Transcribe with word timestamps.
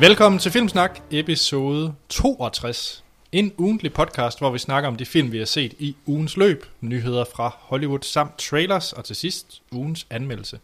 Velkommen 0.00 0.38
til 0.38 0.52
Filmsnak, 0.52 1.00
episode 1.10 1.94
62. 2.08 3.04
En 3.32 3.52
ugentlig 3.56 3.92
podcast, 3.92 4.38
hvor 4.38 4.50
vi 4.50 4.58
snakker 4.58 4.88
om 4.88 4.96
de 4.96 5.06
film, 5.06 5.32
vi 5.32 5.38
har 5.38 5.44
set 5.44 5.74
i 5.78 5.96
ugens 6.06 6.36
løb, 6.36 6.64
nyheder 6.80 7.24
fra 7.34 7.56
Hollywood 7.58 8.02
samt 8.02 8.38
trailers, 8.38 8.92
og 8.92 9.04
til 9.04 9.16
sidst 9.16 9.62
ugens 9.72 10.06
anmeldelse. 10.10 10.60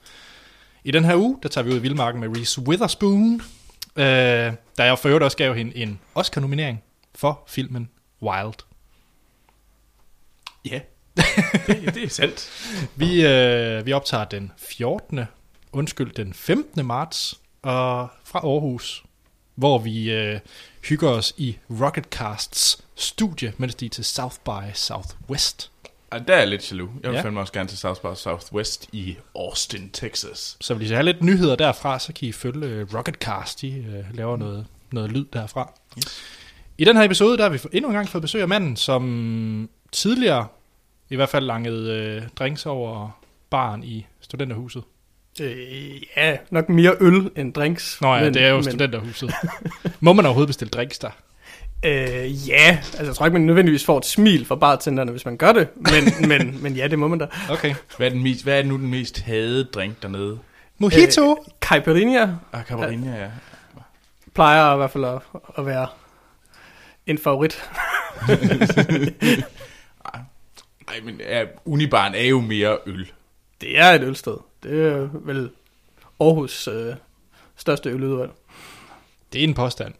I 0.84 0.90
den 0.90 1.04
her 1.04 1.16
uge, 1.16 1.38
der 1.42 1.48
tager 1.48 1.64
vi 1.64 1.70
ud 1.70 1.76
i 1.76 1.82
Vildmarken 1.82 2.20
med 2.20 2.36
Reese 2.36 2.60
Witherspoon, 2.60 3.34
øh, 3.96 4.04
der 4.76 4.84
jeg 4.84 4.98
for 4.98 5.08
øvrigt 5.08 5.24
også 5.24 5.36
gav 5.36 5.54
hende 5.54 5.76
en 5.76 6.00
Oscar-nominering 6.14 6.82
for 7.14 7.44
filmen 7.48 7.88
Wild. 8.22 8.64
Ja, 10.64 10.80
det, 11.66 11.94
det 11.94 12.04
er 12.04 12.08
sandt. 12.08 12.50
Vi, 12.96 13.26
øh, 13.26 13.86
vi 13.86 13.92
optager 13.92 14.24
den 14.24 14.52
14. 14.58 15.20
Undskyld, 15.72 16.12
den 16.12 16.34
15. 16.34 16.86
marts 16.86 17.40
og 17.62 18.08
fra 18.24 18.38
Aarhus, 18.38 19.05
hvor 19.56 19.78
vi 19.78 20.10
øh, 20.12 20.40
hygger 20.88 21.08
os 21.10 21.34
i 21.36 21.56
Rocketcasts 21.80 22.84
studie, 22.94 23.52
mens 23.58 23.74
de 23.74 23.86
er 23.86 23.90
til 23.90 24.04
South 24.04 24.36
by 24.44 24.72
Southwest. 24.74 25.70
Og 26.10 26.28
der 26.28 26.34
er 26.34 26.38
jeg 26.38 26.48
lidt 26.48 26.72
jaloux. 26.72 26.90
Jeg 27.02 27.10
vil 27.10 27.10
Ja. 27.10 27.16
ja. 27.16 27.24
fandme 27.24 27.40
også 27.40 27.52
gerne 27.52 27.68
til 27.68 27.78
South 27.78 28.00
by 28.00 28.14
Southwest 28.16 28.88
i 28.92 29.16
Austin, 29.34 29.90
Texas. 29.90 30.56
Så 30.60 30.74
hvis 30.74 30.90
I 30.90 30.94
har 30.94 31.02
lidt 31.02 31.22
nyheder 31.22 31.56
derfra, 31.56 31.98
så 31.98 32.12
kan 32.12 32.28
I 32.28 32.32
følge 32.32 32.66
øh, 32.66 32.94
Rocketcast. 32.94 33.60
De 33.60 33.68
øh, 33.72 34.16
laver 34.16 34.36
noget, 34.36 34.66
noget 34.92 35.12
lyd 35.12 35.24
derfra. 35.32 35.72
Yes. 35.98 36.22
I 36.78 36.84
den 36.84 36.96
her 36.96 37.04
episode, 37.04 37.36
der 37.38 37.42
har 37.42 37.50
vi 37.50 37.58
endnu 37.72 37.88
en 37.90 37.94
gang 37.96 38.08
fået 38.08 38.22
besøg 38.22 38.42
af 38.42 38.48
manden, 38.48 38.76
som 38.76 39.68
tidligere 39.92 40.46
i 41.10 41.16
hvert 41.16 41.28
fald 41.28 41.44
langede 41.44 41.92
øh, 41.92 42.28
drinks 42.38 42.66
over 42.66 43.20
baren 43.50 43.84
i 43.84 44.06
studenterhuset. 44.20 44.82
Øh, 45.40 46.02
ja, 46.16 46.36
nok 46.50 46.68
mere 46.68 46.96
øl 47.00 47.30
end 47.36 47.54
drinks. 47.54 48.00
Nå 48.00 48.14
ja, 48.14 48.24
men, 48.24 48.34
det 48.34 48.42
er 48.42 48.48
jo 48.48 48.54
men, 48.54 48.64
studenterhuset. 48.64 49.34
Må 50.00 50.12
man 50.12 50.26
overhovedet 50.26 50.48
bestille 50.48 50.70
drinks 50.70 50.98
der? 50.98 51.10
Øh, 51.84 52.48
ja, 52.48 52.78
altså 52.82 53.04
jeg 53.04 53.14
tror 53.14 53.26
ikke, 53.26 53.38
man 53.38 53.46
nødvendigvis 53.46 53.84
får 53.84 53.98
et 53.98 54.04
smil 54.06 54.44
fra 54.44 54.54
bartenderne, 54.54 55.10
hvis 55.10 55.24
man 55.24 55.36
gør 55.36 55.52
det. 55.52 55.68
Men, 55.76 56.04
men, 56.28 56.62
men 56.62 56.72
ja, 56.72 56.88
det 56.88 56.98
må 56.98 57.08
man 57.08 57.18
da. 57.18 57.26
Okay. 57.50 57.74
Hvad 57.96 58.06
er, 58.06 58.10
den 58.10 58.22
mest, 58.22 58.42
hvad 58.42 58.58
er 58.58 58.62
nu 58.62 58.76
den 58.76 58.90
mest 58.90 59.20
hadede 59.20 59.64
drink 59.64 60.02
dernede? 60.02 60.38
Mojito! 60.78 61.30
Øh, 61.30 61.52
Caipirinha 61.60 62.26
Ah, 62.52 62.64
Caipirinha, 62.64 63.18
ja. 63.18 63.28
plejer 64.34 64.74
i 64.74 64.76
hvert 64.76 64.90
fald 64.90 65.04
at, 65.04 65.18
at 65.58 65.66
være 65.66 65.86
en 67.06 67.18
favorit. 67.18 67.62
Ej, 70.88 71.00
men 71.04 71.20
ja, 71.20 71.44
Unibaren 71.64 72.14
er 72.14 72.24
jo 72.24 72.40
mere 72.40 72.78
øl. 72.86 73.10
Det 73.60 73.78
er 73.78 73.86
et 73.86 74.02
ølsted. 74.02 74.36
Det 74.66 74.92
er 74.92 75.08
vel 75.12 75.50
Aarhus 76.20 76.68
øh, 76.68 76.94
største 77.56 77.90
øludvalg. 77.90 78.30
Det 79.32 79.40
er 79.40 79.44
en 79.44 79.54
påstand. 79.54 79.94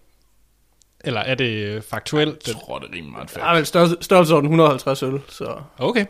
Eller 1.05 1.21
er 1.21 1.35
det 1.35 1.51
øh, 1.67 1.83
faktuelt? 1.83 2.47
Jeg 2.49 2.55
tror, 2.57 2.79
det 2.79 2.89
er 2.89 2.93
rimelig 2.93 3.13
meget 3.13 3.29
Der 3.29 3.35
fedt. 3.35 3.45
er 3.45 3.55
vel 3.55 3.67
størrelse, 3.67 3.97
størrelsesorden 4.01 4.45
150 4.47 5.03
øl, 5.03 5.21
så 5.29 5.57
Okay. 5.79 6.07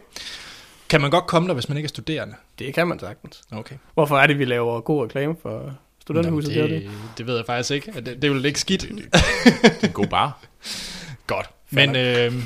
Kan 0.89 1.01
man 1.01 1.11
godt 1.11 1.27
komme 1.27 1.49
der, 1.49 1.55
hvis 1.55 1.69
man 1.69 1.77
ikke 1.79 1.87
er 1.87 1.89
studerende? 1.89 2.34
det 2.59 2.75
kan 2.75 2.89
man 2.89 2.99
sagtens. 2.99 3.43
Okay. 3.53 3.75
Hvorfor 3.95 4.19
er 4.19 4.27
det, 4.27 4.39
vi 4.39 4.45
laver 4.45 4.81
god 4.81 5.05
reklame 5.05 5.37
for 5.43 5.75
studenterhuset? 6.01 6.57
Nå, 6.57 6.62
Det, 6.62 6.71
det, 6.71 6.83
det. 6.83 6.91
det 7.19 7.27
ved 7.27 7.37
jeg 7.37 7.47
faktisk 7.47 7.71
ikke. 7.71 7.93
Det, 7.93 8.07
det 8.07 8.25
er 8.25 8.31
vel 8.34 8.45
ikke 8.45 8.61
skidt. 8.61 8.81
Det 8.83 9.09
er 9.83 9.87
en 9.87 9.93
god 9.93 10.07
bar. 10.07 10.39
Godt. 11.27 11.51
Fair 11.75 11.87
Men 11.87 11.97
øh, 11.97 12.43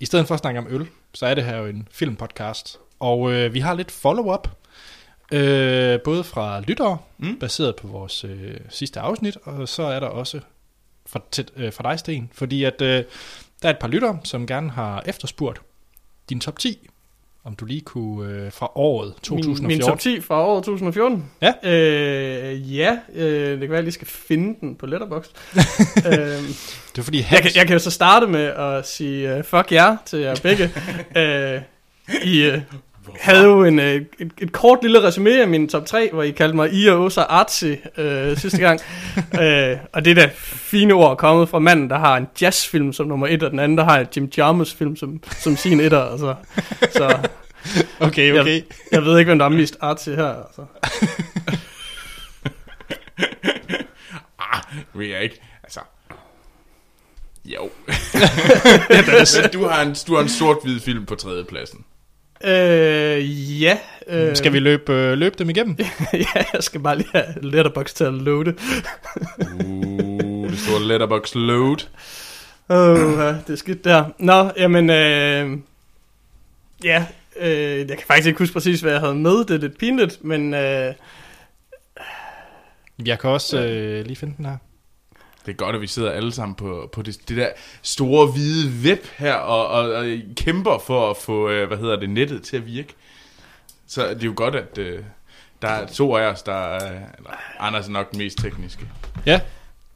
i 0.00 0.04
stedet 0.06 0.26
for 0.26 0.34
at 0.34 0.40
snakke 0.40 0.60
om 0.60 0.66
øl, 0.70 0.86
så 1.14 1.26
er 1.26 1.34
det 1.34 1.44
her 1.44 1.56
jo 1.56 1.66
en 1.66 1.88
filmpodcast. 1.92 2.78
Og 3.00 3.32
øh, 3.32 3.54
vi 3.54 3.60
har 3.60 3.74
lidt 3.74 3.90
follow-up. 3.90 4.48
Øh, 5.32 6.00
både 6.00 6.24
fra 6.24 6.60
lyttere, 6.60 6.98
mm. 7.18 7.36
Baseret 7.38 7.76
på 7.76 7.86
vores 7.86 8.24
øh, 8.24 8.54
sidste 8.68 9.00
afsnit, 9.00 9.38
og 9.42 9.68
så 9.68 9.82
er 9.82 10.00
der 10.00 10.06
også 10.06 10.40
fra, 11.06 11.20
til, 11.30 11.48
øh, 11.56 11.72
fra 11.72 11.90
dig, 11.90 11.98
Sten. 11.98 12.30
Fordi 12.34 12.64
at 12.64 12.82
øh, 12.82 13.04
der 13.62 13.68
er 13.68 13.70
et 13.70 13.78
par 13.78 13.88
lyttere, 13.88 14.18
som 14.24 14.46
gerne 14.46 14.70
har 14.70 15.02
efterspurgt 15.06 15.60
din 16.28 16.40
top 16.40 16.58
10. 16.58 16.88
Om 17.44 17.54
du 17.54 17.64
lige 17.64 17.80
kunne 17.80 18.32
øh, 18.32 18.52
fra 18.52 18.70
året 18.74 19.14
2014. 19.22 19.66
Min, 19.66 19.76
min 19.78 19.86
top 19.86 19.98
10 19.98 20.20
fra 20.20 20.46
året 20.46 20.64
2014? 20.64 21.30
Ja. 21.42 21.52
Øh, 21.70 22.76
ja, 22.76 22.98
øh, 23.14 23.50
det 23.50 23.60
kan 23.60 23.60
være, 23.60 23.70
at 23.70 23.72
jeg 23.76 23.82
lige 23.82 23.92
skal 23.92 24.06
finde 24.06 24.60
den 24.60 24.76
på 24.76 24.86
Letterboxd. 24.86 25.30
øh, 26.06 26.12
Det 26.12 26.98
er 26.98 27.02
fordi, 27.02 27.18
jeg, 27.18 27.26
Hans, 27.26 27.42
kan, 27.42 27.50
jeg 27.56 27.66
kan 27.66 27.72
jo 27.72 27.78
så 27.78 27.90
starte 27.90 28.26
med 28.26 28.44
at 28.44 28.88
sige 28.88 29.38
uh, 29.38 29.44
fuck 29.44 29.72
jer 29.72 29.96
til 30.06 30.18
jer 30.18 30.34
begge. 30.42 30.64
uh, 31.16 31.62
I 32.34 32.48
uh, 32.48 32.60
havde 33.20 33.44
jo 33.44 33.64
en, 33.64 33.78
uh, 33.78 33.84
et, 33.84 34.06
et 34.38 34.52
kort 34.52 34.78
lille 34.82 35.02
resume 35.02 35.40
af 35.40 35.48
min 35.48 35.68
top 35.68 35.86
3, 35.86 36.10
hvor 36.12 36.22
I 36.22 36.30
kaldte 36.30 36.56
mig 36.56 36.72
I 36.72 36.86
og 36.86 37.00
Osa 37.00 37.20
Artsy 37.20 37.64
uh, 37.64 38.36
sidste 38.36 38.58
gang. 38.58 38.80
uh, 39.16 39.78
og 39.94 40.04
det 40.04 40.10
er 40.10 40.14
da 40.14 40.30
fine 40.34 40.94
ord 40.94 41.16
kommet 41.16 41.48
fra 41.48 41.58
manden, 41.58 41.90
der 41.90 41.98
har 41.98 42.16
en 42.16 42.26
jazzfilm 42.40 42.92
som 42.92 43.06
nummer 43.06 43.26
et, 43.26 43.42
og 43.42 43.50
den 43.50 43.58
anden, 43.58 43.78
der 43.78 43.84
har 43.84 43.98
en 43.98 44.06
Jim 44.16 44.30
Jarmus 44.38 44.74
film 44.74 44.96
som, 44.96 45.22
som 45.30 45.56
sin 45.56 45.80
etter. 45.80 46.02
Altså. 46.02 46.34
Så 46.92 47.18
okay, 48.00 48.32
okay. 48.40 48.54
Jeg, 48.54 48.62
jeg 48.92 49.04
ved 49.04 49.18
ikke, 49.18 49.28
hvem 49.28 49.38
der 49.38 49.44
er 49.44 49.50
mest 49.50 49.76
artsy 49.80 50.08
her. 50.08 50.34
Altså. 50.34 50.64
Ah, 54.54 54.62
ved 54.94 55.06
jeg 55.06 55.22
ikke. 55.22 55.40
Altså, 55.62 55.80
jo. 57.44 57.70
du, 59.52 59.64
har 59.66 59.82
en, 59.82 59.96
du 60.06 60.14
har 60.14 60.22
en 60.22 60.28
sort-hvid 60.28 60.80
film 60.80 61.06
på 61.06 61.14
tredjepladsen. 61.14 61.84
Øh, 62.44 63.62
ja. 63.62 63.78
Øh, 64.08 64.36
Skal 64.36 64.52
vi 64.52 64.58
løbe, 64.58 64.92
øh, 64.92 65.18
løbe 65.18 65.34
dem 65.38 65.50
igennem? 65.50 65.76
ja, 66.12 66.44
jeg 66.52 66.62
skal 66.62 66.80
bare 66.80 66.96
lige 66.96 67.08
have 67.12 67.26
Letterboxd 67.42 67.96
til 67.96 68.04
at 68.04 68.14
loade. 68.14 68.54
Uh, 69.38 70.50
det 70.50 70.58
store 70.58 70.82
letterbox 70.88 71.34
load. 71.34 71.76
Åh, 72.68 72.78
oh, 72.78 73.34
det 73.46 73.52
er 73.52 73.56
skidt 73.56 73.84
der. 73.84 74.04
Nå, 74.18 74.50
jamen, 74.56 74.90
øh, 74.90 75.58
ja, 76.84 77.06
øh, 77.40 77.78
jeg 77.78 77.88
kan 77.88 78.06
faktisk 78.06 78.26
ikke 78.26 78.38
huske 78.38 78.52
præcis, 78.52 78.80
hvad 78.80 78.92
jeg 78.92 79.00
havde 79.00 79.14
med. 79.14 79.38
Det 79.44 79.50
er 79.50 79.58
lidt 79.58 79.78
pinligt, 79.78 80.24
men 80.24 80.54
øh, 80.54 80.94
Jeg 83.06 83.18
kan 83.18 83.30
også 83.30 83.64
øh, 83.64 84.04
lige 84.06 84.16
finde 84.16 84.34
den 84.36 84.44
her. 84.46 84.56
Det 85.46 85.52
er 85.52 85.56
godt, 85.56 85.74
at 85.76 85.82
vi 85.82 85.86
sidder 85.86 86.10
alle 86.10 86.32
sammen 86.32 86.54
på, 86.54 86.88
på 86.92 87.02
det, 87.02 87.28
det 87.28 87.36
der 87.36 87.48
store 87.82 88.26
hvide 88.26 88.72
web 88.84 89.06
her 89.16 89.34
og, 89.34 89.66
og, 89.68 89.92
og 89.94 90.04
kæmper 90.36 90.78
for 90.78 91.10
at 91.10 91.16
få, 91.16 91.48
øh, 91.48 91.68
hvad 91.68 91.78
hedder 91.78 91.96
det, 91.96 92.10
nettet 92.10 92.42
til 92.42 92.56
at 92.56 92.66
virke. 92.66 92.94
Så 93.86 94.08
det 94.08 94.22
er 94.22 94.26
jo 94.26 94.32
godt, 94.36 94.54
at 94.54 94.78
øh, 94.78 94.98
der 95.62 95.68
er 95.68 95.86
to 95.86 96.16
af 96.16 96.22
os, 96.22 96.42
der 96.42 96.54
er, 96.74 96.98
Anders 97.58 97.86
er 97.86 97.90
nok 97.92 98.10
den 98.10 98.18
mest 98.18 98.38
tekniske. 98.38 98.86
Ja. 99.26 99.40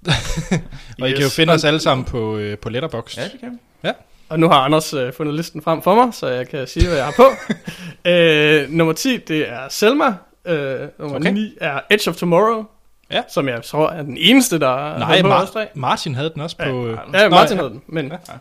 og 1.00 1.08
I 1.08 1.12
kan 1.12 1.20
jo 1.20 1.26
Yes. 1.26 1.36
finde 1.36 1.52
os 1.52 1.64
alle 1.64 1.80
sammen 1.80 2.04
på, 2.04 2.36
øh, 2.36 2.58
på 2.58 2.68
Letterboxd. 2.68 3.18
Ja, 3.18 3.24
det 3.24 3.40
kan 3.40 3.58
vi. 3.82 3.88
og 4.28 4.40
nu 4.40 4.48
har 4.48 4.54
Anders 4.60 4.94
øh, 4.94 5.12
fundet 5.12 5.34
listen 5.34 5.62
frem 5.62 5.82
for 5.82 5.94
mig, 5.94 6.14
så 6.14 6.26
jeg 6.26 6.48
kan 6.48 6.66
sige, 6.66 6.86
hvad 6.86 6.96
jeg 6.96 7.04
har 7.04 7.14
på. 7.16 7.26
øh, 8.10 8.70
nummer 8.70 8.92
10, 8.94 9.16
det 9.16 9.48
er 9.48 9.68
Selma. 9.68 10.14
Øh, 10.46 10.88
nummer 10.98 11.16
okay. 11.16 11.30
9 11.30 11.54
er 11.60 11.80
Edge 11.90 12.10
of 12.10 12.16
Tomorrow. 12.16 12.64
Ja. 13.10 13.22
Som 13.28 13.48
jeg 13.48 13.62
tror 13.62 13.90
er 13.90 14.02
den 14.02 14.16
eneste, 14.20 14.58
der 14.58 14.98
Nej, 14.98 15.22
på 15.22 15.28
Mar- 15.28 15.52
tre. 15.52 15.66
Martin 15.74 16.14
havde 16.14 16.30
den 16.34 16.42
også 16.42 16.56
på... 16.56 16.86
Øh, 16.86 16.98
Ja, 17.14 17.28
Martin 17.28 17.56
Nå, 17.56 17.62
havde 17.62 17.72
den, 17.74 17.82
men, 17.86 18.06
Ja. 18.06 18.12
ja. 18.28 18.32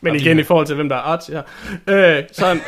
men 0.00 0.14
Ja, 0.14 0.20
igen 0.20 0.38
i 0.38 0.42
forhold 0.42 0.66
til, 0.66 0.74
hvem 0.74 0.88
der 0.88 0.96
er 0.96 1.00
artsy 1.00 1.30
her. 1.30 1.42
Øh, 1.86 2.22
så 2.32 2.46
en 2.50 2.60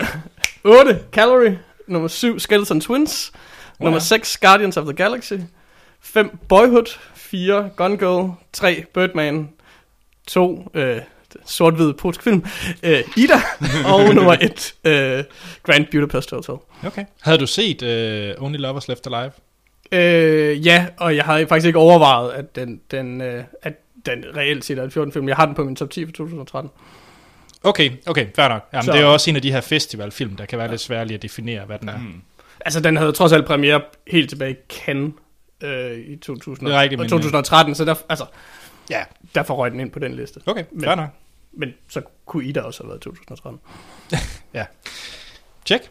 8, 0.64 0.98
Calorie. 1.12 1.58
Nummer 1.86 2.08
7, 2.08 2.38
Skeleton 2.40 2.80
Twins. 2.80 3.32
Nummer 3.80 3.98
6, 3.98 4.36
Guardians 4.36 4.76
of 4.76 4.84
the 4.84 4.92
Galaxy. 4.94 5.32
5, 6.00 6.38
Boyhood. 6.48 6.98
4, 7.14 7.70
Gun 7.76 7.96
Girl. 7.98 8.30
3, 8.52 8.84
Birdman. 8.94 9.48
2, 10.26 10.70
øh, 10.74 10.96
sort-hvid 11.46 11.92
polsk 11.92 12.22
film. 12.22 12.44
Øh, 12.82 13.02
Ida. 13.16 13.34
og 13.94 14.14
nummer 14.14 14.36
1, 14.40 14.74
øh, 14.84 15.24
Grand 15.62 15.86
Budapest 15.92 16.30
Hotel. 16.30 16.54
Okay. 16.86 17.04
Havde 17.22 17.38
du 17.38 17.46
set 17.46 17.82
øh, 17.82 18.34
Only 18.38 18.56
Lovers 18.58 18.88
Left 18.88 19.06
Alive? 19.06 19.32
Øh, 19.92 20.66
ja, 20.66 20.86
og 20.96 21.16
jeg 21.16 21.24
har 21.24 21.46
faktisk 21.48 21.66
ikke 21.66 21.78
overvejet, 21.78 22.32
at 22.32 22.56
den, 22.56 22.80
den, 22.90 23.20
øh, 23.20 23.44
at 23.62 23.72
den 24.06 24.24
reelt 24.36 24.64
set 24.64 24.78
er 24.78 24.82
en 24.84 24.90
14 24.90 25.12
film. 25.12 25.28
Jeg 25.28 25.36
har 25.36 25.46
den 25.46 25.54
på 25.54 25.64
min 25.64 25.76
top 25.76 25.90
10 25.90 26.04
for 26.06 26.12
2013. 26.12 26.70
Okay, 27.62 27.90
okay, 28.06 28.26
fair 28.36 28.48
nok. 28.48 28.68
Jamen, 28.72 28.84
Så- 28.84 28.92
det 28.92 28.98
er 29.00 29.04
jo 29.04 29.12
også 29.12 29.30
en 29.30 29.36
af 29.36 29.42
de 29.42 29.52
her 29.52 29.60
festivalfilm, 29.60 30.36
der 30.36 30.44
kan 30.46 30.58
være 30.58 30.68
lidt 30.70 30.80
svært 30.80 31.06
lige 31.06 31.16
at 31.16 31.22
definere, 31.22 31.64
hvad 31.64 31.78
den 31.78 31.88
er. 31.88 31.98
Mm. 31.98 32.22
Altså, 32.60 32.80
den 32.80 32.96
havde 32.96 33.12
trods 33.12 33.32
alt 33.32 33.46
premiere 33.46 33.80
helt 34.06 34.28
tilbage 34.30 34.52
i 34.52 34.56
Cannes 34.70 35.12
øh, 35.62 35.98
i 35.98 36.16
2000, 36.16 36.66
Det 36.68 36.74
er 36.76 36.80
rigtigt, 36.80 37.00
og 37.00 37.02
men- 37.04 37.10
2013, 37.10 37.74
så 37.74 37.84
der, 37.84 37.94
altså, 38.08 38.24
Ja. 38.90 39.02
derfor 39.34 39.54
røg 39.54 39.70
den 39.70 39.80
ind 39.80 39.90
på 39.90 39.98
den 39.98 40.14
liste. 40.14 40.40
Okay, 40.46 40.64
Men- 40.72 40.84
fair 40.84 40.94
nok. 40.94 41.08
Men 41.52 41.74
så 41.88 42.00
kunne 42.26 42.44
Ida 42.44 42.60
også 42.60 42.82
have 42.82 42.88
været 42.88 42.98
i 42.98 43.02
2013. 43.04 43.60
Check. 45.66 45.90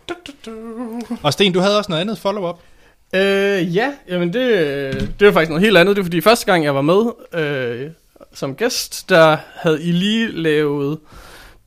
Og 1.24 1.34
Sten, 1.34 1.54
du 1.54 1.60
havde 1.60 1.78
også 1.78 1.90
noget 1.92 2.02
andet 2.02 2.18
follow-up. 2.18 2.60
Øh, 3.16 3.76
ja, 3.76 3.94
jamen 4.10 4.34
det, 4.34 5.16
det 5.20 5.28
var 5.28 5.34
faktisk 5.34 5.50
noget 5.50 5.64
helt 5.64 5.78
andet. 5.78 5.96
Det 5.96 6.02
er 6.02 6.06
fordi 6.06 6.22
første 6.22 6.46
gang, 6.46 6.64
jeg 6.64 6.76
var 6.76 6.82
med 6.82 7.02
øh, 7.34 7.90
som 8.34 8.56
gæst, 8.56 9.10
der 9.10 9.38
havde 9.56 9.84
I 9.84 9.92
lige 9.92 10.32
lavet 10.32 11.00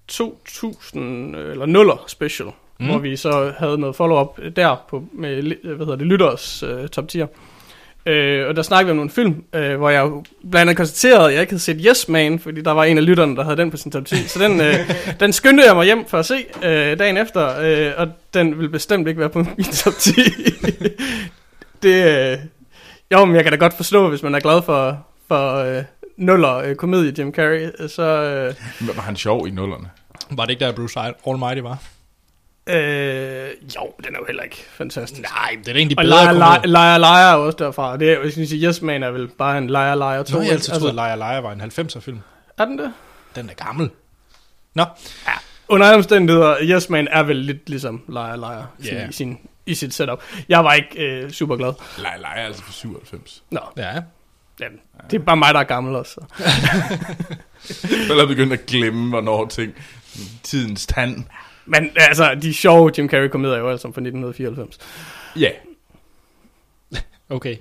2000 0.09 1.37
eller 1.37 1.67
nuller 1.67 2.05
special, 2.07 2.49
Mm. 2.79 2.87
hvor 2.89 2.99
vi 2.99 3.17
så 3.17 3.53
havde 3.59 3.79
noget 3.79 3.97
follow-up 3.97 4.39
der 4.57 4.77
på, 4.91 5.05
med 5.13 5.43
hvad 5.63 5.79
hedder 5.87 5.97
det, 5.97 6.07
lytters 6.07 6.63
øh, 6.63 6.89
top 6.89 7.05
10'er. 7.15 7.27
Øh, 8.07 8.49
og 8.49 8.57
der 8.57 8.63
snakkede 8.63 8.87
vi 8.87 8.91
om 8.91 8.97
nogle 8.97 9.11
film, 9.11 9.45
øh, 9.55 9.77
hvor 9.77 9.91
jeg 9.91 10.11
blandt 10.51 10.57
andet 10.57 10.77
konstaterede, 10.77 11.27
at 11.27 11.33
jeg 11.33 11.41
ikke 11.41 11.53
havde 11.53 11.63
set 11.63 11.83
Yes 11.89 12.09
Man, 12.09 12.39
fordi 12.39 12.63
der 12.63 12.71
var 12.71 12.85
en 12.85 12.99
af 12.99 13.07
lytterne, 13.07 13.37
der 13.37 13.45
havde 13.45 13.57
den 13.57 13.71
på 13.71 13.77
sin 13.77 13.93
top 13.93 14.05
10. 14.05 14.17
Så 14.29 14.39
den, 14.39 14.61
øh, 14.61 14.75
den 15.21 15.33
skyndte 15.33 15.65
jeg 15.65 15.77
mig 15.77 15.85
hjem 15.85 16.05
for 16.09 16.19
at 16.19 16.27
se 16.27 16.45
øh, 16.63 16.99
dagen 16.99 17.17
efter, 17.17 17.61
øh, 17.61 17.93
og 17.97 18.09
den 18.35 18.59
vil 18.59 18.69
bestemt 18.69 19.09
ikke 19.09 19.21
være 19.21 19.29
på 19.29 19.39
min 19.39 19.67
top 19.73 19.93
10. 19.99 20.13
det, 21.83 22.33
øh, 22.33 22.39
jo, 23.13 23.25
men 23.25 23.37
jeg 23.37 23.45
kan 23.45 23.53
da 23.53 23.59
godt 23.59 23.75
forstå, 23.75 24.09
hvis 24.09 24.23
man 24.23 24.35
er 24.35 24.41
glad 24.41 24.63
for, 24.63 25.07
for 25.29 25.57
øh, 25.57 25.83
nuller 26.17 26.55
øh, 26.55 26.75
komedie 26.75 27.15
Jim 27.19 27.35
Carrey, 27.35 27.89
så... 27.89 28.03
Øh, 28.03 28.97
Var 28.97 29.03
han 29.03 29.17
sjov 29.17 29.49
i 29.49 29.51
nullerne? 29.51 29.91
Var 30.31 30.45
det 30.45 30.51
ikke 30.51 30.65
der, 30.65 30.73
Bruce 30.73 31.01
Almighty 31.27 31.61
var? 31.61 31.79
Øh, 32.67 33.51
jo, 33.77 33.95
den 34.05 34.15
er 34.15 34.19
jo 34.19 34.25
heller 34.27 34.43
ikke 34.43 34.65
fantastisk. 34.71 35.23
Nej, 35.23 35.57
det 35.59 35.69
er 35.69 35.75
egentlig 35.77 35.99
Og 35.99 36.05
bedre 36.05 36.27
komedie. 36.27 36.67
Liar, 36.67 36.99
Liar 36.99 37.33
er 37.33 37.35
også 37.35 37.57
derfra. 37.59 37.97
Det 37.97 38.13
er, 38.13 38.23
jeg 38.23 38.33
siger, 38.33 38.69
Yes 38.69 38.83
Man 38.83 39.03
er 39.03 39.11
vel 39.11 39.29
bare 39.29 39.59
en 39.59 39.67
Liar, 39.67 39.95
Liar 39.95 40.23
2. 40.23 40.37
Nå, 40.37 40.43
jeg 40.43 40.53
altid 40.53 40.73
altså, 40.73 40.89
at 40.89 40.95
Liar 40.95 41.17
Liar 41.17 41.41
var 41.41 41.53
en 41.53 41.61
90'er 41.61 42.01
film. 42.01 42.21
Er 42.59 42.65
den 42.65 42.79
det? 42.79 42.93
Den 43.37 43.51
er 43.51 43.55
gammel. 43.55 43.91
Nå, 44.75 44.85
Under 45.69 45.87
alle 45.87 45.97
omstændigheder, 45.97 46.57
Yes 46.63 46.89
Man 46.89 47.09
er 47.11 47.23
vel 47.23 47.37
lidt 47.37 47.69
ligesom 47.69 48.03
Liar 48.09 48.69
Ja. 48.85 48.95
yeah. 48.95 49.09
i, 49.09 49.13
sin, 49.13 49.39
i 49.67 49.75
sit 49.75 49.95
setup. 49.95 50.23
Jeg 50.49 50.65
var 50.65 50.73
ikke 50.73 51.07
øh, 51.07 51.31
super 51.31 51.57
glad. 51.57 51.73
Nej, 52.03 52.19
nej, 52.21 52.35
altså 52.37 52.63
for 52.63 52.73
97. 52.73 53.43
Nå, 53.51 53.61
ja. 53.77 53.93
jamen, 54.61 54.81
det 55.11 55.21
er 55.21 55.25
bare 55.25 55.37
mig, 55.37 55.55
der 55.55 55.61
er 55.61 55.65
gammel 55.65 55.97
også. 55.97 56.13
Så. 56.13 56.21
Eller 58.11 58.27
begyndt 58.27 58.53
at 58.53 58.67
glemme, 58.67 59.09
hvornår 59.09 59.47
ting... 59.49 59.73
Tidens 60.43 60.87
tand. 60.87 61.25
Men 61.67 61.91
altså, 61.97 62.35
de 62.43 62.55
sjove 62.55 62.93
Jim 62.99 63.09
Carrey-komedier 63.09 63.55
er 63.57 63.59
jo 63.59 63.77
sammen 63.77 63.95
fra 63.95 64.01
1994. 64.01 64.79
Ja, 65.37 65.51
Okay. 67.37 67.57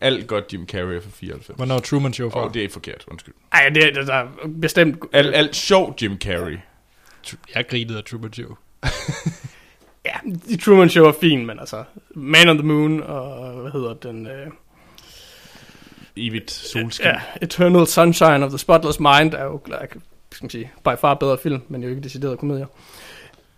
alt 0.00 0.26
godt 0.26 0.52
Jim 0.52 0.66
Carrey 0.66 0.94
er 0.96 1.00
fra 1.00 1.10
94. 1.12 1.56
Hvornår 1.56 1.74
er 1.74 1.80
Truman 1.80 2.12
Show 2.12 2.30
for? 2.30 2.40
Åh, 2.40 2.46
oh, 2.46 2.54
det 2.54 2.64
er 2.64 2.68
forkert, 2.68 3.04
undskyld. 3.08 3.34
Ej, 3.52 3.68
det, 3.68 3.98
er 3.98 4.26
bestemt... 4.60 5.04
Alt, 5.12 5.34
alt 5.34 5.56
sjov 5.56 5.96
Jim 6.02 6.18
Carrey. 6.18 6.58
Jeg 7.54 7.66
grinede 7.68 7.98
af 7.98 8.04
Truman 8.04 8.32
Show. 8.32 8.56
Ja, 10.04 10.14
de 10.48 10.56
Truman 10.56 10.88
Show 10.88 11.06
er 11.06 11.12
fin, 11.20 11.46
men 11.46 11.58
altså... 11.58 11.84
Man 12.14 12.48
on 12.48 12.58
the 12.58 12.66
Moon 12.66 13.02
og... 13.02 13.52
Hvad 13.60 13.72
hedder 13.72 13.94
den? 13.94 14.26
Øh, 14.26 14.46
Evigt 16.16 16.50
solskin. 16.50 17.06
ja, 17.06 17.20
Eternal 17.42 17.86
Sunshine 17.86 18.44
of 18.44 18.50
the 18.50 18.58
Spotless 18.58 19.00
Mind 19.00 19.34
er 19.34 19.44
jo, 19.44 19.60
like, 19.66 20.00
skal 20.30 20.44
man 20.44 20.50
sige, 20.50 20.72
by 20.84 20.88
far 21.00 21.14
bedre 21.14 21.38
film, 21.38 21.62
men 21.68 21.82
jo 21.82 21.88
ikke 21.88 22.00
decideret 22.02 22.38
komedier. 22.38 22.66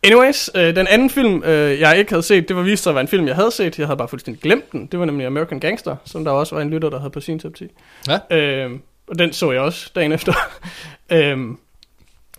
Anyways, 0.04 0.50
øh, 0.54 0.76
den 0.76 0.86
anden 0.86 1.10
film, 1.10 1.42
øh, 1.44 1.80
jeg 1.80 1.98
ikke 1.98 2.10
havde 2.12 2.22
set, 2.22 2.48
det 2.48 2.56
var 2.56 2.62
vist 2.62 2.82
sig 2.82 2.90
at 2.90 2.94
være 2.94 3.00
en 3.02 3.08
film, 3.08 3.26
jeg 3.26 3.34
havde 3.34 3.50
set. 3.50 3.78
Jeg 3.78 3.86
havde 3.86 3.96
bare 3.96 4.08
fuldstændig 4.08 4.42
glemt 4.42 4.72
den. 4.72 4.86
Det 4.86 4.98
var 5.00 5.04
nemlig 5.04 5.26
American 5.26 5.60
Gangster, 5.60 5.96
som 6.04 6.24
der 6.24 6.30
også 6.30 6.54
var 6.54 6.62
en 6.62 6.70
lytter, 6.70 6.90
der 6.90 6.98
havde 6.98 7.10
på 7.10 7.20
sin 7.20 7.38
top 7.38 7.54
10. 7.54 7.68
Ja. 8.08 8.36
Øh, 8.38 8.70
og 9.06 9.18
den 9.18 9.32
så 9.32 9.52
jeg 9.52 9.60
også 9.60 9.90
dagen 9.94 10.12
efter. 10.12 10.32
øhm, 11.12 11.58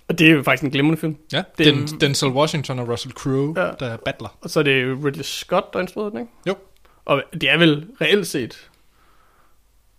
og 0.07 0.19
det 0.19 0.27
er 0.27 0.31
jo 0.31 0.44
faktisk 0.44 0.63
en 0.63 0.71
glimrende 0.71 1.00
film. 1.00 1.15
Ja, 1.33 1.44
Det 1.57 1.65
Den, 1.65 1.88
Denzel 1.88 2.30
Washington 2.30 2.80
og 2.80 2.89
Russell 2.89 3.13
Crowe, 3.13 3.54
Ja. 3.57 3.71
der 3.80 3.98
battler. 3.98 4.38
Og 4.42 4.50
så 4.50 4.59
er 4.59 4.63
det 4.63 5.06
Ridley 5.06 5.24
Scott, 5.24 5.74
der 5.74 5.80
har 5.80 5.81
instrueret 5.81 6.12
den, 6.12 6.19
ikke? 6.19 6.31
Jo. 6.48 6.56
Og 7.06 7.24
det 7.33 7.50
er 7.50 7.57
vel 7.57 7.86
reelt 8.01 8.27
set... 8.27 8.69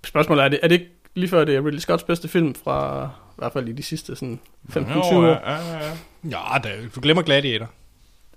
Spørgsmålet 0.05 0.41
er, 0.43 0.45
er 0.45 0.49
det, 0.49 0.59
er 0.63 0.69
det 0.69 0.75
ikke 0.81 0.91
lige 1.15 1.29
før, 1.31 1.45
det 1.45 1.57
er 1.57 1.65
Ridley 1.67 1.79
Scotts 1.79 2.05
bedste 2.05 2.29
film 2.29 2.55
fra... 2.55 3.11
I 3.35 3.39
hvert 3.39 3.53
fald 3.53 3.69
i 3.69 3.73
de 3.73 3.83
sidste 3.83 4.17
sådan 4.17 4.41
15-20 4.73 4.79
år? 5.15 5.25
ja, 5.25 5.53
ja, 5.53 5.85
ja. 5.85 5.91
Ja, 6.25 6.59
der, 6.63 6.71
du 6.95 7.01
glemmer 7.01 7.23
Gladiator. 7.23 7.71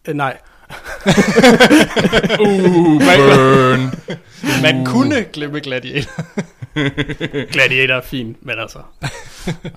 Øh, 0.07 0.15
nej. 0.15 0.38
Uh, 2.39 3.01
burn. 3.07 3.91
Man 4.61 4.85
kunne 4.85 5.23
glemme 5.33 5.59
Gladiator. 5.59 6.11
Gladiator 7.53 7.94
er 7.94 8.01
fin, 8.01 8.35
men 8.41 8.55
altså... 8.59 8.79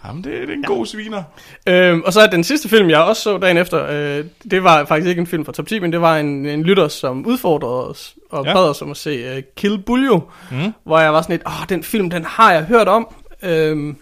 Jamen, 0.05 0.25
det, 0.25 0.33
det 0.33 0.51
er 0.51 0.55
en 0.55 0.63
god 0.63 0.87
sviner. 0.87 1.23
Øhm, 1.67 2.03
og 2.07 2.13
så 2.13 2.21
er 2.21 2.27
den 2.27 2.45
sidste 2.45 2.69
film, 2.69 2.91
jeg 2.91 2.99
også 3.01 3.23
så 3.23 3.39
dagen 3.39 3.57
efter, 3.57 3.87
øh, 3.91 4.25
det 4.51 4.65
var 4.65 4.85
faktisk 4.85 5.09
ikke 5.09 5.21
en 5.21 5.27
film 5.27 5.45
fra 5.45 5.53
top 5.53 5.67
10, 5.67 5.79
men 5.79 5.93
det 5.93 6.01
var 6.01 6.17
en, 6.19 6.47
en 6.47 6.63
lytter, 6.63 6.89
som 6.89 7.27
udfordrede 7.27 7.89
os 7.89 8.15
og 8.31 8.45
Ja. 8.45 8.51
ja. 8.51 8.57
bad 8.57 8.69
os 8.71 8.83
om 8.83 8.91
at 8.91 8.97
se 8.97 9.37
uh, 9.37 9.43
Kill 9.57 9.79
Buljo, 9.79 10.21
Mm. 10.51 10.73
hvor 10.85 10.99
jeg 11.01 11.13
var 11.13 11.23
sådan 11.23 11.33
lidt, 11.35 11.43
åh, 11.47 11.67
den 11.69 11.83
film, 11.83 12.11
den 12.11 12.25
har 12.25 12.53
jeg 12.53 12.65
hørt 12.65 12.89
om. 12.89 13.15
Øhm, 13.43 13.97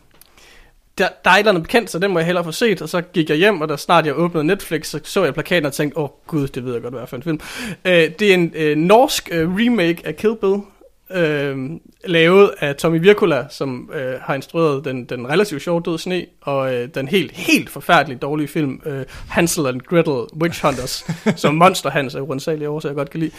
der, 0.98 1.08
der 1.24 1.30
er 1.30 1.34
et 1.34 1.38
eller 1.38 1.52
andet 1.52 1.62
bekendt, 1.62 1.90
så 1.90 1.98
den 1.98 2.10
må 2.10 2.18
jeg 2.18 2.26
hellere 2.26 2.44
få 2.44 2.52
set. 2.52 2.82
Og 2.82 2.88
så 2.88 3.00
gik 3.00 3.30
jeg 3.30 3.36
hjem, 3.36 3.60
og 3.60 3.68
da 3.68 3.76
snart 3.76 4.06
jeg 4.06 4.18
åbnede 4.18 4.44
Netflix, 4.44 4.86
så 4.86 5.00
så 5.04 5.24
jeg 5.24 5.34
plakaten 5.34 5.66
og 5.66 5.72
tænkte, 5.72 5.98
åh 5.98 6.04
oh, 6.04 6.10
gud, 6.26 6.48
det 6.48 6.64
ved 6.64 6.72
jeg 6.72 6.82
godt, 6.82 6.94
hvad 6.94 7.02
er 7.02 7.06
for 7.06 7.16
en 7.16 7.22
film. 7.22 7.40
Øh, 7.84 7.92
det 7.92 8.22
er 8.22 8.34
en 8.34 8.52
øh, 8.54 8.76
norsk 8.76 9.28
øh, 9.32 9.54
remake 9.54 10.02
af 10.04 10.16
Kill 10.16 10.36
Bill, 10.36 10.56
øh, 11.10 11.70
lavet 12.04 12.50
af 12.60 12.76
Tommy 12.76 13.00
Wirkola, 13.00 13.46
som 13.50 13.90
øh, 13.94 14.14
har 14.20 14.34
instrueret 14.34 14.84
den, 14.84 15.04
den 15.04 15.28
relativt 15.28 15.62
sjove 15.62 15.82
Død 15.84 15.98
Sne, 15.98 16.26
og 16.40 16.74
øh, 16.74 16.88
den 16.94 17.08
helt, 17.08 17.32
helt 17.32 17.70
forfærdeligt 17.70 18.22
dårlige 18.22 18.48
film, 18.48 18.80
øh, 18.86 19.04
Hansel 19.28 19.66
and 19.66 19.80
Gretel 19.80 20.42
Witch 20.42 20.64
Hunters, 20.64 21.06
som 21.42 21.54
Monster 21.54 21.90
Hans 21.90 22.14
er 22.14 22.20
urensagelige 22.20 22.68
årsager, 22.68 22.90
jeg 22.90 22.96
godt 22.96 23.10
kan 23.10 23.20
lide. 23.20 23.32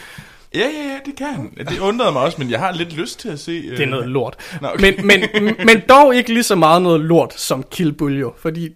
Ja, 0.56 0.60
ja, 0.60 0.66
ja, 0.66 1.00
det 1.06 1.16
kan 1.18 1.28
han. 1.28 1.54
Det 1.70 1.80
undrede 1.80 2.12
mig 2.12 2.22
også, 2.22 2.38
men 2.40 2.52
jeg 2.52 2.60
har 2.60 2.72
lidt 2.72 2.94
lyst 2.94 3.20
til 3.20 3.30
at 3.30 3.40
se... 3.40 3.52
øh, 3.52 3.78
Det 3.78 3.84
er 3.84 3.88
noget 3.88 4.08
lort. 4.08 4.36
Nå, 4.62 4.68
okay. 4.68 5.02
Men, 5.02 5.24
men, 5.34 5.56
men 5.66 5.82
dog 5.90 6.16
ikke 6.16 6.34
lige 6.34 6.44
så 6.44 6.56
meget 6.56 6.82
noget 6.82 7.00
lort 7.00 7.34
som 7.40 7.64
Kill 7.72 7.94
Buljo, 7.94 8.34
fordi 8.40 8.70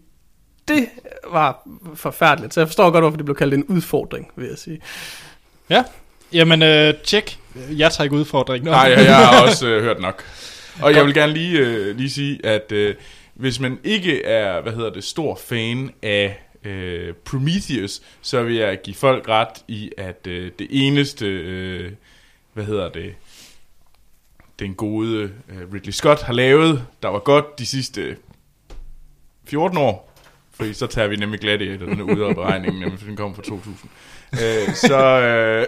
det 0.68 0.88
var 1.32 1.68
forfærdeligt. 1.96 2.54
Så 2.54 2.60
jeg 2.60 2.68
forstår 2.68 2.90
godt, 2.92 3.04
hvorfor 3.04 3.18
det 3.18 3.26
blev 3.26 3.36
kaldt 3.36 3.54
en 3.54 3.64
udfordring, 3.64 4.28
vil 4.36 4.48
jeg 4.48 4.58
sige. 4.58 4.82
Ja, 5.70 5.84
jamen 6.34 6.64
øh, 6.64 6.94
tjek. 7.04 7.38
Jeg 7.70 7.92
tager 7.92 8.04
ikke 8.04 8.16
udfordringen. 8.16 8.70
Nej, 8.72 8.80
jeg, 8.80 9.06
jeg 9.06 9.16
har 9.28 9.44
også 9.48 9.68
øh, 9.68 9.84
hørt 9.84 10.02
nok. 10.02 10.24
Og 10.82 10.94
jeg 10.94 11.06
vil 11.06 11.14
gerne 11.14 11.34
lige, 11.34 11.60
øh, 11.60 11.98
lige 11.98 12.10
sige, 12.10 12.46
at 12.46 12.72
øh, 12.72 12.96
hvis 13.34 13.60
man 13.60 13.80
ikke 13.84 14.24
er, 14.26 14.62
hvad 14.62 14.74
hedder 14.74 14.90
det, 14.90 15.04
stor 15.04 15.40
fan 15.48 15.92
af 16.04 16.40
øh, 16.66 17.14
Prometheus, 17.26 18.02
så 18.22 18.44
vil 18.44 18.56
jeg 18.56 18.80
give 18.84 18.96
folk 18.96 19.28
ret 19.30 19.64
i, 19.68 19.92
at 19.98 20.28
øh, 20.28 20.52
det 20.60 20.68
eneste, 20.70 21.26
øh, 21.28 21.92
hvad 22.54 22.64
hedder 22.66 22.90
det, 22.90 23.16
den 24.60 24.74
gode 24.76 25.32
øh, 25.50 25.74
Ridley 25.74 25.92
Scott 25.92 26.22
har 26.22 26.34
lavet, 26.34 26.86
der 27.04 27.10
var 27.10 27.20
godt 27.20 27.60
de 27.60 27.66
sidste 27.66 28.18
14 29.46 29.78
år, 29.78 30.14
fordi 30.54 30.74
så 30.74 30.88
tager 30.88 31.08
vi 31.08 31.16
nemlig 31.16 31.40
Gladiator, 31.40 31.86
den 31.86 32.00
er 32.00 32.04
ude 32.04 32.26
af 32.26 32.36
beregningen, 32.36 32.82
nemlig, 32.82 33.00
for 33.00 33.08
den 33.08 33.16
kommer 33.18 33.36
fra 33.36 33.44
2000. 33.44 33.90
Øh, 34.34 34.74
så, 34.76 34.98
øh, 35.20 35.68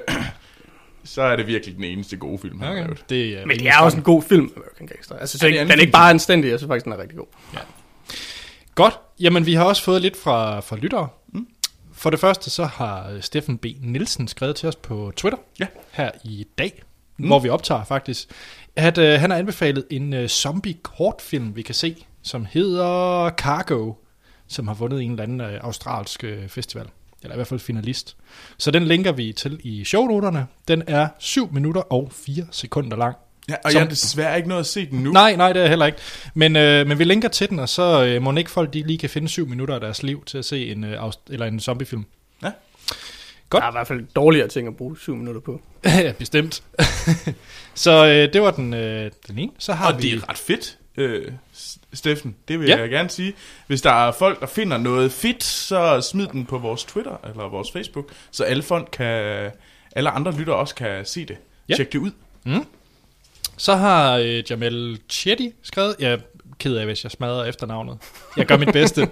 så 1.04 1.22
er 1.22 1.36
det 1.36 1.48
virkelig 1.48 1.76
den 1.76 1.84
eneste 1.84 2.18
gode 2.18 2.40
film, 2.40 2.60
han 2.60 2.68
har 2.68 2.74
Okay. 2.74 2.84
lavet. 2.84 3.06
Det, 3.10 3.40
er 3.42 3.46
Men 3.46 3.60
det 3.60 3.68
er 3.68 3.78
også 3.80 3.98
en 3.98 4.04
god 4.04 4.24
film, 4.24 4.52
American 4.58 4.88
Gangster. 4.88 5.16
Altså, 5.18 5.38
så 5.38 5.46
Ja, 5.46 5.48
ikke, 5.48 5.62
en 5.62 5.68
den 5.68 5.78
er 5.78 5.82
ikke 5.82 5.92
bare 5.92 6.10
anstændig, 6.10 6.50
jeg 6.50 6.60
synes 6.60 6.70
faktisk, 6.70 6.84
den 6.86 6.94
er 6.94 6.98
rigtig 6.98 7.18
god. 7.18 7.26
Godt. 8.76 9.00
Jamen, 9.20 9.46
vi 9.46 9.54
har 9.54 9.64
også 9.64 9.84
fået 9.84 10.02
lidt 10.02 10.18
fra, 10.18 10.60
fra 10.60 10.76
lyttere. 10.76 11.08
Mm. 11.28 11.48
For 11.94 12.10
det 12.10 12.20
første, 12.20 12.50
så 12.50 12.66
har 12.66 13.20
Steffen 13.22 13.58
B. 13.58 13.66
Nielsen 13.82 14.28
skrevet 14.28 14.56
til 14.56 14.70
os 14.70 14.76
på 14.76 15.12
Twitter. 15.16 15.38
Ja. 15.60 15.68
Her 15.92 16.12
i 16.24 16.48
dag, 16.58 16.84
mm. 17.18 17.28
hvor 17.28 17.40
vi 17.40 17.50
optager 17.50 17.84
faktisk. 17.84 18.28
At 18.76 18.98
øh, 18.98 19.20
han 19.20 19.30
har 19.30 19.38
anbefalet 19.38 19.86
en 19.90 20.14
øh, 20.14 20.28
zombie-kortfilm, 20.28 21.56
vi 21.56 21.62
kan 21.62 21.76
se, 21.76 22.06
som 22.22 22.46
hedder 22.52 23.30
Cargo, 23.30 23.94
som 24.48 24.68
har 24.68 24.76
vundet 24.76 25.02
en 25.02 25.12
eller 25.12 25.24
anden 25.24 25.42
øh, 25.42 25.60
australsk 25.62 26.24
øh, 26.24 26.48
festival. 26.48 26.88
Eller 27.22 27.36
i 27.36 27.38
hvert 27.38 27.48
fald 27.48 27.60
finalist. 27.60 28.18
Så 28.58 28.72
den 28.72 28.86
linker 28.86 29.12
vi 29.12 29.34
til 29.34 29.60
i 29.64 29.84
shownoterne. 29.84 30.48
Den 30.68 30.84
er 30.88 31.08
7 31.20 31.54
minutter 31.54 31.82
og 31.82 32.12
4 32.12 32.48
sekunder 32.52 32.98
lang. 32.98 33.16
Ja, 33.50 33.56
og 33.64 33.72
Som- 33.72 33.78
jeg 33.78 33.82
har 33.86 33.90
desværre 33.90 34.38
ikke 34.38 34.50
noget 34.50 34.60
at 34.60 34.68
se 34.68 34.86
den 34.90 35.00
nu. 35.04 35.12
Nej, 35.12 35.36
nej, 35.36 35.54
det 35.54 35.62
er 35.64 35.68
heller 35.68 35.86
ikke. 35.86 35.98
Men, 36.34 36.56
øh, 36.56 36.88
men 36.88 37.00
vi 37.00 37.04
linker 37.04 37.30
til 37.30 37.50
den, 37.50 37.60
og 37.60 37.70
så 37.70 38.06
øh, 38.06 38.22
må 38.22 38.36
ikke 38.36 38.52
folk 38.52 38.74
de 38.74 38.84
lige 38.88 38.98
kan 38.98 39.10
finde 39.10 39.28
syv 39.30 39.48
minutter 39.48 39.76
af 39.76 39.82
deres 39.82 40.04
liv 40.04 40.24
til 40.26 40.38
at 40.38 40.46
se 40.46 40.72
en, 40.72 40.84
øh, 40.84 41.12
eller 41.30 41.46
en 41.46 41.60
zombiefilm. 41.60 42.06
Godt. 43.50 43.62
Der 43.62 43.68
er 43.68 43.72
i 43.72 43.74
hvert 43.74 43.88
fald 43.88 44.06
dårligere 44.16 44.48
ting 44.48 44.68
at 44.68 44.76
bruge 44.78 44.98
syv 45.00 45.16
minutter 45.16 45.42
på. 45.42 45.62
ja, 45.86 46.12
bestemt. 46.12 46.64
så 47.74 48.06
øh, 48.06 48.34
det 48.34 48.42
var 48.42 48.52
den, 48.52 48.74
øh, 48.74 49.12
den 49.28 49.40
ene. 49.40 49.52
Så 49.60 49.74
har 49.74 49.92
Og 49.94 50.02
vi... 50.04 50.12
det 50.12 50.18
er 50.24 50.30
ret 50.30 50.38
fedt, 50.38 50.78
øh, 50.98 51.32
Steffen. 51.94 52.36
Det 52.48 52.60
vil 52.60 52.68
Ja. 52.68 52.76
ja. 52.76 52.82
jeg 52.82 52.90
gerne 52.90 53.10
sige. 53.10 53.34
Hvis 53.68 53.82
der 53.82 53.92
er 54.08 54.12
folk, 54.12 54.40
der 54.40 54.48
finder 54.48 54.78
noget 54.78 55.12
fedt, 55.12 55.44
så 55.44 56.02
smid 56.02 56.28
den 56.28 56.46
på 56.46 56.58
vores 56.58 56.84
Twitter 56.84 57.18
eller 57.30 57.50
vores 57.50 57.72
Facebook, 57.72 58.10
så 58.32 58.44
alle 58.44 58.64
folk 58.64 58.90
kan, 58.92 59.52
alle 59.96 60.10
andre 60.10 60.32
lyttere 60.38 60.56
også 60.56 60.76
kan 60.76 61.06
se 61.06 61.20
det. 61.26 61.30
Ja. 61.32 61.36
Ja. 61.70 61.76
Tjek 61.76 61.94
det 61.94 62.00
ud. 62.00 62.12
Så 63.58 63.76
har 63.76 64.18
øh, 64.18 64.44
Jamel 64.50 65.00
Chetty 65.10 65.48
skrevet, 65.64 65.96
jeg 66.00 66.12
er 66.12 66.18
ked 66.60 66.76
af, 66.76 66.86
hvis 66.86 67.04
jeg 67.04 67.12
smadrer 67.12 67.46
efternavnet. 67.46 67.98
Jeg 68.38 68.46
gør 68.46 68.58
mit 68.58 68.74
bedste. 68.74 69.10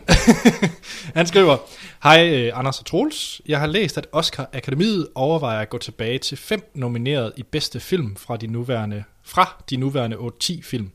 Han 1.18 1.28
skriver, 1.28 1.58
Hej 2.04 2.30
øh, 2.34 2.60
Anders 2.60 2.80
og 2.80 2.86
Troels. 2.86 3.42
Jeg 3.46 3.60
har 3.60 3.68
læst, 3.68 3.98
at 3.98 4.08
Oscar 4.12 4.50
Akademiet 4.54 5.08
overvejer 5.16 5.62
at 5.62 5.70
gå 5.70 5.78
tilbage 5.78 6.20
til 6.20 6.38
fem 6.38 6.72
nomineret 6.76 7.34
i 7.38 7.44
bedste 7.44 7.80
film 7.80 8.16
fra 8.16 8.38
de 8.38 8.48
nuværende, 8.48 9.04
fra 9.24 9.64
de 9.70 9.78
nuværende 9.78 10.18
8-10 10.18 10.62
film. 10.64 10.92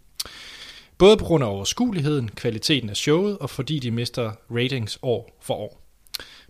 Både 0.99 1.17
på 1.17 1.25
grund 1.25 1.45
af 1.45 1.49
overskueligheden, 1.49 2.29
kvaliteten 2.29 2.91
af 2.91 2.97
showet 2.97 3.39
og 3.39 3.51
fordi 3.51 3.79
de 3.79 3.91
mister 3.91 4.33
ratings 4.51 4.99
år 5.03 5.39
for 5.43 5.55
år 5.55 5.88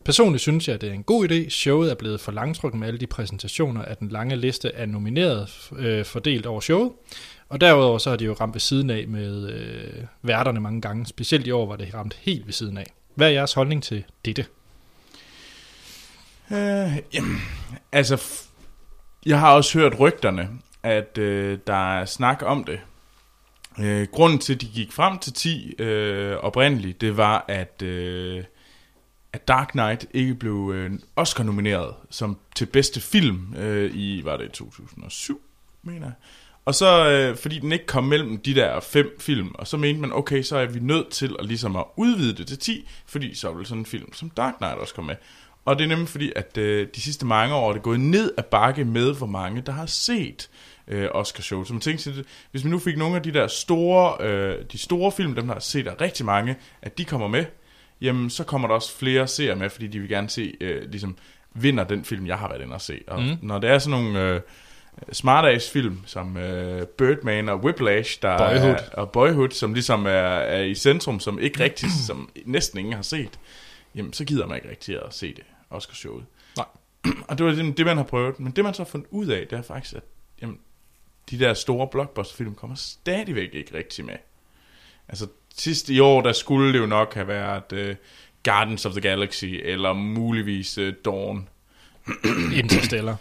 personligt 0.09 0.43
synes 0.43 0.69
jeg, 0.69 0.75
at 0.75 0.81
det 0.81 0.89
er 0.89 0.93
en 0.93 1.03
god 1.03 1.31
idé. 1.31 1.49
Showet 1.49 1.91
er 1.91 1.95
blevet 1.95 2.21
for 2.21 2.33
langtrukket 2.33 2.81
med 2.81 2.89
alle 2.89 3.01
de 3.01 3.07
præsentationer 3.07 3.83
af 3.83 3.97
den 3.97 4.09
lange 4.09 4.37
liste 4.37 4.77
af 4.77 4.89
nomineret 4.89 5.71
øh, 5.79 6.05
fordelt 6.05 6.47
over 6.47 6.61
showet. 6.61 6.93
Og 7.49 7.61
derudover 7.61 7.99
så 7.99 8.11
har 8.11 8.17
de 8.17 8.25
jo 8.25 8.33
ramt 8.33 8.55
ved 8.55 8.61
siden 8.61 8.91
af 8.91 9.09
med 9.09 9.51
øh, 9.51 10.05
værterne 10.23 10.61
mange 10.61 10.81
gange. 10.81 11.07
Specielt 11.07 11.47
i 11.47 11.51
år 11.51 11.67
var 11.67 11.77
det 11.77 11.95
ramt 11.95 12.15
helt 12.21 12.47
ved 12.47 12.53
siden 12.53 12.79
af. 12.79 12.87
Hvad 13.15 13.27
er 13.27 13.33
jeres 13.33 13.53
holdning 13.53 13.83
til 13.83 14.05
dette? 14.25 14.45
Øh, 16.53 16.97
jamen, 17.15 17.37
altså, 17.93 18.15
f- 18.15 18.49
jeg 19.27 19.41
har 19.41 19.55
også 19.55 19.79
hørt 19.79 20.01
rygterne, 20.01 20.49
at 20.83 21.19
øh, 21.19 21.59
der 21.67 21.99
er 22.01 22.05
snak 22.05 22.43
om 22.47 22.65
det. 22.65 22.81
Øh, 23.81 24.07
grunden 24.13 24.39
til, 24.39 24.55
at 24.55 24.61
de 24.61 24.67
gik 24.67 24.93
frem 24.93 25.19
til 25.19 25.33
10 25.33 25.75
øh, 25.79 26.37
oprindeligt, 26.37 27.01
det 27.01 27.17
var, 27.17 27.45
at, 27.49 27.83
øh, 27.83 28.45
at 29.33 29.49
Dark 29.49 29.69
Knight 29.69 30.07
ikke 30.15 30.35
blev 30.35 30.73
øh, 30.75 30.93
Oscar-nomineret 31.17 31.95
som 32.11 32.39
til 32.57 32.67
bedste 32.67 33.01
film 33.01 33.55
øh, 33.59 33.91
i, 33.95 34.25
var 34.25 34.37
det 34.37 34.53
2007, 34.53 35.41
mener 35.83 36.07
jeg. 36.07 36.15
Og 36.65 36.75
så, 36.75 37.11
øh, 37.11 37.37
fordi 37.37 37.59
den 37.59 37.73
ikke 37.73 37.87
kom 37.87 38.05
mellem 38.05 38.39
de 38.39 38.55
der 38.55 38.81
fem 38.81 39.17
film, 39.21 39.51
og 39.55 39.67
så 39.67 39.77
mente 39.77 40.01
man, 40.01 40.13
okay, 40.13 40.43
så 40.43 40.57
er 40.57 40.67
vi 40.67 40.81
nødt 40.81 41.11
til 41.11 41.37
at, 41.39 41.47
ligesom 41.47 41.77
at 41.77 41.85
udvide 41.97 42.37
det 42.37 42.47
til 42.47 42.59
10, 42.59 42.89
fordi 43.07 43.35
så 43.35 43.53
vil 43.53 43.67
sådan 43.67 43.79
en 43.79 43.87
film 43.87 44.13
som 44.13 44.31
Dark 44.31 44.55
Knight 44.55 44.79
også 44.79 44.95
komme 44.95 45.07
med. 45.07 45.17
Og 45.65 45.79
det 45.79 45.85
er 45.85 45.89
nemlig 45.89 46.09
fordi, 46.09 46.33
at 46.37 46.59
øh, 46.59 46.89
de 46.95 47.01
sidste 47.01 47.27
mange 47.27 47.55
år 47.55 47.69
er 47.69 47.73
det 47.73 47.83
gået 47.83 48.01
ned 48.01 48.33
ad 48.39 48.43
bakke 48.43 48.85
med, 48.85 49.15
hvor 49.15 49.27
mange 49.27 49.61
der 49.61 49.73
har 49.73 49.87
set 49.87 50.51
øh, 50.89 51.09
Oscar 51.15 51.43
show. 51.43 51.65
Så 51.65 51.73
man 51.73 51.81
tænker 51.81 52.03
sig, 52.03 52.15
hvis 52.51 52.65
man 52.65 52.71
nu 52.71 52.79
fik 52.79 52.97
nogle 52.97 53.17
af 53.17 53.23
de 53.23 53.33
der 53.33 53.47
store, 53.47 54.27
øh, 54.27 54.65
de 54.73 54.79
store 54.79 55.13
film, 55.13 55.35
dem 55.35 55.47
der 55.47 55.53
har 55.53 55.61
set 55.61 55.85
der 55.85 56.01
rigtig 56.01 56.27
mange, 56.27 56.57
at 56.83 56.99
de 56.99 57.05
kommer 57.05 57.29
med, 57.29 57.45
jamen 58.01 58.31
så 58.31 58.45
kommer 58.45 58.69
der 58.69 58.75
også 58.75 58.97
flere 58.97 59.29
seere 59.29 59.57
med, 59.57 59.71
fordi 59.71 59.87
de 59.87 59.99
vil 59.99 60.09
gerne 60.09 60.31
se, 60.31 60.55
øh, 60.61 60.91
ligesom, 60.91 61.17
vinder 61.55 61.85
den 61.85 62.05
film, 62.05 62.27
jeg 62.27 62.39
har 62.39 62.49
været 62.49 62.63
inde 62.63 62.75
og 62.75 62.81
se. 62.81 63.01
Og 63.07 63.23
mm. 63.23 63.37
når 63.43 63.59
det 63.59 63.71
er 63.71 63.79
sådan 63.79 64.01
nogle 64.01 64.35
øh, 64.35 64.41
smart 65.13 65.63
film 65.63 66.01
som 66.07 66.37
øh, 66.37 66.87
Birdman 66.87 67.49
og 67.49 67.59
Whiplash, 67.59 68.23
der 68.23 68.39
Boyhood. 68.39 68.75
Er, 68.75 68.91
og 68.93 69.11
Boyhood, 69.11 69.51
som 69.51 69.75
ligesom 69.75 70.07
er, 70.07 70.11
er 70.11 70.63
i 70.63 70.75
centrum, 70.75 71.21
som 71.21 71.39
ikke 71.39 71.61
rigtig, 71.65 71.89
som 72.07 72.31
næsten 72.45 72.79
ingen 72.79 72.95
har 72.95 73.03
set, 73.03 73.39
jamen 73.95 74.13
så 74.13 74.25
gider 74.25 74.47
man 74.47 74.57
ikke 74.57 74.71
rigtig 74.71 75.03
at 75.05 75.15
se 75.15 75.35
det 75.35 75.45
Oscar-showet. 75.71 76.25
Nej. 76.57 76.67
Og 77.29 77.39
det 77.39 77.47
var 77.47 77.53
det, 77.53 77.77
det, 77.77 77.87
man 77.87 77.97
har 77.97 78.05
prøvet. 78.05 78.41
Men 78.41 78.53
det, 78.53 78.65
man 78.65 78.75
så 78.75 78.83
har 78.83 78.89
fundet 78.89 79.09
ud 79.11 79.27
af, 79.27 79.47
det 79.47 79.59
er 79.59 79.63
faktisk, 79.63 79.95
at 79.95 80.03
jamen, 80.43 80.59
de 81.31 81.39
der 81.39 81.55
store 81.55 81.89
blockbuster-film 81.89 82.55
kommer 82.55 82.77
stadigvæk 82.77 83.55
ikke 83.55 83.75
rigtig 83.75 84.05
med. 84.05 84.17
Altså, 85.09 85.27
sidst 85.61 85.89
i 85.89 86.01
år, 86.01 86.21
der 86.21 86.33
skulle 86.33 86.73
det 86.73 86.79
jo 86.79 86.87
nok 86.87 87.15
have 87.15 87.29
været 87.29 87.73
uh, 87.73 87.95
Guardians 88.45 88.87
of 88.87 88.93
the 88.93 89.01
Galaxy, 89.01 89.45
eller 89.45 89.93
muligvis 89.93 90.79
uh, 90.79 90.89
Dawn. 91.05 91.49
Interstellar. 92.63 93.17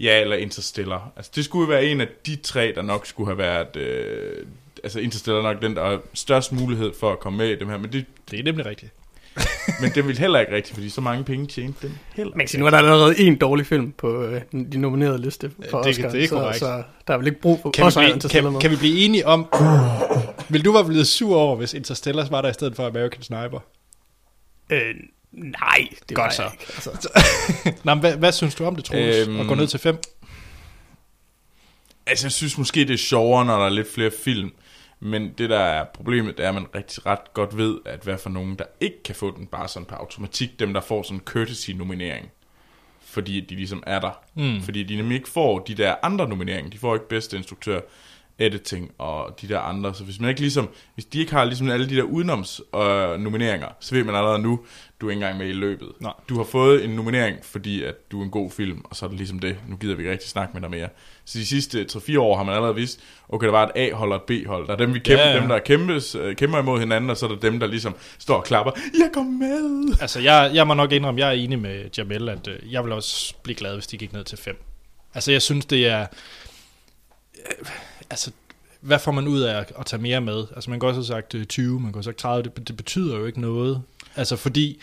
Ja, 0.00 0.20
eller 0.20 0.36
Interstellar. 0.36 1.12
Altså, 1.16 1.32
det 1.34 1.44
skulle 1.44 1.68
være 1.68 1.84
en 1.84 2.00
af 2.00 2.08
de 2.26 2.36
tre, 2.36 2.72
der 2.74 2.82
nok 2.82 3.06
skulle 3.06 3.28
have 3.28 3.38
været... 3.38 3.76
Øh, 3.76 4.46
altså, 4.84 5.00
Interstellar 5.00 5.38
er 5.38 5.42
nok 5.42 5.62
den, 5.62 5.76
der 5.76 5.84
har 5.84 6.00
størst 6.14 6.52
mulighed 6.52 6.92
for 7.00 7.12
at 7.12 7.20
komme 7.20 7.36
med 7.38 7.48
i 7.48 7.58
dem 7.58 7.68
her. 7.68 7.78
Men 7.78 7.92
det, 7.92 8.04
Det 8.30 8.38
er 8.38 8.42
nemlig 8.42 8.66
rigtigt. 8.66 8.92
men 9.80 9.90
det 9.94 10.06
vil 10.06 10.18
heller 10.18 10.40
ikke 10.40 10.52
rigtigt, 10.54 10.74
fordi 10.74 10.90
så 10.90 11.00
mange 11.00 11.24
penge 11.24 11.46
tjente 11.46 11.86
den 11.88 11.98
heller 12.14 12.32
Man 12.36 12.40
kan 12.46 12.48
sige, 12.48 12.60
nu 12.60 12.66
er 12.66 12.70
der 12.70 12.78
allerede 12.78 13.18
en 13.20 13.36
dårlig 13.36 13.66
film 13.66 13.92
på 13.92 14.22
øh, 14.22 14.40
de 14.72 14.78
nominerede 14.78 15.18
liste 15.22 15.50
for 15.70 15.82
det- 15.82 15.90
Oscar, 15.90 16.10
det 16.10 16.24
er 16.24 16.28
så, 16.28 16.34
korrekt. 16.34 16.58
så 16.58 16.82
der 17.06 17.14
er 17.14 17.18
vel 17.18 17.26
ikke 17.26 17.40
brug 17.40 17.58
for 17.62 17.70
Kan 17.70 17.82
vi, 17.82 17.86
også 17.86 18.00
blive, 18.00 18.12
Interstellar 18.12 18.50
kan, 18.50 18.60
kan 18.60 18.70
vi 18.70 18.76
blive 18.76 18.98
enige 19.04 19.26
om... 19.26 19.46
Vil 20.48 20.64
du 20.64 20.72
være 20.72 20.84
blevet 20.84 21.06
sur 21.08 21.36
over, 21.36 21.56
hvis 21.56 21.74
Interstellar 21.74 22.28
var 22.28 22.42
der 22.42 22.48
i 22.50 22.52
stedet 22.52 22.76
for 22.76 22.86
American 22.86 23.22
Sniper? 23.22 23.58
Øh, 24.70 24.94
nej, 25.32 25.88
det 26.08 26.16
Godt 26.16 26.24
var 26.24 26.30
så. 26.30 26.42
jeg 26.42 26.52
ikke. 26.52 26.72
Altså, 26.76 27.08
Nå, 27.84 27.94
men 27.94 28.00
hvad, 28.00 28.16
hvad 28.16 28.32
synes 28.32 28.54
du 28.54 28.64
om 28.64 28.76
det, 28.76 28.84
Troels? 28.84 29.16
Øhm, 29.16 29.30
Øhm, 29.34 29.40
at 29.40 29.46
gå 29.46 29.54
ned 29.54 29.66
til 29.66 29.80
fem? 29.80 29.98
Altså, 32.06 32.26
jeg 32.26 32.32
synes 32.32 32.58
måske, 32.58 32.80
det 32.80 32.90
er 32.90 32.96
sjovere, 32.98 33.44
når 33.44 33.58
der 33.58 33.64
er 33.66 33.70
lidt 33.70 33.94
flere 33.94 34.10
film. 34.24 34.50
Men 35.00 35.34
det, 35.38 35.50
der 35.50 35.58
er 35.58 35.84
problemet, 35.84 36.38
det 36.38 36.44
er, 36.44 36.48
at 36.48 36.54
man 36.54 36.66
rigtig 36.74 37.06
ret 37.06 37.34
godt 37.34 37.56
ved, 37.56 37.78
at 37.84 38.00
hvad 38.00 38.18
for 38.18 38.30
nogen, 38.30 38.56
der 38.56 38.64
ikke 38.80 39.02
kan 39.02 39.14
få 39.14 39.36
den 39.36 39.46
bare 39.46 39.68
sådan 39.68 39.86
på 39.86 39.94
automatik, 39.94 40.58
dem 40.58 40.72
der 40.72 40.80
får 40.80 41.02
sådan 41.02 41.16
en 41.16 41.24
courtesy-nominering. 41.24 42.30
Fordi 43.00 43.40
de 43.40 43.54
ligesom 43.54 43.82
er 43.86 44.00
der. 44.00 44.20
Mm. 44.34 44.60
Fordi 44.62 44.82
de 44.82 44.96
nemlig 44.96 45.16
ikke 45.16 45.28
får 45.28 45.58
de 45.58 45.74
der 45.74 45.94
andre 46.02 46.28
nomineringer. 46.28 46.70
De 46.70 46.78
får 46.78 46.94
ikke 46.94 47.08
bedste 47.08 47.36
instruktør, 47.36 47.80
editing 48.38 48.90
og 48.98 49.38
de 49.40 49.48
der 49.48 49.58
andre. 49.58 49.94
Så 49.94 50.04
hvis 50.04 50.20
man 50.20 50.28
ikke 50.28 50.40
ligesom, 50.40 50.68
hvis 50.94 51.04
de 51.04 51.20
ikke 51.20 51.32
har 51.32 51.44
ligesom 51.44 51.70
alle 51.70 51.88
de 51.88 51.96
der 51.96 52.02
udenoms 52.02 52.60
øh, 52.74 53.20
nomineringer, 53.20 53.68
så 53.80 53.94
ved 53.94 54.04
man 54.04 54.14
allerede 54.14 54.38
nu, 54.38 54.60
du 55.00 55.06
er 55.06 55.10
ikke 55.10 55.20
engang 55.22 55.38
med 55.38 55.48
i 55.48 55.52
løbet. 55.52 55.88
Nej. 56.00 56.12
Du 56.28 56.36
har 56.36 56.44
fået 56.44 56.84
en 56.84 56.90
nominering, 56.90 57.36
fordi 57.42 57.82
at 57.82 57.94
du 58.12 58.20
er 58.20 58.24
en 58.24 58.30
god 58.30 58.50
film, 58.50 58.80
og 58.84 58.96
så 58.96 59.04
er 59.04 59.08
det 59.08 59.18
ligesom 59.18 59.38
det. 59.38 59.56
Nu 59.68 59.76
gider 59.76 59.94
vi 59.94 60.02
ikke 60.02 60.12
rigtig 60.12 60.28
snakke 60.30 60.52
med 60.54 60.60
dig 60.62 60.70
mere. 60.70 60.88
Så 61.24 61.38
de 61.38 61.46
sidste 61.46 61.86
3-4 61.92 62.18
år 62.18 62.36
har 62.36 62.44
man 62.44 62.54
allerede 62.54 62.74
vidst, 62.74 63.00
okay, 63.28 63.46
der 63.46 63.52
var 63.52 63.64
et 63.64 63.70
A-hold 63.74 64.12
og 64.12 64.16
et 64.16 64.22
B-hold. 64.42 64.66
Der 64.66 64.72
er 64.72 64.76
dem, 64.76 64.94
vi 64.94 64.98
kæmper, 64.98 65.24
Ja, 65.24 65.30
ja. 65.34 65.40
dem 65.40 65.48
der 65.48 65.58
kæmpes, 65.58 66.14
øh, 66.14 66.36
kæmper 66.36 66.58
imod 66.58 66.80
hinanden, 66.80 67.10
og 67.10 67.16
så 67.16 67.26
er 67.26 67.30
der 67.30 67.36
dem, 67.40 67.60
der 67.60 67.66
ligesom 67.66 67.94
står 68.18 68.36
og 68.36 68.44
klapper. 68.44 68.72
Jeg 68.98 69.10
går 69.12 69.22
med! 69.22 69.96
Altså, 70.00 70.20
jeg, 70.20 70.50
jeg 70.54 70.66
må 70.66 70.74
nok 70.74 70.92
indrømme, 70.92 71.20
jeg 71.20 71.28
er 71.28 71.32
enig 71.32 71.58
med 71.58 71.84
Jamel, 71.98 72.28
at 72.28 72.48
øh, 72.48 72.72
jeg 72.72 72.84
vil 72.84 72.92
også 72.92 73.34
blive 73.42 73.56
glad, 73.56 73.74
hvis 73.74 73.86
de 73.86 73.96
gik 73.98 74.12
ned 74.12 74.24
til 74.24 74.38
5. 74.38 74.64
Altså, 75.14 75.32
jeg 75.32 75.42
synes, 75.42 75.66
det 75.66 75.86
er... 75.86 76.06
Øh, 77.46 77.68
altså, 78.10 78.30
hvad 78.80 78.98
får 78.98 79.12
man 79.12 79.28
ud 79.28 79.40
af 79.40 79.58
at, 79.60 79.72
at 79.78 79.86
tage 79.86 80.02
mere 80.02 80.20
med? 80.20 80.44
Altså, 80.54 80.70
man 80.70 80.80
kan 80.80 80.88
også 80.88 81.00
have 81.00 81.06
sagt 81.06 81.34
øh, 81.34 81.44
20, 81.44 81.80
man 81.80 81.92
kan 81.92 81.98
også 81.98 82.08
have 82.08 82.14
sagt 82.14 82.18
30, 82.18 82.42
det, 82.42 82.68
det 82.68 82.76
betyder 82.76 83.18
jo 83.18 83.26
ikke 83.26 83.40
noget. 83.40 83.82
Altså, 84.16 84.36
fordi... 84.36 84.82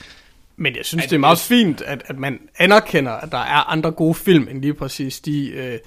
men 0.55 0.75
jeg 0.75 0.85
synes, 0.85 1.05
det 1.05 1.13
er 1.13 1.19
meget 1.19 1.39
fint, 1.39 1.81
at, 1.81 2.03
at 2.05 2.19
man 2.19 2.39
anerkender, 2.57 3.11
at 3.11 3.31
der 3.31 3.37
er 3.37 3.71
andre 3.71 3.91
gode 3.91 4.15
film, 4.15 4.47
end 4.51 4.61
lige 4.61 4.73
præcis 4.73 5.19
de 5.19 5.49
øh, 5.49 5.79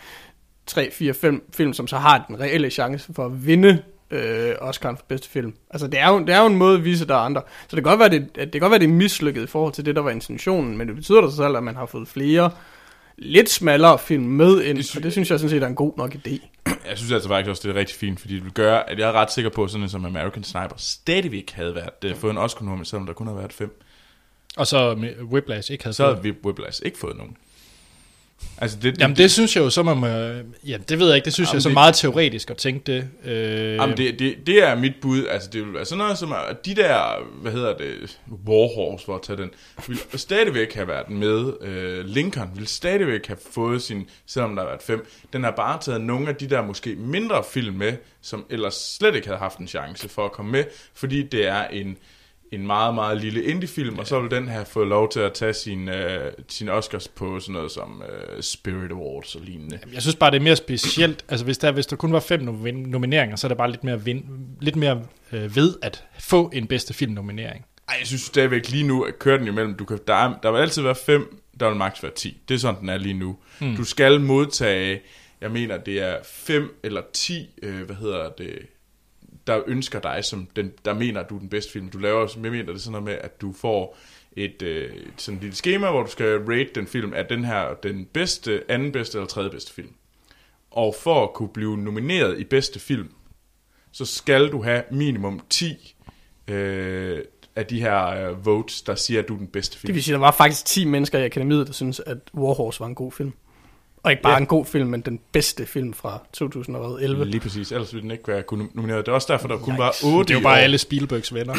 3, 0.67 0.91
4, 0.93 1.15
5 1.15 1.51
film, 1.55 1.73
som 1.73 1.87
så 1.87 1.97
har 1.97 2.25
den 2.29 2.41
reelle 2.41 2.71
chance 2.71 3.15
for 3.15 3.27
at 3.27 3.47
vinde 3.47 3.83
øh, 4.11 4.55
Oscar 4.61 4.95
for 4.95 5.05
bedste 5.09 5.29
film. 5.29 5.55
Altså, 5.71 5.87
det 5.87 6.01
er, 6.01 6.09
jo, 6.09 6.19
det 6.19 6.31
er 6.31 6.41
jo 6.41 6.47
en 6.47 6.57
måde 6.57 6.79
at 6.79 6.85
vise, 6.85 7.03
at 7.03 7.09
der 7.09 7.15
er 7.15 7.19
andre. 7.19 7.43
Så 7.69 7.77
det 7.77 7.85
kan 7.85 7.91
godt 7.91 8.01
være, 8.01 8.09
det, 8.09 8.29
at 8.35 8.53
det 8.53 8.53
kan 8.53 8.61
godt 8.61 8.71
være, 8.71 8.81
det 8.81 8.89
er 8.89 8.93
mislykket 8.93 9.43
i 9.43 9.47
forhold 9.47 9.73
til 9.73 9.85
det, 9.85 9.97
der 9.97 10.03
var 10.03 10.11
intentionen, 10.11 10.79
men 10.79 10.89
det 10.89 10.97
betyder 10.97 11.21
da 11.21 11.31
så 11.31 11.37
selv, 11.37 11.57
at 11.57 11.63
man 11.63 11.77
har 11.77 11.87
fået 11.87 12.09
flere 12.09 12.51
lidt 13.19 13.51
smallere 13.51 13.99
film 13.99 14.23
med 14.25 14.63
ind, 14.63 14.77
Det 14.77 14.85
sy- 14.87 14.97
og 14.97 15.03
det 15.03 15.13
synes 15.13 15.31
jeg 15.31 15.39
sådan 15.39 15.51
set 15.51 15.63
er 15.63 15.67
en 15.67 15.75
god 15.75 15.93
nok 15.97 16.15
idé. 16.15 16.39
Jeg 16.89 16.99
synes 16.99 17.13
altså 17.13 17.29
faktisk 17.29 17.51
også, 17.51 17.69
det 17.69 17.77
er 17.77 17.81
rigtig 17.81 17.97
fint, 17.97 18.21
fordi 18.21 18.35
det 18.35 18.45
vil 18.45 18.53
gøre, 18.53 18.91
at 18.91 18.99
jeg 18.99 19.09
er 19.09 19.13
ret 19.13 19.33
sikker 19.33 19.51
på, 19.51 19.65
at 19.65 19.71
sådan 19.71 19.83
en 19.83 19.89
som 19.89 20.05
American 20.05 20.45
Sniper 20.45 20.75
stadigvæk 20.77 21.51
havde 21.51 21.75
været, 21.75 22.05
øh, 22.05 22.17
fået 22.17 22.31
en 22.31 22.39
oscar 22.39 22.61
nominering 22.65 22.87
selvom 22.87 23.07
der 23.07 23.13
kun 23.13 23.27
har 23.27 23.35
været 23.35 23.53
fem. 23.53 23.81
Og 24.57 24.67
så 24.67 24.95
Whiplash 25.23 25.73
ikke 25.73 25.85
havde 25.85 25.95
Så 25.95 26.05
fået- 26.05 26.17
havde 26.17 26.29
Whip- 26.35 26.45
Whiplash 26.47 26.83
ikke 26.85 26.99
fået 26.99 27.17
nogen. 27.17 27.37
Altså 28.61 28.79
det, 28.83 29.01
Jamen 29.01 29.17
det 29.17 29.31
synes 29.31 29.57
jeg 29.57 29.63
jo, 29.65 29.71
så 29.71 29.83
man 29.83 29.97
må, 29.97 30.07
ja, 30.67 30.77
det 30.89 30.99
ved 30.99 31.07
jeg 31.07 31.17
ikke, 31.17 31.25
det 31.25 31.33
synes 31.35 31.51
jeg 31.51 31.57
er 31.57 31.61
så 31.61 31.69
det- 31.69 31.75
meget 31.75 31.95
teoretisk 31.95 32.51
at 32.51 32.57
tænke 32.57 32.93
det. 32.93 33.09
Øh, 33.25 33.75
Jamen, 33.75 33.97
det, 33.97 34.19
det, 34.19 34.35
det 34.47 34.63
er 34.69 34.75
mit 34.75 34.93
bud. 35.03 35.27
Altså, 35.27 35.49
det 35.53 35.65
vil 35.67 35.75
være 35.75 35.85
sådan 35.85 35.99
noget 35.99 36.19
som, 36.19 36.33
at 36.33 36.67
de 36.67 36.75
der, 36.75 37.25
hvad 37.43 37.53
hedder 37.53 37.77
det, 37.77 38.19
Warhorse, 38.47 39.05
for 39.05 39.15
at 39.15 39.23
tage 39.23 39.37
den, 39.37 39.51
vil 39.89 39.99
stadigvæk 40.15 40.75
have 40.75 40.89
været 40.89 41.11
med. 41.11 41.53
Øh, 41.61 42.05
Lincoln 42.05 42.51
vil 42.55 42.67
stadigvæk 42.67 43.27
have 43.27 43.39
fået 43.53 43.83
sin, 43.83 44.09
selvom 44.27 44.55
der 44.57 44.63
har 44.63 44.69
været 44.69 44.83
fem. 44.83 45.09
Den 45.33 45.45
har 45.45 45.51
bare 45.51 45.79
taget 45.81 46.01
nogle 46.01 46.29
af 46.29 46.35
de 46.37 46.47
der 46.51 46.63
måske 46.63 46.95
mindre 46.97 47.45
film 47.53 47.75
med, 47.77 47.93
som 48.23 48.45
ellers 48.51 48.75
slet 48.99 49.15
ikke 49.15 49.27
havde 49.27 49.39
haft 49.39 49.59
en 49.59 49.69
chance 49.69 50.09
for 50.09 50.25
at 50.25 50.33
komme 50.33 50.53
med, 50.53 50.65
fordi 50.95 51.23
det 51.23 51.47
er 51.49 51.65
en, 51.67 51.97
en 52.53 52.67
meget, 52.67 52.95
meget 52.95 53.21
lille 53.21 53.43
indie-film, 53.45 53.99
og 53.99 54.07
så 54.07 54.21
vil 54.21 54.31
den 54.31 54.49
have 54.49 54.65
fået 54.65 54.89
lov 54.89 55.11
til 55.11 55.21
at 55.21 55.33
tage 55.33 55.53
sin, 55.53 55.89
øh, 55.89 56.33
sin 56.49 56.69
Oscars 56.69 57.09
på 57.09 57.41
sådan 57.41 57.53
noget 57.53 57.71
som 57.71 58.03
øh, 58.09 58.43
Spirit 58.43 58.91
Awards 58.91 59.35
og 59.35 59.41
lignende. 59.43 59.79
Jeg 59.93 60.03
synes 60.03 60.17
bare, 60.17 60.31
det 60.31 60.37
er 60.37 60.41
mere 60.43 60.57
specielt. 60.57 61.25
Altså, 61.29 61.45
hvis 61.45 61.59
der, 61.59 61.73
hvis 61.73 61.87
der 61.87 61.97
kun 61.97 62.13
var 62.13 62.21
fem 62.21 62.41
nomin- 62.49 62.89
nomineringer, 62.91 63.37
så 63.37 63.47
er 63.47 63.49
det 63.49 63.59
bare 63.59 63.71
lidt 63.71 63.85
mere, 63.85 64.05
vin, 64.05 64.25
lidt 64.61 64.77
mere 64.77 65.03
øh, 65.33 65.57
ved 65.57 65.75
at 65.83 66.05
få 66.21 66.51
en 66.55 66.67
bedste 66.67 66.95
filmnominering. 66.95 67.65
Ej, 67.89 67.97
jeg 67.99 68.07
synes 68.07 68.23
stadigvæk 68.23 68.71
lige 68.71 68.87
nu, 68.87 69.03
at 69.03 69.19
kører 69.19 69.39
den 69.39 69.49
imellem. 69.49 69.75
Du 69.75 69.85
kan, 69.85 69.99
der, 70.07 70.15
er, 70.15 70.35
der 70.43 70.51
vil 70.51 70.59
altid 70.59 70.83
være 70.83 70.95
5, 70.95 71.41
der 71.61 71.69
vil 71.69 71.77
maks 71.77 72.03
være 72.03 72.13
10. 72.13 72.41
Det 72.49 72.55
er 72.55 72.59
sådan, 72.59 72.81
den 72.81 72.89
er 72.89 72.99
lige 72.99 73.15
nu. 73.15 73.37
Mm. 73.61 73.77
Du 73.77 73.85
skal 73.85 74.21
modtage, 74.21 75.01
jeg 75.41 75.51
mener, 75.51 75.77
det 75.77 76.03
er 76.03 76.17
5 76.25 76.81
eller 76.83 77.03
10, 77.13 77.49
øh, 77.63 77.83
hvad 77.83 77.97
hedder 77.97 78.29
det, 78.39 78.59
der 79.49 79.63
ønsker 79.67 80.01
dig, 80.01 80.25
som 80.25 80.49
den, 80.57 80.73
der 80.85 80.93
mener, 80.95 81.21
at 81.21 81.31
du 81.31 81.35
er 81.35 81.39
den 81.41 81.49
bedste 81.49 81.73
film. 81.73 81.89
Du 81.89 81.99
laver, 81.99 82.27
som 82.27 82.45
jeg 82.45 82.53
mener, 82.53 82.65
det 82.65 82.75
er 82.75 82.79
sådan 82.79 82.93
noget 82.93 83.05
med, 83.05 83.19
at 83.21 83.41
du 83.41 83.53
får 83.53 83.97
et 84.33 84.63
øh, 84.63 84.91
sådan 85.17 85.37
et 85.37 85.43
lille 85.43 85.57
schema, 85.57 85.91
hvor 85.91 86.03
du 86.03 86.11
skal 86.11 86.39
rate 86.39 86.71
den 86.75 86.87
film, 86.87 87.13
er 87.17 87.23
den 87.23 87.45
her 87.45 87.75
den 87.83 88.05
bedste, 88.13 88.63
anden 88.69 88.93
bedste 88.93 89.19
eller 89.19 89.29
tredje 89.29 89.51
bedste 89.51 89.73
film. 89.73 89.89
Og 90.71 90.95
for 91.01 91.23
at 91.23 91.33
kunne 91.33 91.49
blive 91.49 91.77
nomineret 91.79 92.39
i 92.39 92.45
bedste 92.45 92.81
film, 92.81 93.09
så 93.93 94.05
skal 94.05 94.53
du 94.53 94.63
have 94.63 94.83
minimum 94.91 95.41
10 95.51 95.95
øh, 96.49 97.19
af 97.57 97.67
de 97.67 97.81
her 97.81 98.07
øh, 98.07 98.47
votes, 98.47 98.83
der 98.83 98.95
siger, 98.95 99.23
at 99.23 99.29
du 99.29 99.35
er 99.35 99.39
den 99.39 99.47
bedste 99.47 99.73
Det 99.73 99.81
film. 99.81 99.95
vil 99.95 100.03
sige, 100.03 100.13
der 100.13 100.19
var 100.19 100.31
faktisk 100.31 100.65
10 100.65 100.85
mennesker 100.85 101.19
i 101.19 101.25
akademiet, 101.25 101.67
der 101.67 101.73
synes 101.73 102.01
at 102.01 102.19
Warhorse 102.35 102.81
var 102.81 102.87
en 102.87 102.95
god 102.95 103.13
film. 103.13 103.33
Og 104.03 104.11
ikke 104.11 104.23
bare 104.23 104.33
Ja. 104.33 104.39
en 104.39 104.47
god 104.47 104.65
film, 104.67 104.89
men 104.89 105.01
den 105.01 105.21
bedste 105.33 105.67
film 105.67 105.93
fra 105.95 106.23
2011. 106.33 107.25
Lige 107.25 107.41
præcis, 107.41 107.73
ellers 107.73 107.93
ville 107.95 108.03
den 108.03 108.11
ikke 108.11 108.29
være 108.29 108.43
kunne 108.43 108.69
nomineret. 108.75 109.07
Det 109.07 109.13
er 109.13 109.15
også 109.15 109.33
derfor, 109.33 109.49
der 109.49 109.57
kun 109.59 109.79
var 109.79 109.89
Yikes. 109.89 110.03
8 110.05 110.29
Det 110.29 110.35
er 110.35 110.39
jo 110.41 110.43
bare 110.43 110.61
alle 110.61 110.79
Spielbergs 110.79 111.35
venner. 111.35 111.55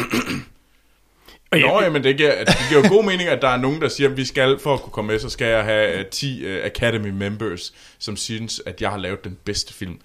Og 1.52 1.58
Nå, 1.58 1.80
jamen 1.82 2.04
det 2.04 2.16
giver, 2.16 2.44
det 2.44 2.54
giver 2.68 2.82
jo 2.82 2.88
god 2.96 3.04
mening, 3.04 3.28
at 3.28 3.42
der 3.42 3.48
er 3.48 3.56
nogen, 3.56 3.80
der 3.80 3.88
siger, 3.88 4.10
at 4.10 4.16
vi 4.16 4.24
skal, 4.24 4.58
for 4.58 4.74
at 4.74 4.80
kunne 4.80 4.92
komme 4.92 5.10
med, 5.10 5.18
så 5.18 5.28
skal 5.28 5.46
jeg 5.46 5.64
have 5.64 6.00
uh, 6.00 6.06
10 6.10 6.44
uh, 6.46 6.50
Academy 6.64 7.08
members, 7.10 7.74
som 7.98 8.16
synes, 8.16 8.62
at 8.66 8.80
jeg 8.82 8.90
har 8.90 8.96
lavet 8.98 9.24
den 9.24 9.38
bedste 9.44 9.74
film. 9.74 9.98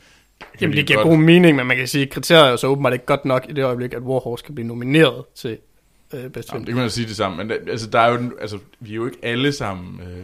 Jamen, 0.62 0.78
det 0.78 0.88
giver 0.88 1.00
godt- 1.00 1.10
god 1.10 1.18
mening, 1.18 1.56
men 1.56 1.68
man 1.68 1.78
kan 1.78 1.88
sige, 1.88 2.02
at 2.06 2.10
kriteriet 2.10 2.52
er 2.52 2.56
så 2.56 2.68
åbenbart 2.68 2.94
ikke 2.94 3.06
godt 3.06 3.26
nok 3.26 3.46
i 3.50 3.54
det 3.54 3.64
øjeblik, 3.64 3.94
at 3.94 4.02
Warhorse 4.02 4.46
kan 4.46 4.56
blive 4.56 4.68
nomineret 4.68 5.24
til 5.36 5.58
øh, 6.14 6.30
bedste 6.30 6.36
Jamen, 6.36 6.46
film. 6.52 6.66
det 6.66 6.74
kan 6.74 6.82
man 6.82 6.90
sige 6.90 7.08
det 7.08 7.16
samme, 7.16 7.38
men 7.44 7.52
altså, 7.70 7.88
der 7.88 8.00
er 8.00 8.12
jo, 8.12 8.32
altså, 8.42 8.58
vi 8.80 8.92
er 8.92 8.96
jo 8.96 9.06
ikke 9.06 9.18
alle 9.24 9.52
sammen 9.52 10.02
øh, 10.02 10.24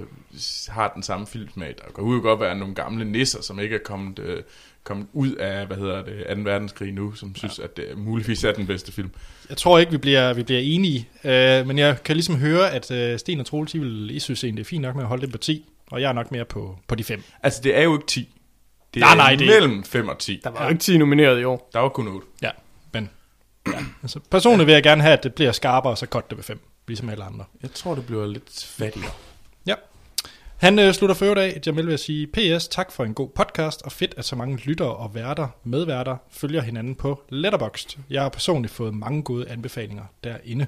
har 0.69 0.91
den 0.95 1.03
samme 1.03 1.27
filmsmag. 1.27 1.75
Der 1.77 1.93
kan 1.95 2.03
jo 2.03 2.19
godt 2.21 2.39
være 2.39 2.55
nogle 2.55 2.75
gamle 2.75 3.05
nisser, 3.05 3.41
som 3.41 3.59
ikke 3.59 3.75
er 3.75 3.79
kommet, 3.85 4.19
øh, 4.19 4.43
kommet 4.83 5.07
ud 5.13 5.31
af, 5.35 5.67
hvad 5.67 5.77
hedder 5.77 6.03
det, 6.03 6.37
2. 6.37 6.41
verdenskrig 6.43 6.91
nu, 6.93 7.13
som 7.15 7.35
synes, 7.35 7.59
at 7.59 7.77
det 7.77 7.85
muligvis 7.97 8.43
er 8.43 8.51
den 8.53 8.67
bedste 8.67 8.91
film. 8.91 9.09
Jeg 9.49 9.57
tror 9.57 9.79
ikke, 9.79 9.91
vi 9.91 9.97
bliver, 9.97 10.33
vi 10.33 10.43
bliver 10.43 10.61
enige, 10.61 11.09
øh, 11.23 11.67
men 11.67 11.77
jeg 11.79 12.03
kan 12.03 12.15
ligesom 12.15 12.37
høre, 12.37 12.71
at 12.71 12.91
øh, 12.91 13.19
Sten 13.19 13.39
og 13.39 13.45
Troels, 13.45 13.73
I, 13.75 13.77
vil, 13.77 14.09
I 14.15 14.19
synes 14.19 14.43
egentlig, 14.43 14.63
det 14.65 14.67
er 14.67 14.69
fint 14.69 14.81
nok 14.81 14.95
med 14.95 15.03
at 15.03 15.07
holde 15.09 15.21
det 15.21 15.31
på 15.31 15.37
10, 15.37 15.65
og 15.91 16.01
jeg 16.01 16.09
er 16.09 16.13
nok 16.13 16.31
mere 16.31 16.45
på, 16.45 16.77
på 16.87 16.95
de 16.95 17.03
5. 17.03 17.23
Altså, 17.43 17.61
det 17.63 17.77
er 17.77 17.81
jo 17.83 17.93
ikke 17.93 18.07
10. 18.07 18.35
Det 18.93 18.99
Nej, 18.99 19.11
er 19.11 19.15
nej, 19.15 19.35
det- 19.35 19.47
mellem 19.47 19.83
5 19.83 20.07
og 20.07 20.19
10. 20.19 20.41
Der 20.43 20.49
var 20.49 20.63
jo 20.63 20.69
ikke 20.69 20.81
10 20.81 20.97
nomineret 20.97 21.41
i 21.41 21.43
år. 21.43 21.69
Der 21.73 21.79
var 21.79 21.89
kun 21.89 22.07
8. 22.07 22.27
Ja, 22.41 22.49
men 22.93 23.09
ja. 23.67 23.71
Altså, 24.01 24.19
personligt 24.31 24.67
vil 24.67 24.73
jeg 24.73 24.83
gerne 24.83 25.01
have, 25.01 25.13
at 25.13 25.23
det 25.23 25.33
bliver 25.33 25.51
skarpere, 25.51 25.93
og 25.93 25.97
så 25.97 26.05
kort 26.05 26.29
det 26.29 26.37
ved 26.37 26.43
5, 26.43 26.59
ligesom 26.87 27.09
alle 27.09 27.23
andre. 27.23 27.45
Jeg 27.61 27.71
tror, 27.73 27.95
det 27.95 28.05
bliver 28.05 28.27
lidt 28.27 28.65
fattigere. 28.77 29.11
Han 30.61 30.79
øh, 30.79 30.93
slutter 30.93 31.15
for 31.15 31.25
øvrigt 31.25 31.41
af. 31.41 31.61
Jamil 31.65 31.87
vil 31.87 31.97
sige, 31.97 32.27
PS, 32.27 32.67
tak 32.67 32.91
for 32.91 33.03
en 33.03 33.13
god 33.13 33.29
podcast, 33.29 33.81
og 33.81 33.91
fedt, 33.91 34.13
at 34.17 34.25
så 34.25 34.35
mange 34.35 34.57
lyttere 34.57 34.95
og 34.95 35.15
værter, 35.15 35.47
medværter, 35.63 36.17
følger 36.31 36.61
hinanden 36.61 36.95
på 36.95 37.23
Letterboxd. 37.29 37.97
Jeg 38.09 38.21
har 38.21 38.29
personligt 38.29 38.73
fået 38.73 38.93
mange 38.93 39.23
gode 39.23 39.49
anbefalinger 39.49 40.03
derinde. 40.23 40.67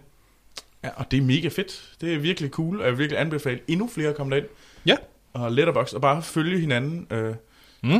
Ja, 0.83 0.89
og 0.95 1.12
det 1.12 1.17
er 1.17 1.21
mega 1.21 1.47
fedt. 1.47 1.95
Det 2.01 2.13
er 2.13 2.17
virkelig 2.19 2.50
cool, 2.50 2.79
og 2.79 2.83
jeg 2.83 2.91
vil 2.91 3.00
virkelig 3.00 3.19
anbefale 3.21 3.59
endnu 3.67 3.88
flere 3.88 4.09
at 4.09 4.15
komme 4.15 4.35
derind. 4.35 4.50
Ja. 4.85 4.95
Og 5.33 5.51
Letterboxd, 5.51 5.95
og 5.95 6.01
bare 6.01 6.21
følge 6.21 6.59
hinanden. 6.59 7.07
Øh, 7.12 7.35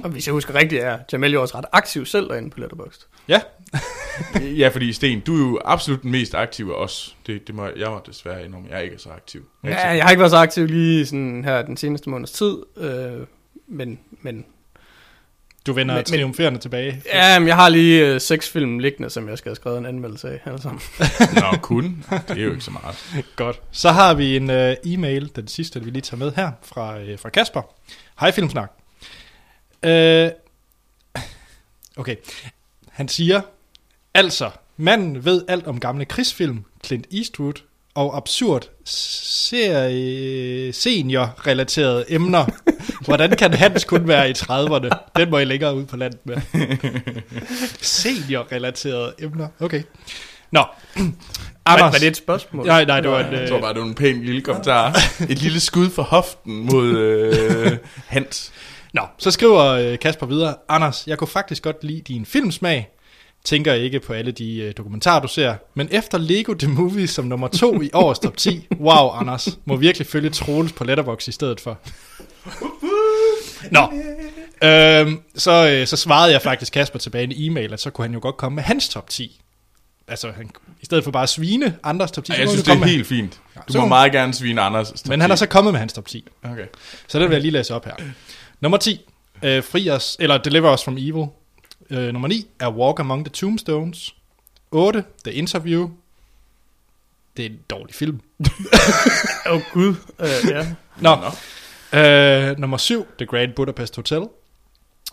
Og 0.04 0.10
hvis 0.10 0.28
jeg 0.28 0.34
husker 0.34 0.56
rigtigt, 0.56 0.84
er 0.84 1.00
Jamel 1.14 1.32
jo 1.34 1.42
også 1.42 1.58
ret 1.58 1.66
aktiv 1.72 2.06
selv 2.06 2.30
derinde 2.30 2.50
på 2.50 2.60
Letterboxd. 2.60 3.02
Ja, 3.28 3.42
ja, 4.62 4.68
fordi 4.68 4.94
Sten, 4.94 5.20
du 5.20 5.36
er 5.36 5.40
jo 5.40 5.62
absolut 5.66 6.02
den 6.04 6.12
mest 6.12 6.36
aktive 6.36 6.76
af 6.76 6.84
os. 6.84 7.16
Det, 7.28 7.48
det 7.48 7.56
må, 7.56 7.68
jeg 7.78 7.90
må 7.90 8.02
desværre 8.06 8.46
indrømme, 8.46 8.70
jeg 8.70 8.78
er 8.78 8.82
ikke 8.82 8.98
så 8.98 9.10
aktiv. 9.10 9.46
Jeg 9.64 9.72
Ja, 9.72 9.90
jeg 9.90 10.04
har 10.04 10.10
ikke 10.10 10.20
været 10.20 10.32
så 10.32 10.38
aktiv 10.38 10.66
lige 10.68 11.06
sådan 11.06 11.44
her 11.44 11.62
den 11.62 11.78
seneste 11.78 12.10
måneds 12.10 12.32
tid, 12.32 12.58
øh, 12.78 13.28
men, 13.68 14.00
men 14.22 14.46
du 15.68 15.74
vender 15.74 15.94
Men- 15.96 16.00
men, 16.00 16.06
triumferende 16.06 16.60
tilbage. 16.60 17.02
ja, 17.14 17.40
men 17.40 17.48
jeg 17.48 17.56
har 17.56 17.70
lige 17.70 18.08
øh, 18.08 18.22
seks 18.22 18.50
film 18.50 18.80
liggende, 18.80 19.10
som 19.10 19.30
jeg 19.30 19.38
skal 19.38 19.50
have 19.50 19.56
skrevet 19.56 19.78
en 19.78 19.86
anmeldelse 19.86 20.30
af. 20.30 20.40
Altså. 20.46 20.70
så- 20.98 21.30
Nå, 21.52 21.58
kun. 21.62 22.06
Det 22.28 22.38
er 22.38 22.44
jo 22.44 22.50
ikke 22.52 22.62
så 22.64 22.72
meget. 22.72 22.96
Godt. 23.36 23.62
Så 23.72 23.90
har 23.90 24.14
vi 24.14 24.36
en 24.38 24.50
øh, 24.50 24.76
e-mail, 24.86 25.32
den 25.36 25.48
sidste, 25.48 25.84
vi 25.84 25.90
lige 25.90 26.02
tager 26.02 26.20
med 26.20 26.32
her, 26.36 26.52
fra, 26.64 27.00
øh, 27.00 27.20
fra 27.20 27.30
Kasper. 27.30 27.62
Hej 28.20 28.32
Filmsnak. 28.32 28.72
Øh, 29.86 30.30
okay. 31.98 32.16
Han 32.94 33.08
siger, 33.08 33.42
altså, 34.14 34.50
manden 34.78 35.26
ved 35.26 35.42
alt 35.48 35.68
om 35.68 35.80
gamle 35.80 36.06
krigsfilm, 36.06 36.64
Clint 36.86 37.06
Eastwood, 37.14 37.54
og 37.96 38.18
absurd 38.18 38.70
serie 38.86 40.74
senior-relaterede 40.74 42.06
emner. 42.10 42.46
Hvordan 43.06 43.32
kan 43.32 43.54
Hans 43.54 43.84
kun 43.84 44.08
være 44.08 44.30
i 44.30 44.34
30'erne? 44.34 44.90
Den 45.16 45.30
må 45.30 45.38
I 45.40 45.46
længere 45.46 45.76
ud 45.76 45.86
på 45.86 45.98
landet 45.98 46.20
med. 46.26 46.38
Senior-relaterede 47.82 49.14
emner. 49.20 49.48
Okay. 49.60 49.84
Nå. 50.52 50.60
Var, 50.96 51.12
Anders. 51.66 51.94
var 51.94 52.00
det 52.00 52.08
et 52.08 52.18
spørgsmål? 52.18 52.66
Nej, 52.66 52.86
nej, 52.86 53.02
det 53.02 53.12
var 53.12 53.20
en... 53.20 53.34
Jeg 53.34 53.42
Øh, 53.42 53.48
tror 53.50 53.60
bare, 53.62 53.74
det 53.74 53.82
var 53.82 53.88
en 53.88 53.96
pæn 53.96 54.24
lille 54.24 54.42
kommentar. 54.42 54.98
Et 55.30 55.42
lille 55.42 55.60
skud 55.60 55.90
for 55.90 56.04
hoften 56.04 56.66
mod 56.66 56.88
øh, 56.98 57.72
Hans. 58.08 58.52
Nå, 58.94 59.02
så 59.18 59.32
skriver 59.32 59.64
øh, 59.66 60.00
Kasper 60.00 60.26
videre, 60.26 60.56
Anders, 60.70 61.08
jeg 61.08 61.18
kunne 61.18 61.28
faktisk 61.28 61.64
godt 61.64 61.84
lide 61.84 62.02
din 62.02 62.26
filmsmag. 62.26 62.90
Tænker 63.44 63.74
ikke 63.74 64.00
på 64.00 64.14
alle 64.14 64.32
de 64.32 64.58
øh, 64.58 64.74
dokumentarer, 64.78 65.22
du 65.22 65.28
ser. 65.28 65.56
Men 65.76 65.88
efter 65.92 66.18
Lego 66.18 66.54
The 66.54 66.68
Movie 66.68 67.08
som 67.08 67.26
nummer 67.26 67.48
to 67.48 67.82
i 67.82 67.90
årets 67.94 68.20
top 68.20 68.38
10, 68.38 68.68
wow, 68.80 69.10
Anders, 69.10 69.50
må 69.66 69.76
virkelig 69.76 70.08
følge 70.08 70.30
Troels 70.30 70.72
på 70.74 70.84
Letterboxd 70.84 71.28
i 71.28 71.32
stedet 71.32 71.60
for. 71.60 71.78
Nå, 73.72 73.82
øhm, 74.70 75.20
så, 75.36 75.70
øh, 75.70 75.88
så 75.88 75.98
svarede 75.98 76.32
jeg 76.34 76.42
faktisk 76.42 76.74
Kasper 76.74 77.00
tilbage 77.00 77.34
i 77.34 77.46
en 77.46 77.52
e-mail, 77.52 77.74
at 77.74 77.80
så 77.80 77.90
kunne 77.90 78.06
han 78.08 78.14
jo 78.14 78.20
godt 78.22 78.38
komme 78.38 78.56
med 78.56 78.64
hans 78.64 78.90
top 78.90 79.10
10. 79.10 79.42
Altså, 80.08 80.32
han, 80.38 80.50
i 80.82 80.86
stedet 80.86 81.04
for 81.04 81.12
bare 81.12 81.24
at 81.24 81.30
svine 81.30 81.76
andres 81.84 82.12
top 82.12 82.24
10. 82.26 82.32
Ej, 82.32 82.36
så 82.36 82.42
jeg 82.42 82.50
synes, 82.50 82.64
det 82.64 82.74
er 82.74 82.86
helt 82.86 83.08
fint. 83.08 83.40
Du 83.68 83.74
så- 83.74 83.80
må 83.80 83.86
meget 83.88 84.12
gerne 84.12 84.34
svine 84.34 84.62
Anders. 84.62 84.88
top 84.88 84.98
med, 85.06 85.10
Men 85.14 85.22
han 85.22 85.32
er 85.32 85.36
10. 85.36 85.40
så 85.40 85.46
kommet 85.46 85.74
med 85.74 85.80
hans 85.80 85.94
top 85.94 86.08
10. 86.08 86.28
Okay. 86.44 86.66
Så 87.08 87.20
den 87.20 87.30
vil 87.30 87.36
jeg 87.36 87.42
lige 87.42 87.52
læse 87.52 87.76
op 87.76 87.86
her. 87.86 87.94
Nummer 88.64 88.78
10, 88.78 89.06
øh, 89.44 89.64
Fri 89.64 89.90
os, 89.90 90.18
eller 90.20 90.38
Deliver 90.38 90.74
Us 90.74 90.84
From 90.84 90.98
Evil. 90.98 91.28
Øh, 91.90 92.14
nummer 92.14 92.28
9 92.28 92.48
er 92.60 92.70
Walk 92.70 93.00
Among 93.00 93.26
the 93.26 93.32
Tombstones. 93.32 94.16
8, 94.72 95.04
The 95.24 95.34
Interview. 95.34 95.90
Det 97.38 97.46
er 97.46 97.50
en 97.50 97.60
dårlig 97.70 97.96
film. 97.96 98.20
Åh 99.50 99.54
oh, 99.54 99.62
gud, 99.74 99.96
øh, 100.20 100.52
ja. 100.52 100.76
Nå, 101.02 101.16
Nå. 101.16 102.00
øh, 102.00 102.60
nummer 102.60 102.78
7, 102.78 103.08
The 103.18 103.26
Grand 103.26 103.54
Budapest 103.54 103.96
Hotel. 103.96 104.28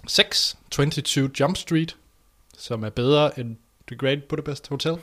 6, 0.06 0.58
22 0.70 1.30
Jump 1.40 1.56
Street, 1.56 1.96
som 2.58 2.84
er 2.84 2.90
bedre 2.90 3.40
end 3.40 3.56
The 3.86 3.96
Grand 3.96 4.20
Budapest 4.28 4.68
Hotel. 4.68 4.98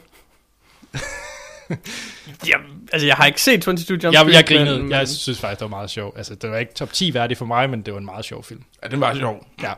Jeg, 2.47 2.59
altså, 2.91 3.07
jeg 3.07 3.15
har 3.15 3.25
ikke 3.25 3.41
set 3.41 3.61
22 3.61 3.99
Jump 4.03 4.13
Jeg, 4.13 4.19
Street. 4.21 4.33
jeg 4.35 4.45
grinede. 4.45 4.79
men- 4.79 4.91
Jeg 4.91 5.07
synes 5.07 5.39
faktisk, 5.39 5.59
det 5.59 5.65
var 5.71 5.77
meget 5.77 5.89
sjovt. 5.89 6.17
Altså, 6.17 6.35
det 6.35 6.51
var 6.51 6.57
ikke 6.57 6.73
top 6.73 6.93
10 6.93 7.13
værdig 7.13 7.37
for 7.37 7.45
mig, 7.45 7.69
men 7.69 7.81
det 7.81 7.93
var 7.93 7.99
en 7.99 8.05
meget 8.05 8.25
sjov 8.25 8.43
film. 8.43 8.61
Ja, 8.83 8.87
den 8.87 9.01
var 9.01 9.13
sjov. 9.15 9.45
Ja. 9.63 9.71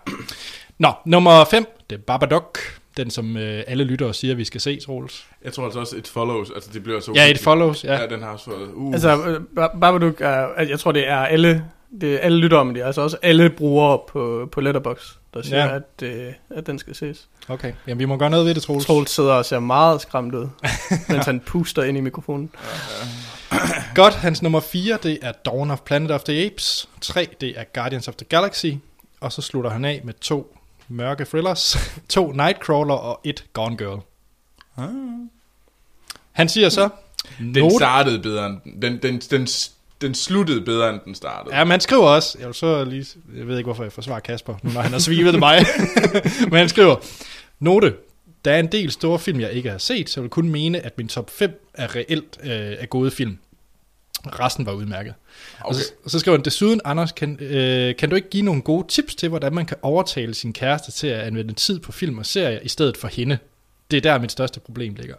Nå, 0.78 0.91
nummer 1.06 1.45
5, 1.45 1.65
det 1.89 1.95
er 1.95 1.99
Babadook. 2.08 2.60
Den, 2.97 3.12
som 3.12 3.38
øh, 3.38 3.63
alle 3.67 3.84
lyttere 3.84 4.13
siger, 4.13 4.36
vi 4.36 4.45
skal 4.45 4.62
se, 4.62 4.80
Troels. 4.86 5.25
Jeg 5.45 5.54
tror 5.54 5.63
altså 5.65 5.80
også, 5.80 5.95
et 5.97 6.08
follows. 6.08 6.49
Altså, 6.56 6.69
det 6.73 6.84
bliver 6.84 6.99
så 6.99 7.12
Ja, 7.15 7.21
et 7.21 7.23
uhyggeligt. 7.23 7.43
follows, 7.43 7.84
ja. 7.84 8.02
Ja, 8.02 8.08
den 8.08 8.21
har 8.23 8.30
også 8.30 8.45
fået... 8.45 8.69
Uh. 8.73 8.93
Altså, 8.93 9.10
øh, 9.17 9.36
Ba- 9.60 9.80
Babadook 9.80 10.21
er, 10.21 10.63
jeg 10.63 10.80
tror, 10.80 10.91
det 10.91 11.08
er 11.08 11.17
alle, 11.17 11.63
det 12.02 12.13
er 12.15 12.19
alle 12.19 12.38
lyttere, 12.38 12.65
men 12.65 12.75
det 12.75 12.82
er 12.82 12.86
altså 12.88 13.02
også 13.02 13.17
alle 13.21 13.49
brugere 13.49 13.99
på, 14.08 14.49
på 14.52 14.62
Letterboxd, 14.62 15.17
der 15.34 15.41
siger, 15.41 15.58
Ja. 15.58 15.65
ja. 15.65 15.75
at, 15.75 16.04
øh, 16.04 16.34
at 16.49 16.67
den 16.67 16.80
skal 16.80 16.95
ses. 16.95 17.28
Okay, 17.47 17.73
jamen 17.88 17.99
vi 17.99 18.06
må 18.06 18.17
gøre 18.17 18.30
noget 18.30 18.45
ved 18.45 18.56
det, 18.56 18.63
Troels. 18.63 18.86
Troels 18.86 19.12
sidder 19.12 19.34
og 19.34 19.45
ser 19.45 19.60
meget 19.60 20.02
skræmt 20.02 20.36
ud, 20.36 20.47
mens 21.10 21.25
han 21.25 21.39
puster 21.39 21.84
ind 21.84 21.97
i 21.97 22.02
mikrofonen. 22.02 22.49
Godt, 23.95 24.13
hans 24.15 24.41
nummer 24.41 24.60
4, 24.60 24.97
det 25.04 25.19
er 25.21 25.32
Dawn 25.32 25.71
of 25.71 25.80
Planet 25.82 26.12
of 26.12 26.23
the 26.23 26.45
Apes. 26.45 26.89
3, 27.02 27.28
det 27.41 27.60
er 27.60 27.63
Guardians 27.73 28.08
of 28.08 28.15
the 28.15 28.25
Galaxy. 28.25 28.65
Og 29.21 29.32
så 29.32 29.41
slutter 29.41 29.69
han 29.69 29.86
af 29.86 30.02
med 30.04 30.13
to 30.13 30.56
mørke 30.88 31.25
thrillers, 31.25 31.78
to 32.10 32.32
Nightcrawler 32.32 32.93
og 32.93 33.19
et 33.23 33.45
Gone 33.54 33.78
Girl. 33.78 33.99
Ah. 34.78 34.89
Han 36.32 36.49
siger 36.49 36.69
så, 36.69 36.89
Den 37.39 37.47
note, 37.52 37.75
startede 37.75 38.19
bedre 38.19 38.45
end 38.45 38.82
den. 38.82 38.99
Den, 39.02 39.21
den, 39.32 39.47
den, 40.01 40.15
sluttede 40.15 40.62
bedre, 40.62 40.89
end 40.89 40.99
den 41.05 41.15
startede. 41.15 41.55
Ja, 41.55 41.63
men 41.63 41.71
han 41.71 41.79
skriver 41.79 42.03
også, 42.03 42.38
jeg 42.39 42.47
vil 42.47 42.55
så 42.55 42.83
lige, 42.83 43.05
jeg 43.38 43.47
ved 43.47 43.57
ikke 43.57 43.67
hvorfor 43.67 43.83
jeg 43.83 43.91
forsvarer 43.91 44.19
Kasper, 44.19 44.55
nu 44.63 44.71
når 44.71 44.81
han 44.81 44.91
har 44.91 44.99
svivet 44.99 45.39
mig, 45.39 45.65
men 46.49 46.53
han 46.53 46.69
skriver, 46.69 46.95
note, 47.59 47.93
der 48.45 48.51
er 48.51 48.59
en 48.59 48.67
del 48.67 48.91
store 48.91 49.19
film, 49.19 49.39
jeg 49.39 49.51
ikke 49.51 49.69
har 49.69 49.77
set, 49.77 50.09
så 50.09 50.19
jeg 50.19 50.23
vil 50.23 50.29
kun 50.29 50.49
mene, 50.49 50.79
at 50.79 50.97
min 50.97 51.07
top 51.07 51.29
5 51.29 51.69
er 51.73 51.95
reelt 51.95 52.39
øh, 52.43 52.49
er 52.51 52.85
gode 52.85 53.12
film. 53.12 53.38
Resten 54.25 54.65
var 54.65 54.71
udmærket. 54.71 55.13
Okay. 55.59 55.69
Og, 55.69 55.75
så, 55.75 55.91
og 56.05 56.12
så 56.12 56.19
skriver 56.19 56.38
han, 56.38 56.45
desuden, 56.45 56.81
Anders, 56.85 57.12
kan, 57.12 57.38
øh, 57.41 57.95
kan 57.95 58.09
du 58.09 58.15
ikke 58.15 58.29
give 58.29 58.43
nogle 58.43 58.62
gode 58.62 58.88
tips 58.88 59.15
til, 59.15 59.29
hvordan 59.29 59.53
man 59.53 59.65
kan 59.65 59.77
overtale 59.81 60.33
sin 60.33 60.53
kæreste 60.53 60.91
til 60.91 61.07
at 61.07 61.19
anvende 61.19 61.53
tid 61.53 61.79
på 61.79 61.91
film 61.91 62.17
og 62.17 62.25
serier, 62.25 62.59
i 62.59 62.67
stedet 62.67 62.97
for 62.97 63.07
hende? 63.07 63.38
Det 63.91 63.97
er 63.97 64.01
der, 64.01 64.19
mit 64.19 64.31
største 64.31 64.59
problem 64.59 64.93
ligger. 64.93 65.15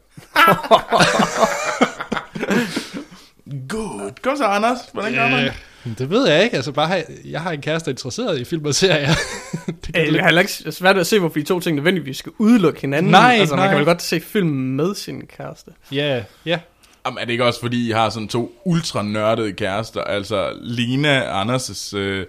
Kom 4.22 4.36
så, 4.36 4.44
Anders. 4.44 4.78
Hvordan 4.92 5.12
gør 5.14 5.28
man? 5.28 5.44
Øh, 5.44 5.52
det 5.98 6.10
ved 6.10 6.28
jeg 6.28 6.44
ikke. 6.44 6.56
Altså, 6.56 6.72
bare, 6.72 6.88
have- 6.88 7.04
jeg 7.24 7.40
har 7.40 7.50
en 7.52 7.60
kæreste, 7.60 7.86
der 7.86 7.90
er 7.90 7.94
interesseret 7.94 8.40
i 8.40 8.44
film 8.44 8.64
og 8.64 8.74
serier. 8.74 9.08
det 9.66 9.94
kan 9.94 10.06
Øh, 10.06 10.12
lidt- 10.12 10.24
heller 10.24 10.40
ikke 10.40 10.52
svært 10.72 10.98
at 10.98 11.06
se, 11.06 11.18
hvorfor 11.18 11.34
de 11.34 11.42
to 11.42 11.60
ting 11.60 11.74
nødvendigvis 11.76 12.16
skal 12.16 12.32
udelukke 12.38 12.80
hinanden. 12.80 13.10
Nej, 13.12 13.36
altså, 13.40 13.54
man 13.56 13.62
nej. 13.64 13.68
kan 13.68 13.76
vel 13.78 13.84
godt 13.86 14.02
se 14.02 14.20
film 14.20 14.48
med 14.48 14.94
sin 14.94 15.22
kæreste. 15.36 15.70
Ja, 15.92 16.22
ja. 16.46 16.58
Jamen, 17.06 17.18
er 17.18 17.24
det 17.24 17.32
ikke 17.32 17.44
også, 17.44 17.60
fordi 17.60 17.88
I 17.88 17.90
har 17.90 18.10
sådan 18.10 18.28
to 18.28 18.52
ultra 18.64 19.02
nørdede 19.02 19.52
kærester? 19.52 20.00
Altså, 20.00 20.52
Lina, 20.62 21.42
Anders' 21.44 21.96
øh, 21.96 22.26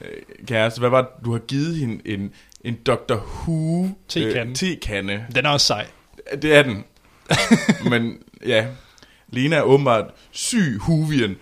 øh, 0.00 0.08
kæreste, 0.46 0.78
hvad 0.80 0.90
var 0.90 1.00
det, 1.02 1.08
du 1.24 1.32
har 1.32 1.38
givet 1.38 1.76
hende 1.76 2.00
en, 2.04 2.30
en 2.64 2.74
Dr. 2.86 3.14
Who 3.14 3.88
Tekande. 4.08 4.50
Øh, 4.50 4.56
tekande. 4.56 5.24
Den 5.34 5.46
er 5.46 5.50
også 5.50 5.66
sej. 5.66 5.86
Det 6.42 6.54
er 6.54 6.62
den. 6.62 6.84
Men 7.90 8.18
ja, 8.46 8.66
Lena 9.28 9.56
er 9.56 9.62
åbenbart 9.62 10.04
syg 10.30 10.78
huvien. 10.80 11.36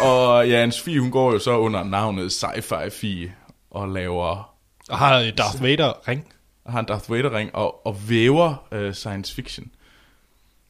Og 0.00 0.48
ja, 0.48 0.60
hans 0.60 0.80
fie, 0.80 1.00
hun 1.00 1.10
går 1.10 1.32
jo 1.32 1.38
så 1.38 1.58
under 1.58 1.84
navnet 1.84 2.30
Sci-Fi 2.32 2.88
Fie 2.88 3.34
og 3.70 3.88
laver 3.88 4.54
Og 4.88 4.98
har 4.98 5.30
Darth 5.38 5.62
Vader 5.62 6.08
ring. 6.08 6.32
har 6.66 6.80
en 6.80 6.86
Darth 6.86 7.10
Vader 7.10 7.36
ring 7.36 7.54
og, 7.54 7.86
og 7.86 7.96
væver 8.08 8.66
øh, 8.72 8.94
science 8.94 9.34
fiction. 9.34 9.70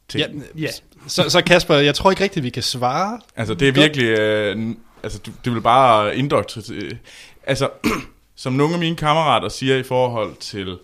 ting. 0.08 0.42
Ja, 0.56 0.60
Ja. 0.60 0.68
Så, 1.06 1.30
så 1.30 1.42
Kasper, 1.42 1.74
jeg 1.74 1.94
tror 1.94 2.10
ikke 2.10 2.22
rigtigt, 2.22 2.44
vi 2.44 2.50
kan 2.50 2.62
svare. 2.62 3.20
Altså, 3.36 3.54
det 3.54 3.68
er 3.68 3.72
virkelig... 3.72 4.04
Øh, 4.04 4.74
altså, 5.02 5.18
du, 5.18 5.30
det 5.44 5.52
vil 5.54 5.60
bare 5.60 6.16
indoktrinere... 6.16 6.84
Øh, 6.84 6.96
altså, 7.46 7.70
som 8.36 8.52
nogle 8.52 8.74
af 8.74 8.80
mine 8.80 8.96
kammerater 8.96 9.48
siger 9.48 9.76
i 9.76 9.82
forhold 9.82 10.36
til 10.36 10.78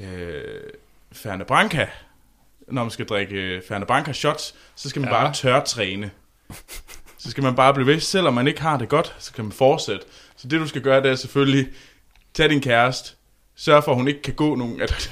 øh, 0.00 0.42
Ferne 1.12 1.44
Branca, 1.44 1.86
når 2.70 2.82
man 2.84 2.90
skal 2.90 3.06
drikke 3.06 3.34
øh, 3.34 3.62
Ferne 3.68 3.86
Branca 3.86 4.12
shots, 4.12 4.54
så 4.76 4.88
skal 4.88 5.00
man 5.02 5.10
Ja. 5.10 5.22
bare 5.22 5.34
tørtræne. 5.34 6.10
Så 7.18 7.30
skal 7.30 7.42
man 7.42 7.54
bare 7.56 7.74
blive 7.74 7.86
ved, 7.86 8.00
selvom 8.00 8.34
man 8.34 8.46
ikke 8.46 8.60
har 8.60 8.76
det 8.76 8.88
godt, 8.88 9.14
så 9.18 9.32
kan 9.32 9.44
man 9.44 9.52
fortsætte. 9.52 10.04
Så 10.36 10.48
det, 10.48 10.60
du 10.60 10.66
skal 10.68 10.82
gøre, 10.82 11.02
det 11.02 11.10
er 11.10 11.14
selvfølgelig, 11.14 11.68
tage 12.34 12.48
din 12.48 12.60
kæreste, 12.60 13.10
sørg 13.64 13.84
for, 13.84 13.92
at 13.92 13.96
hun 13.98 14.08
ikke 14.08 14.22
kan 14.22 14.34
gå 14.34 14.54
nogen... 14.54 14.80
At, 14.82 14.90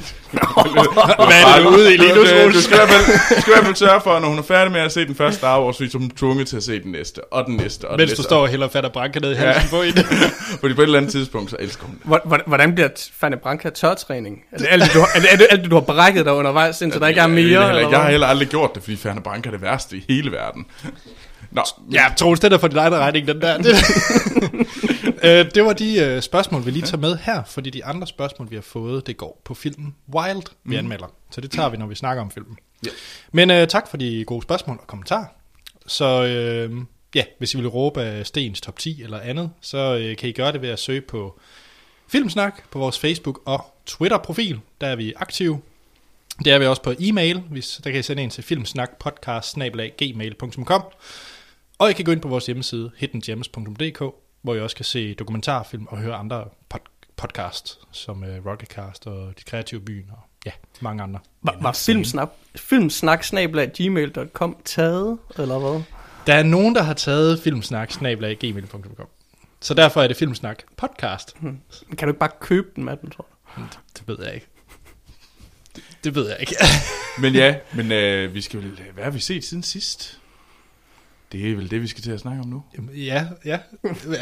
Hvad 1.29 1.43
er 1.43 1.59
det, 1.59 1.67
ude 1.67 1.95
i 1.95 1.97
lige 1.97 2.15
nu, 2.15 2.21
du, 2.53 2.61
skal 2.63 2.75
i 2.75 2.79
hvert 2.79 2.89
fald, 2.89 3.37
du 3.37 3.41
skal 3.41 3.51
i 3.53 3.55
hvert 3.55 3.65
fald 3.65 3.75
sørge 3.75 4.01
for, 4.01 4.11
at 4.11 4.23
når 4.23 4.29
hun 4.29 4.39
er 4.39 4.43
færdig 4.43 4.73
med 4.73 4.81
at 4.81 4.93
se 4.93 5.07
den 5.07 5.15
første 5.15 5.39
Star 5.39 5.63
Wars, 5.65 5.77
så 5.77 5.85
er 5.85 5.99
hun 5.99 6.11
tvunget 6.11 6.49
til 6.49 6.57
at 6.57 6.63
se 6.63 6.83
den 6.83 6.93
næste, 6.93 7.25
og 7.33 7.45
den 7.47 7.57
næste, 7.57 7.85
og 7.85 7.91
den 7.91 7.97
Mens 8.03 8.11
næste. 8.11 8.17
du 8.17 8.23
står 8.23 8.41
og 8.43 8.49
hælder 8.49 8.69
fat 8.69 8.85
og 8.85 8.93
branker 8.93 9.21
ned 9.21 9.33
i 9.33 9.35
halsen 9.35 9.63
Ja. 9.63 9.71
på 9.71 9.83
en. 9.83 9.93
Fordi 10.61 10.75
på 10.75 10.81
et 10.81 10.85
eller 10.87 10.99
andet 10.99 11.13
tidspunkt, 11.13 11.51
så 11.51 11.57
elsker 11.61 11.85
hun 11.87 11.95
det. 11.95 12.03
Hvor- 12.05 12.21
hvor- 12.25 12.41
Hvordan 12.47 12.75
bliver 12.75 12.89
Fanny 13.21 13.37
Branca 13.43 13.71
tørtræning? 13.71 14.37
Er 14.53 14.59
det 14.59 14.67
alt 14.71 14.83
det, 14.85 14.95
du 14.95 14.99
har, 14.99 15.09
er 15.33 15.37
det, 15.37 15.47
alt 15.51 15.71
du 15.71 15.75
har 15.75 15.81
brækket 15.83 16.25
dig 16.25 16.33
undervejs, 16.33 16.81
indtil 16.81 17.01
der 17.01 17.07
ikke 17.09 17.21
er 17.21 17.25
Jeg- 17.25 17.31
mere? 17.31 17.61
Jeg, 17.61 17.69
eller 17.77 17.91
jeg, 17.91 18.01
har 18.01 18.11
heller 18.11 18.27
aldrig 18.27 18.49
gjort 18.49 18.75
det, 18.75 18.83
fordi 18.83 18.97
Ferne 18.97 19.21
Branca 19.21 19.49
er 19.49 19.53
det 19.53 19.63
værste 19.63 19.97
i 19.97 20.05
hele 20.09 20.33
verden. 20.33 20.67
Nå, 21.51 21.63
Ja, 21.93 22.05
Troels, 22.17 22.41
det 22.41 22.53
er 22.53 22.59
for 22.59 22.69
din 22.69 22.79
egen 22.79 22.95
regning, 22.95 23.29
den 23.29 23.41
der. 23.41 23.59
Det, 25.22 25.46
øh, 25.46 25.50
det 25.54 25.64
var 25.64 25.72
de 25.72 26.00
øh, 26.00 26.22
spørgsmål, 26.22 26.66
vi 26.66 26.70
lige 26.70 26.83
tager 26.83 27.00
med 27.00 27.16
her, 27.16 27.44
fordi 27.44 27.70
de 27.70 27.85
andre 27.85 28.07
spørgsmål, 28.07 28.50
vi 28.50 28.54
har 28.54 28.62
fået, 28.62 29.07
det 29.07 29.16
går 29.16 29.40
på 29.44 29.54
filmen 29.54 29.94
Wild, 30.14 30.42
vi 30.64 30.76
anmelder. 30.76 31.07
Så 31.31 31.40
det 31.40 31.50
tager 31.50 31.68
vi, 31.68 31.76
når 31.76 31.87
vi 31.87 31.94
snakker 31.94 32.22
om 32.22 32.31
filmen. 32.31 32.57
Ja. 32.85 32.90
Men 33.33 33.50
øh, 33.50 33.68
tak 33.68 33.88
for 33.88 33.96
de 33.96 34.24
gode 34.24 34.42
spørgsmål 34.42 34.78
og 34.81 34.87
kommentarer. 34.87 35.26
Så 35.87 36.24
øh, 36.24 36.72
ja, 37.14 37.24
hvis 37.38 37.54
I 37.54 37.57
vil 37.57 37.68
råbe 37.68 38.02
af 38.02 38.26
Stens 38.26 38.61
top 38.61 38.78
10 38.78 39.02
eller 39.02 39.20
andet, 39.20 39.50
så 39.61 39.96
øh, 39.96 40.16
kan 40.16 40.28
I 40.28 40.33
gøre 40.33 40.52
det 40.52 40.62
ved 40.62 40.68
at 40.68 40.78
søge 40.78 41.00
på 41.00 41.40
Filmsnak 42.09 42.62
på 42.70 42.78
vores 42.78 42.98
Facebook 42.98 43.40
og 43.44 43.64
Twitter-profil. 43.87 44.61
Der 44.81 44.87
er 44.87 44.96
vi 44.96 45.12
aktive. 45.16 45.61
Det 46.44 46.52
er 46.52 46.59
vi 46.59 46.66
også 46.66 46.83
på 46.83 46.94
e-mail. 47.00 47.40
Hvis, 47.40 47.81
der 47.85 47.90
kan 47.90 48.00
I 48.00 48.02
sende 48.02 48.22
en 48.22 48.31
til 48.31 48.44
filmsnakpodcast.gmail.com 48.44 50.83
Og 51.78 51.90
I 51.90 51.92
kan 51.92 52.04
gå 52.04 52.12
ind 52.12 52.20
på 52.20 52.28
vores 52.28 52.46
hjemmeside 52.46 52.90
hiddengems.dk, 52.96 54.02
hvor 54.42 54.55
I 54.55 54.61
også 54.61 54.77
kan 54.77 54.85
se 54.85 55.14
dokumentarfilm 55.14 55.87
og 55.87 55.98
høre 55.98 56.14
andre 56.14 56.44
pod- 56.74 57.07
podcast, 57.16 57.79
som 57.92 58.22
uh, 58.22 58.46
Rocketcast 58.46 59.07
og 59.07 59.38
De 59.38 59.44
Kreative 59.44 59.81
Byen 59.81 60.07
og 60.11 60.18
ja, 60.46 60.51
mange 60.81 61.03
andre. 61.03 61.20
Var, 61.42 61.57
var 61.61 61.72
filmsnak, 61.72 62.29
filmsnak 62.57 63.24
gmail.com 63.74 64.57
taget, 64.64 65.18
eller 65.38 65.59
hvad? 65.59 65.83
Der 66.27 66.35
er 66.35 66.42
nogen, 66.42 66.74
der 66.74 66.83
har 66.83 66.94
taget 66.94 67.40
filmsnak.gmail.com. 67.40 69.09
Så 69.61 69.74
derfor 69.74 70.03
er 70.03 70.09
det 70.09 70.16
Filmsnak 70.16 70.62
podcast. 70.77 71.37
Kan 71.98 71.98
du 71.98 72.07
ikke 72.07 72.18
bare 72.18 72.31
købe 72.40 72.68
den 72.77 72.85
med 72.85 72.96
den, 72.96 73.11
tror 73.11 73.27
jeg? 73.57 73.66
Det 73.98 74.09
ved 74.09 74.24
jeg 74.24 74.35
ikke. 74.35 74.46
Det, 75.77 75.83
det 76.05 76.14
ved 76.14 76.29
jeg 76.29 76.37
ikke. 76.40 76.55
men 77.22 77.35
ja, 77.35 77.57
men 77.74 77.92
øh, 77.92 78.35
vi 78.35 78.40
skal 78.40 78.62
vel, 78.62 78.81
hvad 78.94 79.05
har 79.05 79.11
vi 79.11 79.18
set 79.18 79.44
siden 79.44 79.62
sidst? 79.62 80.20
Det 81.33 81.51
er 81.51 81.57
vel 81.57 81.71
det, 81.71 81.83
vi 81.83 81.87
skal 81.87 82.03
til 82.03 82.11
at 82.11 82.21
snakke 82.21 82.41
om 82.43 82.49
nu. 82.49 82.62
Jamen, 82.77 82.91
ja, 82.95 83.25
ja. 83.45 83.59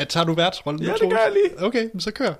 Tager 0.08 0.24
du 0.24 0.34
værtsrollen? 0.34 0.82
Ja, 0.82 0.92
det 0.92 1.00
gør 1.10 1.16
jeg 1.16 1.32
lige. 1.32 1.66
Okay, 1.66 1.88
men 1.92 2.00
så 2.00 2.10
kør. 2.10 2.32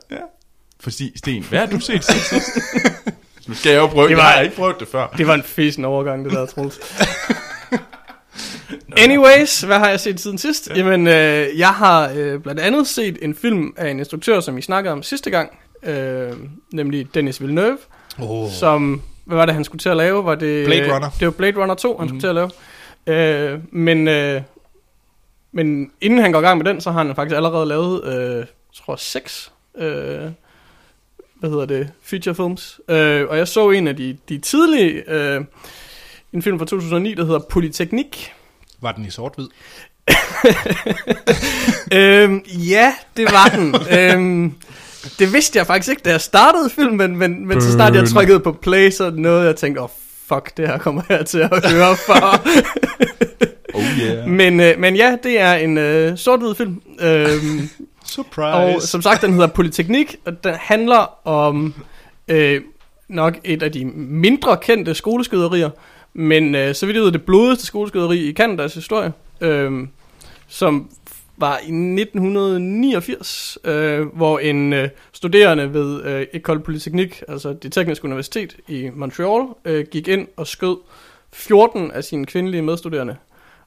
Fordi, 0.80 1.12
Sten, 1.18 1.42
hvad 1.44 1.58
har 1.58 1.66
du 1.66 1.80
set 1.80 2.04
siden 2.04 2.20
sidst? 2.20 2.58
nu 3.48 3.54
skal 3.54 3.72
jeg 3.72 3.78
jo 3.78 3.86
prøve, 3.86 4.08
Det 4.08 4.16
var- 4.16 4.22
jeg 4.22 4.32
har 4.32 4.40
ikke 4.40 4.56
prøvet 4.56 4.76
det 4.80 4.88
før. 4.88 5.06
Det 5.18 5.26
var 5.26 5.34
en 5.34 5.42
fesen 5.42 5.84
overgang, 5.84 6.24
det 6.24 6.32
der, 6.32 6.46
Troels. 6.46 6.78
Anyways, 8.96 9.60
hvad 9.60 9.78
har 9.78 9.88
jeg 9.88 10.00
set 10.00 10.20
siden 10.20 10.38
sidst? 10.38 10.68
Ja. 10.70 10.74
Jamen, 10.76 11.06
øh, 11.06 11.58
jeg 11.58 11.68
har 11.68 12.12
øh, 12.16 12.40
blandt 12.40 12.60
andet 12.60 12.86
set 12.86 13.18
en 13.22 13.34
film 13.34 13.74
af 13.76 13.90
en 13.90 13.98
instruktør, 13.98 14.40
som 14.40 14.56
vi 14.56 14.62
snakkede 14.62 14.92
om 14.92 15.02
sidste 15.02 15.30
gang, 15.30 15.58
øh, 15.82 16.32
nemlig 16.72 17.14
Dennis 17.14 17.40
Villeneuve, 17.40 17.78
Oh. 18.18 18.50
som, 18.50 19.02
hvad 19.24 19.36
var 19.36 19.46
det, 19.46 19.54
han 19.54 19.64
skulle 19.64 19.78
til 19.80 19.88
at 19.88 19.96
lave? 19.96 20.24
Var 20.24 20.34
det, 20.34 20.66
Blade 20.66 20.94
Runner. 20.94 21.10
Det 21.20 21.26
var 21.26 21.30
Blade 21.32 21.56
Runner 21.62 21.74
2, 21.74 21.96
han 21.98 22.08
Mhm. 22.08 22.08
skulle 22.08 22.20
til 22.22 22.28
at 22.28 22.34
lave. 23.06 23.52
Øh, 23.52 23.58
men, 23.72 24.08
øh, 24.08 24.42
men 25.56 25.90
inden 26.00 26.18
han 26.18 26.32
går 26.32 26.38
i 26.38 26.42
gang 26.42 26.58
med 26.58 26.64
den, 26.64 26.80
så 26.80 26.90
har 26.90 27.04
han 27.04 27.14
faktisk 27.14 27.36
allerede 27.36 27.66
lavet, 27.66 28.04
øh, 28.04 28.36
jeg 28.36 28.46
tror, 28.74 28.96
seks, 28.96 29.52
øh, 29.78 30.30
hvad 31.34 31.50
hedder 31.50 31.66
det, 31.66 31.90
feature 32.02 32.34
films. 32.34 32.80
Øh, 32.88 33.28
og 33.28 33.38
jeg 33.38 33.48
så 33.48 33.70
en 33.70 33.88
af 33.88 33.96
de, 33.96 34.16
de 34.28 34.38
tidlige, 34.38 35.10
øh, 35.10 35.44
en 36.32 36.42
film 36.42 36.58
fra 36.58 36.66
2009, 36.66 37.14
der 37.14 37.24
hedder 37.24 37.38
Polyteknik. 37.38 38.32
Var 38.80 38.92
den 38.92 39.04
i 39.04 39.10
sort-hvid? 39.10 39.48
øhm, 41.98 42.44
ja, 42.48 42.94
det 43.16 43.24
var 43.32 43.48
den. 43.48 43.74
øhm, 43.98 44.54
det 45.18 45.32
vidste 45.32 45.58
jeg 45.58 45.66
faktisk 45.66 45.90
ikke, 45.90 46.02
da 46.04 46.10
jeg 46.10 46.20
startede 46.20 46.70
filmen, 46.70 47.16
men, 47.16 47.46
men 47.46 47.60
så 47.60 47.72
snart 47.72 47.94
jeg 47.94 48.08
trykkede 48.08 48.40
på 48.40 48.52
play, 48.52 48.90
så 48.90 49.10
noget, 49.10 49.46
jeg 49.46 49.56
tænkte, 49.56 49.80
åh, 49.80 49.84
oh, 49.84 49.90
fuck, 50.26 50.56
det 50.56 50.68
her 50.68 50.78
kommer 50.78 51.02
jeg 51.08 51.26
til 51.26 51.38
at 51.38 51.70
høre 51.70 51.96
for. 51.96 52.46
Yeah. 54.00 54.28
men, 54.28 54.60
øh, 54.60 54.78
men 54.78 54.96
ja, 54.96 55.16
det 55.22 55.40
er 55.40 55.54
en 55.54 55.78
øh, 55.78 56.18
sort-hvid 56.18 56.54
film. 56.54 56.82
Øhm, 57.00 57.68
Surprise. 58.06 58.76
og 58.76 58.82
som 58.82 59.02
sagt, 59.02 59.22
den 59.22 59.32
hedder 59.32 59.46
Polyteknik, 59.46 60.16
og 60.24 60.44
den 60.44 60.54
handler 60.54 61.26
om 61.28 61.74
øh, 62.28 62.60
nok 63.08 63.38
et 63.44 63.62
af 63.62 63.72
de 63.72 63.84
mindre 63.94 64.56
kendte 64.56 64.94
skoleskyderier, 64.94 65.70
men 66.14 66.54
øh, 66.54 66.74
så 66.74 66.86
vidt 66.86 66.96
jeg 66.96 67.04
ved, 67.04 67.12
det 67.12 67.22
blodigste 67.22 67.66
skoleskyderi 67.66 68.18
i 68.18 68.32
Kanadas 68.32 68.74
historie, 68.74 69.12
øh, 69.40 69.88
som 70.48 70.90
var 71.36 71.58
i 71.58 71.70
1989, 71.70 73.58
øh, 73.64 74.06
hvor 74.06 74.38
en 74.38 74.72
øh, 74.72 74.88
studerende 75.12 75.74
ved 75.74 76.04
øh, 76.04 76.26
École 76.34 76.58
Polytechnique, 76.58 77.30
altså 77.30 77.52
det 77.52 77.72
tekniske 77.72 78.04
universitet 78.04 78.56
i 78.68 78.90
Montreal, 78.94 79.46
øh, 79.64 79.86
gik 79.90 80.08
ind 80.08 80.28
og 80.36 80.46
skød 80.46 80.76
14 81.32 81.90
af 81.90 82.04
sine 82.04 82.26
kvindelige 82.26 82.62
medstuderende. 82.62 83.16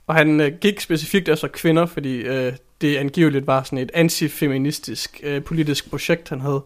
Og 0.09 0.15
han 0.15 0.41
øh, 0.41 0.51
gik 0.61 0.79
specifikt 0.79 1.29
efter 1.29 1.47
kvinder, 1.47 1.85
fordi 1.85 2.15
øh, 2.15 2.53
det 2.81 2.97
angiveligt 2.97 3.47
var 3.47 3.63
sådan 3.63 3.77
et 3.77 3.91
antifeministisk 3.93 5.19
øh, 5.23 5.43
politisk 5.43 5.89
projekt, 5.89 6.29
han 6.29 6.41
havde. 6.41 6.61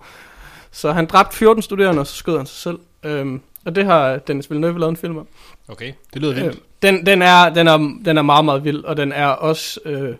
Så 0.71 0.91
han 0.91 1.05
dræbte 1.05 1.37
14 1.37 1.61
studerende, 1.61 1.99
og 1.99 2.07
så 2.07 2.15
skød 2.15 2.37
han 2.37 2.45
sig 2.45 2.57
selv. 2.57 2.79
Øhm, 3.03 3.41
og 3.65 3.75
det 3.75 3.85
har 3.85 4.17
Dennis 4.17 4.49
Villeneuve 4.49 4.79
lavet 4.79 4.89
en 4.89 4.97
film 4.97 5.17
om. 5.17 5.27
Okay, 5.67 5.93
det 6.13 6.21
lyder 6.21 6.33
vildt. 6.33 6.47
Øh, 6.47 6.53
den, 6.81 7.05
den, 7.05 7.21
er, 7.21 7.49
den, 7.49 7.67
er, 7.67 7.77
den 8.05 8.17
er 8.17 8.21
meget, 8.21 8.45
meget 8.45 8.63
vild, 8.63 8.83
og 8.83 8.97
den 8.97 9.11
er 9.11 9.27
også 9.27 9.79
øh, 9.85 10.15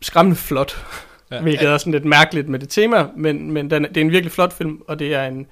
skræmmende 0.00 0.36
flot. 0.36 0.86
Ja. 1.30 1.40
Hvilket 1.42 1.68
er 1.68 1.78
sådan 1.78 1.92
lidt 1.92 2.04
mærkeligt 2.04 2.48
med 2.48 2.58
det 2.58 2.68
tema, 2.68 3.06
men, 3.16 3.52
men 3.52 3.70
den, 3.70 3.84
det 3.84 3.96
er 3.96 4.00
en 4.00 4.12
virkelig 4.12 4.32
flot 4.32 4.52
film, 4.52 4.82
og 4.88 4.98
det 4.98 5.14
er 5.14 5.26
en 5.26 5.46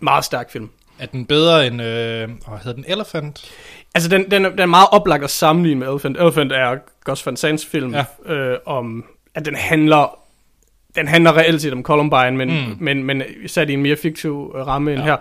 meget 0.00 0.24
stærk 0.24 0.52
film. 0.52 0.70
Er 1.00 1.06
den 1.06 1.26
bedre 1.26 1.66
end, 1.66 1.82
øh, 1.82 2.28
hvad 2.48 2.58
hedder 2.64 2.72
den, 2.72 2.84
Elephant? 2.88 3.50
Altså, 3.94 4.08
den, 4.10 4.30
den, 4.30 4.44
er, 4.44 4.50
den 4.50 4.58
er 4.58 4.66
meget 4.66 4.88
oplagt 4.92 5.24
at 5.24 5.30
sammenligne 5.30 5.80
med 5.80 5.88
Elephant. 5.88 6.16
Elephant 6.16 6.52
er 6.52 6.76
Gus 7.04 7.26
Van 7.26 7.36
Sands 7.36 7.66
film 7.66 7.94
ja. 7.94 8.32
øh, 8.34 8.58
om, 8.66 9.04
at 9.34 9.44
den 9.44 9.54
handler, 9.54 10.18
den 10.96 11.08
handler 11.08 11.36
reelt 11.36 11.62
set 11.62 11.72
om 11.72 11.82
Columbine, 11.82 12.30
men, 12.36 12.48
Mm. 12.48 12.76
men, 12.80 13.04
men 13.04 13.22
sat 13.46 13.70
i 13.70 13.72
en 13.72 13.82
mere 13.82 13.96
fiktiv 13.96 14.52
øh, 14.58 14.66
ramme 14.66 14.92
end 14.92 15.00
Ja. 15.00 15.06
her. 15.06 15.16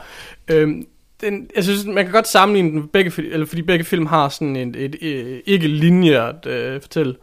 Øhm, 0.51 0.85
den, 1.21 1.49
jeg 1.55 1.63
synes, 1.63 1.85
man 1.85 2.05
kan 2.05 2.13
godt 2.13 2.27
sammenligne 2.27 2.71
den, 2.71 2.87
begge, 2.87 3.11
eller 3.31 3.45
fordi 3.45 3.61
begge 3.61 3.85
film 3.85 4.05
har 4.05 4.29
sådan 4.29 4.55
et, 4.55 4.75
et, 4.75 4.95
et 5.01 5.41
ikke 5.45 5.67
linjert 5.67 6.45
øh, 6.45 6.81
fortæl 6.81 7.15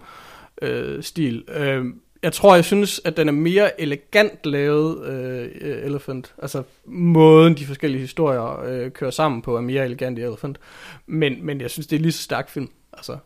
øh, 0.63 1.03
stil. 1.03 1.45
Øh, 1.49 1.85
jeg 2.23 2.33
tror, 2.33 2.55
jeg 2.55 2.65
synes, 2.65 3.01
at 3.05 3.17
den 3.17 3.29
er 3.29 3.33
mere 3.33 3.81
elegant 3.81 4.47
lavet, 4.47 5.07
øh, 5.07 5.51
øh, 5.61 5.85
Elephant. 5.85 6.35
Altså, 6.43 6.63
måden 6.85 7.55
de 7.57 7.67
forskellige 7.67 8.01
historier 8.01 8.61
øh, 8.65 8.91
kører 8.91 9.11
sammen 9.11 9.43
på, 9.43 9.57
er 9.57 9.61
mere 9.61 9.85
elegant 9.85 10.19
i 10.19 10.23
Elephant. 10.23 10.59
Men, 11.07 11.47
men 11.47 11.61
jeg 11.61 11.71
synes, 11.71 11.87
det 11.87 11.97
er 11.97 12.01
lige 12.01 12.13
så 12.13 12.23
stærk 12.23 12.49
film. 12.51 12.71
Altså, 12.93 13.19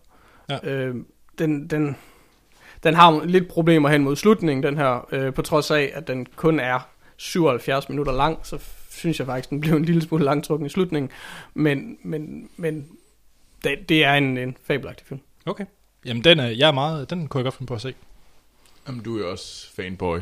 Ja. 0.50 0.58
øh, 0.70 0.94
den, 1.38 1.66
den, 1.66 1.96
den 2.82 2.94
har 2.94 3.24
lidt 3.24 3.48
problemer 3.48 3.88
hen 3.88 4.02
mod 4.04 4.16
slutningen, 4.16 4.62
den 4.62 4.76
her, 4.76 5.08
øh, 5.12 5.34
på 5.34 5.42
trods 5.42 5.70
af, 5.70 5.90
at 5.94 6.08
den 6.08 6.26
kun 6.36 6.60
er 6.60 6.88
77 7.16 7.88
minutter 7.88 8.12
lang, 8.12 8.38
så 8.42 8.58
synes 8.90 9.18
jeg 9.18 9.26
faktisk, 9.26 9.50
den 9.50 9.60
blev 9.60 9.74
en 9.76 9.84
lille 9.84 10.02
smule 10.02 10.24
langtrukken 10.24 10.66
i 10.66 10.68
slutningen. 10.68 11.10
Men, 11.54 11.98
men, 12.02 12.50
men 12.56 12.88
det, 13.64 13.88
det 13.88 14.04
er 14.04 14.14
en, 14.14 14.38
en 14.38 14.56
fabelagtig 14.64 15.06
film. 15.06 15.20
Okay. 15.46 15.64
Jamen, 16.04 16.24
den 16.24 16.40
er, 16.40 16.46
jeg 16.46 16.68
er 16.68 16.72
meget, 16.72 17.10
den 17.10 17.26
kunne 17.28 17.38
jeg 17.38 17.44
godt 17.44 17.54
finde 17.54 17.68
på 17.68 17.74
at 17.74 17.80
se. 17.80 17.94
Jamen, 18.90 19.04
du 19.04 19.16
er 19.16 19.20
jo 19.20 19.30
også 19.30 19.72
fanboy. 19.76 20.18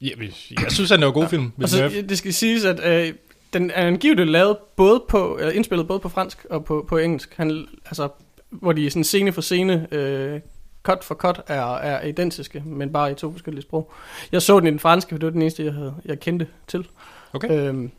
Ja, 0.00 0.14
hvis- 0.16 0.52
jeg 0.62 0.72
synes, 0.72 0.90
han 0.90 1.02
er 1.02 1.06
en 1.06 1.12
god 1.12 1.28
film. 1.28 1.52
Og 1.62 1.68
så, 1.68 1.88
det 2.08 2.18
skal 2.18 2.34
siges, 2.34 2.64
at 2.64 3.08
øh, 3.08 3.14
den 3.52 3.70
er 3.70 3.86
angiveligt 3.86 4.28
lavet 4.28 4.56
både 4.76 5.02
på, 5.08 5.38
øh, 5.38 5.56
indspillet 5.56 5.88
både 5.88 6.00
på 6.00 6.08
fransk 6.08 6.46
og 6.50 6.64
på, 6.64 6.84
på 6.88 6.98
engelsk. 6.98 7.34
Han, 7.36 7.66
altså, 7.84 8.08
hvor 8.50 8.72
de 8.72 8.90
sådan 8.90 9.04
scene 9.04 9.32
for 9.32 9.40
scene, 9.40 9.88
øh, 9.94 10.40
cut 10.82 11.04
for 11.04 11.14
cut, 11.14 11.42
er, 11.46 11.62
er 11.74 12.06
identiske, 12.06 12.62
men 12.66 12.92
bare 12.92 13.12
i 13.12 13.14
to 13.14 13.32
forskellige 13.32 13.62
sprog. 13.62 13.92
Jeg 14.32 14.42
så 14.42 14.58
den 14.60 14.66
i 14.66 14.70
den 14.70 14.78
franske, 14.78 15.08
for 15.10 15.18
det 15.18 15.26
var 15.26 15.30
den 15.32 15.42
eneste, 15.42 15.64
jeg, 15.64 15.72
havde, 15.72 15.94
jeg 16.04 16.20
kendte 16.20 16.46
til. 16.66 16.88
Okay. 17.32 17.50
Øhm, 17.68 17.90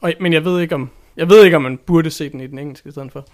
og, 0.00 0.12
men 0.20 0.32
jeg 0.32 0.44
ved 0.44 0.60
ikke 0.60 0.74
om 0.74 0.90
jeg 1.16 1.28
ved 1.28 1.44
ikke, 1.44 1.56
om 1.56 1.62
man 1.62 1.78
burde 1.78 2.10
se 2.10 2.28
den 2.28 2.40
i 2.40 2.46
den 2.46 2.58
engelske 2.58 2.88
i 2.88 2.92
stedet 2.92 3.12
for. 3.12 3.28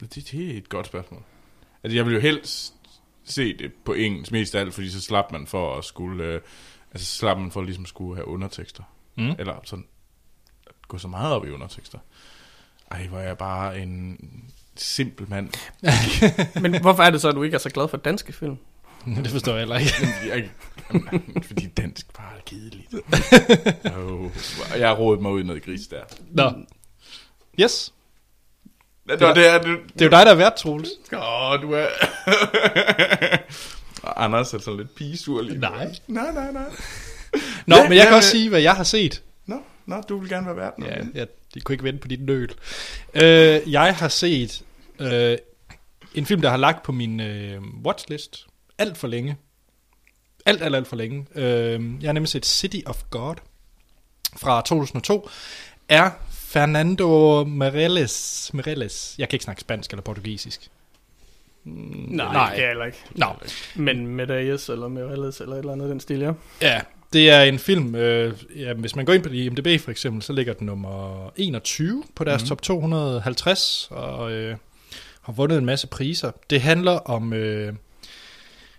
Det, 0.00 0.14
det 0.32 0.54
er 0.54 0.58
et 0.58 0.68
godt 0.68 0.86
spørgsmål. 0.86 1.22
Altså, 1.84 1.96
jeg 1.96 2.06
vil 2.06 2.14
jo 2.14 2.20
helst 2.20 2.74
se 3.28 3.58
det 3.58 3.72
på 3.84 3.92
engelsk, 3.92 4.32
mest 4.32 4.54
af 4.54 4.60
alt, 4.60 4.74
fordi 4.74 4.90
så 4.90 5.00
slap 5.00 5.32
man 5.32 5.46
for 5.46 5.78
at 5.78 5.84
skulle... 5.84 6.24
Øh, 6.24 6.40
altså, 6.92 7.06
så 7.06 7.18
slap 7.18 7.38
man 7.38 7.50
for 7.50 7.60
at 7.60 7.66
ligesom 7.66 7.86
skulle 7.86 8.16
have 8.16 8.28
undertekster. 8.28 8.82
Mm. 9.16 9.34
Eller 9.38 9.54
sådan 9.64 9.84
gå 10.88 10.98
så 10.98 11.08
meget 11.08 11.32
op 11.34 11.46
i 11.46 11.50
undertekster. 11.50 11.98
Ej, 12.90 13.06
hvor 13.06 13.18
er 13.18 13.26
jeg 13.26 13.38
bare 13.38 13.80
en 13.80 14.18
simpel 14.76 15.28
mand. 15.28 15.50
Men 16.62 16.80
hvorfor 16.80 17.02
er 17.02 17.10
det 17.10 17.20
så, 17.20 17.28
at 17.28 17.34
du 17.34 17.42
ikke 17.42 17.54
er 17.54 17.58
så 17.58 17.70
glad 17.70 17.88
for 17.88 17.96
danske 17.96 18.32
film? 18.32 18.56
det 19.24 19.28
forstår 19.28 19.52
jeg 19.52 19.60
heller 19.60 19.78
ikke. 19.78 19.92
jeg, 20.26 20.50
jamen, 20.92 21.42
fordi 21.42 21.66
dansk 21.66 22.12
bare 22.16 22.36
er 22.36 22.40
kedeligt. 22.46 22.94
oh, 23.98 24.30
jeg 24.78 24.88
har 24.88 24.96
rodet 24.96 25.22
mig 25.22 25.32
ud 25.32 25.40
i 25.40 25.46
noget 25.46 25.62
gris 25.62 25.86
der. 25.86 26.02
Nå. 26.30 26.52
Yes. 27.60 27.94
Nå, 29.08 29.14
det 29.14 29.46
er, 29.48 29.58
det, 29.58 29.78
Det 29.94 30.00
er 30.00 30.04
jo 30.04 30.10
dig, 30.10 30.26
der 30.26 30.32
er 30.32 30.34
vært, 30.34 30.54
Troels. 30.54 30.88
Åh, 31.12 31.62
du 31.62 31.72
er... 31.72 31.86
Og 34.02 34.14
Anders 34.24 34.54
er 34.54 34.58
sådan 34.58 34.76
lidt 34.78 34.94
pigesur 34.94 35.42
lige 35.42 35.54
nu. 35.54 35.60
Nej. 35.60 35.94
Nej, 36.06 36.32
nej, 36.32 36.52
nej. 36.52 36.70
Nå, 37.66 37.76
Ja, 37.76 37.82
men 37.82 37.92
jeg 37.92 37.98
ja, 37.98 38.04
kan 38.04 38.14
også 38.14 38.30
sige, 38.30 38.48
hvad 38.48 38.60
jeg 38.60 38.74
har 38.74 38.84
set. 38.84 39.22
Nå, 39.46 39.56
nå, 39.86 40.02
du 40.08 40.18
vil 40.18 40.28
gerne 40.28 40.46
være 40.46 40.56
verden. 40.56 40.84
Ja, 40.84 40.96
jeg, 41.14 41.26
de 41.54 41.60
kunne 41.60 41.74
ikke 41.74 41.84
vente 41.84 42.00
på 42.00 42.08
dit 42.08 42.20
nøl. 42.26 42.54
Øh, 43.14 43.72
jeg 43.72 43.96
har 43.96 44.08
set 44.08 44.62
øh, 44.98 45.38
en 46.14 46.26
film, 46.26 46.40
der 46.40 46.50
har 46.50 46.56
lagt 46.56 46.82
på 46.82 46.92
min 46.92 47.20
øh, 47.20 47.60
watchlist 47.84 48.46
alt 48.78 48.98
for 48.98 49.08
længe. 49.08 49.36
Alt, 50.46 50.62
alt, 50.62 50.76
alt 50.76 50.86
for 50.86 50.96
længe. 50.96 51.26
Øh, 51.34 51.80
jeg 52.00 52.08
har 52.08 52.12
nemlig 52.12 52.28
set 52.28 52.46
City 52.46 52.80
of 52.86 53.02
God 53.10 53.34
fra 54.36 54.60
2002. 54.60 55.28
Er 55.88 56.10
Fernando 56.48 57.44
Meirelles, 57.44 58.50
Meirelles. 58.54 59.14
Jeg 59.18 59.28
kan 59.28 59.36
ikke 59.36 59.44
snakke 59.44 59.60
spansk 59.60 59.90
eller 59.90 60.02
portugisisk. 60.02 60.70
Nej, 61.64 62.32
Nej. 62.32 62.46
det 62.46 62.54
kan 62.54 62.62
jeg 62.62 62.68
heller 62.68 62.84
ikke. 62.84 62.98
Nå, 63.14 63.26
Men 63.74 64.06
Medalles 64.06 64.68
eller 64.68 64.88
Mirelles 64.88 65.40
eller 65.40 65.54
et 65.54 65.58
eller 65.58 65.72
andet 65.72 65.90
den 65.90 66.00
stil, 66.00 66.20
ja. 66.20 66.32
Ja, 66.62 66.80
det 67.12 67.30
er 67.30 67.42
en 67.42 67.58
film, 67.58 67.94
øh, 67.94 68.34
ja, 68.56 68.72
hvis 68.72 68.96
man 68.96 69.04
går 69.04 69.12
ind 69.12 69.22
på 69.22 69.28
IMDb 69.28 69.80
for 69.80 69.90
eksempel, 69.90 70.22
så 70.22 70.32
ligger 70.32 70.52
den 70.52 70.66
nummer 70.66 71.30
21 71.36 72.04
på 72.14 72.24
deres 72.24 72.42
mm. 72.42 72.48
top 72.48 72.62
250, 72.62 73.88
og 73.90 74.32
øh, 74.32 74.56
har 75.22 75.32
vundet 75.32 75.58
en 75.58 75.64
masse 75.64 75.86
priser. 75.86 76.30
Det 76.50 76.60
handler 76.60 76.92
om, 76.92 77.32
øh, 77.32 77.74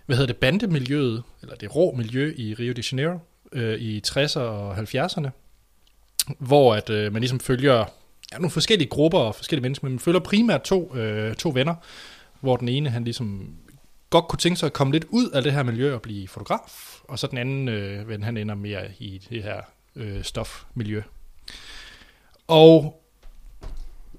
hvad 0.06 0.16
hedder 0.16 0.32
det, 0.32 0.36
bandemiljøet, 0.36 1.22
eller 1.42 1.54
det 1.54 1.76
rå 1.76 1.94
miljø 1.96 2.34
i 2.36 2.54
Rio 2.54 2.72
de 2.72 2.82
Janeiro, 2.92 3.18
øh, 3.52 3.78
i 3.80 4.02
60'erne 4.06 4.40
og 4.40 4.78
70'erne, 4.78 5.28
hvor 6.38 6.74
at 6.74 6.90
øh, 6.90 7.12
man 7.12 7.20
ligesom 7.20 7.40
følger 7.40 7.84
ja, 8.32 8.38
nogle 8.38 8.50
forskellige 8.50 8.88
grupper 8.88 9.18
og 9.18 9.34
forskellige 9.34 9.62
mennesker, 9.62 9.86
men 9.86 9.92
man 9.92 9.98
følger 9.98 10.20
primært 10.20 10.62
to, 10.62 10.96
øh, 10.96 11.34
to 11.34 11.50
venner, 11.54 11.74
hvor 12.40 12.56
den 12.56 12.68
ene, 12.68 12.90
han 12.90 13.04
ligesom 13.04 13.54
godt 14.10 14.28
kunne 14.28 14.38
tænke 14.38 14.58
sig 14.58 14.66
at 14.66 14.72
komme 14.72 14.92
lidt 14.92 15.04
ud 15.08 15.30
af 15.30 15.42
det 15.42 15.52
her 15.52 15.62
miljø 15.62 15.94
og 15.94 16.02
blive 16.02 16.28
fotograf, 16.28 17.00
og 17.04 17.18
så 17.18 17.26
den 17.26 17.38
anden 17.38 17.68
øh, 17.68 18.08
ven, 18.08 18.22
han 18.22 18.36
ender 18.36 18.54
mere 18.54 18.82
i 18.98 19.22
det 19.30 19.42
her 19.42 19.60
øh, 19.96 20.22
stofmiljø. 20.22 21.02
Og 22.48 23.02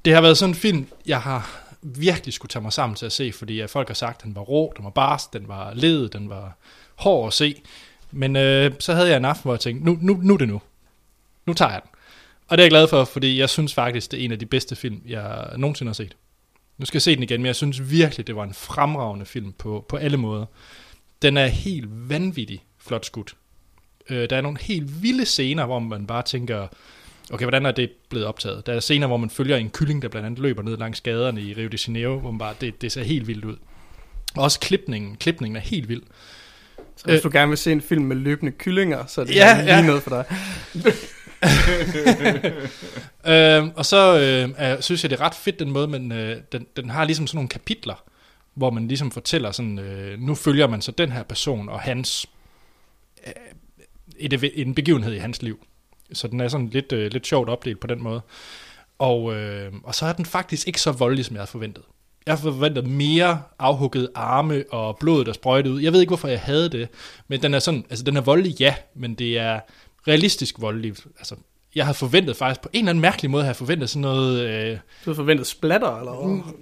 det 0.06 0.14
har 0.14 0.22
været 0.22 0.38
sådan 0.38 0.52
en 0.52 0.56
film, 0.56 0.88
jeg 1.06 1.22
har 1.22 1.62
virkelig 1.82 2.34
skulle 2.34 2.50
tage 2.50 2.64
mig 2.64 2.74
sammen 2.74 2.96
til 2.96 3.06
at 3.06 3.12
se, 3.12 3.32
fordi 3.32 3.60
at 3.60 3.70
folk 3.70 3.88
har 3.88 3.96
sagt, 3.96 4.18
at 4.18 4.24
den 4.24 4.36
var 4.36 4.42
rå, 4.42 4.74
den 4.78 4.86
var 4.86 4.92
bars, 4.92 5.28
den 5.28 5.48
var 5.48 5.74
led, 5.74 6.10
den 6.10 6.30
var 6.30 6.58
hård 6.96 7.28
at 7.28 7.34
se. 7.34 7.62
Men 8.12 8.36
øh, 8.36 8.72
så 8.80 8.94
havde 8.94 9.10
jeg 9.10 9.18
en 9.18 9.26
aften, 9.26 9.44
hvor 9.44 9.54
jeg 9.54 9.60
tænkte, 9.60 9.86
nu, 9.86 9.98
nu, 10.02 10.20
nu 10.24 10.34
er 10.34 10.38
det 10.38 10.48
nu. 10.48 10.62
Nu 11.46 11.54
tager 11.54 11.72
jeg 11.72 11.82
den. 11.82 11.92
Og 12.52 12.58
det 12.58 12.64
er 12.64 12.66
jeg 12.66 12.72
glad 12.72 12.88
for, 12.88 13.04
fordi 13.06 13.40
jeg 13.40 13.50
synes 13.50 13.74
faktisk, 13.74 14.12
det 14.12 14.20
er 14.22 14.26
en 14.26 14.32
af 14.32 14.40
de 14.40 14.46
bedste 14.46 14.76
film, 14.76 15.02
jeg 15.08 15.50
nogensinde 15.58 15.90
har 15.90 15.94
set. 15.94 16.16
Nu 16.78 16.86
skal 16.86 16.96
jeg 16.96 17.02
se 17.02 17.16
den 17.16 17.24
igen, 17.24 17.42
men 17.42 17.46
jeg 17.46 17.56
synes 17.56 17.90
virkelig, 17.92 18.28
det 18.28 18.36
var 18.36 18.44
en 18.44 18.54
fremragende 18.54 19.26
film 19.26 19.52
på, 19.52 19.86
på 19.90 19.98
alle 19.98 20.18
måder. 20.18 20.46
Den 21.22 21.38
er 21.38 21.48
helt 21.48 22.10
vanvittig 22.10 22.64
flot 22.80 23.06
skudt. 23.06 23.36
Øh, 24.10 24.30
der 24.30 24.38
er 24.38 24.42
nogle 24.42 24.58
helt 24.62 25.04
vilde 25.04 25.26
scener, 25.26 25.66
hvor 25.66 25.80
man 25.80 26.08
bare 26.08 26.24
tænker, 26.24 26.68
okay, 27.32 27.46
hvordan 27.46 27.66
er 27.66 27.72
det 27.72 27.92
blevet 28.10 28.26
optaget? 28.28 28.66
Der 28.66 28.74
er 28.74 28.80
scener, 28.80 29.08
hvor 29.08 29.18
man 29.18 29.30
følger 29.30 29.58
en 29.58 29.70
kylling, 29.70 30.02
der 30.02 30.08
blandt 30.08 30.26
andet 30.26 30.40
løber 30.40 30.64
ned 30.64 30.78
langs 30.78 31.02
gaderne 31.02 31.42
i 31.42 31.54
Rio 31.54 31.68
de 31.68 31.78
Janeiro, 31.88 32.20
hvor 32.20 32.32
man 32.32 32.40
bare, 32.40 32.54
det, 32.62 32.82
det 32.82 32.92
ser 32.92 33.04
helt 33.04 33.28
vildt 33.28 33.46
ud. 33.46 33.56
Og 34.36 34.44
også 34.44 34.60
klipningen. 34.60 35.16
Klipningen 35.16 35.56
er 35.56 35.62
helt 35.62 35.90
vild. 35.90 36.02
Så 36.96 37.06
hvis 37.06 37.18
Øh. 37.18 37.24
du 37.24 37.30
gerne 37.34 37.50
vil 37.50 37.58
se 37.58 37.72
en 37.72 37.82
film 37.82 38.04
med 38.06 38.16
løbende 38.16 38.52
kyllinger, 38.52 39.06
så 39.06 39.22
er 39.22 39.26
det 39.26 39.36
Ja, 39.36 39.62
lige 39.62 39.76
ja. 39.78 39.86
noget 39.86 40.04
for 40.04 40.10
dig. 40.10 40.26
Øhm, 43.28 43.72
og 43.76 43.86
så 43.86 44.20
øh, 44.20 44.54
er, 44.58 44.82
synes 44.82 45.04
jeg, 45.04 45.10
det 45.10 45.20
er 45.20 45.26
ret 45.26 45.36
fedt 45.36 45.60
den 45.60 45.72
måde, 45.72 45.88
men 45.88 46.12
øh, 46.12 46.38
den, 46.52 46.68
den 46.76 46.90
har 46.90 47.06
ligesom 47.06 47.28
sådan 47.28 47.38
nogle 47.38 47.50
kapitler, 47.50 48.04
hvor 48.54 48.70
man 48.70 48.88
ligesom 48.88 49.12
fortæller 49.12 49.52
sådan, 49.52 49.80
øh, 49.80 50.20
nu 50.20 50.36
følger 50.36 50.68
man 50.68 50.82
så 50.82 50.92
den 50.92 51.12
her 51.12 51.24
person 51.24 51.70
og 51.70 51.80
hans, 51.80 52.28
øh, 53.28 53.34
et, 54.18 54.52
en 54.54 54.76
begivenhed 54.76 55.14
i 55.14 55.18
hans 55.18 55.42
liv. 55.42 55.66
Så 56.14 56.28
den 56.28 56.40
er 56.40 56.48
sådan 56.48 56.70
lidt, 56.70 56.92
øh, 56.92 57.12
lidt 57.12 57.28
sjovt 57.28 57.50
opdelt 57.50 57.80
på 57.80 57.88
den 57.88 58.04
måde. 58.04 58.22
Og, 59.00 59.36
øh, 59.36 59.74
og 59.84 59.96
så 59.96 60.06
er 60.06 60.14
den 60.14 60.26
faktisk 60.26 60.68
ikke 60.68 60.82
så 60.82 60.92
voldelig, 60.92 61.26
som 61.26 61.36
jeg 61.36 61.42
havde 61.42 61.52
forventet. 61.52 61.84
Jeg 62.26 62.34
havde 62.34 62.54
forventet 62.54 62.88
mere 62.88 63.42
afhugget 63.60 64.10
arme 64.16 64.64
og 64.72 64.98
blod, 65.00 65.26
der 65.26 65.34
sprøjtede 65.34 65.74
ud. 65.74 65.82
Jeg 65.82 65.94
ved 65.94 66.00
ikke, 66.00 66.10
hvorfor 66.10 66.28
jeg 66.28 66.40
havde 66.40 66.70
det, 66.70 66.88
men 67.28 67.42
den 67.42 67.54
er 67.54 67.60
sådan, 67.60 67.86
altså 67.90 68.06
den 68.06 68.18
er 68.18 68.22
voldelig, 68.22 68.60
ja, 68.60 68.76
men 68.96 69.14
det 69.14 69.38
er 69.38 69.60
realistisk 70.08 70.56
voldelig. 70.60 70.94
Altså, 71.18 71.36
jeg 71.76 71.86
havde 71.86 71.98
forventet 71.98 72.36
faktisk, 72.36 72.62
på 72.62 72.70
en 72.74 72.80
eller 72.80 72.90
anden 72.90 73.02
mærkelig 73.02 73.32
måde, 73.32 73.44
havde 73.44 73.50
jeg 73.50 73.56
forventet 73.56 73.90
sådan 73.90 74.02
noget... 74.02 74.40
Øh, 74.50 74.72
Du 74.72 74.78
havde 75.06 75.16
forventet 75.16 75.48
splatter, 75.48 75.98
eller 76.00 76.12
hvad? 76.16 76.28
Mm. 76.30 76.36
Jamen, 76.38 76.56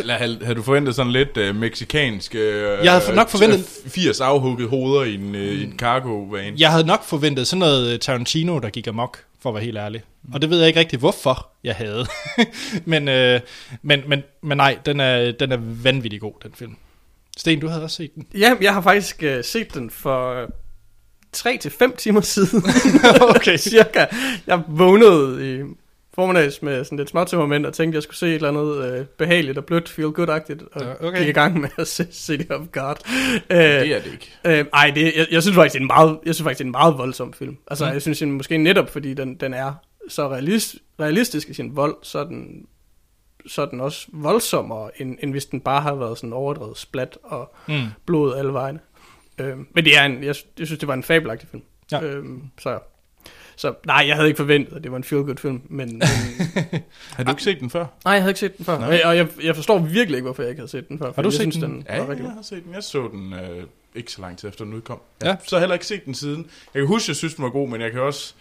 eller 0.00 0.14
havde, 0.14 0.38
havde 0.42 0.54
du 0.54 0.62
forventet 0.62 0.94
sådan 0.94 1.12
lidt 1.12 1.36
øh, 1.36 1.56
meksikansk... 1.56 2.34
Øh, 2.34 2.84
Jeg 2.84 2.92
havde 2.92 3.14
nok 3.14 3.28
forventet- 3.28 3.66
80 3.86 4.20
afhugget 4.20 4.68
hoveder 4.68 5.04
i 5.04 5.14
en, 5.14 5.34
øh, 5.34 5.52
i 5.52 5.64
en 5.64 5.78
cargo-van. 5.78 6.54
jeg 6.58 6.70
havde 6.70 6.86
nok 6.86 7.04
forventet 7.04 7.46
sådan 7.46 7.58
noget 7.60 8.00
Tarantino, 8.00 8.58
der 8.58 8.70
gik 8.70 8.86
amok, 8.86 9.18
for 9.40 9.50
at 9.50 9.54
være 9.54 9.64
helt 9.64 9.76
ærlig. 9.78 10.02
Og 10.34 10.42
det 10.42 10.50
ved 10.50 10.58
jeg 10.58 10.66
ikke 10.68 10.80
rigtig, 10.80 10.98
hvorfor 10.98 11.48
jeg 11.64 11.74
havde. 11.74 12.06
men, 12.84 13.08
øh, 13.08 13.40
men, 13.82 14.00
men, 14.06 14.22
men 14.42 14.56
nej, 14.56 14.78
den 14.86 15.00
er, 15.00 15.32
den 15.32 15.52
er 15.52 15.56
vanvittig 15.60 16.20
god, 16.20 16.32
den 16.42 16.52
film. 16.54 16.76
Sten, 17.36 17.60
du 17.60 17.68
havde 17.68 17.82
også 17.82 17.96
set 17.96 18.14
den. 18.14 18.26
Ja, 18.38 18.54
jeg 18.60 18.74
har 18.74 18.80
faktisk 18.80 19.22
uh, 19.26 19.44
set 19.44 19.74
den 19.74 19.90
for 19.90 20.46
3 21.32 21.56
til 21.56 21.70
5 21.70 21.96
timer 21.96 22.20
siden. 22.20 22.62
okay. 23.20 23.56
Cirka. 23.70 24.06
Jeg 24.46 24.62
vågnede 24.68 25.56
i 25.60 25.62
formiddags 26.14 26.62
med 26.62 26.84
sådan 26.84 26.98
lidt 26.98 27.10
småtømmermænd 27.10 27.66
og 27.66 27.74
tænkte, 27.74 27.94
at 27.94 27.94
jeg 27.94 28.02
skulle 28.02 28.16
se 28.16 28.26
et 28.28 28.34
eller 28.34 28.48
andet 28.48 28.98
uh, 29.00 29.06
behageligt 29.06 29.58
og 29.58 29.64
blødt, 29.64 29.88
feel 29.88 30.08
good-agtigt, 30.08 30.64
og 30.72 30.82
Ja, 30.82 31.06
okay. 31.08 31.18
gik 31.18 31.28
i 31.28 31.32
gang 31.32 31.60
med 31.60 31.68
at 31.78 31.88
se 31.88 32.06
City 32.12 32.44
of 32.50 32.60
God. 32.72 32.94
Uh, 33.50 33.56
Det 33.56 33.94
er 33.96 34.00
det 34.02 34.12
ikke. 34.12 34.30
Øh, 34.44 34.64
ej, 34.74 34.92
det, 34.94 35.12
jeg, 35.16 35.26
jeg 35.30 35.42
synes 35.42 35.54
faktisk, 35.54 35.72
det 35.72 35.78
er 35.78 35.82
en 35.82 35.86
meget, 35.86 36.18
jeg 36.26 36.34
synes 36.34 36.44
faktisk, 36.44 36.58
det 36.58 36.64
er 36.64 36.68
en 36.68 36.72
meget 36.72 36.98
voldsom 36.98 37.32
film. 37.32 37.56
Altså, 37.70 37.84
mm. 37.86 37.92
jeg 37.92 38.02
synes 38.02 38.18
den, 38.18 38.32
måske 38.32 38.58
netop, 38.58 38.90
fordi 38.90 39.14
den, 39.14 39.34
den 39.34 39.54
er 39.54 39.72
så 40.08 40.28
realist, 40.28 40.76
realistisk 41.00 41.48
i 41.48 41.54
sin 41.54 41.76
vold, 41.76 41.94
så 42.02 42.18
er 42.18 42.24
den, 42.24 42.66
så 43.46 43.62
er 43.62 43.66
den 43.66 43.80
også 43.80 44.06
voldsommere, 44.12 44.90
end, 45.00 45.16
end 45.22 45.30
hvis 45.30 45.46
den 45.46 45.60
bare 45.60 45.80
har 45.82 45.94
været 45.94 46.18
sådan 46.18 46.32
overdrevet 46.32 46.78
splat 46.78 47.18
og 47.22 47.54
Mm. 47.68 47.74
blod 48.06 48.36
alle 48.36 48.52
vegne. 48.52 48.78
Øh, 49.42 49.56
men 49.74 49.84
det 49.84 49.98
er 49.98 50.04
en, 50.04 50.24
jeg, 50.24 50.34
jeg 50.58 50.66
synes, 50.66 50.78
det 50.78 50.88
var 50.88 50.94
en 50.94 51.02
fabelagtig 51.02 51.48
film. 51.48 51.62
Ja. 51.92 52.02
Øh, 52.02 52.24
så, 52.60 52.78
så 53.56 53.74
nej, 53.86 54.04
jeg 54.06 54.14
havde 54.16 54.28
ikke 54.28 54.36
forventet, 54.36 54.76
at 54.76 54.82
det 54.82 54.90
var 54.90 54.96
en 54.96 55.04
feel-good 55.04 55.36
film, 55.38 55.60
men, 55.68 55.88
men 55.88 56.02
Har 57.16 57.24
du 57.24 57.30
ikke 57.30 57.42
set 57.42 57.60
den 57.60 57.70
før? 57.70 57.86
nej, 58.04 58.12
jeg 58.14 58.22
havde 58.22 58.30
ikke 58.30 58.40
set 58.40 58.56
den 58.56 58.64
før. 58.64 58.78
Nej. 58.78 59.00
Og 59.04 59.16
jeg, 59.16 59.28
jeg 59.42 59.56
forstår 59.56 59.78
virkelig 59.78 60.16
ikke, 60.16 60.24
hvorfor 60.24 60.42
jeg 60.42 60.50
ikke 60.50 60.60
havde 60.60 60.70
set 60.70 60.88
den 60.88 60.98
før. 60.98 61.12
fordi 61.12 61.22
du 61.22 61.28
jeg 61.28 61.32
set 61.32 61.40
synes, 61.40 61.56
den? 61.56 61.70
den 61.72 61.86
Ja, 61.88 61.98
var 62.00 62.08
rigtig 62.10 62.24
jeg 62.24 62.32
har 62.32 62.42
set 62.42 62.64
den. 62.64 62.74
Jeg 62.74 62.82
så 62.82 63.08
den 63.12 63.32
øh, 63.32 63.64
ikke 63.94 64.12
så 64.12 64.20
lang 64.20 64.38
tid 64.38 64.48
efter 64.48 64.64
den 64.64 64.74
udkom. 64.74 65.00
Ja. 65.22 65.26
Jeg 65.26 65.34
har 65.34 65.42
så 65.46 65.58
heller 65.58 65.74
ikke 65.74 65.86
set 65.86 66.04
den 66.04 66.14
siden. 66.14 66.46
Jeg 66.74 66.80
kan 66.80 66.86
huske, 66.86 67.04
at 67.04 67.08
jeg 67.08 67.16
synes, 67.16 67.34
den 67.34 67.44
var 67.44 67.50
god, 67.50 67.68
men 67.68 67.80
jeg 67.80 67.92
kan 67.92 68.00
også... 68.00 68.34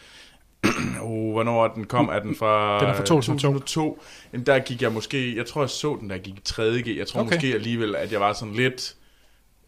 oh, 1.02 1.32
hvornår 1.32 1.68
den 1.68 1.86
kom? 1.86 2.10
Er 2.10 2.20
den 2.20 2.36
fra... 2.36 2.80
Den 2.80 2.88
er 2.90 2.94
fra 2.94 3.04
2002. 3.04 3.48
2002. 3.48 4.04
Jamen, 4.34 4.46
Der 4.46 4.60
gik 4.60 4.82
jeg 4.82 4.92
måske... 4.92 5.38
Jeg 5.38 5.46
tror, 5.46 5.62
jeg 5.62 5.70
så 5.70 5.98
den, 6.02 6.10
der 6.10 6.18
gik 6.18 6.34
i 6.34 6.42
3.G. 6.50 6.98
Jeg 6.98 7.08
tror 7.08 7.22
okay. 7.22 7.36
måske 7.36 7.54
alligevel, 7.54 7.96
at 7.96 8.12
jeg 8.12 8.20
var 8.20 8.34
sådan 8.34 8.54
lidt... 8.54 8.96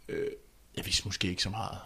Øh, 0.10 0.18
jeg 0.78 0.86
vidste 0.86 1.02
måske 1.08 1.28
ikke 1.28 1.44
så 1.44 1.50
meget. 1.50 1.78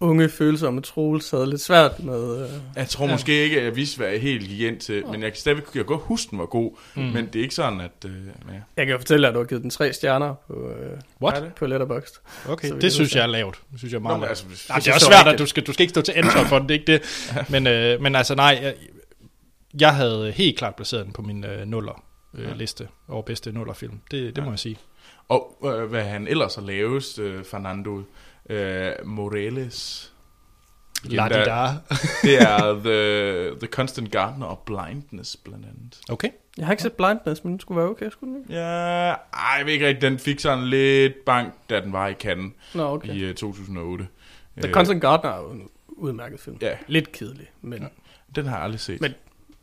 Unge, 0.00 0.28
følsomme 0.28 0.80
Troels 0.80 1.30
havde 1.30 1.50
lidt 1.50 1.60
svært 1.60 2.00
med... 2.04 2.42
Øh, 2.42 2.48
Jeg 2.76 2.88
tror 2.88 3.04
Ja. 3.04 3.08
ja. 3.10 3.14
måske 3.14 3.42
ikke, 3.44 3.58
at 3.58 3.64
jeg 3.64 3.76
vidste, 3.76 3.96
hvad 3.96 4.08
jeg 4.08 4.20
helt 4.20 4.48
gik 4.48 4.60
ind 4.60 4.80
til. 4.80 5.06
Men 5.06 5.22
jeg 5.22 5.32
kan 5.32 5.40
stadigvæk 5.40 5.64
jeg 5.64 5.72
kan 5.72 5.84
godt 5.84 6.00
huske, 6.02 6.30
den 6.30 6.38
var 6.38 6.46
god. 6.46 6.78
Mm. 6.96 7.02
Men 7.02 7.26
det 7.26 7.36
er 7.36 7.42
ikke 7.42 7.54
sådan, 7.54 7.80
at... 7.80 7.90
Øh, 8.06 8.26
ja. 8.26 8.32
Jeg 8.76 8.86
kan 8.86 8.92
jo 8.92 8.98
fortælle 8.98 9.22
dig, 9.22 9.28
at 9.28 9.34
du 9.34 9.38
har 9.38 9.46
givet 9.46 9.62
den 9.62 9.70
tre 9.70 9.92
stjerner 9.92 10.34
på, 10.46 10.68
øh, 10.70 10.98
What? 11.22 11.42
Det? 11.42 11.54
på 11.54 11.66
Letterboxd. 11.66 12.14
Okay, 12.48 12.72
det 12.80 12.92
synes 12.92 13.14
jeg 13.16 13.22
er 13.22 13.26
lavt. 13.26 13.62
Det 13.72 13.78
synes 13.78 13.92
jeg 13.92 13.98
er 13.98 14.02
Nå, 14.02 14.08
meget 14.08 14.20
men 14.20 14.26
lavt. 14.26 14.30
altså, 14.30 14.64
Nej, 14.68 14.78
det 14.78 14.88
er 14.88 14.94
også 14.94 15.06
så 15.06 15.12
svært, 15.12 15.32
at 15.34 15.38
du 15.38 15.46
skal, 15.46 15.62
du 15.62 15.72
skal 15.72 15.82
ikke 15.82 15.90
stå 15.92 16.00
til 16.00 16.14
ansvar 16.16 16.44
for 16.44 16.58
den, 16.58 16.68
det 16.68 16.74
er 16.74 16.78
ikke 16.80 16.92
det. 16.92 17.02
Men, 17.52 17.66
øh, 17.66 18.00
men 18.02 18.14
altså 18.16 18.34
nej, 18.34 18.58
jeg, 18.62 18.74
jeg 19.80 19.94
havde 19.94 20.30
helt 20.32 20.58
klart 20.58 20.76
placeret 20.76 21.04
den 21.04 21.12
på 21.12 21.22
min 21.22 21.44
øh, 21.44 21.66
nuller 21.66 22.04
øh, 22.34 22.44
Ja. 22.48 22.54
liste 22.54 22.88
over 23.08 23.22
bedste 23.22 23.52
nullerfilm. 23.52 24.00
Det, 24.10 24.36
det 24.36 24.38
Ja. 24.38 24.44
må 24.44 24.50
jeg 24.52 24.58
sige. 24.58 24.76
Og 25.28 25.56
øh, 25.64 25.84
hvad 25.90 26.04
han 26.04 26.28
ellers 26.28 26.54
har 26.54 26.62
lavet, 26.62 27.18
øh, 27.18 27.44
Fernando 27.44 28.02
øh, 28.50 28.92
Morales. 29.04 30.12
La 31.04 31.28
da. 31.28 31.72
Det 32.22 32.42
er 32.42 32.72
The, 32.84 33.58
The 33.58 33.66
Constant 33.66 34.12
Gardener 34.12 34.46
og 34.46 34.58
Blindness, 34.58 35.36
blandt 35.36 35.66
andet. 35.66 36.00
Okay. 36.08 36.28
Jeg 36.56 36.66
har 36.66 36.72
ikke 36.72 36.82
set 36.82 36.92
Blindness, 36.92 37.44
men 37.44 37.52
den 37.52 37.60
skulle 37.60 37.80
være 37.80 37.90
okay, 37.90 38.10
skulle 38.10 38.34
den 38.34 38.42
ikke? 38.42 38.54
Ja, 38.54 38.60
ej, 38.62 39.16
jeg 39.58 39.66
ved 39.66 39.72
ikke 39.72 39.86
rigtigt, 39.86 40.02
den 40.02 40.18
fik 40.18 40.40
sådan 40.40 40.64
lidt 40.64 41.24
bank, 41.26 41.54
da 41.70 41.80
den 41.80 41.92
var 41.92 42.08
i 42.08 42.14
Cannes 42.14 42.52
Nå, 42.74 42.82
okay. 42.94 43.14
i 43.14 43.28
uh, 43.30 43.34
2008. 43.34 44.06
The 44.56 44.68
Øh, 44.68 44.74
Constant 44.74 45.00
Gardener 45.00 45.32
er 45.32 45.40
jo 45.42 45.50
en 45.50 45.68
udmærket 45.88 46.40
film. 46.40 46.58
Ja, 46.60 46.76
Lidt 46.86 47.12
kedelig, 47.12 47.46
men, 47.62 47.82
ja. 47.82 47.88
den 48.34 48.46
har 48.46 48.54
jeg 48.56 48.64
aldrig 48.64 48.80
set. 48.80 49.00
Men- 49.00 49.14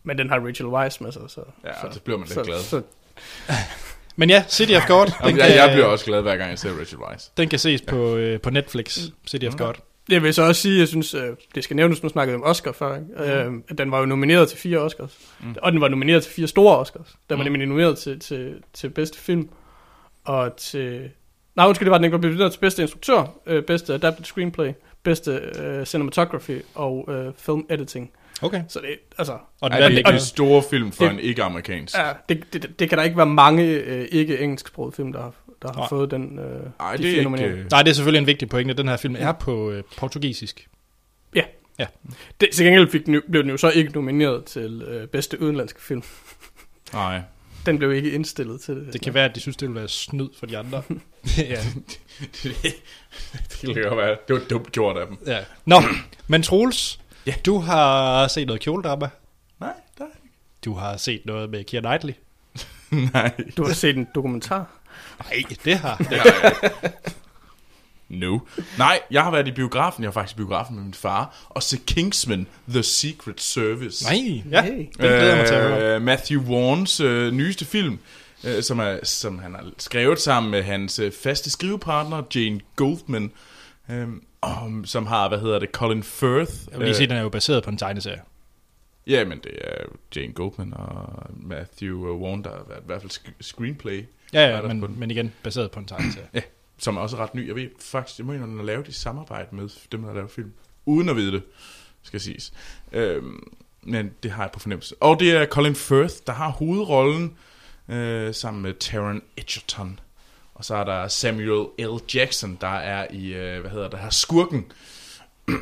men 0.08 0.17
den 0.17 0.30
har 0.30 0.39
Rachel 0.39 0.65
Weisz 0.67 1.01
med 1.01 1.12
sig, 1.12 1.21
så... 1.28 1.41
ja, 1.63 1.91
så 1.91 1.99
bliver 2.01 2.17
man 2.17 2.28
lidt 2.28 2.34
så, 2.34 2.43
glad. 2.43 2.60
Så, 2.60 2.82
Men 4.15 4.30
ja, 4.30 4.43
City 4.49 4.73
of 4.73 4.88
God, 4.88 5.06
den, 5.06 5.36
kan, 5.36 5.38
jeg, 5.49 5.56
jeg 5.56 5.69
bliver 5.73 5.86
også 5.86 6.06
glad, 6.06 6.21
hver 6.21 6.38
gang 6.38 6.49
jeg 6.49 6.60
ser 6.60 6.80
Rachel 6.80 6.99
Weisz. 6.99 7.25
den 7.38 7.49
kan 7.49 7.60
ses 7.60 7.82
på, 7.82 8.15
øh, 8.15 8.41
på 8.41 8.49
Netflix, 8.49 8.99
City 9.28 9.45
of 9.45 9.54
Mm. 9.54 9.58
God. 9.58 9.73
jeg 10.10 10.23
vil 10.23 10.34
så 10.34 10.43
også 10.43 10.62
sige, 10.62 10.80
jeg 10.80 10.88
synes, 10.88 11.13
øh, 11.13 11.30
det 11.56 11.63
skal 11.63 11.75
nævnes, 11.75 12.04
nu 12.04 12.10
snakkede 12.10 12.36
om 12.36 12.43
Oscar 12.43 12.71
før, 12.71 12.95
ikke? 12.95 13.32
Øh, 13.34 13.51
at 13.69 13.78
den 13.78 13.91
var 13.91 13.99
jo 13.99 14.06
nomineret 14.06 14.49
til 14.49 14.58
fire 14.58 14.78
Oscars. 14.80 15.17
Mm. 15.43 15.56
Og 15.62 15.71
den 15.71 15.82
var 15.82 15.88
nomineret 15.88 16.23
til 16.23 16.32
fire 16.34 16.47
store 16.47 16.78
Oscars. 16.78 17.08
Den 17.30 17.38
var 17.38 17.43
Mm. 17.43 17.51
nemlig 17.51 17.67
nomineret 17.67 17.97
til, 17.97 18.19
til, 18.19 18.54
til 18.73 18.89
bedste 18.89 19.19
film, 19.19 19.49
og 20.25 20.56
til... 20.58 21.10
Nej, 21.56 21.67
undskyld, 21.67 21.86
det 21.86 21.91
var 21.91 21.97
den 21.97 22.06
ikke, 22.06 22.12
var 22.13 22.17
blevet 22.19 22.34
nomineret 22.34 22.51
til 22.54 22.60
bedste 22.60 22.82
instruktør, 22.82 23.23
øh, 23.45 23.63
bedste 23.63 23.93
adapted 23.93 24.25
screenplay, 24.25 24.71
bedste 25.04 25.32
øh, 25.32 25.86
cinematography 25.86 26.62
og 26.75 27.06
øh, 27.12 27.34
film 27.38 27.65
editing. 27.69 28.12
Okay. 28.41 28.62
Så 28.69 28.80
det, 28.80 28.88
altså, 29.17 29.38
Og 29.62 29.69
den 29.71 29.82
Ej, 29.82 29.88
det 29.89 29.98
ikke 29.98 30.10
er 30.10 30.13
en 30.13 30.19
stor 30.19 30.62
film 30.69 30.91
for 30.91 31.04
Det- 31.06 31.13
en 31.13 31.19
ikke-amerikansk. 31.19 31.98
ja, 31.98 32.12
det, 32.30 32.43
det, 32.54 32.80
det 32.80 32.89
kan 32.89 32.98
der 32.98 33.04
ikke 33.04 33.17
være 33.17 33.26
mange 33.26 33.63
øh, 33.63 34.08
ikke-engelsksprogede 34.12 34.95
film, 34.95 35.13
der 35.13 35.21
har, 35.21 35.34
der 35.62 35.67
har 35.67 35.80
Nej. 35.80 35.89
fået 35.89 36.12
den. 36.12 36.39
Øh, 36.39 36.45
Ej, 36.80 36.95
de 36.95 37.04
det 37.04 37.13
er 37.19 37.19
ikke... 37.19 37.43
øh, 37.45 37.65
Nej, 37.71 37.84
det 37.84 37.89
er 37.89 37.93
selvfølgelig 37.95 38.19
en 38.19 38.28
vigtig 38.28 38.50
pointe. 38.50 38.74
Den 38.74 38.88
her 38.88 38.98
film 38.98 39.15
er 39.19 39.32
på 39.32 39.71
øh, 39.71 39.84
portugisisk. 39.98 40.67
det, 42.41 42.50
til 42.54 42.65
gengæld 42.65 42.89
fik 42.91 43.06
den, 43.06 43.13
jo- 43.13 43.21
blev 43.32 43.41
den 43.43 43.52
jo 43.52 43.58
så 43.58 43.69
ikke 43.69 43.91
nomineret 43.91 44.45
til 44.45 44.82
øh, 44.82 45.08
bedste 45.08 45.41
udenlandske 45.41 45.82
film. 45.82 46.04
Nej. 46.93 47.21
Den 47.65 47.78
blev 47.78 47.93
ikke 47.93 48.12
indstillet 48.12 48.62
til 48.62 48.76
det. 48.76 48.93
Det 48.93 49.02
kan 49.02 49.13
være, 49.13 49.26
at 49.26 49.36
de 49.36 49.39
synes, 49.39 49.58
det 49.58 49.67
vil 49.69 49.76
være 49.76 49.88
snyd 49.88 50.30
for 50.39 50.45
de 50.45 50.58
andre. 50.58 50.84
ja. 51.38 51.43
det, 52.43 52.56
det 53.62 53.74
kan 53.76 53.84
godt 53.84 53.98
være. 53.98 54.17
Det 54.28 54.34
var 54.36 54.41
dumt 54.50 54.71
gjort 54.71 54.98
af 54.98 55.08
dem. 55.08 55.17
ja. 55.28 55.39
Nå, 55.65 55.76
men 56.28 56.43
Troels, 56.43 57.00
Ja. 57.26 57.34
du 57.46 57.58
har 57.60 58.28
set 58.28 58.48
noget 58.48 58.62
kjoledrama. 58.62 59.10
Nej, 59.60 59.74
nej. 60.00 60.08
Du 60.66 60.74
har 60.74 60.98
set 60.98 61.22
noget 61.26 61.50
med 61.50 61.64
Keira 61.64 61.82
Knightley. 61.82 62.14
Nej. 63.14 63.32
Du 63.58 63.66
har 63.66 63.74
set 63.74 63.98
en 63.98 64.08
dokumentar. 64.16 64.66
Nej, 65.24 65.44
det 65.66 65.78
har 65.78 66.06
jeg 66.12 66.26
ikke. 66.26 66.96
No. 68.10 68.40
Nej, 68.78 69.00
jeg 69.12 69.24
har 69.24 69.32
været 69.32 69.48
i 69.48 69.52
biografen. 69.52 70.04
Jeg 70.04 70.08
har 70.08 70.14
faktisk 70.14 70.36
i 70.36 70.38
biografen 70.38 70.76
med 70.76 70.84
min 70.84 70.94
far. 70.94 71.46
Og 71.50 71.64
se 71.64 71.78
Kingsman, 71.88 72.48
The 72.70 72.84
Secret 72.84 73.42
Service. 73.42 74.06
Nej, 74.06 74.44
ja. 74.52 74.62
Hey. 74.62 74.78
Det 74.78 74.90
glæder 74.98 75.36
mig 75.36 75.48
til 75.48 75.54
at 75.56 75.62
høre. 75.64 75.96
Øh, 75.96 76.02
Matthew 76.02 76.42
Warns 76.44 77.00
øh, 77.00 77.32
nyeste 77.34 77.66
film, 77.66 78.00
øh, 78.44 78.64
som, 78.64 78.80
er, 78.80 79.00
som 79.04 79.40
han 79.40 79.54
har 79.54 79.66
skrevet 79.78 80.20
sammen 80.20 80.52
med 80.52 80.64
hans 80.64 81.00
øh, 81.00 81.12
faste 81.24 81.50
skrivepartner, 81.50 82.24
Jane 82.36 82.60
Goldman, 82.76 83.32
øh, 83.90 84.08
om, 84.46 84.86
som 84.86 85.06
har, 85.06 85.28
hvad 85.28 85.40
hedder 85.40 85.60
det, 85.60 85.70
Colin 85.70 86.04
Firth. 86.04 86.54
Jeg 86.72 86.80
vil 86.80 86.86
lige 86.86 86.96
sige, 86.96 87.04
at 87.04 87.10
den 87.10 87.18
er 87.18 87.22
jo 87.22 87.30
baseret 87.30 87.64
på 87.64 87.70
en 87.70 87.78
tegneserie. 87.78 88.22
Ja, 89.08 89.26
men 89.26 89.40
det 89.44 89.52
er 89.62 89.84
Jane 90.16 90.34
Goldman 90.34 90.74
og 90.74 91.24
Matthew 91.34 92.08
øh, 92.08 92.22
Warren, 92.22 92.44
der 92.44 92.50
har 92.50 92.64
været 92.68 92.80
i 92.82 92.86
hvert 92.86 93.02
fald 93.02 93.12
screenplay, 93.42 94.06
Ja, 94.34 94.56
ja, 94.56 94.62
den? 94.62 94.82
men, 94.82 95.00
men 95.00 95.12
igen, 95.12 95.34
baseret 95.44 95.72
på 95.72 95.80
en 95.80 95.86
tegneserie. 95.86 96.28
som 96.78 96.98
er 96.98 97.02
også 97.02 97.18
ret 97.18 97.36
ny. 97.36 97.48
Jeg 97.48 97.56
ved 97.56 97.70
faktisk, 97.80 98.18
jeg 98.20 98.26
mener, 98.26 98.46
den 98.46 98.60
er 98.60 98.64
lavet 98.64 98.88
i 98.88 98.92
samarbejde 98.92 99.56
med 99.56 99.70
dem, 99.92 100.02
der 100.02 100.08
har 100.08 100.16
lavet 100.16 100.32
film. 100.32 100.52
Uden 100.86 101.10
at 101.10 101.16
vide 101.16 101.32
det, 101.32 101.44
skal 102.04 102.20
siges. 102.22 102.54
Øhm, 102.92 103.54
men 103.84 104.12
det 104.24 104.32
har 104.32 104.44
jeg 104.44 104.52
på 104.52 104.60
fornemmelse. 104.60 104.96
Og 105.00 105.20
det 105.20 105.32
er 105.32 105.46
Colin 105.46 105.76
Firth, 105.76 106.14
der 106.28 106.34
har 106.34 106.50
hovedrollen 106.50 107.38
øh, 107.90 108.34
sammen 108.34 108.64
med 108.64 108.74
Taron 108.74 109.22
Egerton. 109.38 110.00
Og 110.56 110.65
så 110.65 110.76
er 110.76 110.84
der 110.84 111.08
Samuel 111.08 111.68
L. 111.80 112.15
Jackson, 112.15 112.58
der 112.62 112.76
er 112.78 113.08
i, 113.12 113.34
øh, 113.34 113.62
hvad 113.62 113.72
hedder 113.72 113.89
det 113.89 114.00
her, 114.00 114.10
Skurken. 114.10 114.65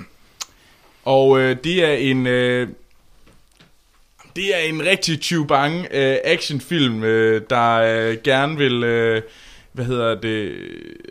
Og 1.06 1.40
øh, 1.40 1.58
det 1.64 1.84
er 1.84 1.94
en... 1.94 2.28
Øh, 2.28 2.68
det 4.36 4.56
er 4.56 4.60
en 4.60 4.86
rigtig 4.86 5.24
chubang 5.24 5.88
øh, 5.92 6.18
actionfilm, 6.24 7.04
øh, 7.04 7.42
der 7.50 7.74
øh, 7.74 8.18
gerne 8.24 8.58
vil, 8.58 8.84
øh, 8.84 9.22
hvad 9.72 9.86
hedder 9.86 10.22
det, 10.22 10.58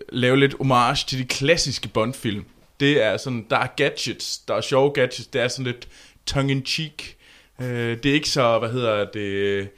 lave 0.09 0.41
lidt 0.41 0.55
homage 0.59 1.05
til 1.07 1.19
de 1.19 1.25
klassiske 1.25 1.89
Bond-film. 1.89 2.45
Det 2.81 3.03
er 3.03 3.17
sådan, 3.17 3.47
der 3.51 3.59
er 3.59 3.67
gadgets, 3.77 4.39
der 4.39 4.55
er 4.55 4.61
sjove 4.61 4.93
gadgets, 4.93 5.27
det 5.27 5.41
er 5.41 5.49
sådan 5.49 5.65
lidt 5.65 5.89
tongue-in-cheek. 6.27 7.17
Øh, 7.61 7.97
det 8.03 8.07
er 8.07 8.15
ikke 8.15 8.29
så, 8.29 8.59
hvad 8.59 8.71
hedder 8.71 9.05
det, 9.05 9.69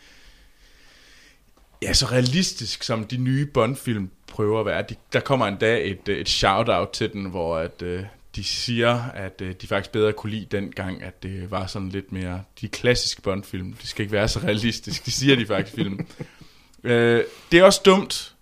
ja, 1.82 1.92
så 1.92 2.06
realistisk, 2.06 2.82
som 2.82 3.04
de 3.04 3.16
nye 3.16 3.46
Bond-film 3.46 4.10
prøver 4.26 4.60
at 4.60 4.66
være. 4.66 4.84
De, 4.88 4.94
der 5.12 5.20
kommer 5.20 5.46
en 5.46 5.56
dag 5.56 5.90
et, 5.90 6.08
øh, 6.08 6.18
et 6.18 6.28
shout-out 6.28 6.88
til 6.88 7.12
den, 7.12 7.24
hvor 7.24 7.58
at, 7.58 7.82
øh, 7.82 8.04
de 8.36 8.44
siger, 8.44 9.02
at 9.02 9.40
øh, 9.42 9.54
de 9.60 9.66
faktisk 9.66 9.92
bedre 9.92 10.12
kunne 10.12 10.30
lide 10.30 10.56
dengang, 10.56 11.02
at 11.02 11.22
det 11.22 11.50
var 11.50 11.66
sådan 11.66 11.88
lidt 11.88 12.12
mere 12.12 12.42
de 12.60 12.68
klassiske 12.68 13.22
Bond-film. 13.22 13.72
Det 13.72 13.88
skal 13.88 14.02
ikke 14.02 14.12
være 14.12 14.28
så 14.28 14.38
realistisk. 14.38 15.04
Det 15.04 15.12
siger 15.12 15.36
de 15.36 15.46
faktisk 15.46 15.74
i 15.74 15.76
filmen. 15.76 16.08
øh, 16.84 17.24
det 17.52 17.58
er 17.58 17.64
også 17.64 17.80
dumt. 17.84 18.34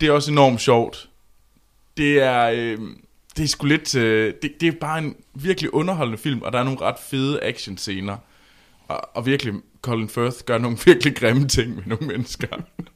Det 0.00 0.08
er 0.08 0.12
også 0.12 0.30
enormt 0.30 0.60
sjovt. 0.60 1.08
Det 1.96 2.22
er, 2.22 2.50
øh, 2.54 2.78
det 3.36 3.44
er 3.44 3.48
sgu 3.48 3.66
lidt, 3.66 3.94
øh, 3.94 4.34
det, 4.42 4.60
det 4.60 4.68
er 4.68 4.72
bare 4.80 4.98
en 4.98 5.16
virkelig 5.34 5.74
underholdende 5.74 6.18
film, 6.18 6.42
og 6.42 6.52
der 6.52 6.58
er 6.58 6.64
nogle 6.64 6.80
ret 6.80 6.98
fede 7.10 7.42
actionscener. 7.42 8.16
Og, 8.88 9.16
og 9.16 9.26
virkelig, 9.26 9.54
Colin 9.84 10.08
Firth 10.08 10.36
gør 10.46 10.58
nogle 10.58 10.78
virkelig 10.86 11.16
grimme 11.16 11.48
ting 11.48 11.74
med 11.76 11.82
nogle 11.86 12.06
mennesker, 12.06 12.46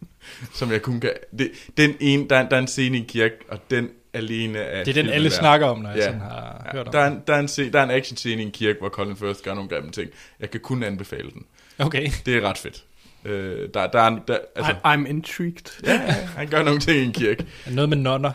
som 0.59 0.73
jeg 0.73 0.83
kun 0.83 1.01
kan... 1.01 1.11
Det, 1.39 1.51
den 1.77 1.95
ene, 2.01 2.29
der, 2.29 2.37
er- 2.37 2.49
der 2.49 2.57
er 2.57 2.61
en 2.61 2.67
scene 2.67 2.97
i 2.97 3.01
en 3.01 3.07
kirke, 3.07 3.35
og 3.49 3.59
den 3.71 3.89
alene 4.15 4.59
er... 4.59 4.85
Det 4.85 4.97
er 4.97 5.03
den, 5.03 5.13
alle 5.13 5.25
værd. 5.25 5.39
snakker 5.39 5.67
om, 5.67 5.79
når 5.79 5.89
jeg 5.91 5.99
Ja. 5.99 6.05
sådan 6.05 6.21
har 6.21 6.63
Ja, 6.67 6.73
hørt 6.77 6.87
om 6.87 6.93
der, 6.93 6.99
er 7.01 7.09
den. 7.09 7.13
en, 7.19 7.23
der, 7.27 7.35
er 7.35 7.39
en, 7.41 7.49
scene, 7.49 7.73
der 7.73 7.81
er 7.81 7.85
en 7.85 7.91
action 7.91 8.17
scene 8.17 8.43
i 8.43 8.45
en 8.45 8.51
kirke, 8.53 8.79
hvor 8.81 8.89
Colin 8.89 9.17
Firth 9.17 9.41
gør 9.45 9.55
nogle 9.55 9.69
grimme 9.71 9.91
ting. 9.91 10.11
Jeg 10.41 10.51
kan 10.51 10.61
kun 10.61 10.83
anbefale 10.83 11.31
den. 11.31 11.43
Okay. 11.79 12.11
Det 12.27 12.37
er 12.37 12.41
ret 12.41 12.59
fedt. 12.59 12.85
Øh, 13.25 13.69
der, 13.75 13.87
der, 13.87 14.01
er, 14.01 14.19
der, 14.29 14.39
altså, 14.57 14.73
I, 14.73 14.77
I'm 14.95 15.07
intrigued. 15.09 15.83
ja, 15.87 15.99
han 16.37 16.49
gør 16.49 16.63
nogle 16.63 16.81
ting 16.81 16.99
i 16.99 17.05
en 17.05 17.13
kirke. 17.13 17.47
Noget 17.71 17.89
med 17.89 17.97
nonner. 17.97 18.33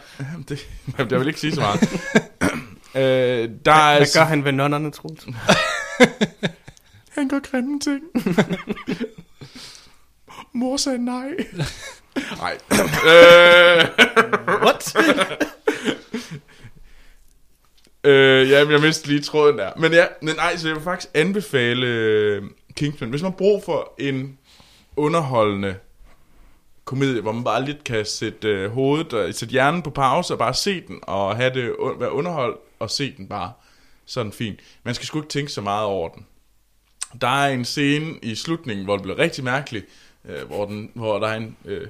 Det, 0.50 0.68
jamen, 0.98 1.12
jeg 1.12 1.20
vil 1.20 1.28
ikke 1.28 1.39
sige 1.39 1.54
så 1.56 1.60
meget. 1.62 1.82
øh, 2.96 3.50
der 3.66 3.72
er, 3.74 3.98
Hvad 3.98 4.08
gør 4.20 4.24
han 4.26 4.46
ved 4.46 4.52
nonnerne, 4.52 4.92
Troels? 4.92 5.26
Han 7.13 7.30
gør 7.30 7.39
grimme 7.39 7.80
ting. 7.80 8.02
Mor 10.54 10.78
sagde 10.78 11.06
nej. 11.06 11.30
Nej. 12.15 12.58
øh, 13.12 13.84
What? 14.63 14.95
øh, 18.04 18.49
ja, 18.49 18.69
jeg 18.69 18.82
mistede 18.82 19.13
lige 19.13 19.23
tråden 19.23 19.58
der. 19.58 19.71
Men 19.78 19.93
ja, 19.93 20.06
men 20.21 20.36
nej, 20.36 20.58
så 20.58 20.67
jeg 20.67 20.76
vil 20.76 20.84
faktisk 20.84 21.12
anbefale 21.13 21.88
øh, 21.88 22.43
Kingsman. 22.76 23.10
Hvis 23.10 23.21
man 23.21 23.32
har 23.32 23.38
brug 23.38 23.63
for 23.63 23.93
en 23.99 24.38
underholdende 24.95 25.76
komedie, 26.86 27.21
hvor 27.21 27.32
man 27.32 27.43
bare 27.43 27.65
lidt 27.65 27.84
kan 27.84 28.06
sætte 28.06 28.47
øh, 28.47 28.71
hovedet 28.71 29.13
og 29.13 29.34
sætte 29.34 29.52
hjernen 29.52 29.82
på 29.82 29.89
pause 29.89 30.34
og 30.34 30.38
bare 30.38 30.54
se 30.54 30.82
den, 30.88 30.99
og 31.04 31.36
have 31.36 31.54
det, 31.54 31.63
være 31.99 32.12
underholdt 32.12 32.58
og 32.80 32.89
se 32.89 33.13
den 33.17 33.28
bare 33.28 33.52
sådan 34.06 34.32
fint. 34.32 34.60
Man 34.84 34.95
skal 34.95 35.06
sgu 35.06 35.19
ikke 35.19 35.30
tænke 35.30 35.52
så 35.52 35.62
meget 35.62 35.86
over 35.86 36.10
den. 36.10 36.26
Der 37.21 37.43
er 37.43 37.54
en 37.54 37.65
scene 37.65 38.19
i 38.21 38.36
slutningen, 38.36 38.86
hvor 38.86 38.95
det 38.95 39.04
bliver 39.04 39.17
rigtig 39.17 39.43
mærkeligt, 39.43 39.86
øh, 40.26 40.47
hvor, 40.47 40.65
den, 40.65 40.91
hvor 40.93 41.19
der 41.19 41.28
er 41.28 41.38
en 41.38 41.58
øh, 41.65 41.88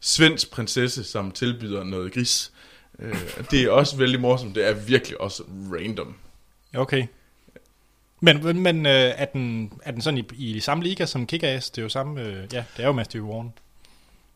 svensk 0.00 0.50
prinsesse, 0.50 1.04
som 1.04 1.30
tilbyder 1.30 1.84
noget 1.84 2.12
gris. 2.12 2.52
Øh, 2.98 3.16
det 3.50 3.62
er 3.62 3.70
også 3.70 3.96
vældig 3.96 4.20
morsomt. 4.20 4.54
Det 4.54 4.68
er 4.68 4.74
virkelig 4.74 5.20
også 5.20 5.42
random. 5.72 6.14
Okay. 6.74 7.06
Men, 8.20 8.62
men, 8.62 8.86
øh, 8.86 8.92
er, 8.92 9.24
den, 9.24 9.72
er 9.82 9.90
den 9.90 10.02
sådan 10.02 10.18
i, 10.18 10.24
i 10.38 10.60
samme 10.60 10.84
liga 10.84 11.06
som 11.06 11.28
Kick-Ass? 11.32 11.70
Det 11.70 11.78
er 11.78 11.82
jo 11.82 11.88
samme, 11.88 12.20
øh, 12.20 12.36
ja, 12.52 12.64
det 12.76 12.82
er 12.82 12.86
jo 12.86 12.92
Matthew 12.92 13.26
Warren. 13.26 13.52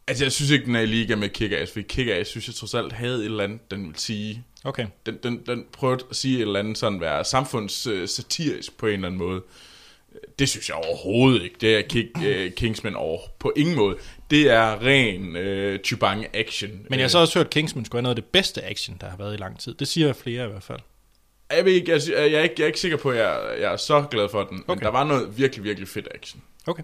Altså, 0.06 0.24
jeg 0.24 0.32
synes 0.32 0.50
ikke, 0.50 0.66
den 0.66 0.76
er 0.76 0.80
i 0.80 0.86
liga 0.86 1.16
med 1.16 1.28
Kick-Ass, 1.38 1.72
fordi 1.72 1.86
Kick-Ass, 1.92 2.24
synes 2.24 2.48
jeg 2.48 2.54
trods 2.54 2.74
alt 2.74 2.92
havde 2.92 3.18
et 3.18 3.24
eller 3.24 3.44
andet, 3.44 3.70
den 3.70 3.82
ville 3.82 3.98
sige. 3.98 4.44
Okay. 4.64 4.86
Den, 5.06 5.18
den, 5.22 5.42
den 5.46 5.64
prøvede 5.72 6.04
at 6.10 6.16
sige 6.16 6.36
et 6.36 6.42
eller 6.42 6.58
andet 6.58 6.78
sådan, 6.78 7.00
være 7.00 7.24
samfundssatirisk 7.24 8.76
på 8.76 8.86
en 8.86 8.92
eller 8.92 9.06
anden 9.06 9.18
måde. 9.18 9.42
Det 10.38 10.48
synes 10.48 10.68
jeg 10.68 10.76
overhovedet 10.76 11.42
ikke. 11.42 11.56
Det 11.60 11.76
er 11.76 11.82
Kick, 11.82 12.18
uh, 12.26 12.52
Kingsman 12.56 12.94
over 12.94 13.18
på 13.38 13.52
ingen 13.56 13.76
måde. 13.76 13.96
Det 14.30 14.50
er 14.50 14.82
ren 14.82 15.36
uh, 15.36 15.80
chubang 15.84 16.26
action. 16.34 16.70
Men 16.90 16.98
jeg 16.98 17.04
har 17.04 17.08
så 17.08 17.18
også 17.18 17.38
hørt, 17.38 17.46
at 17.46 17.52
Kingsman 17.52 17.84
skulle 17.84 17.98
have 17.98 18.02
noget 18.02 18.16
af 18.16 18.22
det 18.22 18.30
bedste 18.32 18.64
action, 18.64 18.96
der 19.00 19.08
har 19.08 19.16
været 19.16 19.34
i 19.34 19.36
lang 19.36 19.60
tid. 19.60 19.74
Det 19.74 19.88
siger 19.88 20.12
flere 20.12 20.46
i 20.46 20.50
hvert 20.50 20.62
fald. 20.62 20.80
Jeg, 21.50 21.64
ved 21.64 21.72
ikke, 21.72 21.92
jeg, 21.92 22.00
jeg, 22.08 22.32
er 22.32 22.42
ikke, 22.42 22.54
jeg 22.58 22.64
er 22.64 22.66
ikke 22.66 22.80
sikker 22.80 22.96
på, 22.96 23.10
at 23.10 23.16
jeg, 23.16 23.56
jeg 23.60 23.72
er 23.72 23.76
så 23.76 24.02
glad 24.10 24.28
for 24.28 24.44
den. 24.44 24.64
Okay. 24.68 24.78
Men 24.78 24.84
der 24.84 24.90
var 24.90 25.04
noget 25.04 25.38
virkelig, 25.38 25.64
virkelig 25.64 25.88
fedt 25.88 26.08
action. 26.14 26.42
Okay. 26.66 26.82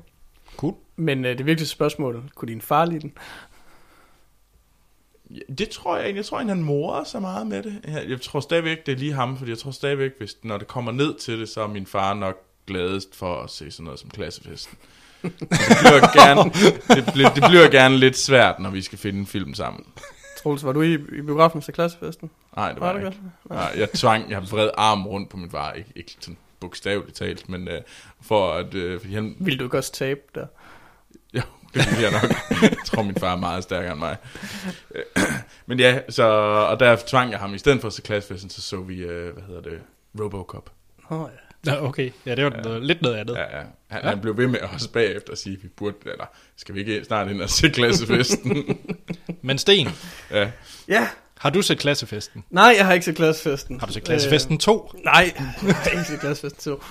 Cool. 0.57 0.75
Men 0.97 1.25
øh, 1.25 1.39
det 1.39 1.47
vigtigste 1.47 1.73
spørgsmål, 1.73 2.23
kunne 2.35 2.49
din 2.49 2.61
far 2.61 2.85
lide 2.85 3.01
den? 3.01 3.13
Ja, 5.31 5.53
Det 5.59 5.69
tror 5.69 5.97
jeg 5.97 6.05
egentlig. 6.05 6.17
Jeg 6.17 6.25
tror 6.25 6.37
egentlig, 6.37 6.57
han 6.57 6.65
morer 6.65 7.05
så 7.05 7.21
meget 7.21 7.47
med 7.47 7.63
det. 7.63 7.81
Jeg, 7.85 8.09
jeg 8.09 8.21
tror 8.21 8.41
stadigvæk, 8.41 8.87
det 8.87 8.93
er 8.93 8.97
lige 8.97 9.13
ham, 9.13 9.37
fordi 9.39 9.51
jeg 9.51 9.59
tror 9.59 9.71
stadigvæk, 9.71 10.13
hvis, 10.19 10.37
når 10.43 10.59
det 10.59 10.67
kommer 10.67 10.93
ned 10.93 11.15
til 11.19 11.41
det, 11.41 11.49
så 11.49 11.63
er 11.63 11.67
min 11.67 11.87
far 11.87 12.15
nok 12.15 12.50
gladest 12.67 13.17
for 13.17 13.43
at 13.43 13.51
se 13.51 13.71
sådan 13.71 13.85
noget 13.85 14.01
som 14.01 14.11
klassefesten. 14.11 14.79
det, 15.23 15.39
bliver 15.39 16.27
gerne, 16.27 16.51
det, 16.97 17.13
bliver, 17.13 17.35
det 17.35 17.43
bliver 17.49 17.71
gerne 17.71 17.97
lidt 17.97 18.17
svært, 18.17 18.59
når 18.59 18.71
vi 18.71 18.83
skal 18.83 18.99
finde 18.99 19.21
en 19.21 19.27
film 19.27 19.55
sammen. 19.55 19.85
Troels, 20.43 20.65
var 20.65 20.73
du 20.73 20.83
i, 20.83 20.95
i 20.95 21.23
biografen 21.23 21.61
til 21.61 21.75
klassefesten? 21.75 22.31
Nej, 22.57 22.73
det 22.73 22.81
var, 22.81 22.87
Var 22.87 22.93
var 22.93 23.01
det 23.01 23.07
ikke. 23.07 23.23
Nej, 23.51 23.73
jeg 23.77 23.91
tvang, 23.91 24.31
jeg 24.31 24.43
vred 24.51 24.71
arm 24.77 25.07
rundt 25.07 25.29
på 25.29 25.37
min 25.37 25.51
far. 25.51 25.73
Ikke, 25.73 25.93
ikke 25.97 26.17
sådan 26.21 26.37
bogstaveligt 26.61 27.17
talt, 27.17 27.49
men 27.49 27.69
øh, 27.69 27.81
for 28.21 28.53
at... 28.53 28.75
Øh, 28.75 29.01
fordi 29.01 29.15
han, 29.15 29.37
Vil 29.41 29.59
du 29.59 29.65
ikke 29.65 29.79
også 29.79 29.93
tabe 29.93 30.21
der? 30.35 30.47
Jo, 31.35 31.41
det 31.75 31.91
vil 31.91 32.01
jeg 32.01 32.13
nok. 32.13 32.37
jeg 32.63 32.77
tror, 32.87 33.03
min 33.03 33.15
far 33.15 33.33
er 33.33 33.37
meget 33.37 33.63
stærkere 33.63 33.93
end 33.93 33.99
mig. 34.01 34.17
Men 35.67 35.81
ja, 35.81 36.01
så, 36.09 36.23
og 36.71 36.81
der 36.81 36.97
tvang 36.97 37.31
jeg 37.31 37.39
ham, 37.39 37.55
i 37.55 37.59
stedet 37.59 37.81
for 37.81 37.89
at 37.89 37.93
se 37.93 38.03
klassefesten, 38.03 38.51
så 38.51 38.63
så 38.63 38.81
vi, 38.81 39.03
øh, 39.03 39.33
hvad 39.33 39.43
hedder 39.43 39.63
det, 39.63 39.81
Robocop. 40.21 40.71
Åh, 41.11 41.29
ja. 41.33 41.50
Ja, 41.67 41.85
okay. 41.85 42.11
Ja, 42.27 42.35
det 42.35 42.45
var 42.45 42.53
Ja. 42.57 42.63
noget, 42.63 42.87
lidt 42.87 43.03
noget 43.03 43.17
andet. 43.17 43.35
Ja, 43.35 43.41
ja. 43.59 43.63
Han, 43.91 44.01
Ja. 44.05 44.09
han 44.09 44.21
blev 44.21 44.37
ved 44.37 44.47
med 44.47 44.59
os 44.75 44.89
bagefter 44.89 45.33
at 45.33 45.39
sige, 45.39 45.57
at 45.57 45.63
vi 45.63 45.69
burde, 45.69 45.97
eller 46.07 46.25
skal 46.57 46.75
vi 46.75 46.81
ikke 46.81 47.05
snart 47.05 47.31
ind 47.31 47.43
og 47.43 47.51
se 47.51 47.69
klassefesten? 47.69 48.79
Men 49.43 49.59
Sten, 49.59 49.89
ja. 50.31 50.51
ja. 50.89 51.09
har 51.39 51.51
du 51.51 51.63
set 51.63 51.79
klassefesten? 51.79 52.45
Nej, 52.51 52.75
jeg 52.79 52.87
har 52.87 52.93
ikke 52.93 53.05
set 53.05 53.17
klassefesten. 53.17 53.81
Har 53.81 53.87
du 53.87 53.93
set 53.93 54.05
klassefesten 54.05 54.59
2? 54.59 54.93
Øh, 54.99 55.05
nej, 55.05 55.33
jeg 55.67 55.75
har 55.75 55.91
ikke 55.91 56.05
set 56.05 56.21
klassefesten 56.21 56.73
2. 56.73 56.83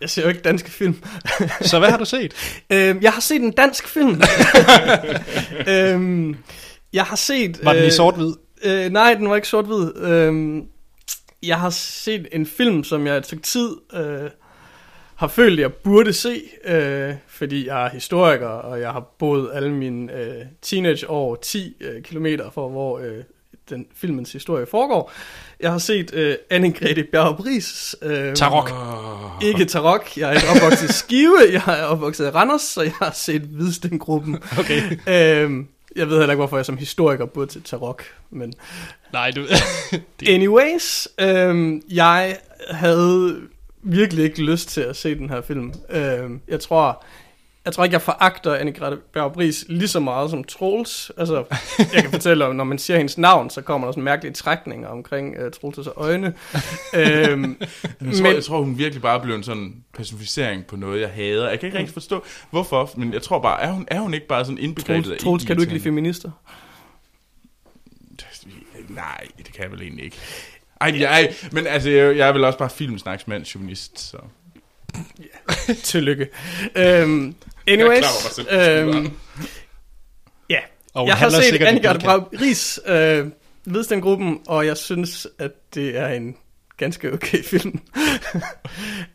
Jeg 0.00 0.10
ser 0.10 0.22
jo 0.22 0.28
ikke 0.28 0.40
danske 0.40 0.70
film. 0.70 1.02
Så 1.60 1.78
hvad 1.78 1.90
har 1.90 1.96
du 1.98 2.04
set? 2.04 2.34
Øh, 2.70 2.96
jeg 3.02 3.12
har 3.12 3.20
set 3.20 3.40
en 3.42 3.50
dansk 3.52 3.88
film. 3.88 4.22
øhm, 5.68 6.36
jeg 6.92 7.04
har 7.04 7.16
set... 7.16 7.60
Var 7.64 7.72
den 7.72 7.82
i 7.82 7.86
øh, 7.86 7.92
sort-hvid? 7.92 8.32
Øh, 8.64 8.90
nej, 8.92 9.14
den 9.14 9.28
var 9.30 9.36
ikke 9.36 9.48
sort-hvid. 9.48 9.96
Øhm, 9.96 10.62
jeg 11.48 11.60
har 11.60 11.70
set 11.70 12.28
en 12.32 12.46
film, 12.46 12.84
som 12.84 13.06
jeg 13.06 13.16
et 13.16 13.26
stykke 13.26 13.42
tid 13.42 13.76
øh, 13.94 14.30
har 15.14 15.28
følt, 15.28 15.60
jeg 15.60 15.72
burde 15.72 16.12
se, 16.12 16.42
øh, 16.64 17.14
fordi 17.26 17.66
jeg 17.66 17.84
er 17.84 17.90
historiker, 17.90 18.48
og 18.48 18.80
jeg 18.80 18.90
har 18.90 19.00
boet 19.18 19.50
alle 19.54 19.72
mine 19.72 20.12
øh, 20.12 20.44
teenageår 20.62 21.36
10 21.36 21.76
øh, 21.80 22.02
kilometer 22.02 22.50
fra, 22.50 22.68
hvor 22.68 22.98
øh, 22.98 23.24
den 23.70 23.86
filmens 23.96 24.32
historie 24.32 24.66
foregår. 24.66 25.12
Jeg 25.60 25.70
har 25.70 25.78
set 25.78 26.14
øh, 26.14 26.36
Anne-Grethe 26.52 27.02
Bjarup-Ries... 27.10 27.94
Øh, 28.02 28.34
Tarok. 28.34 28.70
Ikke 29.48 29.64
Tarok. 29.64 30.16
Jeg 30.16 30.30
er 30.30 30.34
ikke 30.34 30.48
opvokset 30.56 30.90
i 30.90 30.92
Skive. 30.92 31.38
Jeg 31.52 31.62
er 31.66 31.84
opvokset 31.84 32.26
i 32.26 32.30
Randers, 32.30 32.62
så 32.62 32.82
jeg 32.82 32.92
har 33.02 33.10
set 33.10 33.42
Hvidstengruppen. 33.42 34.38
Okay. 34.58 34.80
øhm, 35.08 35.68
jeg 35.96 36.08
ved 36.08 36.18
heller 36.18 36.32
ikke, 36.32 36.40
hvorfor 36.40 36.56
jeg 36.56 36.66
som 36.66 36.76
historiker 36.76 37.26
burde 37.26 37.50
til 37.50 37.62
Tarok, 37.62 38.04
men... 38.30 38.52
Nej, 39.12 39.30
du... 39.30 39.44
Anyways, 40.34 41.08
øhm, 41.18 41.82
jeg 41.90 42.36
havde 42.70 43.40
virkelig 43.82 44.24
ikke 44.24 44.42
lyst 44.42 44.68
til 44.68 44.80
at 44.80 44.96
se 44.96 45.14
den 45.14 45.30
her 45.30 45.40
film. 45.40 45.72
Øhm, 45.90 46.40
jeg 46.48 46.60
tror, 46.60 47.04
jeg 47.64 47.72
tror 47.72 47.84
ikke, 47.84 47.94
jeg 47.94 48.02
foragter 48.02 48.58
Anne-Grethe 48.58 48.96
Bjarup-Ris 49.16 49.64
lige 49.68 49.88
så 49.88 50.00
meget 50.00 50.30
som 50.30 50.44
Troels. 50.44 51.10
Altså, 51.16 51.44
jeg 51.94 52.02
kan 52.02 52.10
fortælle, 52.10 52.44
om 52.46 52.56
når 52.56 52.64
man 52.64 52.78
siger 52.78 52.96
hendes 52.96 53.18
navn, 53.18 53.50
så 53.50 53.60
kommer 53.62 53.86
der 53.88 53.92
sådan 53.92 54.04
mærkelige 54.04 54.32
trækninger 54.32 54.88
omkring 54.88 55.34
uh, 55.40 55.46
Troels' 55.46 55.92
øjne. 55.96 56.26
øhm, 56.94 57.56
Jeg 57.60 58.12
tror, 58.14 58.22
Men- 58.22 58.34
jeg 58.34 58.44
tror, 58.44 58.62
hun 58.62 58.78
virkelig 58.78 59.02
bare 59.02 59.20
blev 59.20 59.34
en 59.34 59.42
sådan 59.42 59.74
personificering 59.94 60.66
på 60.66 60.76
noget, 60.76 61.00
jeg 61.00 61.08
hader. 61.08 61.48
Jeg 61.48 61.60
kan 61.60 61.66
ikke 61.66 61.78
rigtig 61.78 61.92
forstå, 61.94 62.24
hvorfor, 62.50 62.90
men 62.96 63.12
jeg 63.12 63.22
tror 63.22 63.38
bare, 63.38 63.60
er 63.62 63.72
hun, 63.72 63.84
er 63.90 64.00
hun 64.00 64.14
ikke 64.14 64.26
bare 64.26 64.44
sådan 64.44 64.58
indbegrebet 64.58 65.04
Troels, 65.04 65.10
af 65.20 65.24
Troels, 65.24 65.44
kan 65.44 65.56
du 65.56 65.62
ikke 65.62 65.72
lide 65.72 65.82
feminister? 65.84 66.30
Nej, 68.88 69.26
det 69.38 69.52
kan 69.52 69.62
jeg 69.62 69.72
vel 69.72 69.82
egentlig 69.82 70.04
ikke. 70.04 70.16
Ej, 70.80 70.96
jeg, 71.00 71.32
men 71.52 71.66
altså, 71.66 71.90
jeg, 71.90 72.16
jeg 72.16 72.28
er 72.28 72.32
vel 72.32 72.44
også 72.44 72.58
bare 72.58 72.70
filmsnaksmand, 72.70 73.44
journalist, 73.44 74.00
så... 74.00 74.16
Tillykke. 75.84 76.28
Øhm, 76.76 77.34
anyways, 77.68 78.00
Jeg 78.00 78.08
på 78.26 78.30
skulderen. 78.32 78.88
øhm, 78.88 79.10
ja, 80.50 80.58
Og 80.94 81.06
jeg 81.06 81.16
har 81.16 81.28
set 81.30 81.60
podcast. 81.60 82.04
Brav 82.04 82.28
Ries 82.40 82.80
øh, 82.86 83.26
Hvidsten-gruppen, 83.64 84.40
og 84.46 84.66
jeg 84.66 84.76
synes, 84.76 85.26
at 85.38 85.50
det 85.74 85.96
er 85.98 86.08
en 86.08 86.36
ganske 86.76 87.12
okay 87.12 87.42
film. 87.52 87.80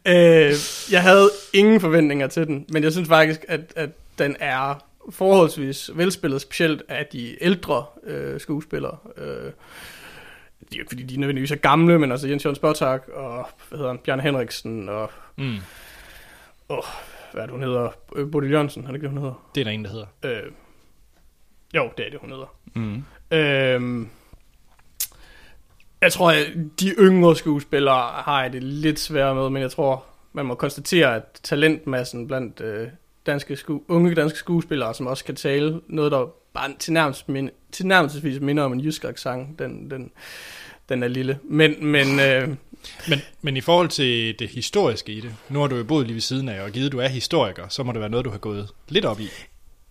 øh, 0.08 0.54
jeg 0.92 1.02
havde 1.02 1.30
ingen 1.54 1.82
forventninger 1.82 2.28
til 2.28 2.48
den, 2.48 2.66
men 2.74 2.84
jeg 2.84 2.92
synes 2.92 3.08
faktisk, 3.08 3.46
at, 3.48 3.62
at 3.76 3.90
den 4.20 4.36
er 4.40 4.86
forholdsvis 5.12 5.90
velspillet, 5.94 6.42
specielt 6.42 6.82
af 6.90 7.06
de 7.06 7.44
ældre 7.44 7.86
øh, 8.04 8.40
skuespillere. 8.40 8.98
Øh, 9.18 9.26
de 9.26 9.32
er 9.36 10.78
jo 10.78 10.82
ikke 10.82 10.90
fordi, 10.90 11.04
de 11.04 11.16
er 11.16 11.20
nødvendigvis 11.20 11.52
er 11.52 11.56
gamle, 11.56 12.00
men 12.00 12.12
altså 12.12 12.28
Jens 12.28 12.46
Jørgen 12.46 12.56
Spottak 12.56 13.02
og 13.14 13.50
hvad 13.70 13.78
hedder 13.80 13.92
han, 13.92 14.00
Bjarne 14.06 14.22
Henriksen 14.22 14.90
og 14.90 15.12
Mm, 15.38 15.58
hvad 17.34 17.42
er 17.42 17.46
det, 17.46 17.54
hun 17.54 17.64
hedder? 17.64 17.90
Øh, 18.16 18.32
Bodil 18.32 18.52
Jørgensen, 18.52 18.84
er 18.84 18.88
det 18.88 18.96
ikke 18.96 19.04
det, 19.04 19.12
hun 19.12 19.22
hedder? 19.22 19.50
det 19.56 19.62
er 19.62 19.66
der 19.66 19.72
en, 19.72 19.84
der 19.86 19.92
hedder. 19.92 20.06
Øh, 20.26 20.52
jo, 21.76 21.90
det 21.98 22.06
er 22.06 22.10
det, 22.10 22.20
hun 22.20 22.30
hedder. 22.32 22.56
Mm. 22.76 23.04
Øh, 23.32 24.08
jeg 26.02 26.12
tror, 26.14 26.32
at 26.32 26.46
de 26.80 26.90
yngre 27.00 27.36
skuespillere 27.36 28.02
har 28.12 28.42
jeg 28.42 28.54
det 28.54 28.64
lidt 28.64 29.00
sværere 29.00 29.36
med, 29.36 29.50
men 29.50 29.62
jeg 29.62 29.72
tror, 29.72 30.06
man 30.34 30.46
må 30.46 30.56
konstatere, 30.56 31.16
at 31.16 31.24
talentmassen 31.44 32.28
blandt 32.28 32.62
øh, 32.62 32.88
danske 33.26 33.54
sku- 33.54 33.84
unge 33.88 34.16
danske 34.16 34.38
skuespillere, 34.40 34.94
som 34.94 35.08
også 35.08 35.26
kan 35.26 35.36
tale 35.36 35.82
noget, 35.88 36.12
der 36.12 36.26
bare 36.54 36.70
tilnærmest 36.80 37.30
min- 37.30 37.50
tilnærmelsesvis 37.72 38.40
minder 38.40 38.64
om 38.64 38.74
en 38.74 38.80
jysk 38.80 39.04
accent, 39.06 39.60
den, 39.60 39.92
den, 39.92 40.12
den 40.90 41.04
er 41.04 41.08
lille. 41.08 41.40
Men, 41.44 41.76
men 41.86 42.20
øh, 42.20 42.50
Men, 43.10 43.20
men 43.42 43.58
i 43.58 43.62
forhold 43.62 43.90
til 43.90 44.40
det 44.40 44.50
historiske 44.50 45.12
i 45.12 45.22
det, 45.22 45.32
nu 45.50 45.60
har 45.60 45.68
du 45.68 45.76
jo 45.76 45.84
boet 45.84 46.06
lige 46.06 46.14
ved 46.14 46.22
siden 46.22 46.50
af, 46.50 46.62
og 46.62 46.72
givet 46.72 46.92
du 46.92 47.00
er 47.00 47.08
historiker, 47.08 47.68
så 47.68 47.84
må 47.84 47.92
det 47.92 48.02
være 48.02 48.10
noget, 48.10 48.26
du 48.26 48.30
har 48.30 48.38
gået 48.38 48.70
lidt 48.90 49.06
op 49.06 49.20
i. 49.20 49.30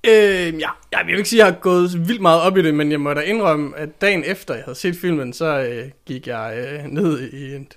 Øh, 0.05 0.61
ja, 0.61 0.69
jeg 0.93 1.03
vil 1.07 1.17
ikke 1.17 1.29
sige, 1.29 1.43
at 1.43 1.47
jeg 1.47 1.55
har 1.55 1.61
gået 1.61 2.09
vildt 2.09 2.21
meget 2.21 2.43
op 2.43 2.57
i 2.57 2.63
det, 2.63 2.75
men 2.75 2.91
jeg 2.91 3.01
må 3.01 3.15
da 3.15 3.21
indrømme, 3.21 3.77
at 3.77 4.01
dagen 4.01 4.25
efter 4.25 4.55
jeg 4.55 4.65
havde 4.65 4.79
set 4.79 4.97
filmen, 4.97 5.33
så 5.33 5.61
øh, 5.61 5.91
gik 6.07 6.27
jeg 6.27 6.67
øh, 6.85 6.93
ned 6.93 7.33
i 7.33 7.45
et 7.45 7.77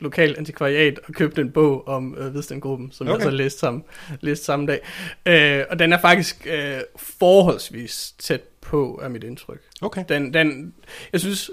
lokalt 0.00 0.38
antikvariat 0.38 1.00
og 1.08 1.14
købte 1.14 1.40
en 1.40 1.50
bog 1.50 1.88
om 1.88 2.14
øh, 2.18 2.28
Hvidstengruppen, 2.28 2.92
som 2.92 3.06
okay. 3.06 3.14
Jeg 3.14 3.22
så 3.22 3.30
læste 3.30 3.58
samme, 3.58 3.82
læste 4.20 4.44
samme 4.44 4.66
dag. 4.66 4.80
Øh, 5.26 5.64
og 5.70 5.78
den 5.78 5.92
er 5.92 6.00
faktisk 6.00 6.46
øh, 6.50 6.80
forholdsvis 6.96 8.14
tæt 8.18 8.40
på, 8.60 9.00
er 9.02 9.08
mit 9.08 9.24
indtryk. 9.24 9.60
Okay. 9.82 10.04
Den, 10.08 10.34
den, 10.34 10.74
jeg 11.12 11.20
synes, 11.20 11.50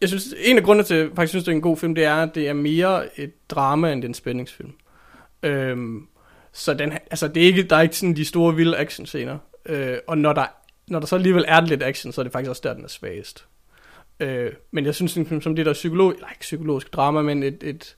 jeg 0.00 0.08
synes, 0.08 0.34
en 0.38 0.56
af 0.56 0.64
grundene 0.64 0.84
til, 0.84 0.94
at 0.94 1.00
jeg 1.00 1.10
faktisk 1.16 1.30
synes, 1.30 1.44
det 1.44 1.52
er 1.52 1.56
en 1.56 1.62
god 1.62 1.76
film, 1.76 1.94
det 1.94 2.04
er, 2.04 2.14
at 2.14 2.34
det 2.34 2.48
er 2.48 2.52
mere 2.52 3.20
et 3.20 3.50
drama, 3.50 3.92
end 3.92 4.04
en 4.04 4.14
spændingsfilm. 4.14 4.72
Øhm, 5.42 6.06
så 6.52 6.74
den, 6.74 6.92
altså, 6.92 7.28
det 7.28 7.42
er 7.42 7.46
ikke, 7.46 7.62
der 7.62 7.76
er 7.76 7.80
ikke 7.80 7.96
sådan 7.96 8.16
de 8.16 8.24
store 8.24 8.54
vilde 8.54 8.76
actionscener. 8.78 9.38
Øh, 9.66 9.98
og 10.06 10.18
når 10.18 10.32
der, 10.32 10.46
når 10.88 11.00
der 11.00 11.06
så 11.06 11.16
alligevel 11.16 11.44
er 11.48 11.60
lidt 11.60 11.82
action, 11.82 12.12
så 12.12 12.20
er 12.20 12.22
det 12.22 12.32
faktisk 12.32 12.50
også 12.50 12.62
der, 12.64 12.74
den 12.74 12.84
er 12.84 12.88
svagest. 12.88 13.46
Øh, 14.20 14.52
men 14.70 14.84
jeg 14.84 14.94
synes, 14.94 15.16
en 15.16 15.26
film 15.26 15.40
som 15.40 15.56
det 15.56 15.66
der 15.66 15.72
psykolog, 15.72 16.12
eller 16.12 16.28
ikke 16.28 16.40
psykologisk 16.40 16.92
drama, 16.92 17.22
men 17.22 17.42
et, 17.42 17.62
et, 17.62 17.96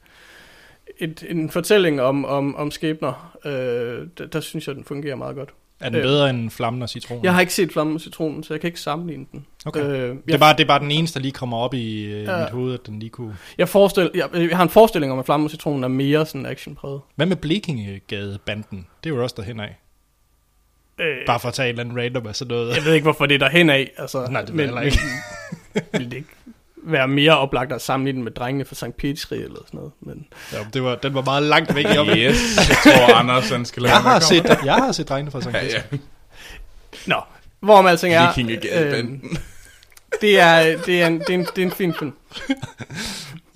et, 0.99 1.25
en 1.29 1.51
fortælling 1.51 2.01
om, 2.01 2.25
om, 2.25 2.57
om 2.57 2.71
skæbner, 2.71 3.39
øh, 3.45 4.09
der, 4.19 4.27
der 4.27 4.41
synes 4.41 4.69
jeg, 4.69 4.75
den 4.75 4.85
fungerer 4.85 5.17
meget 5.17 5.37
godt. 5.37 5.55
Er 5.83 5.89
den 5.89 5.99
Øh. 5.99 6.03
bedre 6.05 6.31
end 6.31 6.51
Flammen 6.51 6.83
og 6.83 6.89
Citronen? 6.89 7.25
Jeg 7.25 7.35
har 7.35 7.41
ikke 7.41 7.55
set 7.55 7.73
Flammen 7.73 7.95
og 7.95 8.01
Citronen, 8.01 8.43
så 8.43 8.55
jeg 8.55 8.61
kan 8.61 8.69
ikke 8.69 8.81
sammenligne 8.81 9.27
den. 9.33 9.47
Okay. 9.67 9.81
Øh, 9.81 10.17
Det 10.27 10.35
er, 10.35 10.39
bare, 10.39 10.53
det 10.57 10.61
er 10.61 10.67
bare 10.69 10.81
den 10.81 10.91
eneste, 10.91 11.19
der 11.19 11.23
lige 11.23 11.33
kommer 11.33 11.57
op 11.57 11.75
i 11.75 12.05
øh, 12.05 12.23
Ja. 12.25 12.39
mit 12.41 12.51
hoved, 12.51 12.75
at 12.75 12.87
den 12.87 12.99
lige 12.99 13.11
kunne... 13.11 13.37
Jeg, 13.59 13.69
forestil, 13.69 14.11
jeg, 14.15 14.29
jeg 14.35 14.57
har 14.57 14.63
en 14.63 14.69
forestilling 14.69 15.13
om, 15.13 15.19
at 15.19 15.25
Flamme 15.25 15.47
og 15.47 15.51
Citronen 15.51 15.85
er 15.85 15.89
mere 15.89 16.27
sådan 16.27 16.47
actionpræget. 16.47 17.01
Hvad 17.17 17.27
med 17.27 17.37
Blekingegade-banden? 17.37 18.87
Det 19.05 19.11
er 19.11 19.15
jo 19.15 19.23
også 19.23 19.35
derhen 19.39 19.61
af. 19.61 19.79
Øh, 21.01 21.17
Bare 21.27 21.41
for 21.41 21.49
at 21.49 21.55
tage 21.55 21.67
et 21.67 21.71
eller 21.71 21.85
andet 21.85 21.97
random 21.97 22.27
af 22.27 22.37
sådan 22.37 22.57
noget. 22.57 22.77
jeg 22.77 22.85
ved 22.85 22.95
ikke, 22.95 23.03
hvorfor 23.05 23.27
det 23.27 23.35
er 23.35 23.39
derhen 23.39 23.71
af. 23.71 23.91
Altså, 23.99 24.27
Nej, 24.31 24.43
det 24.43 24.57
ved 24.57 24.61
jeg 24.65 24.67
heller 24.69 24.81
ikke. 24.83 24.99
Men, 25.93 26.05
det 26.11 26.13
ikke 26.17 26.29
være 26.85 27.09
mere 27.09 27.39
oplagt 27.39 27.73
at 27.73 27.83
sammenligne 27.83 28.17
den 28.17 28.25
med 28.25 28.33
drengene 28.33 28.65
fra 28.65 28.75
St. 28.75 28.97
Petri 28.99 29.37
eller 29.37 29.57
sådan 29.67 29.79
noget. 29.79 29.93
Men, 30.01 30.27
Ja, 30.53 30.59
det 30.75 30.83
var, 30.83 30.95
den 30.95 31.15
var 31.15 31.23
meget 31.23 31.43
langt 31.43 31.75
væk 31.75 31.85
i 31.95 31.99
op. 31.99 32.07
Yes, 32.07 32.57
jeg 32.69 32.77
tror, 32.97 33.15
Anders 33.15 33.51
han 33.51 33.65
skal 33.65 33.83
lade 33.83 33.95
Jeg 33.95 34.03
har, 34.03 34.21
set, 34.21 34.45
jeg 34.65 34.75
har 34.75 34.93
set 34.93 35.09
drengene 35.09 35.31
fra 35.31 35.41
St. 35.41 35.47
Ja, 35.53 35.65
ja. 35.65 35.83
nå, 37.07 37.17
hvorom 37.61 37.87
alting 37.87 38.15
er... 38.15 38.27
Vikingegadebanden. 38.29 39.21
øh, 39.33 39.37
det, 40.21 40.41
er, 40.41 40.77
det, 40.87 41.03
er 41.03 41.07
en, 41.07 41.19
det, 41.19 41.31
er 41.31 41.35
en, 41.35 41.47
det 41.57 41.59
er 41.63 41.67
en 41.67 41.73
fin 41.73 41.95
film. 41.99 42.13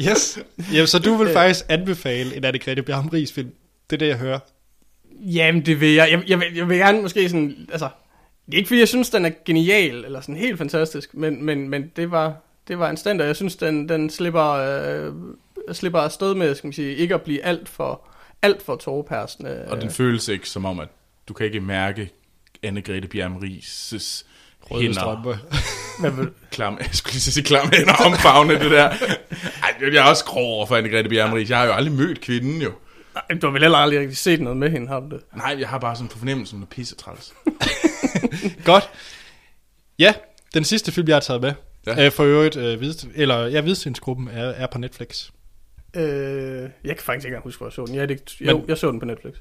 Yes. 0.01 0.39
Jamen, 0.72 0.87
så 0.87 0.99
du 0.99 1.14
vil 1.14 1.27
Øh. 1.27 1.33
faktisk 1.33 1.64
anbefale 1.68 2.37
en 2.37 2.45
Anne-Grethe 2.45 2.81
Bjarm 2.81 3.09
Ries 3.09 3.33
film. 3.33 3.51
Det 3.91 3.97
er 3.97 3.99
det, 3.99 4.09
jeg 4.09 4.16
hører. 4.16 4.39
Jamen, 5.20 5.66
det 5.66 5.81
vil 5.81 5.93
jeg. 5.95 6.11
Jeg, 6.11 6.22
jeg, 6.29 6.41
vil, 6.41 6.55
jeg 6.55 6.68
vil 6.68 6.79
gerne 6.79 7.03
måske 7.03 7.29
sådan... 7.29 7.68
Altså, 7.72 7.89
det 8.47 8.55
er 8.55 8.57
ikke, 8.59 8.68
fordi 8.68 8.81
jeg 8.81 8.89
synes, 8.89 9.11
den 9.11 9.24
er 9.24 9.31
genial, 9.45 10.05
eller 10.05 10.20
sådan 10.20 10.37
helt 10.37 10.59
fantastisk, 10.59 11.14
men, 11.14 11.45
men, 11.45 11.68
men 11.68 11.91
det 11.97 12.11
var... 12.11 12.35
Det 12.69 12.79
var 12.79 12.91
en 12.91 12.97
stand, 12.97 13.21
og 13.21 13.27
jeg 13.27 13.37
synes, 13.37 13.57
den, 13.57 13.89
den 13.89 14.11
slipper, 14.11 14.45
øh, 14.45 15.12
slipper 15.73 16.01
afsted 16.01 16.35
med, 16.35 16.55
skal 16.55 16.67
man 16.67 16.73
sige, 16.73 16.95
ikke 16.97 17.14
at 17.14 17.23
blive 17.23 17.45
alt 17.45 17.69
for, 17.69 18.03
alt 18.43 18.62
for 18.62 18.77
tårpersende. 18.77 19.64
Og 19.69 19.81
den 19.81 19.91
føles 19.91 20.29
ikke 20.29 20.49
som 20.49 20.64
om, 20.64 20.81
at 20.81 20.89
du 21.29 21.35
kan 21.35 21.47
ikke 21.47 21.61
mærke 21.61 22.11
Anne-Grethe 22.67 23.07
Bjerm 23.07 23.37
Rises 23.37 24.27
Røde 24.71 24.83
hænder. 24.83 25.01
strømpe. 25.01 25.39
Klam, 26.51 26.77
jeg 26.81 26.89
skulle 26.93 27.12
lige 27.12 27.21
sige 27.21 27.45
klam 27.45 27.71
hænder 27.73 27.95
omfavne 28.07 28.55
det 28.55 28.71
der. 28.71 28.89
Ej, 29.62 29.75
jeg 29.81 30.07
er 30.07 30.11
også 30.11 30.25
grov 30.25 30.55
over 30.55 30.67
for 30.67 30.77
Anne-Grethe 30.77 31.09
Bjergmaris. 31.09 31.51
Jeg 31.51 31.59
har 31.59 31.64
jo 31.67 31.73
aldrig 31.73 31.95
mødt 31.95 32.21
kvinden 32.21 32.62
jo. 32.62 32.73
Ej, 33.17 33.37
du 33.43 33.47
har 33.47 33.53
vel 33.53 33.62
heller 33.62 33.79
aldrig 33.79 34.01
rigtig 34.01 34.17
set 34.17 34.41
noget 34.41 34.57
med 34.57 34.71
hende, 34.71 34.89
har 34.89 35.01
du 35.01 35.09
det? 35.09 35.21
Nej, 35.37 35.57
jeg 35.59 35.69
har 35.69 35.79
bare 35.79 35.97
sådan 35.97 36.09
på 36.09 36.19
fornemmelsen, 36.19 36.62
at 36.62 36.69
pisse 36.69 36.95
træls. 36.97 37.35
Godt. 38.64 38.91
Ja, 39.99 40.14
den 40.55 40.64
sidste 40.64 40.93
film, 40.93 41.09
jeg 41.09 41.17
har 41.17 41.21
taget 41.21 41.43
med. 41.43 41.53
Ja. 41.87 41.95
Ja. 42.01 42.07
Øh, 42.07 42.12
for 42.12 42.24
øvrigt, 42.24 42.57
øh, 42.57 42.80
vid, 42.80 42.95
eller 43.14 43.47
ja, 43.47 43.61
Hvidstensgruppen 43.61 44.28
er, 44.28 44.45
er 44.45 44.66
på 44.66 44.78
Netflix. 44.78 45.30
Øh, 45.97 46.03
jeg 46.84 46.97
kan 46.97 47.05
faktisk 47.05 47.11
ikke 47.11 47.26
engang 47.26 47.43
huske, 47.45 47.59
hvor 47.59 47.66
jeg 47.66 47.72
så 47.72 47.84
den. 47.87 47.95
Jeg, 47.95 48.09
det, 48.09 48.41
jo, 48.41 48.59
Men- 48.59 48.68
jeg 48.68 48.78
så 48.78 48.91
den 48.91 49.01
på 49.01 49.07
Netflix. 49.07 49.34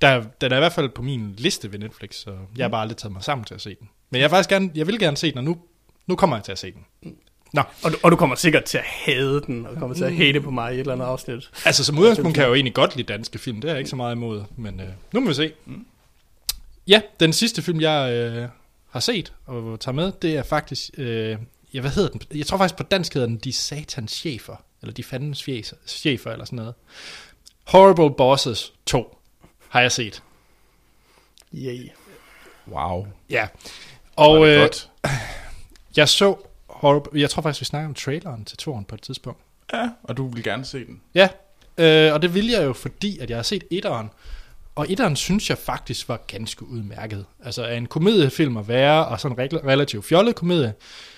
Der, 0.00 0.24
den 0.40 0.52
er 0.52 0.56
i 0.56 0.60
hvert 0.60 0.72
fald 0.72 0.88
på 0.88 1.02
min 1.02 1.34
liste 1.38 1.72
ved 1.72 1.78
Netflix, 1.78 2.14
så 2.14 2.30
jeg 2.56 2.64
har 2.64 2.68
bare 2.68 2.80
aldrig 2.80 2.96
taget 2.96 3.12
mig 3.12 3.22
sammen 3.24 3.44
til 3.44 3.54
at 3.54 3.60
se 3.60 3.76
den. 3.80 3.88
Men 4.10 4.20
jeg, 4.20 4.24
vil 4.24 4.30
faktisk 4.30 4.50
gerne, 4.50 4.70
jeg 4.74 4.86
vil 4.86 4.98
gerne 4.98 5.16
se 5.16 5.30
den, 5.30 5.38
og 5.38 5.44
nu, 5.44 5.56
nu 6.06 6.16
kommer 6.16 6.36
jeg 6.36 6.44
til 6.44 6.52
at 6.52 6.58
se 6.58 6.72
den. 6.72 7.14
Og, 7.82 7.92
du- 7.92 7.96
og 8.02 8.10
du 8.10 8.16
kommer 8.16 8.36
sikkert 8.36 8.64
til 8.64 8.78
at 8.78 8.84
hade 8.86 9.40
den, 9.46 9.66
og 9.66 9.74
du 9.74 9.78
kommer 9.78 9.96
til 9.96 10.04
at 10.04 10.14
hate 10.14 10.40
på 10.40 10.50
mig 10.50 10.70
i 10.72 10.74
et 10.74 10.80
eller 10.80 10.92
andet 10.92 11.04
afsnit. 11.06 11.50
Altså 11.64 11.84
som 11.84 11.98
udgangspunkt 11.98 12.34
kan 12.34 12.42
jeg 12.42 12.48
jo 12.48 12.54
egentlig 12.54 12.74
godt 12.74 12.96
lide 12.96 13.12
danske 13.12 13.38
film, 13.38 13.60
det 13.60 13.68
er 13.68 13.72
jeg 13.72 13.78
ikke 13.78 13.90
så 13.90 13.96
meget 13.96 14.14
imod, 14.14 14.42
men 14.56 14.80
øh, 14.80 14.86
nu 15.12 15.20
må 15.20 15.28
vi 15.28 15.34
se. 15.34 15.52
Ja, 16.88 17.00
den 17.20 17.32
sidste 17.32 17.62
film, 17.62 17.80
jeg 17.80 18.12
øh, 18.12 18.48
har 18.94 19.00
set 19.00 19.32
og 19.46 19.80
tager 19.80 19.94
med, 19.94 20.12
det 20.22 20.36
er 20.36 20.42
faktisk, 20.42 20.90
øh, 20.98 21.38
ja, 21.74 21.80
hvad 21.80 21.90
hedder 21.90 22.08
den? 22.08 22.20
Jeg 22.34 22.46
tror 22.46 22.58
faktisk 22.58 22.76
på 22.76 22.82
dansk 22.82 23.14
hedder 23.14 23.28
den 23.28 23.36
De 23.36 23.52
Satans 23.52 24.12
Chefer, 24.12 24.56
eller 24.82 24.92
De 24.92 25.04
Fandens 25.04 25.48
Chefer, 25.86 26.30
eller 26.30 26.44
sådan 26.44 26.56
noget. 26.56 26.74
Horrible 27.64 28.16
Bosses 28.16 28.72
2 28.86 29.18
har 29.68 29.80
jeg 29.80 29.92
set. 29.92 30.22
Yay. 31.54 31.88
Wow. 32.68 33.06
Ja. 33.30 33.48
Og, 34.16 34.48
øh, 34.48 34.68
jeg 35.96 36.08
så 36.08 36.36
Horrible, 36.66 37.20
jeg 37.20 37.30
tror 37.30 37.42
faktisk, 37.42 37.60
vi 37.60 37.64
snakker 37.64 37.88
om 37.88 37.94
traileren 37.94 38.44
til 38.44 38.58
toren 38.58 38.84
på 38.84 38.94
et 38.94 39.02
tidspunkt. 39.02 39.40
Ja, 39.72 39.90
og 40.02 40.16
du 40.16 40.28
vil 40.28 40.44
gerne 40.44 40.64
se 40.64 40.86
den. 40.86 41.00
Ja, 41.14 41.28
øh, 41.78 42.12
og 42.12 42.22
det 42.22 42.34
vil 42.34 42.46
jeg 42.48 42.64
jo, 42.64 42.72
fordi 42.72 43.18
at 43.18 43.30
jeg 43.30 43.38
har 43.38 43.42
set 43.42 43.64
etteren. 43.70 44.10
Og 44.74 44.86
etteren 44.92 45.16
synes 45.16 45.50
jeg 45.50 45.58
faktisk 45.58 46.08
var 46.08 46.22
ganske 46.26 46.66
udmærket. 46.66 47.24
Altså 47.44 47.64
af 47.64 47.76
en 47.76 47.86
komediefilm 47.86 48.56
at 48.56 48.68
være, 48.68 49.06
og 49.06 49.20
sådan 49.20 49.48
en 49.52 49.64
relativt 49.64 50.04
fjollet 50.04 50.34
komedie, 50.34 50.74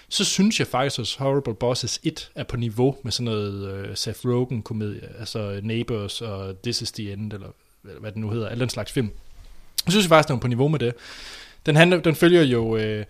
så 0.09 0.25
synes 0.25 0.59
jeg 0.59 0.67
faktisk, 0.67 0.99
at 0.99 1.17
Horrible 1.19 1.55
Bosses 1.55 2.01
1 2.03 2.31
er 2.35 2.45
på 2.45 2.57
niveau 2.57 2.97
med 3.03 3.13
sådan 3.13 3.25
noget 3.25 3.73
øh, 3.73 3.97
Seth 3.97 4.27
Rogen-komedie, 4.27 5.09
altså 5.19 5.39
øh, 5.39 5.65
Neighbors 5.65 6.21
og 6.21 6.63
This 6.63 6.83
is 6.83 6.93
the 6.93 7.13
End, 7.13 7.33
eller 7.33 7.49
hvad 7.83 8.13
det 8.13 8.21
nu 8.21 8.31
hedder, 8.31 8.49
alle 8.49 8.61
den 8.61 8.69
slags 8.69 8.93
film. 8.93 9.11
Jeg 9.87 9.93
synes 9.93 10.07
faktisk, 10.07 10.29
den 10.29 10.37
er 10.37 10.41
på 10.41 10.49
niveau 10.49 10.69
med 10.69 10.79
det. 10.79 10.95
Den, 11.67 11.77
handler, 11.77 12.01
den 12.01 12.15
følger 12.15 12.43
jo 12.43 12.77
øh, 12.77 13.05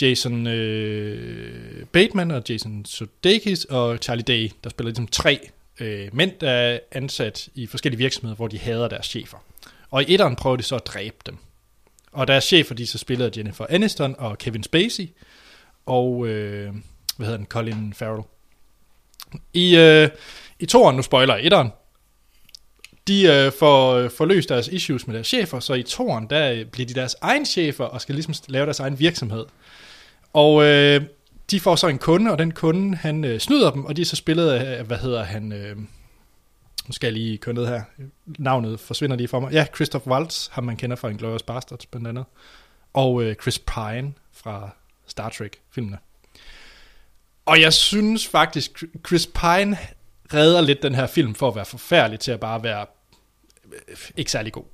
Jason 0.00 0.46
øh, 0.46 1.86
Bateman 1.92 2.30
og 2.30 2.42
Jason 2.48 2.84
Sudeikis 2.84 3.64
og 3.64 3.96
Charlie 3.96 4.22
Day, 4.22 4.50
der 4.64 4.70
spiller 4.70 4.88
ligesom 4.88 5.06
tre 5.06 5.50
øh, 5.80 6.08
mænd, 6.12 6.32
der 6.40 6.50
er 6.50 6.78
ansat 6.92 7.48
i 7.54 7.66
forskellige 7.66 7.98
virksomheder, 7.98 8.36
hvor 8.36 8.48
de 8.48 8.58
hader 8.58 8.88
deres 8.88 9.06
chefer. 9.06 9.38
Og 9.92 10.02
i 10.02 10.14
etteren 10.14 10.36
prøver 10.36 10.56
de 10.56 10.62
så 10.62 10.76
at 10.76 10.86
dræbe 10.86 11.16
dem. 11.26 11.36
Og 12.12 12.26
deres 12.28 12.44
chefer, 12.44 12.74
de 12.74 12.86
så 12.86 12.98
spillet 12.98 13.36
Jennifer 13.36 13.66
Aniston 13.68 14.14
og 14.18 14.38
Kevin 14.38 14.62
Spacey, 14.62 15.08
og 15.86 16.26
øh, 16.26 16.74
hvad 17.16 17.26
hedder 17.26 17.36
den, 17.36 17.46
Colin 17.46 17.92
Farrell. 17.94 18.22
I, 19.54 19.76
øh, 19.76 20.08
i 20.58 20.66
toeren, 20.66 20.96
nu 20.96 21.02
spoiler 21.02 21.36
jeg 21.36 21.44
etteren, 21.44 21.68
de 23.08 23.22
øh, 23.26 23.52
får, 23.58 23.94
øh, 23.94 24.10
får 24.10 24.24
løst 24.24 24.48
deres 24.48 24.68
issues 24.68 25.06
med 25.06 25.14
deres 25.14 25.26
chefer, 25.26 25.60
så 25.60 25.74
i 25.74 25.82
toren, 25.82 26.30
der 26.30 26.52
øh, 26.52 26.64
bliver 26.64 26.86
de 26.86 26.94
deres 26.94 27.16
egen 27.20 27.46
chefer, 27.46 27.84
og 27.84 28.00
skal 28.00 28.14
ligesom 28.14 28.34
lave 28.48 28.64
deres 28.64 28.80
egen 28.80 28.98
virksomhed. 28.98 29.44
Og 30.32 30.64
øh, 30.64 31.02
de 31.50 31.60
får 31.60 31.76
så 31.76 31.88
en 31.88 31.98
kunde, 31.98 32.30
og 32.30 32.38
den 32.38 32.50
kunde, 32.50 32.96
han 32.96 33.24
øh, 33.24 33.40
snyder 33.40 33.70
dem, 33.70 33.84
og 33.84 33.96
de 33.96 34.02
er 34.02 34.06
så 34.06 34.16
spillet 34.16 34.50
af, 34.50 34.84
hvad 34.84 34.98
hedder 34.98 35.24
han, 35.24 35.52
øh, 35.52 35.76
nu 36.86 36.92
skal 36.92 37.06
jeg 37.06 37.12
lige 37.12 37.38
køre 37.38 37.54
ned 37.54 37.66
her, 37.66 37.82
navnet 38.26 38.80
forsvinder 38.80 39.16
lige 39.16 39.28
for 39.28 39.40
mig. 39.40 39.52
Ja, 39.52 39.66
Christoph 39.74 40.06
Waltz, 40.06 40.48
ham 40.50 40.64
man 40.64 40.76
kender 40.76 40.96
fra 40.96 41.08
Inglourious 41.08 41.42
Basterds 41.42 41.86
blandt 41.86 42.08
andet, 42.08 42.24
og 42.92 43.22
øh, 43.22 43.34
Chris 43.34 43.58
Pine 43.58 44.12
fra 44.32 44.70
Star 45.06 45.28
Trek-filmene. 45.28 45.98
Og 47.46 47.60
jeg 47.60 47.72
synes 47.72 48.28
faktisk, 48.28 48.82
Chris 49.06 49.26
Pine 49.26 49.78
redder 50.34 50.60
lidt 50.60 50.82
den 50.82 50.94
her 50.94 51.06
film 51.06 51.34
for 51.34 51.48
at 51.48 51.56
være 51.56 51.64
forfærdelig 51.64 52.20
til 52.20 52.32
at 52.32 52.40
bare 52.40 52.62
være 52.62 52.86
øh, 53.88 53.96
ikke 54.16 54.30
særlig 54.30 54.52
god. 54.52 54.64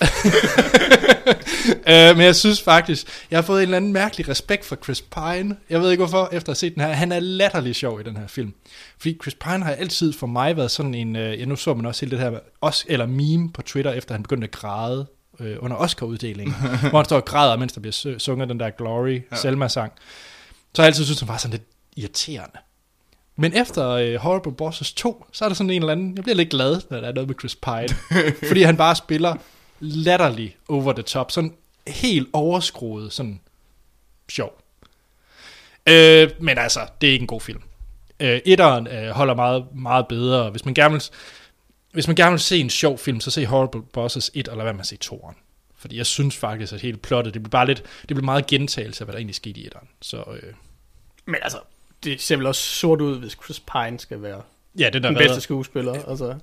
øh, 1.92 2.16
men 2.16 2.26
jeg 2.26 2.36
synes 2.36 2.62
faktisk, 2.62 3.06
jeg 3.30 3.36
har 3.36 3.42
fået 3.42 3.58
en 3.58 3.62
eller 3.62 3.76
anden 3.76 3.92
mærkelig 3.92 4.28
respekt 4.28 4.64
for 4.64 4.76
Chris 4.76 5.00
Pine. 5.00 5.56
Jeg 5.70 5.80
ved 5.80 5.90
ikke 5.90 6.00
hvorfor, 6.00 6.28
efter 6.32 6.36
at 6.36 6.46
have 6.46 6.54
set 6.54 6.74
den 6.74 6.82
her. 6.82 6.88
Han 6.88 7.12
er 7.12 7.20
latterlig 7.20 7.74
sjov 7.74 8.00
i 8.00 8.02
den 8.02 8.16
her 8.16 8.26
film. 8.26 8.54
Fordi 8.98 9.18
Chris 9.22 9.34
Pine 9.34 9.64
har 9.64 9.72
altid 9.72 10.12
for 10.12 10.26
mig 10.26 10.56
været 10.56 10.70
sådan 10.70 10.94
en, 10.94 11.16
øh, 11.16 11.40
ja 11.40 11.44
nu 11.44 11.56
så 11.56 11.74
man 11.74 11.86
også 11.86 12.06
hele 12.06 12.16
det 12.16 12.24
her, 12.24 12.38
os, 12.60 12.86
eller 12.88 13.06
meme 13.06 13.52
på 13.52 13.62
Twitter, 13.62 13.92
efter 13.92 14.14
han 14.14 14.22
begyndte 14.22 14.44
at 14.44 14.50
græde 14.50 15.06
øh, 15.40 15.56
under 15.60 15.76
Oscar-uddelingen, 15.76 16.54
hvor 16.90 16.98
han 16.98 17.04
står 17.04 17.16
og 17.16 17.24
græder, 17.24 17.56
mens 17.56 17.72
der 17.72 17.80
bliver 17.80 18.14
sunget 18.18 18.48
den 18.48 18.60
der 18.60 18.70
Glory, 18.70 19.22
ja. 19.32 19.36
Selma-sang. 19.36 19.92
Så 20.74 20.82
har 20.82 20.84
jeg 20.84 20.88
altid 20.88 21.04
synes, 21.04 21.20
han 21.20 21.28
var 21.28 21.36
sådan 21.36 21.50
lidt 21.50 21.68
irriterende. 21.96 22.58
Men 23.36 23.56
efter 23.56 23.90
øh, 23.90 24.14
Horrible 24.14 24.52
Bosses 24.52 24.92
2, 24.92 25.24
så 25.32 25.44
er 25.44 25.48
der 25.48 25.56
sådan 25.56 25.70
en 25.70 25.82
eller 25.82 25.92
anden, 25.92 26.16
jeg 26.16 26.24
bliver 26.24 26.36
lidt 26.36 26.50
glad, 26.50 26.80
når 26.90 27.00
der 27.00 27.08
er 27.08 27.12
noget 27.12 27.28
med 27.28 27.36
Chris 27.40 27.56
Pine, 27.56 27.88
fordi 28.48 28.62
han 28.62 28.76
bare 28.76 28.96
spiller 28.96 29.36
latterlig 29.80 30.56
over 30.68 30.92
the 30.92 31.02
top, 31.02 31.30
sådan 31.30 31.54
helt 31.86 32.28
overskruet, 32.32 33.12
sådan 33.12 33.40
sjov. 34.28 34.60
Øh, 35.88 36.30
men 36.40 36.58
altså, 36.58 36.80
det 37.00 37.08
er 37.08 37.12
ikke 37.12 37.22
en 37.22 37.26
god 37.26 37.40
film. 37.40 37.62
Øh, 38.20 38.40
etteren 38.44 38.86
øh, 38.86 39.10
holder 39.10 39.34
meget, 39.34 39.66
meget 39.74 40.08
bedre. 40.08 40.50
Hvis 40.50 40.64
man, 40.64 40.74
gerne 40.74 40.92
vil, 40.92 41.02
hvis 41.92 42.06
man 42.06 42.16
gerne 42.16 42.30
vil 42.30 42.40
se 42.40 42.58
en 42.58 42.70
sjov 42.70 42.98
film, 42.98 43.20
så 43.20 43.30
se 43.30 43.46
Horrible 43.46 43.82
Bosses 43.82 44.30
1, 44.34 44.48
eller 44.48 44.62
hvad 44.64 44.72
man 44.72 44.84
se 44.84 44.96
toeren. 44.96 45.36
Fordi 45.76 45.96
jeg 45.96 46.06
synes 46.06 46.36
faktisk, 46.36 46.72
at 46.72 46.80
hele 46.80 46.96
plottet, 46.96 47.34
det 47.34 47.42
bliver 47.42 47.50
bare 47.50 47.66
lidt, 47.66 47.82
det 47.82 48.08
bliver 48.08 48.22
meget 48.24 48.46
gentagelse 48.46 49.02
af, 49.02 49.06
hvad 49.06 49.12
der 49.12 49.18
egentlig 49.18 49.34
skete 49.34 49.60
i 49.60 49.66
etteren. 49.66 49.88
Så 50.02 50.16
øh, 50.16 50.52
Men 51.26 51.36
altså, 51.42 51.58
det 52.04 52.22
ser 52.22 52.36
vel 52.36 52.46
også 52.46 52.62
sort 52.62 53.00
ud, 53.00 53.18
hvis 53.18 53.32
Chris 53.44 53.60
Pine 53.60 54.00
skal 54.00 54.22
være 54.22 54.42
ja, 54.78 54.90
den 54.90 55.02
der 55.02 55.08
den 55.08 55.18
redder- 55.18 55.28
bedste 55.28 55.40
skuespiller. 55.40 56.08
Altså, 56.08 56.34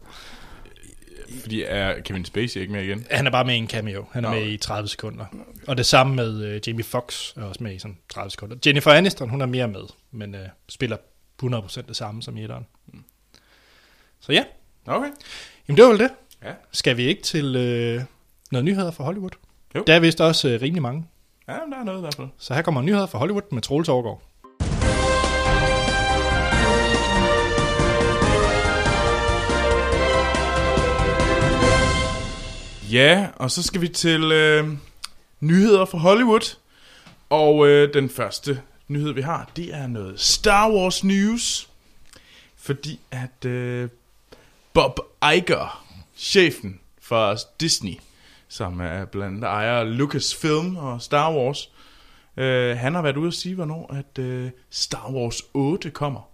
Fordi 1.41 1.63
er 1.67 1.99
Kevin 2.01 2.25
Spacey 2.25 2.61
ikke 2.61 2.73
med 2.73 2.83
igen? 2.83 3.05
Han 3.11 3.27
er 3.27 3.31
bare 3.31 3.45
med 3.45 3.53
i 3.55 3.57
en 3.57 3.67
cameo. 3.67 4.05
Han 4.11 4.25
er 4.25 4.29
Nå. 4.29 4.35
med 4.35 4.47
i 4.47 4.57
30 4.57 4.87
sekunder. 4.89 5.25
Og 5.67 5.77
det 5.77 5.85
samme 5.85 6.15
med 6.15 6.43
øh, 6.43 6.61
Jamie 6.67 6.83
Foxx 6.83 7.33
er 7.37 7.43
også 7.43 7.63
med 7.63 7.75
i 7.75 7.79
sådan 7.79 7.97
30 8.09 8.31
sekunder. 8.31 8.55
Jennifer 8.65 8.91
Aniston, 8.91 9.29
hun 9.29 9.41
er 9.41 9.45
mere 9.45 9.67
med, 9.67 9.83
men 10.11 10.35
øh, 10.35 10.47
spiller 10.69 10.97
100% 11.43 11.81
det 11.87 11.95
samme 11.95 12.23
som 12.23 12.37
i 12.37 12.43
etteren. 12.43 12.65
Så 14.19 14.31
ja, 14.31 14.43
Okay. 14.87 15.09
jamen 15.67 15.77
det 15.77 15.83
var 15.85 15.89
vel 15.91 15.99
det. 15.99 16.09
Ja. 16.43 16.51
Skal 16.71 16.97
vi 16.97 17.03
ikke 17.03 17.21
til 17.21 17.55
øh, 17.55 18.01
noget 18.51 18.65
nyheder 18.65 18.91
fra 18.91 19.03
Hollywood? 19.03 19.31
Jo. 19.75 19.83
Der 19.87 19.95
er 19.95 19.99
vist 19.99 20.21
også 20.21 20.49
øh, 20.49 20.61
rimelig 20.61 20.81
mange. 20.81 21.05
Ja, 21.47 21.53
der 21.53 21.79
er 21.79 21.83
noget 21.83 21.99
i 21.99 22.01
hvert 22.01 22.15
fald. 22.15 22.27
Så 22.37 22.53
her 22.53 22.61
kommer 22.61 22.81
nyheder 22.81 23.05
fra 23.05 23.19
Hollywood 23.19 23.41
med 23.51 23.61
Troels 23.61 23.89
Overgaard. 23.89 24.21
Ja, 32.91 33.27
og 33.35 33.51
så 33.51 33.63
skal 33.63 33.81
vi 33.81 33.87
til 33.87 34.31
øh, 34.31 34.67
nyheder 35.39 35.85
fra 35.85 35.97
Hollywood. 35.97 36.57
Og 37.29 37.67
øh, 37.67 37.93
den 37.93 38.09
første 38.09 38.61
nyhed, 38.87 39.11
vi 39.13 39.21
har, 39.21 39.51
det 39.55 39.73
er 39.73 39.87
noget 39.87 40.19
Star 40.19 40.71
Wars 40.71 41.03
news. 41.03 41.69
Fordi 42.55 42.99
at 43.11 43.45
øh, 43.45 43.89
Bob 44.73 44.99
Iger, 45.35 45.85
chefen 46.17 46.79
for 47.01 47.37
Disney, 47.59 47.93
som 48.47 48.79
er 48.79 49.05
blandt 49.05 49.35
andet 49.35 49.47
ejer 49.47 49.83
Lucasfilm 49.83 50.75
og 50.75 51.01
Star 51.01 51.33
Wars, 51.33 51.71
øh, 52.37 52.77
han 52.77 52.95
har 52.95 53.01
været 53.01 53.17
ude 53.17 53.27
at 53.27 53.33
sige, 53.33 53.55
hvornår 53.55 53.93
at 53.93 54.23
øh, 54.23 54.51
Star 54.69 55.11
Wars 55.11 55.41
8 55.53 55.91
kommer. 55.91 56.29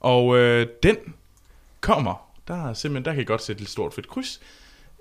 Og 0.00 0.36
øh, 0.36 0.66
den 0.82 0.96
kommer, 1.80 2.30
der 2.48 2.68
er 2.68 2.74
simpelthen, 2.74 3.04
der 3.04 3.12
kan 3.12 3.22
I 3.22 3.26
godt 3.26 3.42
sætte 3.42 3.62
et 3.62 3.68
stort 3.68 3.94
fedt 3.94 4.08
kryds, 4.08 4.40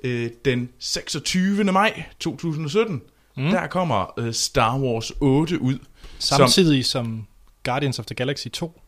øh, 0.04 0.30
den 0.46 0.70
26. 0.80 1.64
maj 1.64 2.04
2017, 2.20 3.02
mm. 3.38 3.44
der 3.50 3.68
kommer 3.68 4.20
øh, 4.20 4.34
Star 4.34 4.78
Wars 4.80 5.12
8 5.22 5.62
ud. 5.62 5.78
Samtidig 6.20 6.86
som, 6.86 7.06
som 7.06 7.26
Guardians 7.64 8.00
of 8.00 8.06
the 8.06 8.16
Galaxy 8.16 8.48
2. 8.48 8.82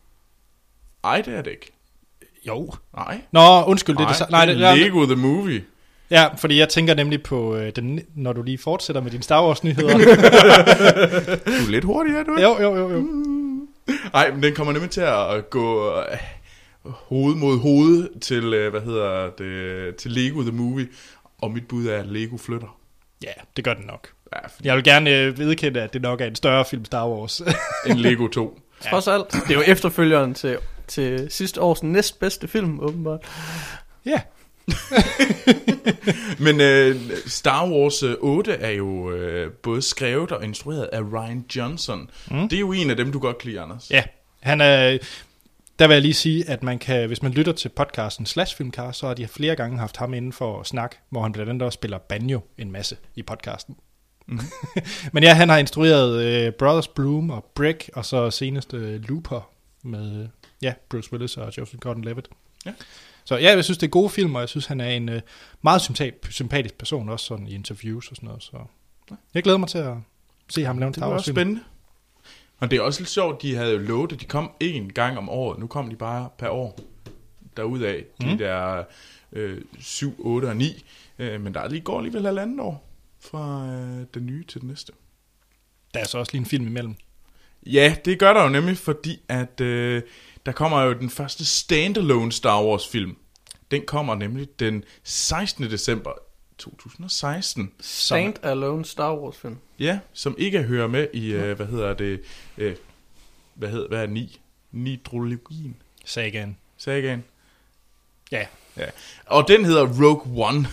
Ej, 1.04 1.20
det 1.20 1.34
er 1.34 1.42
det 1.42 1.50
ikke. 1.50 1.72
Jo. 2.46 2.72
Nej. 2.96 3.20
Nå, 3.32 3.62
undskyld, 3.64 3.96
det 3.96 4.02
er 4.02 4.06
Nej, 4.06 4.12
det, 4.12 4.24
sa- 4.24 4.30
nej, 4.30 4.46
det 4.46 4.56
det, 4.58 4.78
Lego 4.78 5.06
The 5.06 5.16
Movie. 5.16 5.64
Ja, 6.10 6.26
fordi 6.36 6.58
jeg 6.58 6.68
tænker 6.68 6.94
nemlig 6.94 7.22
på, 7.22 7.56
øh, 7.56 7.72
den, 7.76 8.00
når 8.14 8.32
du 8.32 8.42
lige 8.42 8.58
fortsætter 8.58 9.02
med 9.02 9.10
dine 9.10 9.22
Star 9.22 9.46
Wars-nyheder. 9.46 9.94
Du 9.98 11.52
er 11.66 11.70
lidt 11.70 11.84
hurtigere, 11.84 12.24
du 12.24 12.30
er. 12.30 12.42
jo, 12.42 12.62
jo, 12.62 12.76
jo, 12.76 12.90
jo. 12.90 13.06
Nej, 14.12 14.30
men 14.30 14.42
den 14.42 14.54
kommer 14.54 14.72
nemlig 14.72 14.90
til 14.90 15.00
at 15.00 15.50
gå 15.50 15.88
øh, 15.96 16.18
hoved 16.84 17.34
mod 17.34 17.58
hoved 17.58 18.20
til, 18.20 18.54
øh, 18.54 18.70
hvad 18.70 18.80
hedder 18.80 19.30
det, 19.30 19.96
til 19.96 20.10
Lego 20.10 20.42
The 20.42 20.52
Movie. 20.52 20.88
Og 21.38 21.50
mit 21.50 21.68
bud 21.68 21.86
er, 21.86 21.98
at 21.98 22.06
Lego 22.06 22.36
flytter. 22.36 22.78
Ja, 23.24 23.32
det 23.56 23.64
gør 23.64 23.74
den 23.74 23.84
nok. 23.86 24.08
Ja, 24.36 24.46
fordi 24.46 24.68
Jeg 24.68 24.76
vil 24.76 24.84
gerne 24.84 25.10
øh, 25.16 25.38
vedkende, 25.38 25.80
at 25.82 25.92
det 25.92 26.02
nok 26.02 26.20
er 26.20 26.26
en 26.26 26.34
større 26.34 26.64
film 26.64 26.84
Star 26.84 27.08
Wars. 27.08 27.42
en 27.86 27.98
Lego 27.98 28.26
2. 28.28 28.58
Ja. 28.84 28.90
Trods 28.90 29.08
alt. 29.08 29.32
Det 29.32 29.50
er 29.50 29.54
jo 29.54 29.62
efterfølgeren 29.66 30.34
til, 30.34 30.58
til 30.88 31.26
sidste 31.30 31.60
års 31.62 31.82
næstbedste 31.82 32.48
film, 32.48 32.80
åbenbart. 32.80 33.20
ja. 34.06 34.20
Men 36.44 36.60
øh, 36.60 36.96
Star 37.26 37.68
Wars 37.68 38.02
øh, 38.02 38.14
8 38.18 38.52
er 38.52 38.70
jo 38.70 39.10
øh, 39.10 39.52
både 39.52 39.82
skrevet 39.82 40.32
og 40.32 40.44
instrueret 40.44 40.88
af 40.92 41.00
Ryan 41.02 41.44
Johnson. 41.56 42.10
Mm. 42.30 42.48
Det 42.48 42.56
er 42.56 42.60
jo 42.60 42.72
en 42.72 42.90
af 42.90 42.96
dem, 42.96 43.12
du 43.12 43.18
godt 43.18 43.38
kan 43.38 43.50
lide, 43.50 43.60
Anders. 43.60 43.90
Ja, 43.90 44.02
han 44.40 44.60
er... 44.60 44.98
Der 45.78 45.86
vil 45.86 45.94
jeg 45.94 46.02
lige 46.02 46.14
sige, 46.14 46.48
at 46.50 46.62
man 46.62 46.78
kan, 46.78 47.06
hvis 47.06 47.22
man 47.22 47.32
lytter 47.32 47.52
til 47.52 47.68
podcasten 47.68 48.26
Slash 48.26 48.56
Filmcast, 48.56 48.98
så 48.98 49.06
har 49.06 49.14
de 49.14 49.28
flere 49.28 49.56
gange 49.56 49.78
haft 49.78 49.96
ham 49.96 50.14
inden 50.14 50.32
for 50.32 50.60
at 50.60 50.66
snakke, 50.66 50.96
hvor 51.10 51.22
han 51.22 51.32
blandt 51.32 51.50
andet 51.50 51.62
også 51.62 51.74
spiller 51.76 51.98
banjo 51.98 52.40
en 52.58 52.72
masse 52.72 52.96
i 53.14 53.22
podcasten. 53.22 53.76
Mm. 54.26 54.40
Men 55.12 55.22
ja, 55.22 55.34
han 55.34 55.48
har 55.48 55.58
instrueret 55.58 56.46
uh, 56.48 56.54
Brothers 56.54 56.88
Bloom 56.88 57.30
og 57.30 57.44
Brick, 57.54 57.90
og 57.94 58.04
så 58.04 58.30
senest 58.30 58.74
uh, 58.74 58.80
Looper 58.80 59.50
med 59.82 60.20
uh, 60.22 60.28
ja, 60.62 60.74
Bruce 60.88 61.12
Willis 61.12 61.36
og 61.36 61.58
Joseph 61.58 61.86
Gordon-Levitt. 61.86 62.28
Ja. 62.66 62.72
Så 63.24 63.36
ja, 63.36 63.54
jeg 63.54 63.64
synes, 63.64 63.78
det 63.78 63.86
er 63.86 63.90
gode 63.90 64.10
film, 64.10 64.34
og 64.34 64.40
jeg 64.40 64.48
synes, 64.48 64.66
han 64.66 64.80
er 64.80 64.88
en 64.90 65.08
uh, 65.08 65.18
meget 65.62 65.80
sympatisk, 65.80 66.32
sympatisk 66.32 66.78
person, 66.78 67.08
også 67.08 67.26
sådan 67.26 67.46
i 67.46 67.54
interviews 67.54 68.08
og 68.08 68.16
sådan 68.16 68.26
noget. 68.26 68.42
Så 68.42 68.56
jeg 69.34 69.42
glæder 69.42 69.58
mig 69.58 69.68
til 69.68 69.78
at 69.78 69.94
se 70.48 70.64
ham 70.64 70.78
lave 70.78 70.86
en 70.86 70.92
Det 70.92 70.98
Star 70.98 71.06
var 71.06 71.12
Wars 71.12 71.20
også 71.20 71.28
film. 71.28 71.36
spændende. 71.36 71.60
Og 72.58 72.70
det 72.70 72.76
er 72.76 72.80
også 72.80 73.00
lidt 73.00 73.10
sjovt, 73.10 73.42
de 73.42 73.54
havde 73.54 73.72
jo 73.72 73.78
lovet, 73.78 74.12
at 74.12 74.20
de 74.20 74.24
kom 74.24 74.50
én 74.64 74.88
gang 74.88 75.18
om 75.18 75.28
året. 75.28 75.58
Nu 75.58 75.66
kom 75.66 75.90
de 75.90 75.96
bare 75.96 76.28
per 76.38 76.48
år 76.48 76.78
derudaf. 77.56 78.04
De 78.20 78.26
Mm. 78.26 78.38
der 78.38 78.84
øh, 79.32 79.60
7, 79.80 80.14
8 80.18 80.46
og 80.46 80.56
9. 80.56 80.84
Øh, 81.18 81.40
men 81.40 81.54
der 81.54 81.60
er 81.60 81.68
lige 81.68 81.80
går 81.80 81.98
alligevel 81.98 82.26
halvandet 82.26 82.60
år 82.60 82.88
fra 83.20 83.66
øh, 83.66 84.06
den 84.14 84.26
nye 84.26 84.44
til 84.44 84.60
den 84.60 84.68
næste. 84.68 84.92
Der 85.94 86.00
er 86.00 86.04
så 86.04 86.18
også 86.18 86.32
lige 86.32 86.40
en 86.40 86.46
film 86.46 86.66
imellem. 86.66 86.94
Ja, 87.66 87.96
det 88.04 88.18
gør 88.18 88.32
der 88.32 88.42
jo 88.42 88.48
nemlig, 88.48 88.76
fordi 88.78 89.20
at 89.28 89.60
øh, 89.60 90.02
der 90.46 90.52
kommer 90.52 90.82
jo 90.82 90.92
den 90.92 91.10
første 91.10 91.44
standalone 91.44 92.32
Star 92.32 92.64
Wars 92.64 92.88
film. 92.88 93.16
Den 93.70 93.82
kommer 93.86 94.14
nemlig 94.14 94.48
den 94.60 94.84
16. 95.04 95.64
december 95.70 96.10
2016. 96.58 97.72
Stand 97.80 98.34
Alone 98.42 98.84
Star 98.84 99.14
Wars 99.16 99.36
film. 99.36 99.56
Ja, 99.78 99.98
som 100.12 100.34
ikke 100.38 100.62
hører 100.62 100.86
med 100.86 101.06
i, 101.12 101.32
øh, 101.32 101.56
hvad 101.56 101.66
hedder 101.66 101.94
det, 101.94 102.20
øh, 102.58 102.76
hvad 103.54 103.68
hedder, 103.68 103.88
hvad 103.88 104.02
er 104.02 104.06
ni? 104.06 104.40
Nidrologien, 104.72 105.76
Sagan. 106.04 106.56
sagaen. 106.76 107.24
Ja. 108.32 108.46
ja. 108.76 108.86
Og 109.26 109.48
den 109.48 109.64
hedder 109.64 109.86
Rogue 110.04 110.46
One, 110.48 110.66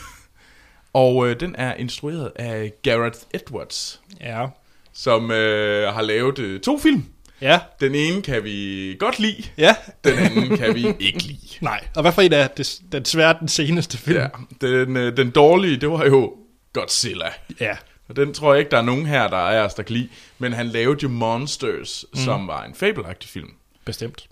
og 0.94 1.28
øh, 1.30 1.40
den 1.40 1.56
er 1.56 1.74
instrueret 1.76 2.32
af 2.36 2.74
Gareth 2.82 3.20
Edwards, 3.34 4.02
Ja. 4.22 4.48
som 4.94 5.32
øh, 5.32 5.94
har 5.94 6.02
lavet 6.02 6.40
øh, 6.40 6.62
to 6.62 6.78
film. 6.80 7.06
Ja. 7.46 7.60
Den 7.80 7.96
ene 7.96 8.22
kan 8.22 8.44
vi 8.44 8.96
godt 9.00 9.20
lide, 9.20 9.44
Ja. 9.58 9.76
den 10.04 10.14
anden 10.18 10.58
kan 10.58 10.76
vi 10.76 10.88
ikke 11.00 11.24
lide. 11.24 11.40
Nej. 11.62 11.84
Og 11.96 12.02
hvad 12.02 12.12
for 12.12 12.22
en 12.22 12.34
er 12.34 12.48
den 12.92 13.06
svært 13.06 13.36
den 13.40 13.48
seneste 13.48 13.98
film? 13.98 14.18
Ja, 14.18 14.28
den, 14.62 14.98
øh, 14.98 15.18
den 15.18 15.30
dårlige, 15.32 15.78
det 15.78 15.90
var 15.92 16.06
jo 16.06 16.34
Godzilla. 16.74 17.30
ja. 17.60 17.76
Og 18.10 18.16
den 18.16 18.34
tror 18.34 18.54
jeg 18.54 18.60
ikke, 18.60 18.72
der 18.72 18.78
er 18.78 18.82
nogen 18.82 19.06
her, 19.06 19.28
der 19.28 19.48
er 19.50 19.64
os, 19.66 19.74
der 19.74 19.84
kan 19.84 19.94
lide. 19.96 20.10
Men 20.40 20.54
han 20.54 20.68
lavede 20.68 21.00
jo 21.04 21.10
Monsters, 21.10 22.06
mm. 22.14 22.20
som 22.20 22.48
var 22.48 22.64
en 22.64 22.76
fabelagtig 22.76 23.30
film. 23.30 23.50
Bestemt. 23.86 24.28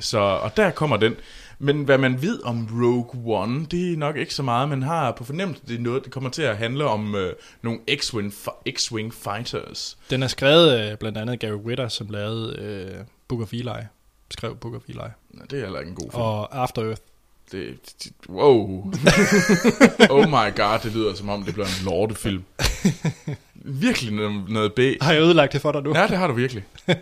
Så, 0.00 0.18
og 0.18 0.56
der 0.56 0.70
kommer 0.70 0.96
den. 0.96 1.14
Men 1.64 1.84
hvad 1.84 1.98
man 1.98 2.22
ved 2.22 2.42
om 2.44 2.68
Rogue 2.72 3.40
One, 3.42 3.66
det 3.66 3.92
er 3.92 3.96
nok 3.96 4.16
ikke 4.16 4.34
så 4.34 4.42
meget. 4.42 4.68
Man 4.68 4.82
har 4.82 5.12
på 5.12 5.24
fornemmelse, 5.24 5.62
det 5.68 5.76
er 5.76 5.80
noget, 5.80 6.04
det 6.04 6.12
kommer 6.12 6.30
til 6.30 6.42
at 6.42 6.56
handle 6.56 6.84
om 6.84 7.14
øh, 7.14 7.32
nogle 7.62 7.80
X-Wing, 7.90 8.48
X-Wing 8.68 9.10
fighters. 9.10 9.98
Den 10.10 10.22
er 10.22 10.26
skrevet 10.26 10.70
af 10.70 10.98
blandt 10.98 11.18
andet 11.18 11.40
Gary 11.40 11.52
Whitta, 11.52 11.88
som 11.88 12.08
lavede 12.10 12.58
øh, 12.58 13.04
Book 13.28 13.40
of 13.40 13.52
Eli. 13.52 13.70
Skrev 14.30 14.56
Book 14.56 14.74
of 14.74 14.82
Eli. 14.88 14.98
Nå, 15.30 15.44
det 15.50 15.58
er 15.58 15.62
heller 15.62 15.78
ikke 15.78 15.88
en 15.88 15.94
god 15.94 16.10
film. 16.10 16.22
Og 16.22 16.62
After 16.62 16.82
Earth. 16.82 17.02
Det, 17.52 17.78
det, 18.04 18.12
wow. 18.28 18.92
oh 20.10 20.28
my 20.28 20.56
god, 20.56 20.78
det 20.82 20.92
lyder 20.94 21.14
som 21.14 21.28
om, 21.28 21.42
det 21.42 21.54
bliver 21.54 21.66
en 21.66 21.84
lortefilm. 21.84 22.44
Virkelig 23.54 24.12
noget, 24.12 24.48
noget 24.48 24.74
B. 24.74 24.78
Har 25.00 25.12
jeg 25.12 25.22
ødelagt 25.22 25.52
det 25.52 25.60
for 25.60 25.72
dig 25.72 25.82
nu? 25.82 25.96
Ja, 25.96 26.06
det 26.06 26.16
har 26.16 26.26
du 26.26 26.32
virkelig. 26.32 26.64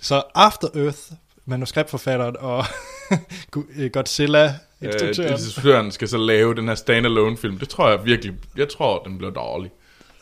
Så 0.00 0.22
After 0.34 0.68
Earth, 0.74 0.98
manuskriptforfatteren 1.46 2.36
og 2.38 2.64
øh, 3.76 3.90
Godzilla, 3.90 4.54
Øh, 4.82 4.88
instruktøren. 4.88 5.32
instruktøren 5.32 5.90
skal 5.92 6.08
så 6.08 6.18
lave 6.18 6.54
den 6.54 6.68
her 6.68 6.74
standalone 6.74 7.36
film. 7.36 7.58
Det 7.58 7.68
tror 7.68 7.90
jeg 7.90 8.04
virkelig, 8.04 8.34
jeg 8.56 8.68
tror, 8.68 9.02
den 9.02 9.18
bliver 9.18 9.30
dårlig. 9.32 9.70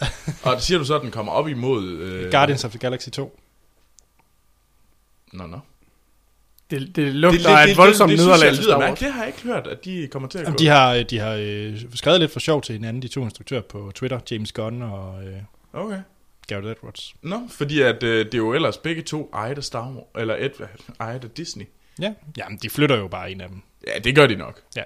og 0.44 0.60
siger 0.60 0.78
du 0.78 0.84
så, 0.84 0.94
at 0.94 1.02
den 1.02 1.10
kommer 1.10 1.32
op 1.32 1.48
imod... 1.48 1.84
Øh, 1.88 2.30
Guardians 2.30 2.64
of 2.64 2.70
the 2.70 2.78
Galaxy 2.78 3.08
2. 3.08 3.40
Nå, 5.32 5.46
nå. 5.46 5.58
Det, 6.70 6.96
det 6.96 7.14
lugter 7.14 7.56
af 7.56 7.70
et 7.70 7.76
voldsomt 7.76 8.10
det, 8.10 8.18
det, 8.18 8.26
nederlag 8.26 8.50
det, 8.50 8.58
lyder. 8.58 8.94
Det 8.94 9.12
har 9.12 9.18
jeg 9.20 9.26
ikke 9.26 9.42
hørt, 9.42 9.66
at 9.66 9.84
de 9.84 10.08
kommer 10.12 10.28
til 10.28 10.38
at 10.38 10.44
Jamen, 10.44 10.56
gå. 10.56 10.58
de 10.58 10.66
har, 10.66 11.02
de 11.02 11.18
har 11.18 11.36
øh, 11.40 11.80
skrevet 11.94 12.20
lidt 12.20 12.32
for 12.32 12.40
sjov 12.40 12.62
til 12.62 12.72
hinanden, 12.72 13.02
de 13.02 13.08
to 13.08 13.24
instruktører 13.24 13.62
på 13.62 13.92
Twitter, 13.94 14.20
James 14.30 14.52
Gunn 14.52 14.82
og 14.82 15.24
øh, 15.24 15.36
Okay. 15.72 15.98
Gareth 16.46 16.68
Edwards. 16.68 17.14
Nå, 17.22 17.40
fordi 17.50 17.80
at, 17.80 18.02
øh, 18.02 18.24
det 18.26 18.34
er 18.34 18.38
jo 18.38 18.52
ellers 18.52 18.78
begge 18.78 19.02
to 19.02 19.30
ejet 19.34 19.58
af 19.58 19.64
Star 19.64 19.90
Wars, 19.90 20.06
eller 20.18 20.36
et, 20.36 20.52
ejet 21.00 21.24
af 21.24 21.30
Disney. 21.30 21.66
Ja, 22.00 22.14
jamen 22.36 22.58
de 22.62 22.70
flytter 22.70 22.96
jo 22.96 23.08
bare 23.08 23.30
en 23.30 23.40
af 23.40 23.48
dem. 23.48 23.62
Ja, 23.86 23.98
det 23.98 24.14
gør 24.14 24.26
de 24.26 24.36
nok. 24.36 24.60
Ja. 24.76 24.84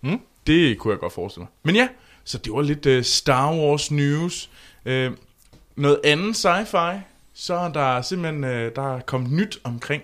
Mm. 0.00 0.20
Det 0.46 0.78
kunne 0.78 0.92
jeg 0.92 1.00
godt 1.00 1.12
forestille 1.12 1.42
mig. 1.42 1.48
Men 1.62 1.76
ja, 1.76 1.88
så 2.24 2.38
det 2.38 2.52
var 2.52 2.62
lidt 2.62 2.86
uh, 2.86 3.02
Star 3.02 3.54
Wars 3.54 3.90
news. 3.90 4.50
Uh, 4.86 5.12
noget 5.76 6.00
andet 6.04 6.36
sci-fi, 6.36 6.96
så 7.34 7.54
er 7.54 7.72
der 7.72 8.02
simpelthen 8.02 8.44
uh, 8.44 8.50
der 8.50 8.96
er 8.96 9.00
kommet 9.00 9.32
nyt 9.32 9.58
omkring 9.64 10.02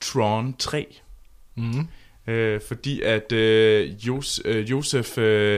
Tron 0.00 0.54
3. 0.58 0.96
Mm. 1.54 1.88
Uh, 2.28 2.60
fordi 2.68 3.02
at 3.02 3.32
uh, 3.32 4.06
Jos, 4.06 4.44
uh, 4.44 4.70
Josef 4.70 5.18
uh, 5.18 5.56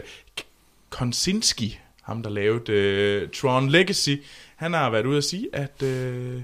Konsinski, 0.91 1.81
ham 2.03 2.23
der 2.23 2.31
lavede 2.31 3.23
uh, 3.23 3.31
Tron 3.31 3.69
Legacy, 3.69 4.17
han 4.57 4.73
har 4.73 4.91
været 4.91 5.07
ude 5.07 5.17
at 5.17 5.25
sige, 5.25 5.49
at 5.53 5.83
uh, 5.83 6.43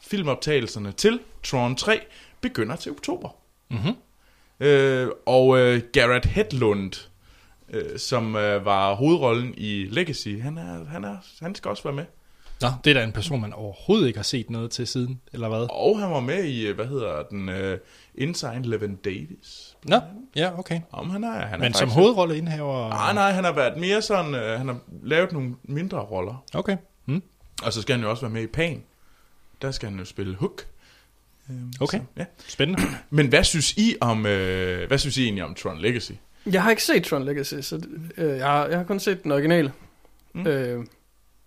filmoptagelserne 0.00 0.92
til 0.92 1.20
Tron 1.42 1.76
3 1.76 2.00
begynder 2.40 2.76
til 2.76 2.92
oktober. 2.92 3.28
Mm-hmm. 3.70 3.94
Øh, 4.60 5.08
og 5.26 5.58
øh, 5.58 5.82
Garrett 5.92 6.26
Hedlund, 6.26 7.08
øh, 7.70 7.98
som 7.98 8.36
øh, 8.36 8.64
var 8.64 8.94
hovedrollen 8.94 9.54
i 9.56 9.84
Legacy, 9.90 10.28
han, 10.28 10.58
er, 10.58 10.84
han, 10.84 11.04
er, 11.04 11.16
han 11.40 11.54
skal 11.54 11.68
også 11.68 11.82
være 11.82 11.92
med. 11.92 12.04
Nå, 12.60 12.68
det 12.84 12.90
er 12.90 12.94
da 12.94 13.04
en 13.04 13.12
person, 13.12 13.40
man 13.40 13.52
overhovedet 13.52 14.06
ikke 14.06 14.18
har 14.18 14.24
set 14.24 14.50
noget 14.50 14.70
til 14.70 14.86
siden, 14.86 15.20
eller 15.32 15.48
hvad? 15.48 15.66
Og 15.70 15.98
han 16.00 16.10
var 16.10 16.20
med 16.20 16.44
i, 16.44 16.66
øh, 16.66 16.74
hvad 16.74 16.86
hedder 16.86 17.22
den, 17.22 17.48
øh, 17.48 17.78
Inside 18.14 18.62
Levin 18.62 18.96
Davis. 18.96 19.73
Nå, 19.84 20.00
ja, 20.36 20.58
okay. 20.58 20.80
Om 20.92 21.10
han 21.10 21.24
er, 21.24 21.30
han 21.46 21.54
er 21.54 21.58
Men 21.64 21.72
som 21.72 21.80
faktisk- 21.80 21.94
hovedrolleindhaver... 21.94 22.88
Nej, 22.88 23.12
nej, 23.12 23.30
han 23.32 23.44
har 23.44 23.52
været 23.52 23.76
mere 23.80 24.02
sådan, 24.02 24.34
øh, 24.34 24.58
han 24.58 24.68
har 24.68 24.78
lavet 25.02 25.32
nogle 25.32 25.54
mindre 25.62 25.98
roller. 25.98 26.44
Okay. 26.54 26.76
Mm. 27.06 27.22
Og 27.62 27.72
så 27.72 27.82
skal 27.82 27.94
han 27.94 28.04
jo 28.04 28.10
også 28.10 28.22
være 28.22 28.30
med 28.32 28.42
i 28.42 28.46
Pan. 28.46 28.82
Der 29.62 29.70
skal 29.70 29.88
han 29.88 29.98
jo 29.98 30.04
spille 30.04 30.36
Hook. 30.36 30.62
Øh, 31.50 31.56
Okay. 31.80 31.98
Så, 31.98 32.04
ja. 32.16 32.24
Spændende. 32.48 32.82
Men 33.10 33.26
hvad 33.28 33.44
synes 33.44 33.72
I 33.72 33.94
om, 34.00 34.26
øh, 34.26 34.88
hvad 34.88 34.98
synes 34.98 35.16
I 35.16 35.24
egentlig 35.24 35.44
om 35.44 35.54
Tron 35.54 35.80
Legacy? 35.80 36.12
Jeg 36.46 36.62
har 36.62 36.70
ikke 36.70 36.82
set 36.84 37.04
Tron 37.04 37.24
Legacy, 37.24 37.54
så 37.60 37.80
øh, 38.16 38.38
jeg, 38.38 38.46
har, 38.46 38.66
jeg 38.66 38.76
har 38.78 38.84
kun 38.84 39.00
set 39.00 39.22
den 39.22 39.32
originale. 39.32 39.72
Mm. 40.34 40.46
Øh, 40.46 40.84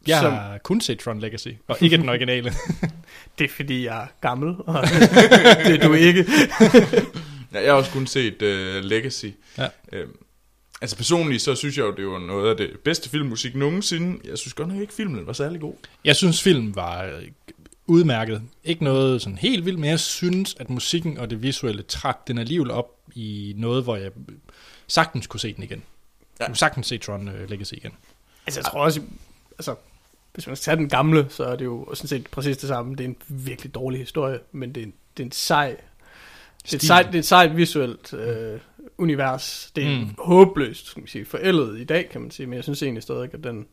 Jeg 0.07 0.19
som, 0.19 0.33
har 0.33 0.57
kun 0.57 0.81
set 0.81 0.99
Tron 0.99 1.19
Legacy, 1.19 1.47
og 1.67 1.77
ikke 1.81 1.97
den 1.97 2.09
originale. 2.09 2.51
det 3.39 3.45
er 3.45 3.49
fordi, 3.55 3.85
jeg 3.85 4.01
er 4.03 4.07
gammel, 4.21 4.55
og 4.59 4.83
det 5.65 5.75
er 5.83 5.87
du 5.87 5.93
ikke. 5.93 6.25
Ja, 7.53 7.59
jeg 7.59 7.71
har 7.71 7.77
også 7.77 7.91
kun 7.91 8.07
set 8.07 8.41
uh, 8.41 8.83
Legacy. 8.83 9.25
Ja. 9.57 9.67
Øhm, 9.91 10.17
altså 10.81 10.97
personligt, 10.97 11.41
så 11.41 11.55
synes 11.55 11.77
jeg 11.77 11.83
jo, 11.83 11.95
det 11.95 12.07
var 12.07 12.19
noget 12.19 12.49
af 12.49 12.57
det 12.57 12.79
bedste 12.79 13.09
filmmusik 13.09 13.55
nogensinde. 13.55 14.19
Jeg 14.29 14.37
synes 14.37 14.53
godt 14.53 14.67
nok 14.67 14.77
ikke, 14.81 14.93
filmen 14.93 15.27
var 15.27 15.33
særlig 15.33 15.61
god. 15.61 15.73
Jeg 16.05 16.15
synes, 16.15 16.43
filmen 16.43 16.75
var 16.75 17.03
øh, 17.03 17.27
udmærket. 17.85 18.41
Ikke 18.63 18.83
noget 18.83 19.21
sådan 19.21 19.37
helt 19.37 19.65
vildt, 19.65 19.79
men 19.79 19.89
jeg 19.89 19.99
synes, 19.99 20.55
at 20.59 20.69
musikken 20.69 21.17
og 21.17 21.29
det 21.29 21.41
visuelle 21.43 21.83
trak 21.83 22.27
den 22.27 22.37
alligevel 22.37 22.71
op 22.71 22.93
i 23.15 23.53
noget, 23.57 23.83
hvor 23.83 23.95
jeg 23.95 24.11
sagtens 24.87 25.27
kunne 25.27 25.39
se 25.39 25.53
den 25.53 25.63
igen. 25.63 25.83
Ja. 26.39 26.43
Jeg 26.43 26.47
kunne 26.47 26.57
sagtens 26.57 26.87
se 26.87 26.97
Tron 26.97 27.27
uh, 27.27 27.49
Legacy 27.49 27.73
igen. 27.73 27.91
Altså, 28.45 28.59
jeg 28.59 28.65
tror 28.65 28.83
også, 28.83 29.01
altså, 29.51 29.75
hvis 30.33 30.47
man 30.47 30.55
skal 30.55 30.63
tage 30.63 30.77
den 30.77 30.89
gamle, 30.89 31.27
så 31.29 31.43
er 31.43 31.55
det 31.55 31.65
jo 31.65 31.87
sådan 31.93 32.07
set 32.07 32.27
præcis 32.31 32.57
det 32.57 32.67
samme. 32.67 32.95
Det 32.95 33.03
er 33.03 33.07
en 33.07 33.15
virkelig 33.27 33.75
dårlig 33.75 33.99
historie, 33.99 34.39
men 34.51 34.75
det 34.75 34.81
er 34.81 34.85
en, 34.85 34.93
det 35.17 35.23
er 35.23 35.25
en 35.25 35.31
sej, 35.31 35.77
det 36.71 36.83
er 36.83 36.85
sejt, 36.85 37.05
det 37.05 37.15
er 37.15 37.19
et 37.19 37.25
sejt 37.25 37.57
visuelt 37.57 38.13
øh, 38.13 38.59
univers. 38.97 39.71
Det 39.75 39.83
er 39.83 39.99
Mm. 39.99 40.09
håbløst, 40.19 40.87
skal 40.87 41.01
man 41.01 41.07
sige, 41.07 41.25
forældet 41.25 41.79
i 41.79 41.83
dag, 41.83 42.09
kan 42.11 42.21
man 42.21 42.31
sige, 42.31 42.47
men 42.47 42.55
jeg 42.55 42.63
synes 42.63 42.83
egentlig 42.83 43.03
stadig, 43.03 43.29
at 43.33 43.43
den, 43.43 43.65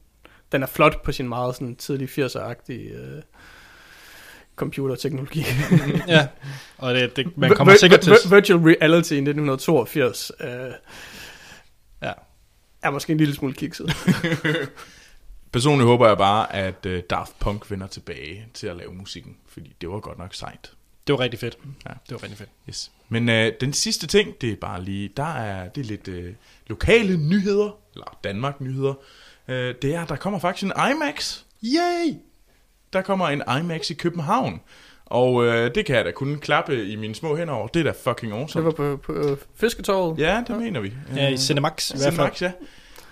den 0.52 0.62
er 0.62 0.66
flot 0.66 1.02
på 1.02 1.12
sin 1.12 1.28
meget 1.28 1.54
sådan 1.54 1.76
tidlig 1.76 2.08
80'er-agtige 2.08 2.94
øh, 2.96 3.22
computerteknologi. 4.56 5.44
ja, 6.08 6.26
og 6.78 6.94
det, 6.94 7.16
det, 7.16 7.36
man 7.38 7.50
kommer 7.54 7.74
Vir- 7.74 7.78
sikkert 7.78 8.00
til... 8.00 8.10
vir- 8.12 8.34
Virtual 8.34 8.58
reality 8.60 9.12
i 9.12 9.16
1982. 9.16 10.32
Øh, 10.40 10.48
Ja. 12.02 12.12
er 12.82 12.90
måske 12.90 13.10
en 13.12 13.18
lille 13.18 13.34
smule 13.34 13.54
kikset. 13.54 13.92
Personligt 15.52 15.86
håber 15.86 16.08
jeg 16.08 16.18
bare, 16.18 16.54
at 16.54 16.86
uh, 16.86 16.92
Daft 17.10 17.38
Punk 17.38 17.70
vender 17.70 17.86
tilbage 17.86 18.46
til 18.54 18.66
at 18.66 18.76
lave 18.76 18.94
musikken, 18.94 19.36
fordi 19.48 19.76
det 19.80 19.88
var 19.88 20.00
godt 20.00 20.18
nok 20.18 20.34
sejt. 20.34 20.72
Det 21.06 21.12
var 21.12 21.20
rigtig 21.20 21.40
fedt. 21.40 21.58
Ja. 21.86 21.90
Det 21.90 22.10
var 22.10 22.22
rigtig 22.22 22.38
fedt. 22.38 22.50
Yes. 22.68 22.90
Men 23.08 23.28
uh, 23.28 23.52
den 23.60 23.72
sidste 23.72 24.06
ting, 24.06 24.40
det 24.40 24.52
er 24.52 24.56
bare 24.56 24.82
lige, 24.84 25.10
der 25.16 25.34
er, 25.34 25.68
det 25.68 25.80
er 25.80 25.84
lidt 25.84 26.08
uh, 26.08 26.34
lokale 26.66 27.16
nyheder, 27.16 27.76
eller 27.94 28.18
Danmark-nyheder. 28.24 28.94
Uh, 29.48 29.54
det 29.54 29.84
er, 29.84 30.04
der 30.04 30.16
kommer 30.16 30.38
faktisk 30.38 30.64
en 30.64 30.72
IMAX. 30.92 31.40
Yay! 31.64 32.14
Der 32.92 33.02
kommer 33.02 33.28
en 33.28 33.42
IMAX 33.60 33.90
i 33.90 33.94
København. 33.94 34.60
Og 35.06 35.34
uh, 35.34 35.46
det 35.46 35.86
kan 35.86 35.96
jeg 35.96 36.04
da 36.04 36.10
kun 36.10 36.38
klappe 36.38 36.86
i 36.86 36.96
mine 36.96 37.14
små 37.14 37.36
hænder 37.36 37.54
over. 37.54 37.68
Det 37.68 37.80
er 37.86 37.92
da 37.92 38.10
fucking 38.10 38.32
Det 38.32 38.38
awesome. 38.40 38.64
var 38.64 38.70
på, 38.70 38.96
på 38.96 39.12
øh, 39.12 39.36
Fisketorvet. 39.54 40.18
Ja, 40.18 40.42
det 40.48 40.56
mener 40.58 40.80
vi. 40.80 40.92
Ja, 41.16 41.28
i 41.28 41.32
Øh, 41.32 41.38
Cinemax 41.38 41.90
i. 41.90 41.98
Cinemax, 41.98 42.42
ja. 42.42 42.52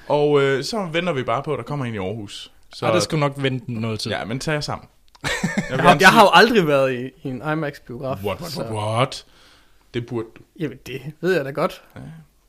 Og 0.09 0.43
øh, 0.43 0.65
så 0.65 0.89
venter 0.93 1.13
vi 1.13 1.23
bare 1.23 1.43
på, 1.43 1.53
at 1.53 1.59
der 1.59 1.65
kommer 1.65 1.85
en 1.87 1.95
i 1.95 1.99
Aarhus. 1.99 2.53
Så, 2.75 2.87
Og 2.87 2.93
der 2.93 3.01
skal 3.01 3.19
nok 3.19 3.33
vente 3.37 3.73
noget 3.73 4.01
tid. 4.01 4.11
Ja, 4.11 4.25
men 4.25 4.41
tag 4.41 4.53
jer 4.53 4.61
sammen. 4.61 4.89
Jeg, 5.71 5.79
Jeg, 5.79 5.97
jeg 6.01 6.09
har 6.09 6.23
jo 6.23 6.31
aldrig 6.33 6.67
været 6.67 6.93
i, 6.95 7.05
i 7.23 7.29
en 7.29 7.43
IMAX-biograf. 7.53 8.17
What, 8.25 8.41
what, 8.41 8.57
what, 8.57 8.73
what? 8.73 9.25
Det 9.95 10.07
burde 10.07 10.27
du. 10.39 10.43
Jamen, 10.61 10.79
det 10.87 11.01
ved 11.21 11.37
jeg 11.37 11.45
da 11.45 11.51
godt. 11.51 11.83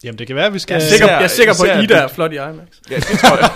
Jamen, 0.03 0.19
det 0.19 0.28
kan 0.28 0.36
være, 0.36 0.45
at 0.45 0.53
vi 0.53 0.59
skal... 0.59 0.74
Jeg 0.74 0.82
er 0.82 0.86
Ja, 0.86 0.91
sikker, 0.91 1.07
jeg 1.13 1.24
er 1.24 1.28
sikker 1.28 1.53
på, 1.59 1.63
at 1.63 1.84
Ida 1.84 1.93
det- 1.95 2.03
er 2.03 2.07
flot 2.07 2.32
i 2.32 2.36
IMAX. 2.36 2.67
Ja, 2.91 2.95
det 2.95 3.03
tror 3.19 3.38
jeg. 3.38 3.49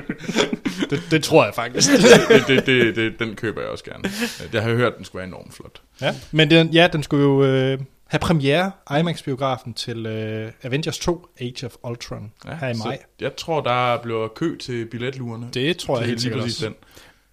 det, 0.90 1.02
det 1.10 1.24
tror 1.24 1.44
jeg 1.44 1.54
faktisk. 1.54 1.90
det, 1.92 2.44
det, 2.48 2.66
det, 2.66 2.96
det, 2.96 3.18
den 3.18 3.36
køber 3.36 3.60
jeg 3.60 3.70
også 3.70 3.84
gerne. 3.84 4.10
Jeg 4.52 4.62
har 4.62 4.70
hørt, 4.70 4.96
den 4.96 5.04
skulle 5.04 5.20
være 5.20 5.28
enormt 5.28 5.54
flot. 5.54 5.80
ja. 6.00 6.14
Men 6.30 6.50
den, 6.50 6.68
ja, 6.68 6.88
den 6.92 7.02
skulle 7.02 7.22
jo 7.24 7.44
øh, 7.44 7.78
have 8.06 8.18
premiere, 8.20 8.70
IMAX-biografen, 8.98 9.74
til 9.74 10.06
øh, 10.06 10.52
Avengers 10.62 10.98
2, 10.98 11.26
Age 11.40 11.66
of 11.66 11.72
Ultron, 11.84 12.32
ja, 12.44 12.56
her 12.60 12.68
i 12.68 12.74
maj. 12.84 12.98
Jeg 13.20 13.36
tror, 13.36 13.60
der 13.60 14.02
bliver 14.02 14.28
kø 14.28 14.56
til 14.58 14.86
billetluerne. 14.86 15.48
Det 15.54 15.76
tror 15.76 15.98
jeg 15.98 16.06
helt 16.08 16.20
sikkert 16.22 16.42
også. 16.42 16.64
den. 16.66 16.74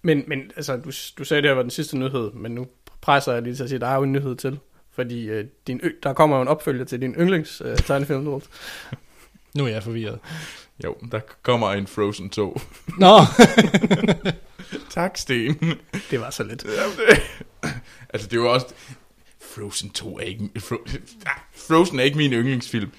Men, 0.04 0.24
men 0.26 0.50
altså, 0.56 0.76
du, 0.76 0.90
du 1.18 1.24
sagde, 1.24 1.42
det 1.42 1.50
her 1.50 1.54
var 1.54 1.62
den 1.62 1.70
sidste 1.70 1.98
nyhed, 1.98 2.30
men 2.32 2.52
nu 2.52 2.66
presser 3.00 3.32
jeg 3.32 3.42
lige 3.42 3.54
til 3.54 3.62
at 3.62 3.68
sige, 3.68 3.76
at 3.76 3.80
der 3.80 3.86
er 3.86 3.96
jo 3.96 4.02
en 4.02 4.12
nyhed 4.12 4.36
til. 4.36 4.58
Fordi 4.92 5.24
øh, 5.28 5.44
din, 5.66 5.80
ø- 5.82 5.90
der 6.02 6.12
kommer 6.12 6.36
jo 6.36 6.42
en 6.42 6.48
opfølger 6.48 6.84
til 6.84 7.00
din 7.00 7.14
yndlings 7.14 7.62
øh, 7.64 7.76
tegnefilm. 7.78 8.24
Troels. 8.24 8.44
Nu 9.54 9.64
er 9.64 9.68
jeg 9.68 9.82
forvirret. 9.82 10.18
Jo, 10.84 10.96
der 11.12 11.20
kommer 11.42 11.72
en 11.72 11.86
Frozen 11.86 12.30
2. 12.30 12.60
Nå, 12.98 13.18
tak, 14.90 15.16
Sten. 15.16 15.74
det 16.10 16.20
var 16.20 16.30
så 16.30 16.42
lidt. 16.44 16.66
Altså, 18.08 18.28
det 18.28 18.36
jo 18.36 18.52
også... 18.52 18.66
Frozen 19.54 19.90
2 19.90 20.18
er 20.18 20.22
ikke... 20.22 20.50
Fro, 20.60 20.76
ah, 21.26 21.32
Frozen 21.54 22.00
er 22.00 22.04
ikke 22.04 22.16
min 22.16 22.32
yndlingsfilm. 22.32 22.90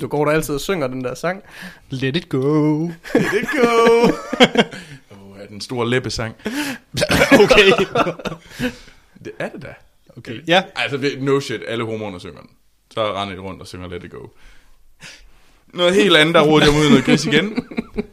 Du 0.00 0.08
går 0.08 0.24
der 0.24 0.32
altid 0.32 0.54
og 0.54 0.60
synger 0.60 0.86
den 0.86 1.04
der 1.04 1.14
sang. 1.14 1.42
let 1.90 2.16
it 2.16 2.28
go. 2.28 2.86
Let 3.14 3.32
it 3.42 3.48
go! 3.62 4.08
Den 5.48 5.60
store 5.60 5.90
læbesang. 5.90 6.34
Okay. 7.44 7.70
Det 9.24 9.32
er 9.38 9.48
det 9.48 9.62
da. 9.62 9.74
okay. 10.16 10.40
Ja, 10.46 10.62
Altså, 10.76 11.10
no 11.20 11.40
shit, 11.40 11.60
alle 11.66 11.84
hormoner 11.84 12.18
synger 12.18 12.40
den. 12.40 12.50
Så 12.94 13.14
render 13.14 13.34
de 13.34 13.40
rundt 13.40 13.60
og 13.60 13.66
synger 13.66 13.88
Let 13.88 14.04
It 14.04 14.10
Go. 14.10 14.26
Noget 15.74 15.94
helt 15.94 16.16
andet, 16.16 16.34
der 16.34 16.40
roder 16.42 16.64
jeg 16.66 16.74
mod 16.74 16.88
noget 16.88 17.04
gris 17.04 17.26
igen. 17.26 17.68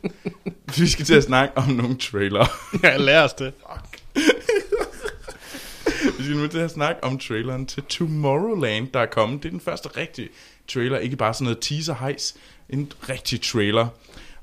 Vi 0.78 0.88
skal 0.88 1.06
til 1.06 1.14
at 1.14 1.24
snakke 1.24 1.58
om 1.58 1.68
nogle 1.70 1.98
trailer. 1.98 2.46
jeg 2.84 3.00
lærer 3.00 3.24
os 3.24 3.34
det. 3.34 3.54
Vi 6.18 6.24
skal 6.24 6.38
nu 6.38 6.48
til 6.48 6.58
at 6.60 6.72
snakke 6.72 7.04
om 7.04 7.20
traileren 7.20 7.66
til 7.66 7.84
Tomorrowland, 7.84 8.88
der 8.94 9.00
er 9.00 9.06
kommet. 9.06 9.44
Det 9.44 9.50
er 9.50 9.52
den 9.52 9.60
første 9.60 9.90
rigtige 9.98 10.30
trailer, 10.68 10.98
ikke 10.98 11.16
bare 11.16 11.34
sådan 11.34 11.44
noget 11.46 11.60
teaser-hejs. 11.62 12.36
En 12.70 12.92
rigtig 13.10 13.42
trailer. 13.42 13.88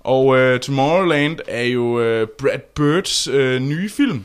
Og 0.05 0.27
uh, 0.27 0.59
Tomorrowland 0.61 1.39
er 1.49 1.63
jo 1.63 1.85
uh, 1.85 2.29
Brad 2.39 2.59
Birds 2.75 3.29
uh, 3.29 3.35
nye 3.63 3.89
film. 3.89 4.25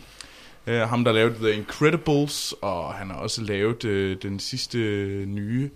Uh, 0.67 0.73
ham, 0.73 1.03
der 1.03 1.11
lavede 1.11 1.35
The 1.35 1.53
Incredibles, 1.53 2.53
og 2.61 2.93
han 2.93 3.09
har 3.09 3.17
også 3.17 3.41
lavet 3.41 3.85
uh, 3.85 4.21
den 4.21 4.39
sidste 4.39 4.77
uh, 4.77 5.27
nye 5.27 5.69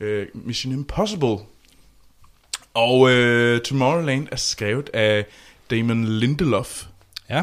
uh, 0.00 0.06
Mission 0.46 0.72
Impossible. 0.72 1.36
Og 2.74 3.00
uh, 3.00 3.58
Tomorrowland 3.64 4.28
er 4.32 4.36
skrevet 4.36 4.90
af 4.92 5.26
Damon 5.70 6.04
Lindelof. 6.04 6.84
Ja, 7.30 7.42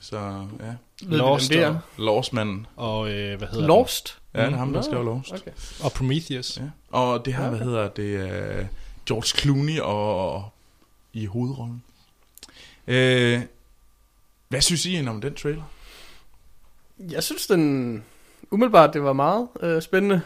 Så 0.00 0.16
ja, 0.18 0.74
Ved 1.06 1.18
Lost 1.18 1.48
hvem 1.50 1.58
det 1.58 1.66
og- 1.68 1.74
er? 1.74 1.78
Lost-manden. 1.98 2.66
og 2.76 3.10
øh, 3.10 3.38
hvad 3.38 3.48
hedder 3.48 3.66
Lost? 3.66 4.18
Ja, 4.34 4.44
det 4.46 4.52
er 4.52 4.56
ham, 4.56 4.72
der 4.72 4.82
skrev 4.82 5.04
Lost. 5.04 5.32
Okay. 5.32 5.42
den? 5.44 5.84
Og 5.84 5.92
Prometheus. 5.92 6.56
Ja. 6.56 6.62
Og 6.98 7.24
det 7.24 7.34
her, 7.34 7.42
Ja, 7.44 7.48
hvad 7.50 7.60
okay. 7.60 7.70
hedder 7.70 7.88
det, 7.88 8.60
uh, 8.60 8.66
George 9.06 9.38
Clooney 9.40 9.80
og 9.80 10.52
i 11.12 11.26
hovedrollen. 11.26 11.82
Uh, 12.86 13.42
hvad 14.48 14.60
synes 14.60 14.86
I 14.86 15.06
om 15.06 15.20
den 15.20 15.34
trailer? 15.34 15.62
Jeg 16.98 17.22
synes, 17.22 17.46
den 17.46 18.04
umiddelbart, 18.50 18.94
det 18.94 19.02
var 19.02 19.12
meget 19.12 19.48
øh, 19.60 19.82
spændende. 19.82 20.20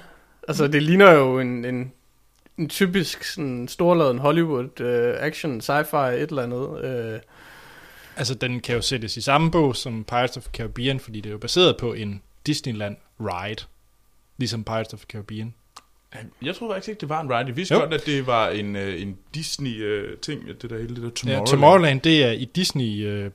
Altså, 0.48 0.68
det 0.68 0.82
ligner 0.82 1.10
jo 1.10 1.40
en, 1.40 1.64
en, 1.64 1.92
en 2.58 2.68
typisk 2.68 3.24
sådan, 3.24 3.68
storladen 3.68 4.18
Hollywood 4.18 4.80
øh, 4.80 5.14
action, 5.18 5.60
sci-fi, 5.60 5.96
et 5.96 6.28
eller 6.28 6.42
andet. 6.42 6.84
Øh, 6.84 7.20
Altså, 8.16 8.34
den 8.34 8.60
kan 8.60 8.74
jo 8.74 8.80
sættes 8.80 9.16
i 9.16 9.20
samme 9.20 9.50
bog 9.50 9.76
som 9.76 10.04
Pirates 10.04 10.36
of 10.36 10.42
the 10.42 10.50
Caribbean, 10.52 11.00
fordi 11.00 11.20
det 11.20 11.28
er 11.28 11.32
jo 11.32 11.38
baseret 11.38 11.76
på 11.76 11.92
en 11.92 12.22
Disneyland 12.46 12.96
ride, 13.20 13.64
ligesom 14.36 14.64
Pirates 14.64 14.94
of 14.94 15.00
the 15.00 15.06
Caribbean. 15.06 15.54
Jeg 16.42 16.54
troede 16.56 16.74
faktisk 16.74 16.88
ikke, 16.88 17.00
det 17.00 17.08
var 17.08 17.20
en 17.20 17.30
ride. 17.30 17.46
Jeg 17.46 17.56
vidste 17.56 17.74
Jo. 17.74 17.80
godt, 17.80 17.94
at 17.94 18.06
det 18.06 18.26
var 18.26 18.48
en, 18.48 18.76
uh, 18.76 19.02
en 19.02 19.18
Disney-ting, 19.34 20.46
det 20.62 20.70
der 20.70 20.78
hele 20.78 20.94
det 20.94 21.02
der 21.02 21.10
Tomorrowland. 21.10 21.48
Ja, 21.48 21.50
Tomorrowland, 21.50 22.00
det 22.00 22.24
er 22.24 22.30
i 22.30 22.44
Disney 22.44 23.24
uh, 23.26 23.32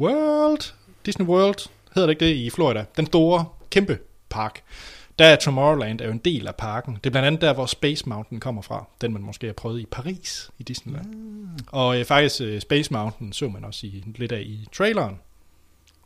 World, 0.00 0.72
Disney 1.06 1.26
World, 1.26 1.68
hedder 1.94 2.06
det 2.06 2.12
ikke 2.22 2.24
det, 2.24 2.34
i 2.46 2.50
Florida. 2.50 2.84
Den 2.96 3.06
store, 3.06 3.44
kæmpe 3.70 3.98
park. 4.28 4.62
Der 5.18 5.24
er 5.26 5.36
Tomorrowland 5.36 6.00
er 6.00 6.04
jo 6.04 6.10
en 6.12 6.18
del 6.18 6.46
af 6.46 6.54
parken. 6.54 6.94
Det 6.94 7.06
er 7.06 7.10
blandt 7.10 7.26
andet 7.26 7.40
der, 7.40 7.52
hvor 7.52 7.66
Space 7.66 8.08
Mountain 8.08 8.40
kommer 8.40 8.62
fra. 8.62 8.84
Den 9.00 9.12
man 9.12 9.22
måske 9.22 9.46
har 9.46 9.52
prøvet 9.54 9.80
i 9.80 9.86
Paris 9.90 10.50
i 10.58 10.62
Disneyland. 10.62 11.06
Mm. 11.06 11.48
Og 11.66 11.98
øh, 11.98 12.04
faktisk 12.04 12.40
øh, 12.40 12.60
Space 12.60 12.92
Mountain 12.92 13.32
så 13.32 13.48
man 13.48 13.64
også 13.64 13.86
i, 13.86 14.04
lidt 14.16 14.32
af 14.32 14.40
i 14.40 14.68
traileren. 14.72 15.18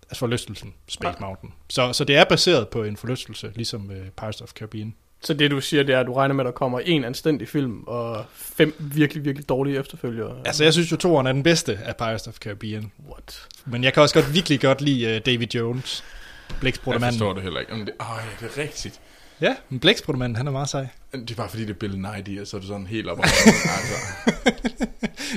Altså 0.03 0.19
forlystelsen 0.19 0.75
Space 0.89 1.17
Ah. 1.17 1.21
Mountain. 1.21 1.53
Så, 1.69 1.93
så 1.93 2.05
det 2.05 2.17
er 2.17 2.25
baseret 2.25 2.69
på 2.69 2.85
en 2.85 2.97
forlystelse, 2.97 3.53
ligesom 3.55 3.91
øh, 3.91 4.09
Pirates 4.11 4.41
of 4.41 4.51
Caribbean. 4.53 4.95
Så 5.21 5.35
det, 5.35 5.51
du 5.51 5.61
siger, 5.61 5.83
det 5.83 5.95
er, 5.95 6.01
at 6.01 6.07
du 6.07 6.13
regner 6.13 6.35
med, 6.35 6.45
at 6.45 6.47
der 6.47 6.53
kommer 6.53 6.81
en 6.81 7.05
anstændig 7.05 7.49
film, 7.49 7.83
og 7.87 8.25
fem 8.35 8.75
virkelig, 8.79 9.25
virkelig 9.25 9.49
dårlige 9.49 9.79
efterfølgere. 9.79 10.37
Altså 10.45 10.65
jeg 10.65 10.73
synes 10.73 10.93
jo, 10.93 10.97
toeren 10.97 11.27
er 11.27 11.33
den 11.33 11.43
bedste 11.43 11.79
af 11.85 11.97
Pirates 11.97 12.27
of 12.27 12.35
the 12.35 12.39
Caribbean. 12.39 12.93
What? 13.11 13.47
Men 13.67 13.85
jeg 13.85 13.93
kan 13.93 14.03
også 14.03 14.15
godt 14.15 14.35
virkelig 14.35 14.61
godt 14.61 14.81
lide 14.81 15.17
uh, 15.17 15.23
David 15.27 15.47
Jones. 15.55 16.05
Jeg 16.51 16.57
Blæksprutemanden. 16.61 17.19
forstår 17.19 17.33
det 17.33 17.43
heller 17.43 17.61
ikke. 17.61 17.75
Men 17.75 17.87
det, 17.87 17.95
øj, 18.01 18.21
det 18.41 18.51
er 18.57 18.63
rigtigt. 18.63 19.01
Ja, 19.41 19.57
men 19.69 19.81
Blæksprutemanden, 19.81 20.37
han 20.37 20.47
er 20.47 20.51
meget 20.51 20.69
sej. 20.69 20.87
Det 21.13 21.31
er 21.31 21.35
bare 21.35 21.49
fordi, 21.49 21.63
det 21.63 21.71
er 21.71 21.75
Bill 21.75 21.99
Nighy, 21.99 22.41
og 22.41 22.47
så 22.47 22.57
er 22.57 22.61
det 22.61 22.69
sådan 22.69 22.87
helt 22.87 23.09
op. 23.09 23.19
altså. 23.25 23.95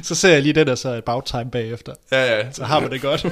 Så 0.03 0.15
ser 0.15 0.29
jeg 0.33 0.41
lige 0.41 0.53
det 0.53 0.67
der 0.67 0.75
så 0.75 0.97
about 0.97 1.23
time 1.25 1.51
bagefter. 1.51 1.93
Ja, 2.11 2.35
ja. 2.37 2.51
Så 2.51 2.63
har 2.63 2.79
man 2.79 2.91
det 2.91 3.01
godt. 3.01 3.23
Ja, 3.23 3.31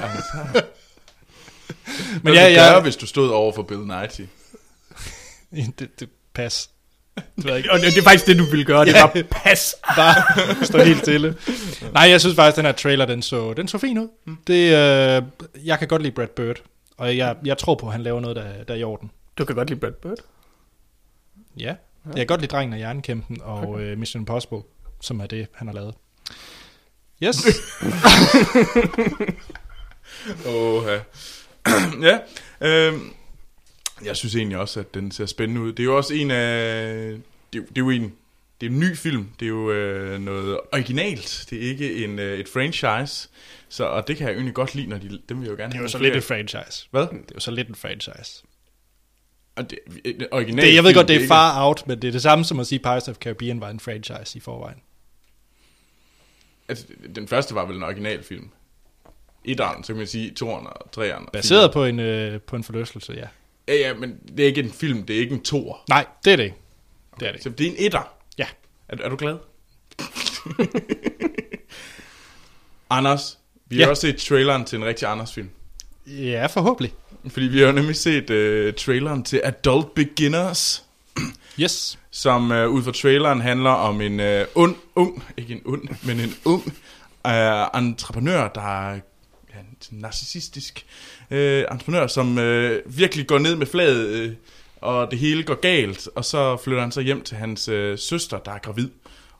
men 2.22 2.34
ja, 2.38 2.48
ja. 2.48 2.72
ja, 2.74 2.80
hvis 2.80 2.96
du 2.96 3.06
stod 3.06 3.28
over 3.28 3.52
for 3.52 3.62
Bill 3.62 3.80
Nighy? 3.80 4.26
det, 5.78 6.00
det 6.00 6.08
pas. 6.34 6.70
Det 7.36 7.44
ved 7.44 7.50
jeg 7.52 7.56
ikke. 7.58 7.72
Og 7.72 7.78
det, 7.78 7.98
er 7.98 8.02
faktisk 8.02 8.26
det, 8.26 8.38
du 8.38 8.44
ville 8.44 8.64
gøre. 8.64 8.84
Det 8.84 8.92
Ja. 8.92 9.02
var 9.02 9.22
pas. 9.30 9.74
Bare 9.96 10.64
stå 10.64 10.78
helt 10.78 10.98
stille. 10.98 11.36
Nej, 11.92 12.02
jeg 12.02 12.20
synes 12.20 12.36
faktisk, 12.36 12.56
den 12.56 12.64
her 12.64 12.72
trailer, 12.72 13.06
den 13.06 13.22
så, 13.22 13.52
den 13.54 13.68
så 13.68 13.78
fin 13.78 13.98
ud. 13.98 14.08
Det, 14.46 14.64
øh, 14.64 15.22
jeg 15.66 15.78
kan 15.78 15.88
godt 15.88 16.02
lide 16.02 16.14
Brad 16.14 16.26
Bird. 16.26 16.56
Og 16.96 17.16
jeg, 17.16 17.36
jeg 17.44 17.58
tror 17.58 17.74
på, 17.74 17.86
at 17.86 17.92
han 17.92 18.02
laver 18.02 18.20
noget, 18.20 18.36
der, 18.36 18.64
der 18.68 18.74
er 18.74 18.78
i 18.78 18.82
orden. 18.84 19.10
Du 19.38 19.44
kan 19.44 19.54
godt 19.56 19.68
lide 19.70 19.80
Brad 19.80 19.92
Bird. 19.92 20.18
Ja. 21.58 21.74
Jeg 22.06 22.16
kan 22.16 22.26
godt 22.26 22.40
lide 22.40 22.50
Drengen 22.50 22.72
og 22.72 22.78
Hjernekæmpen 22.78 23.40
og 23.42 23.68
okay. 23.68 23.92
uh, 23.92 23.98
Mission 23.98 24.20
Impossible, 24.20 24.58
som 25.00 25.20
er 25.20 25.26
det, 25.26 25.46
han 25.54 25.66
har 25.68 25.74
lavet. 25.74 25.94
Yes. 27.24 27.36
Åh, 30.46 30.82
ja. 30.86 30.98
ja, 32.08 32.18
øhm, 32.60 33.12
jeg 34.04 34.16
synes 34.16 34.36
egentlig 34.36 34.58
også, 34.58 34.80
at 34.80 34.94
den 34.94 35.10
ser 35.10 35.26
spændende 35.26 35.60
ud. 35.60 35.72
Det 35.72 35.80
er 35.80 35.84
jo 35.84 35.96
også 35.96 36.14
en 36.14 36.30
af... 36.30 36.86
Det, 37.52 37.58
er 37.58 37.62
jo- 37.62 37.66
det 37.68 37.76
er 37.78 37.80
jo 37.80 37.90
en, 37.90 38.12
det 38.60 38.66
er 38.66 38.70
en 38.70 38.78
ny 38.80 38.96
film. 38.96 39.28
Det 39.40 39.46
er 39.46 39.50
jo 39.50 39.70
øh, 39.72 40.20
noget 40.20 40.60
originalt. 40.72 41.46
Det 41.50 41.58
er 41.64 41.68
ikke 41.70 42.04
en, 42.04 42.18
øh, 42.18 42.38
et 42.38 42.48
franchise. 42.48 43.28
Så, 43.68 43.84
og 43.84 44.08
det 44.08 44.16
kan 44.16 44.26
jeg 44.26 44.34
egentlig 44.34 44.54
godt 44.54 44.74
lide, 44.74 44.86
når 44.86 44.98
de... 44.98 45.20
Dem 45.28 45.40
vil 45.40 45.44
jeg 45.46 45.52
jo 45.52 45.56
gerne 45.56 45.72
Det 45.72 45.78
er 45.78 45.82
jo 45.82 45.88
så 45.88 45.98
flere 45.98 46.12
lidt 46.12 46.24
et 46.24 46.28
franchise. 46.28 46.88
Hvad? 46.90 47.00
Det 47.02 47.10
er 47.12 47.34
jo 47.34 47.40
så 47.40 47.50
lidt 47.50 47.68
en 47.68 47.74
franchise. 47.74 48.42
Og 49.56 49.70
det, 49.70 49.78
original 50.30 50.66
Det, 50.66 50.74
jeg 50.74 50.84
ved 50.84 50.90
film, 50.90 50.98
godt, 50.98 51.08
det 51.08 51.14
er 51.16 51.18
ikke- 51.20 51.28
far 51.28 51.66
out, 51.68 51.86
men 51.86 52.02
det 52.02 52.08
er 52.08 52.12
det 52.12 52.22
samme 52.22 52.44
som 52.44 52.60
at 52.60 52.66
sige, 52.66 52.78
Pirates 52.78 53.08
of 53.08 53.16
Caribbean 53.16 53.60
var 53.60 53.70
en 53.70 53.80
franchise 53.80 54.38
i 54.38 54.40
forvejen. 54.40 54.78
Altså, 56.68 56.84
den 57.14 57.28
første 57.28 57.54
var 57.54 57.66
vel 57.66 57.76
en 57.76 57.82
originalfilm. 57.82 58.50
Etteren, 59.44 59.84
så 59.84 59.92
kan 59.92 59.96
man 59.98 60.06
sige, 60.06 60.30
toeren 60.30 60.66
og 60.66 60.90
treeren. 60.92 61.28
Baseret 61.32 61.72
på 61.72 61.84
en, 61.84 62.00
øh, 62.00 62.40
på 62.40 62.56
en 62.56 62.64
forlystelse, 62.64 63.12
ja. 63.12 63.26
Ja, 63.68 63.74
ja, 63.74 63.94
men 63.94 64.16
det 64.36 64.40
er 64.42 64.46
ikke 64.46 64.62
en 64.62 64.70
film, 64.72 65.02
det 65.06 65.16
er 65.16 65.20
ikke 65.20 65.34
en 65.34 65.42
toer. 65.42 65.84
Nej, 65.88 66.06
det 66.24 66.32
er 66.32 66.36
det 66.36 66.44
ikke. 66.44 66.56
Det 67.20 67.28
er 67.28 67.32
det 67.32 67.42
Så 67.42 67.48
det 67.48 67.66
er 67.66 67.70
en 67.70 67.76
etter. 67.78 68.12
Ja. 68.38 68.46
Er, 68.88 68.96
er 69.04 69.08
du 69.08 69.16
glad? 69.16 69.36
Anders, 72.90 73.38
vi 73.68 73.76
Ja. 73.76 73.82
har 73.84 73.90
også 73.90 74.00
set 74.00 74.16
traileren 74.16 74.64
til 74.64 74.76
en 74.78 74.84
rigtig 74.84 75.08
Anders-film. 75.08 75.50
Ja, 76.06 76.46
forhåbentlig. 76.46 76.92
Fordi 77.28 77.46
vi 77.46 77.58
har 77.58 77.66
jo 77.66 77.72
nemlig 77.72 77.96
set 77.96 78.30
uh, 78.30 78.74
traileren 78.74 79.22
til 79.22 79.40
Adult 79.44 79.94
Beginners, 79.94 80.84
Yes. 81.60 81.98
som 82.10 82.50
uh, 82.50 82.66
ud 82.66 82.82
fra 82.82 82.92
traileren 82.92 83.40
handler 83.40 83.70
om 83.70 84.00
en 84.00 84.20
uh, 84.20 84.26
und, 84.54 84.76
ung, 84.94 85.24
ikke 85.36 85.54
en 85.54 85.62
ond, 85.64 85.88
men 86.02 86.20
en 86.20 86.34
ung 86.44 86.62
uh, 87.28 87.80
entreprenør, 87.80 88.48
der 88.48 88.60
er 88.88 88.94
ja, 88.94 89.56
narcissistisk 89.90 90.86
uh, 91.30 91.36
entreprenør, 91.72 92.06
som 92.06 92.38
uh, 92.38 92.98
virkelig 92.98 93.26
går 93.26 93.38
ned 93.38 93.56
med 93.56 93.66
flaget, 93.66 94.30
uh, 94.30 94.34
og 94.80 95.10
det 95.10 95.18
hele 95.18 95.42
går 95.42 95.54
galt, 95.60 96.08
og 96.14 96.24
så 96.24 96.56
flytter 96.56 96.82
han 96.82 96.92
så 96.92 97.00
hjem 97.00 97.22
til 97.22 97.36
hans 97.36 97.68
uh, 97.68 97.98
søster, 97.98 98.38
der 98.38 98.52
er 98.52 98.58
gravid, 98.58 98.88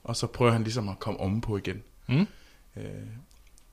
og 0.04 0.16
så 0.16 0.26
prøver 0.26 0.52
han 0.52 0.62
ligesom 0.62 0.88
at 0.88 0.98
komme 0.98 1.20
om 1.20 1.40
på 1.40 1.56
igen. 1.56 1.82
Mm. 2.08 2.26
Uh, 2.76 2.82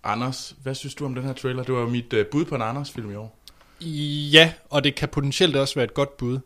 Anders, 0.03 0.55
hvad 0.63 0.75
synes 0.75 0.95
du 0.95 1.05
om 1.05 1.15
den 1.15 1.23
her 1.23 1.33
trailer? 1.33 1.63
Det 1.63 1.73
var 1.73 1.81
jo 1.81 1.89
mit 1.89 2.13
uh, 2.13 2.19
bud 2.31 2.45
på 2.45 2.55
en 2.55 2.61
Anders-film 2.61 3.11
i 3.11 3.15
år. 3.15 3.37
Ja, 4.31 4.53
og 4.69 4.83
det 4.83 4.95
kan 4.95 5.09
potentielt 5.09 5.55
også 5.55 5.75
være 5.75 5.83
et 5.83 5.93
godt 5.93 6.17
bud. 6.17 6.39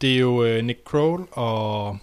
Det 0.00 0.14
er 0.14 0.18
jo 0.18 0.44
øh, 0.44 0.64
Nick 0.64 0.84
Kroll 0.84 1.24
og 1.32 1.98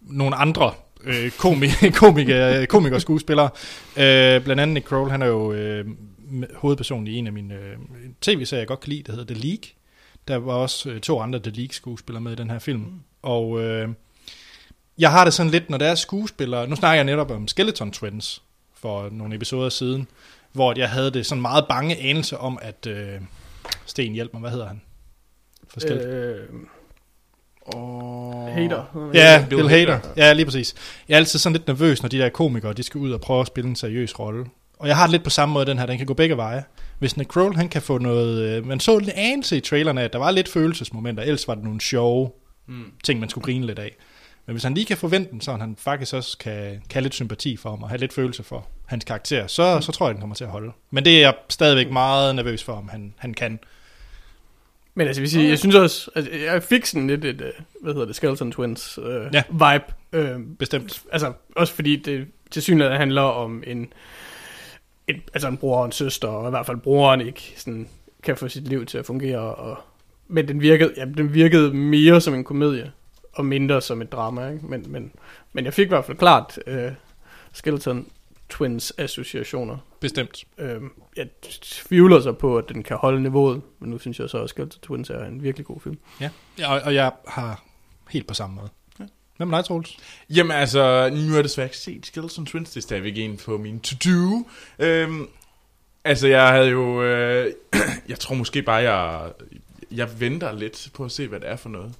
nogle 0.00 0.36
andre 0.36 0.72
øh, 1.04 1.26
komi- 1.26 1.90
komikere, 2.02 2.66
komikere 2.66 2.96
og 2.96 3.00
skuespillere. 3.00 3.50
Øh, 3.96 4.44
blandt 4.44 4.60
andet 4.60 4.74
Nick 4.74 4.86
Kroll, 4.86 5.10
han 5.10 5.22
er 5.22 5.26
jo 5.26 5.52
øh, 5.52 5.86
hovedpersonen 6.54 7.06
i 7.06 7.16
en 7.16 7.26
af 7.26 7.32
mine 7.32 7.54
øh, 7.54 7.76
tv-serier, 8.20 8.60
jeg 8.60 8.68
godt 8.68 8.80
kan 8.80 8.90
lide, 8.92 9.02
der 9.02 9.12
hedder 9.12 9.34
The 9.34 9.42
League. 9.42 9.64
Der 10.28 10.36
var 10.36 10.52
også 10.52 10.90
øh, 10.90 11.00
to 11.00 11.20
andre 11.20 11.38
The 11.38 11.50
League-skuespillere 11.50 12.20
med 12.20 12.32
i 12.32 12.34
den 12.34 12.50
her 12.50 12.58
film. 12.58 12.80
Mm. 12.80 13.00
Og 13.22 13.60
øh, 13.60 13.88
jeg 14.98 15.10
har 15.10 15.24
det 15.24 15.34
sådan 15.34 15.52
lidt, 15.52 15.70
når 15.70 15.78
der 15.78 15.86
er 15.86 15.94
skuespillere... 15.94 16.66
Nu 16.68 16.76
snakker 16.76 16.94
jeg 16.94 17.04
netop 17.04 17.30
om 17.30 17.48
Skeleton 17.48 17.92
Twins 17.92 18.42
for 18.74 19.08
nogle 19.12 19.34
episoder 19.34 19.68
siden, 19.68 20.06
hvor 20.52 20.74
jeg 20.78 20.90
havde 20.90 21.10
det 21.10 21.26
sådan 21.26 21.42
meget 21.42 21.64
bange 21.68 21.96
anelse 21.96 22.38
om, 22.38 22.58
at... 22.62 22.86
Øh, 22.86 23.20
Sten, 23.86 24.12
hjælp 24.12 24.32
mig, 24.32 24.40
hvad 24.40 24.50
hedder 24.50 24.66
han? 24.66 24.80
For 25.68 25.80
Skeleton. 25.80 26.08
Øh, 26.08 26.48
Oh. 27.74 28.48
hater. 28.48 29.10
Ja, 29.14 29.46
Bill 29.48 29.58
Bill, 29.58 29.68
Hader. 29.70 29.92
Hader. 29.96 30.08
Ja, 30.16 30.32
lige 30.32 30.44
præcis. 30.46 30.74
Jeg 31.08 31.14
er 31.14 31.18
altid 31.18 31.38
sådan 31.38 31.52
lidt 31.56 31.66
nervøs, 31.66 32.02
når 32.02 32.08
de 32.08 32.18
der 32.18 32.28
komikere, 32.28 32.72
de 32.72 32.82
skal 32.82 32.98
ud 32.98 33.12
og 33.12 33.20
prøve 33.20 33.40
at 33.40 33.46
spille 33.46 33.70
en 33.70 33.76
seriøs 33.76 34.18
rolle. 34.18 34.46
Og 34.80 34.88
jeg 34.88 34.96
har 34.96 35.02
det 35.04 35.10
lidt 35.12 35.24
på 35.24 35.30
samme 35.30 35.52
måde, 35.52 35.66
den 35.66 35.78
her, 35.78 35.86
den 35.86 35.98
kan 35.98 36.06
gå 36.06 36.14
begge 36.14 36.36
veje. 36.36 36.64
Hvis 36.98 37.16
Nick 37.16 37.28
Kroll, 37.30 37.56
han 37.56 37.68
kan 37.68 37.82
få 37.82 37.98
noget... 37.98 38.42
Øh, 38.56 38.66
man 38.66 38.80
så 38.80 38.96
en 38.98 39.08
anelse 39.14 39.56
i 39.56 39.60
trailerne, 39.60 40.02
at 40.02 40.12
der 40.12 40.18
var 40.18 40.30
lidt 40.30 40.48
følelsesmomenter, 40.48 41.22
ellers 41.22 41.48
var 41.48 41.54
det 41.54 41.64
nogle 41.64 41.80
sjove 41.80 42.30
Mm. 42.66 42.84
ting, 43.04 43.20
man 43.20 43.28
skulle 43.28 43.44
grine 43.44 43.66
lidt 43.66 43.78
af. 43.78 43.96
Men 44.46 44.52
hvis 44.54 44.62
han 44.62 44.74
lige 44.74 44.86
kan 44.86 44.96
forvente 44.96 45.30
den, 45.30 45.40
så 45.40 45.52
han 45.56 45.76
faktisk 45.78 46.14
også 46.14 46.38
kan, 46.38 46.62
kan 46.70 46.80
have 46.92 47.02
lidt 47.02 47.14
sympati 47.14 47.56
for 47.56 47.70
ham, 47.70 47.82
og 47.82 47.88
have 47.88 47.98
lidt 47.98 48.12
følelse 48.12 48.42
for 48.42 48.68
hans 48.86 49.04
karakter, 49.04 49.46
så, 49.46 49.80
så 49.80 49.92
tror 49.92 50.06
jeg, 50.06 50.14
den 50.14 50.20
kommer 50.20 50.36
til 50.36 50.44
at 50.44 50.50
holde. 50.50 50.72
Men 50.90 51.04
det 51.04 51.16
er 51.16 51.20
jeg 51.20 51.34
stadigvæk 51.48 51.90
meget 51.90 52.34
nervøs 52.34 52.64
for, 52.64 52.72
om 52.72 52.88
han, 52.88 53.14
han 53.18 53.34
kan. 53.34 53.58
Men 54.94 55.06
altså, 55.06 55.20
jeg, 55.20 55.22
vil 55.22 55.30
sige, 55.30 55.48
jeg 55.48 55.58
synes 55.58 55.74
også, 55.74 56.10
at 56.14 56.28
jeg 56.46 56.62
fik 56.62 56.86
sådan 56.86 57.06
lidt 57.06 57.24
et, 57.24 57.40
øh, 57.40 57.52
hvad 57.82 57.92
hedder 57.92 58.06
det, 58.06 58.16
Skeleton 58.16 58.52
Twins 58.52 58.98
øh, 59.02 59.26
Ja. 59.34 59.42
vibe. 59.50 59.84
Øh, 60.12 60.40
Bestemt. 60.58 61.02
altså, 61.12 61.32
også 61.56 61.72
fordi 61.74 61.96
det 61.96 62.26
til 62.50 62.62
synligheden 62.62 62.98
handler 62.98 63.22
om 63.22 63.62
en, 63.66 63.92
en, 65.10 65.22
altså 65.34 65.48
en 65.48 65.56
bror 65.56 65.78
og 65.78 65.84
en 65.84 65.92
søster, 65.92 66.28
og 66.28 66.48
i 66.48 66.50
hvert 66.50 66.66
fald 66.66 66.76
broren 66.76 67.20
ikke 67.20 67.54
sådan, 67.56 67.88
kan 68.22 68.36
få 68.36 68.48
sit 68.48 68.68
liv 68.68 68.86
til 68.86 68.98
at 68.98 69.06
fungere. 69.06 69.54
Og, 69.54 69.78
men 70.28 70.48
den 70.48 70.60
virkede, 70.60 70.94
ja, 70.96 71.04
den 71.04 71.34
virkede 71.34 71.74
mere 71.74 72.20
som 72.20 72.34
en 72.34 72.44
komedie, 72.44 72.92
og 73.32 73.44
mindre 73.44 73.80
som 73.80 74.02
et 74.02 74.12
drama. 74.12 74.50
Ikke? 74.50 74.66
Men, 74.66 74.84
men, 74.88 75.12
men 75.52 75.64
jeg 75.64 75.74
fik 75.74 75.86
i 75.86 75.88
hvert 75.88 76.04
fald 76.04 76.18
klart 76.18 76.58
øh, 76.66 76.92
Skeleton 77.52 78.06
Twins 78.48 78.92
associationer. 78.98 79.76
Bestemt. 80.00 80.44
Øh, 80.58 80.80
jeg 81.16 81.28
tvivler 81.62 82.20
så 82.20 82.32
på, 82.32 82.58
at 82.58 82.68
den 82.68 82.82
kan 82.82 82.96
holde 82.96 83.22
niveauet, 83.22 83.62
men 83.78 83.90
nu 83.90 83.98
synes 83.98 84.20
jeg 84.20 84.30
så 84.30 84.38
også, 84.38 84.44
at 84.44 84.50
Skeleton 84.50 84.80
Twins 84.82 85.10
er 85.10 85.24
en 85.24 85.42
virkelig 85.42 85.66
god 85.66 85.80
film. 85.80 85.98
Ja, 86.20 86.30
ja 86.58 86.74
og, 86.74 86.80
og 86.84 86.94
jeg 86.94 87.12
har 87.26 87.64
helt 88.10 88.26
på 88.26 88.34
samme 88.34 88.56
måde. 88.56 88.68
Hvem 89.40 89.52
er 89.52 89.56
dig, 89.56 89.64
Troels? 89.64 89.96
Jamen 90.30 90.50
altså, 90.50 91.10
nu 91.12 91.34
jeg 91.34 91.44
desværre 91.44 91.66
ikke 91.66 91.76
set 91.76 92.06
Skeleton 92.06 92.46
Twins, 92.46 92.70
det 92.70 92.76
er 92.76 92.80
stadigvæk 92.80 93.12
en 93.16 93.36
på 93.36 93.58
min 93.58 93.80
to-do. 93.80 94.46
Øhm, 94.78 95.28
altså, 96.04 96.28
jeg 96.28 96.48
havde 96.48 96.68
jo... 96.68 97.02
Øh, 97.02 97.52
jeg 98.08 98.18
tror 98.18 98.34
måske 98.34 98.62
bare, 98.62 98.76
jeg, 98.76 99.32
jeg 99.90 100.20
venter 100.20 100.52
lidt 100.52 100.90
på 100.94 101.04
at 101.04 101.12
se, 101.12 101.28
hvad 101.28 101.40
det 101.40 101.48
er 101.48 101.56
for 101.56 101.68
noget. 101.68 101.94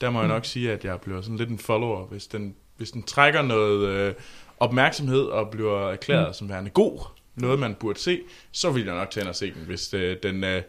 Der 0.00 0.10
må 0.10 0.18
jeg 0.18 0.28
nok 0.28 0.44
sige, 0.44 0.72
at 0.72 0.84
jeg 0.84 1.00
bliver 1.00 1.22
sådan 1.22 1.36
lidt 1.36 1.48
en 1.48 1.58
follower, 1.58 2.06
hvis 2.06 2.26
den, 2.26 2.54
hvis 2.76 2.90
den 2.90 3.02
trækker 3.02 3.42
noget 3.42 3.88
øh, 3.88 4.14
opmærksomhed 4.60 5.22
og 5.22 5.50
bliver 5.50 5.90
erklæret 5.90 6.28
mm. 6.28 6.34
som 6.34 6.48
værende 6.48 6.70
god, 6.70 7.00
noget 7.34 7.58
man 7.58 7.74
burde 7.74 8.00
se, 8.00 8.20
så 8.52 8.70
vil 8.70 8.84
jeg 8.84 8.94
nok 8.94 9.16
ind 9.16 9.28
og 9.28 9.36
se 9.36 9.54
den, 9.54 9.62
hvis, 9.66 9.94
øh, 9.94 10.16
den, 10.22 10.44
øh, 10.44 10.62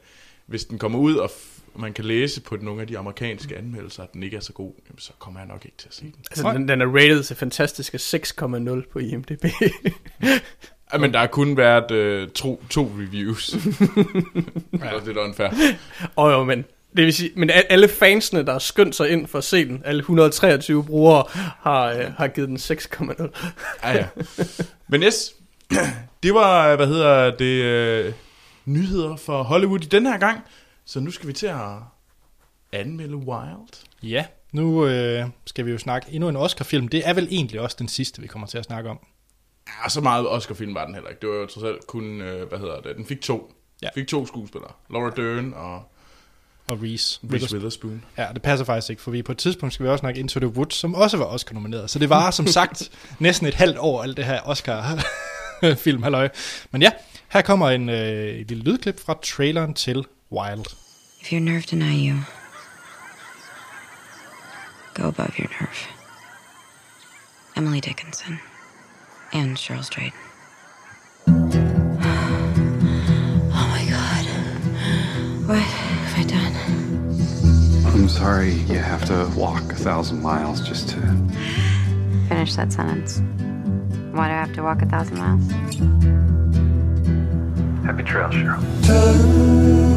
hvis 0.46 0.66
den 0.66 0.80
kommer 0.80 1.00
ud, 1.00 1.16
og 1.16 1.32
man 1.78 1.94
kan 1.94 2.06
læse 2.06 2.42
på 2.42 2.58
nogle 2.62 2.82
af 2.82 2.88
de 2.88 2.98
amerikanske 2.98 3.58
anmeldelser, 3.58 4.04
at 4.04 4.14
den 4.14 4.24
ikke 4.24 4.38
er 4.38 4.42
så 4.42 4.54
god, 4.54 4.74
jamen, 4.90 5.00
så 5.00 5.12
kommer 5.20 5.40
jeg 5.40 5.48
nok 5.48 5.66
ikke 5.66 5.78
til 5.78 5.88
at 5.88 5.96
se 5.96 6.02
den. 6.02 6.16
Altså, 6.32 6.52
den, 6.54 6.68
den 6.68 6.82
er 6.82 6.86
rated 6.86 7.24
til 7.24 7.36
fantastiske 7.36 7.98
6,0 7.98 8.92
på 8.92 9.00
IMDb. 9.00 9.46
Ja, 10.94 10.98
men 10.98 11.14
der 11.14 11.20
har 11.20 11.28
kun 11.28 11.58
været 11.58 11.92
øh, 11.92 12.30
to, 12.30 12.64
to 12.70 12.92
reviews. 13.00 13.48
det 14.72 14.82
er 14.82 15.06
lidt 15.06 15.18
unfair. 15.18 15.50
Og 16.16 16.32
jo, 16.32 16.44
men 16.44 16.66
det 16.98 17.06
vil 17.06 17.14
sige, 17.14 17.32
men 17.36 17.50
al- 17.50 17.66
alle 17.70 17.88
fansene, 17.88 18.46
der 18.46 18.52
har 18.52 18.60
skyndt 18.60 18.96
sig 18.96 19.10
ind 19.10 19.28
for 19.28 19.38
at 19.38 19.44
se 19.44 19.66
den, 19.66 19.82
alle 19.86 20.00
123 20.00 20.84
brugere, 20.84 21.24
har, 21.62 21.86
øh, 21.86 22.06
har 22.18 22.28
givet 22.28 22.50
den 22.50 22.58
6,0. 22.58 23.30
Ja, 23.84 23.92
ja. 23.98 24.06
Men 24.88 25.04
yes, 25.04 25.34
det 26.24 26.34
var, 26.34 26.76
hvad 26.76 26.88
hedder 26.88 27.32
det, 27.36 27.64
øh, 27.64 28.14
nyheder 28.66 29.16
for 29.16 29.44
Hollywood 29.44 29.84
i 29.84 29.88
den 29.88 30.06
her 30.06 30.18
gang. 30.18 30.40
Så 30.86 31.00
nu 31.00 31.12
skal 31.12 31.28
vi 31.28 31.34
til 31.34 31.48
at 31.48 31.70
anmelde 32.72 33.16
Wild. 33.16 33.86
Ja, 34.04 34.26
nu 34.52 34.86
øh, 34.88 35.26
skal 35.46 35.66
vi 35.66 35.72
jo 35.72 35.78
snakke 35.78 36.12
endnu 36.12 36.30
en 36.30 36.36
Oscar-film. 36.36 36.88
Det 36.88 37.08
er 37.08 37.14
vel 37.14 37.28
egentlig 37.32 37.62
også 37.62 37.76
den 37.80 37.88
sidste, 37.88 38.22
vi 38.22 38.28
kommer 38.28 38.48
til 38.48 38.58
at 38.58 38.66
snakke 38.66 38.90
om. 38.90 39.00
Ja, 39.68 39.90
så 39.90 40.02
meget 40.02 40.28
Oscar-film 40.30 40.76
var 40.76 40.86
den 40.86 40.94
heller 40.94 41.10
ikke. 41.10 41.22
Det 41.22 41.30
var 41.30 41.36
jo 41.36 41.46
trods 41.46 41.64
alt 41.64 41.88
kun, 41.88 42.22
øh, 42.22 42.48
hvad 42.50 42.60
hedder 42.60 42.82
det, 42.82 42.96
den 42.98 43.06
fik 43.06 43.22
to. 43.22 43.54
Ja. 43.82 43.90
Fik 43.96 44.08
to 44.08 44.26
skuespillere. 44.26 44.72
Laura 44.90 45.10
Dern 45.10 45.54
og 45.54 45.92
Og 46.68 46.82
Reese. 46.84 47.20
Reese 47.34 47.56
Witherspoon. 47.56 48.04
Ja, 48.18 48.28
det 48.34 48.42
passer 48.42 48.66
faktisk 48.66 48.90
ikke, 48.90 49.02
for 49.02 49.12
vi 49.12 49.22
på 49.22 49.32
et 49.32 49.38
tidspunkt 49.38 49.74
skal 49.74 49.84
vi 49.84 49.90
også 49.90 50.02
snakke 50.02 50.20
Into 50.20 50.40
the 50.40 50.50
Woods, 50.50 50.76
som 50.76 50.96
også 50.96 51.18
var 51.18 51.26
Oscar-nomineret. 51.26 51.90
Så 51.90 52.00
det 52.00 52.10
var 52.10 52.32
som 52.32 52.48
sagt 52.58 52.92
næsten 53.20 53.48
et 53.48 53.54
halvt 53.54 53.78
år, 53.78 54.04
alt 54.04 54.18
det 54.18 54.26
her 54.26 54.42
Oscar-film, 54.46 56.04
halløj. 56.04 56.30
Men 56.72 56.82
ja, 56.82 56.92
her 57.30 57.42
kommer 57.42 57.70
en 57.70 57.90
øh, 57.90 58.28
et 58.28 58.48
lille 58.50 58.64
lydklip 58.64 59.00
fra 59.00 59.18
traileren 59.24 59.74
til 59.74 60.06
Wild. 60.36 60.76
If 61.22 61.32
your 61.32 61.40
nerve 61.40 61.66
deny 61.66 61.94
you, 61.94 62.20
go 64.94 65.08
above 65.08 65.40
your 65.40 65.48
nerve. 65.62 65.88
Emily 67.56 67.80
Dickinson 67.80 68.42
and 69.32 69.56
Cheryl 69.56 69.86
Strait. 69.86 70.12
Oh 73.58 73.68
my 73.70 73.86
god. 73.90 74.26
What 75.48 75.60
have 75.60 76.20
I 76.20 76.24
done? 76.28 76.54
I'm 77.86 78.10
sorry 78.10 78.52
you 78.52 78.80
have 78.80 79.06
to 79.06 79.32
walk 79.40 79.64
a 79.72 79.76
thousand 79.76 80.22
miles 80.22 80.60
just 80.68 80.90
to. 80.90 81.00
Finish 82.28 82.56
that 82.56 82.74
sentence. 82.74 83.20
Why 84.12 84.28
do 84.28 84.34
I 84.34 84.38
have 84.38 84.54
to 84.56 84.64
walk 84.64 84.82
a 84.82 84.86
thousand 84.86 85.18
miles? 85.18 85.50
Happy 87.86 88.04
trail, 88.04 88.28
Cheryl. 88.30 89.95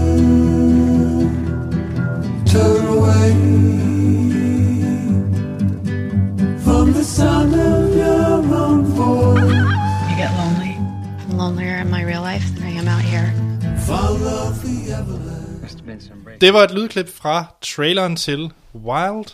Det 16.41 16.53
var 16.55 16.63
et 16.65 16.71
lydklip 16.71 17.09
fra 17.09 17.45
traileren 17.63 18.17
til 18.17 18.51
Wild. 18.75 19.25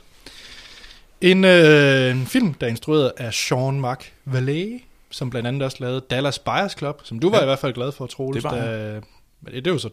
En, 1.20 1.44
øh, 1.44 2.10
en 2.10 2.26
film, 2.26 2.54
der 2.54 2.66
er 2.66 2.70
instrueret 2.70 3.12
af 3.16 3.34
Sean 3.34 3.80
Mark 3.80 4.12
Vallée, 4.28 4.82
som 5.10 5.30
blandt 5.30 5.48
andet 5.48 5.62
også 5.62 5.76
lavede 5.80 6.00
Dallas 6.10 6.38
Buyers 6.38 6.72
Club, 6.78 7.00
som 7.04 7.18
du 7.18 7.30
var 7.30 7.36
Ja. 7.36 7.42
i 7.42 7.46
hvert 7.46 7.58
fald 7.58 7.72
glad 7.74 7.92
for, 7.92 8.06
Troels. 8.06 8.34
Det 8.34 8.44
var 8.44 8.54
da, 8.54 9.00
men 9.40 9.54
det, 9.54 9.64
det 9.64 9.66
er 9.70 9.74
jo 9.74 9.78
så 9.78 9.90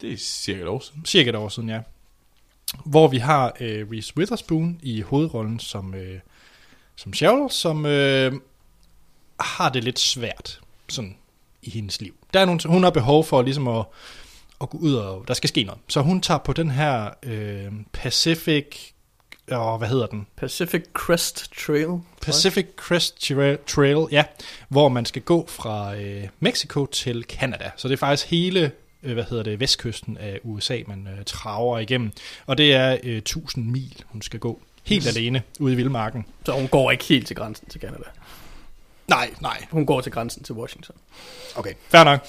Det 0.00 0.12
er 0.12 0.16
cirka 0.16 0.60
et 0.62 0.68
år 0.68 0.80
siden. 0.80 1.04
cirka 1.06 1.30
et 1.30 1.36
år 1.36 1.48
siden, 1.48 1.68
ja. 1.68 1.80
Hvor 2.84 3.08
vi 3.08 3.18
har 3.18 3.52
øh, 3.60 3.86
Reese 3.92 4.12
Witherspoon 4.16 4.78
i 4.82 5.00
hovedrollen 5.00 5.60
som, 5.60 5.94
øh, 5.94 6.20
som 6.96 7.14
Cheryl, 7.14 7.50
som 7.50 7.86
øh, 7.86 8.32
har 9.40 9.68
det 9.68 9.84
lidt 9.84 9.98
svært 9.98 10.60
sådan 10.88 11.16
i 11.62 11.70
hendes 11.70 12.00
liv. 12.00 12.14
Der 12.34 12.40
er 12.40 12.44
nogle, 12.44 12.60
hun 12.66 12.82
har 12.82 12.90
behov 12.90 13.24
for 13.24 13.42
ligesom 13.42 13.68
at, 13.68 13.84
at 14.60 14.70
gå 14.70 14.78
ud 14.78 14.94
og 14.94 15.24
der 15.28 15.34
skal 15.34 15.48
ske 15.48 15.64
noget. 15.64 15.80
Så 15.88 16.00
hun 16.00 16.20
tager 16.20 16.38
på 16.38 16.52
den 16.52 16.70
her 16.70 17.10
øh, 17.22 17.72
Pacific 17.92 18.92
åh, 19.52 19.78
hvad 19.78 19.88
hedder 19.88 20.06
den? 20.06 20.26
Pacific 20.36 20.82
Crest 20.94 21.52
Trail. 21.66 22.00
Pacific 22.22 22.66
Crest 22.76 23.30
Tra- 23.30 23.64
Trail, 23.66 24.06
ja, 24.10 24.24
hvor 24.68 24.88
man 24.88 25.04
skal 25.04 25.22
gå 25.22 25.46
fra 25.48 25.94
øh, 25.96 26.28
Mexico 26.40 26.86
til 26.86 27.24
Canada. 27.28 27.70
Så 27.76 27.88
det 27.88 27.94
er 27.94 27.98
faktisk 27.98 28.30
hele, 28.30 28.72
øh, 29.02 29.12
hvad 29.12 29.24
hedder 29.24 29.42
det, 29.44 29.60
vestkysten 29.60 30.16
af 30.16 30.40
USA, 30.42 30.78
man 30.86 31.08
øh, 31.18 31.24
traver 31.24 31.78
igennem. 31.78 32.12
Og 32.46 32.58
det 32.58 32.74
er 32.74 32.96
øh, 33.02 33.16
1000 33.16 33.70
mil, 33.70 34.02
hun 34.06 34.22
skal 34.22 34.40
gå. 34.40 34.60
Helt 34.84 35.06
alene 35.06 35.42
ude 35.60 35.72
i 35.72 35.76
vildmarken. 35.76 36.26
Så 36.46 36.52
hun 36.52 36.68
går 36.68 36.90
ikke 36.90 37.04
helt 37.04 37.26
til 37.26 37.36
grænsen 37.36 37.68
til 37.68 37.80
Canada. 37.80 38.04
Nej, 39.08 39.30
nej. 39.40 39.66
Hun 39.70 39.86
går 39.86 40.00
til 40.00 40.12
grænsen 40.12 40.42
til 40.42 40.54
Washington. 40.54 40.96
Okay, 41.56 41.72
fair 41.88 42.04
nok. 42.04 42.26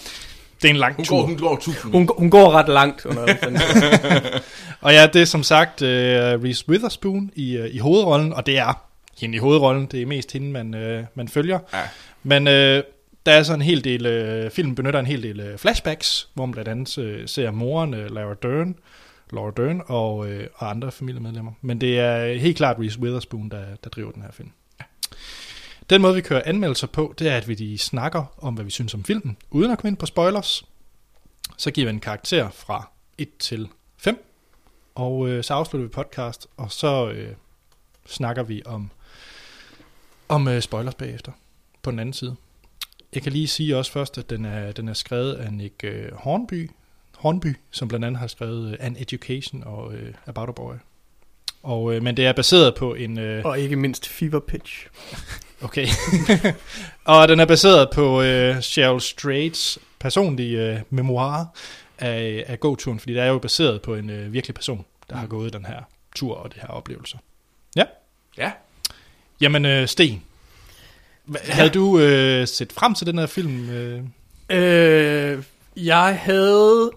Det 0.62 0.70
er 0.70 0.74
en 0.74 0.80
lang 0.80 0.96
Hun 0.96 1.06
tur. 1.06 1.18
går, 1.18 1.26
hun 1.26 1.38
går 1.38 1.56
tusind. 1.56 1.92
Hun, 1.94 2.10
hun 2.18 2.30
går 2.30 2.52
ret 2.52 2.70
langt 2.70 3.06
under. 3.06 3.26
Og 4.82 4.94
ja, 4.94 5.08
det 5.08 5.22
er 5.22 5.26
som 5.26 5.44
sagt 5.44 5.82
uh, 5.82 5.88
Reese 5.88 6.70
Witherspoon 6.70 7.32
i, 7.36 7.60
uh, 7.60 7.66
i 7.66 7.78
hovedrollen, 7.78 8.34
og 8.34 8.46
det 8.46 8.58
er 8.58 8.74
hende 9.22 9.36
i 9.36 9.40
hovedrollen. 9.40 9.86
Det 9.86 10.02
er 10.02 10.06
mest 10.06 10.32
hende, 10.32 10.52
man, 10.52 10.74
uh, 10.74 11.06
man 11.16 11.28
følger. 11.28 11.60
Ja. 11.74 11.80
Men 12.24 12.48
uh, 12.48 12.84
der 13.26 13.32
er 13.32 13.44
så 13.44 13.54
en 13.54 13.62
hel 13.62 13.84
del, 13.84 14.06
uh, 14.46 14.52
filmen 14.52 14.76
benytter 14.76 15.00
en 15.00 15.06
hel 15.06 15.24
del 15.24 15.40
uh, 15.40 15.58
flashbacks, 15.60 16.28
hvor 16.34 16.46
man 16.46 16.52
blandt 16.52 16.70
andet 16.70 16.98
uh, 16.98 17.26
ser 17.26 17.52
moren, 17.52 17.94
uh, 17.94 18.06
Laura 18.16 18.36
Dern, 18.44 18.76
Laura 19.34 19.52
Dern 19.58 19.82
og, 19.88 20.18
uh, 20.18 20.28
og 20.56 20.70
andre 20.70 20.92
familiemedlemmer. 20.92 21.52
Men 21.62 21.82
det 21.82 22.00
er 22.00 22.40
helt 22.40 22.58
klart 22.58 22.78
Reese 22.80 23.00
Witherspoon, 23.00 23.50
der, 23.50 23.64
der 23.84 23.90
driver 23.90 24.12
den 24.12 24.22
her 24.22 24.32
film. 24.32 24.50
Den 25.92 26.02
måde, 26.02 26.16
vi 26.16 26.22
kører 26.22 26.42
anmeldelser 26.46 26.88
på, 26.88 27.14
det 27.20 27.28
er, 27.28 27.38
at 27.38 27.48
vi 27.48 27.54
de 27.54 27.78
snakker 27.78 28.26
om, 28.38 28.54
hvad 28.54 28.66
vi 28.66 28.72
synes 28.72 28.94
om 28.94 29.04
filmen, 29.04 29.38
uden 29.50 29.72
at 29.72 29.78
komme 29.78 29.90
ind 29.90 29.98
på 29.98 30.06
spoilers. 30.06 30.66
Så 31.58 31.72
giver 31.72 31.88
vi 31.88 31.94
en 31.94 32.00
karakter 32.00 32.50
fra 32.50 32.92
1 33.18 33.38
til 33.40 33.70
5, 33.98 34.26
og 34.96 35.30
øh, 35.30 35.44
så 35.44 35.54
afslutter 35.54 35.88
vi 35.88 35.92
podcast, 35.92 36.48
og 36.58 36.72
så 36.72 37.12
øh, 37.12 37.34
snakker 38.08 38.44
vi 38.44 38.62
om, 38.66 38.92
om 40.30 40.48
øh, 40.48 40.62
spoilers 40.62 40.96
bagefter 40.96 41.32
på 41.82 41.92
den 41.92 42.00
anden 42.00 42.14
side. 42.14 42.36
Jeg 43.14 43.22
kan 43.22 43.32
lige 43.32 43.48
sige 43.48 43.78
også 43.78 43.92
først, 43.92 44.18
at 44.18 44.30
den 44.30 44.46
er, 44.46 44.72
den 44.72 44.88
er 44.88 44.94
skrevet 44.94 45.34
af 45.34 45.54
Nick 45.54 45.84
øh, 45.84 46.14
Hornby, 46.14 46.72
Hornby, 47.18 47.56
som 47.72 47.88
blandt 47.88 48.06
andet 48.06 48.20
har 48.20 48.28
skrevet 48.28 48.72
øh, 48.72 48.78
An 48.80 48.96
Education 49.00 49.64
og 49.64 49.94
øh, 49.94 50.14
About 50.26 50.50
a 50.50 50.52
Boy. 50.52 50.74
Og, 51.64 51.96
øh, 51.96 52.04
men 52.04 52.18
det 52.18 52.26
er 52.26 52.34
baseret 52.34 52.76
på 52.76 52.94
en... 52.94 53.20
Øh, 53.20 53.46
og 53.46 53.60
ikke 53.60 53.76
mindst 53.76 54.08
Fever 54.08 54.40
Pitch. 54.40 54.88
Okay. 55.64 55.88
og 57.06 57.28
den 57.28 57.40
er 57.40 57.46
baseret 57.46 57.90
på 57.94 58.22
øh, 58.22 58.62
Cheryl 58.62 59.00
Straits 59.00 59.80
personlige 60.00 60.72
øh, 60.74 60.80
memoir 60.90 61.46
af, 62.00 62.44
af 62.48 62.60
gåturen, 62.60 63.00
fordi 63.00 63.14
det 63.14 63.22
er 63.22 63.28
jo 63.28 63.38
baseret 63.38 63.82
på 63.82 63.96
en 63.96 64.10
øh, 64.10 64.34
virkelig 64.34 64.56
person, 64.56 64.86
der 65.10 65.16
har 65.16 65.28
gået 65.28 65.54
den 65.54 65.66
her 65.66 65.80
tur 66.16 66.36
og 66.36 66.54
det 66.54 66.62
her 66.62 66.68
oplevelser. 66.68 67.18
Ja. 67.76 67.84
Ja. 68.38 68.52
Jamen, 69.42 69.66
øh, 69.66 69.88
Sten, 69.88 70.24
hva- 71.30 71.52
havde 71.52 71.70
du 71.70 72.00
øh, 72.00 72.48
set 72.48 72.72
frem 72.74 72.94
til 72.96 73.08
den 73.08 73.18
her 73.20 73.26
film? 73.26 73.70
Øh? 73.70 74.02
Øh, 74.50 75.44
jeg 75.78 76.20
havde 76.22 76.92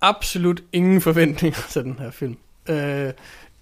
absolut 0.00 0.62
ingen 0.72 1.00
forventninger 1.00 1.60
til 1.72 1.82
den 1.84 1.98
her 1.98 2.10
film. 2.10 2.36
Øh, 2.68 3.12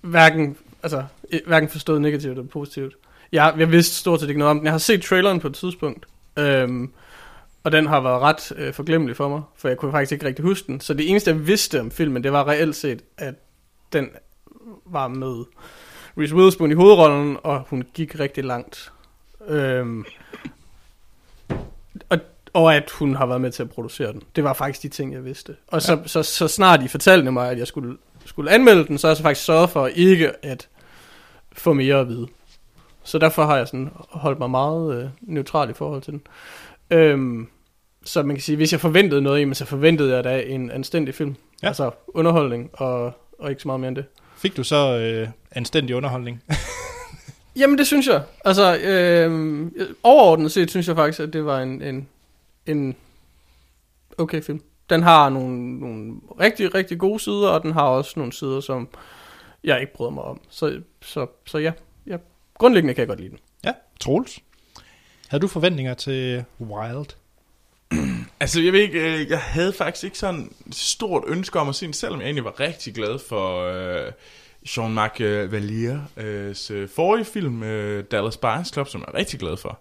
hverken, 0.00 0.56
altså, 0.82 1.04
hverken 1.46 1.68
forstået 1.68 2.02
negativt 2.02 2.38
eller 2.38 2.50
positivt. 2.50 2.94
Jeg, 3.32 3.54
jeg 3.58 3.72
vidste 3.72 3.94
stort 3.94 4.20
set 4.20 4.28
ikke 4.28 4.38
noget 4.38 4.50
om 4.50 4.58
den. 4.58 4.64
Jeg 4.64 4.72
har 4.72 4.78
set 4.78 5.02
traileren 5.02 5.40
på 5.40 5.48
et 5.48 5.54
tidspunkt, 5.54 6.06
øhm, 6.36 6.92
og 7.64 7.72
den 7.72 7.86
har 7.86 8.00
været 8.00 8.20
ret 8.20 8.52
øh, 8.56 8.72
forglemmelig 8.74 9.16
for 9.16 9.28
mig, 9.28 9.42
for 9.56 9.68
jeg 9.68 9.76
kunne 9.76 9.92
faktisk 9.92 10.12
ikke 10.12 10.26
rigtig 10.26 10.44
huske 10.44 10.66
den. 10.66 10.80
Så 10.80 10.94
det 10.94 11.10
eneste, 11.10 11.30
jeg 11.30 11.46
vidste 11.46 11.80
om 11.80 11.90
filmen, 11.90 12.24
det 12.24 12.32
var 12.32 12.48
reelt 12.48 12.76
set, 12.76 13.02
at 13.18 13.34
den 13.92 14.10
var 14.86 15.08
med 15.08 15.44
Reese 16.18 16.34
Witherspoon 16.34 16.70
i 16.70 16.74
hovedrollen, 16.74 17.36
og 17.42 17.64
hun 17.70 17.84
gik 17.94 18.20
rigtig 18.20 18.44
langt. 18.44 18.92
Øhm, 19.48 20.04
og, 22.08 22.18
og 22.52 22.74
at 22.74 22.90
hun 22.90 23.14
har 23.14 23.26
været 23.26 23.40
med 23.40 23.50
til 23.50 23.62
at 23.62 23.70
producere 23.70 24.12
den. 24.12 24.22
Det 24.36 24.44
var 24.44 24.52
faktisk 24.52 24.82
de 24.82 24.88
ting, 24.88 25.12
jeg 25.12 25.24
vidste. 25.24 25.56
Og 25.66 25.82
så, 25.82 26.02
så, 26.06 26.22
så 26.22 26.48
snart 26.48 26.80
de 26.80 26.88
fortalte 26.88 27.30
mig, 27.30 27.50
at 27.50 27.58
jeg 27.58 27.66
skulle, 27.66 27.96
skulle 28.24 28.50
anmelde 28.50 28.86
den, 28.86 28.98
så 28.98 29.06
har 29.06 29.10
jeg 29.10 29.16
så 29.16 29.22
faktisk 29.22 29.46
sørget 29.46 29.70
for 29.70 29.86
ikke 29.86 30.44
at 30.44 30.68
få 31.52 31.72
mere 31.72 32.00
at 32.00 32.08
vide. 32.08 32.26
Så 33.06 33.18
derfor 33.18 33.44
har 33.44 33.56
jeg 33.56 33.66
sådan 33.66 33.90
holdt 34.10 34.38
mig 34.38 34.50
meget 34.50 35.02
øh, 35.02 35.08
neutral 35.20 35.70
i 35.70 35.72
forhold 35.72 36.02
til 36.02 36.12
den. 36.12 36.22
Øhm, 36.90 37.48
så 38.04 38.22
man 38.22 38.36
kan 38.36 38.42
sige, 38.42 38.56
hvis 38.56 38.72
jeg 38.72 38.80
forventede 38.80 39.22
noget, 39.22 39.40
jamen, 39.40 39.54
så 39.54 39.64
forventede 39.64 40.14
jeg 40.14 40.24
da 40.24 40.40
en 40.40 40.70
anstændig 40.70 41.14
film. 41.14 41.36
Ja. 41.62 41.68
Altså 41.68 41.90
underholdning, 42.08 42.70
og, 42.72 43.12
og 43.38 43.50
ikke 43.50 43.62
så 43.62 43.68
meget 43.68 43.80
mere 43.80 43.88
end 43.88 43.96
det. 43.96 44.04
Fik 44.36 44.56
du 44.56 44.64
så 44.64 44.98
øh, 44.98 45.28
anstændig 45.50 45.96
underholdning? 45.96 46.42
Jamen 47.56 47.78
det 47.78 47.86
synes 47.86 48.06
jeg. 48.06 48.22
Altså 48.44 48.76
øh, 48.78 49.66
overordnet 50.02 50.52
set 50.52 50.70
synes 50.70 50.88
jeg 50.88 50.96
faktisk, 50.96 51.20
at 51.20 51.32
det 51.32 51.44
var 51.44 51.60
en, 51.60 51.82
en, 51.82 52.08
en 52.66 52.96
okay 54.18 54.42
film. 54.42 54.62
Den 54.90 55.02
har 55.02 55.28
nogle, 55.28 55.80
nogle 55.80 56.14
rigtig, 56.40 56.74
rigtig 56.74 56.98
gode 56.98 57.20
sider, 57.20 57.48
og 57.48 57.62
den 57.62 57.72
har 57.72 57.82
også 57.82 58.12
nogle 58.16 58.32
sider, 58.32 58.60
som 58.60 58.88
jeg 59.64 59.80
ikke 59.80 59.92
bryder 59.92 60.10
mig 60.10 60.24
om. 60.24 60.40
Så, 60.50 60.80
så, 61.02 61.26
så 61.46 61.58
ja, 61.58 61.72
grundlæggende 62.58 62.94
kan 62.94 63.00
jeg 63.00 63.08
godt 63.08 63.20
lide 63.20 63.30
den. 63.30 63.38
ja, 63.64 63.72
Troels. 64.00 64.38
Havde 65.28 65.42
du 65.42 65.48
forventninger 65.48 65.94
til 65.94 66.44
Wild? 66.60 67.06
Altså, 68.40 68.60
jeg 68.60 68.72
ved 68.72 68.80
ikke, 68.80 69.20
øh, 69.20 69.30
jeg 69.30 69.40
havde 69.40 69.72
faktisk 69.72 70.04
ikke 70.04 70.18
sådan 70.18 70.52
et 70.66 70.74
stort 70.74 71.24
ønske 71.26 71.58
om 71.60 71.68
at 71.68 71.74
se 71.74 71.86
den, 71.86 71.92
selvom 71.92 72.20
jeg 72.20 72.26
egentlig 72.26 72.44
var 72.44 72.60
rigtig 72.60 72.94
glad 72.94 73.18
for 73.28 73.62
øh, 73.62 74.12
Jean-Marc 74.66 75.20
øh, 75.20 75.52
Valliers 75.52 76.70
øh, 76.70 76.88
forrige 76.88 77.24
film, 77.24 77.62
øh, 77.62 78.04
Dallas 78.10 78.36
Buyers 78.36 78.72
Club, 78.72 78.88
som 78.88 79.00
jeg 79.00 79.06
er 79.14 79.18
rigtig 79.18 79.40
glad 79.40 79.56
for. 79.56 79.78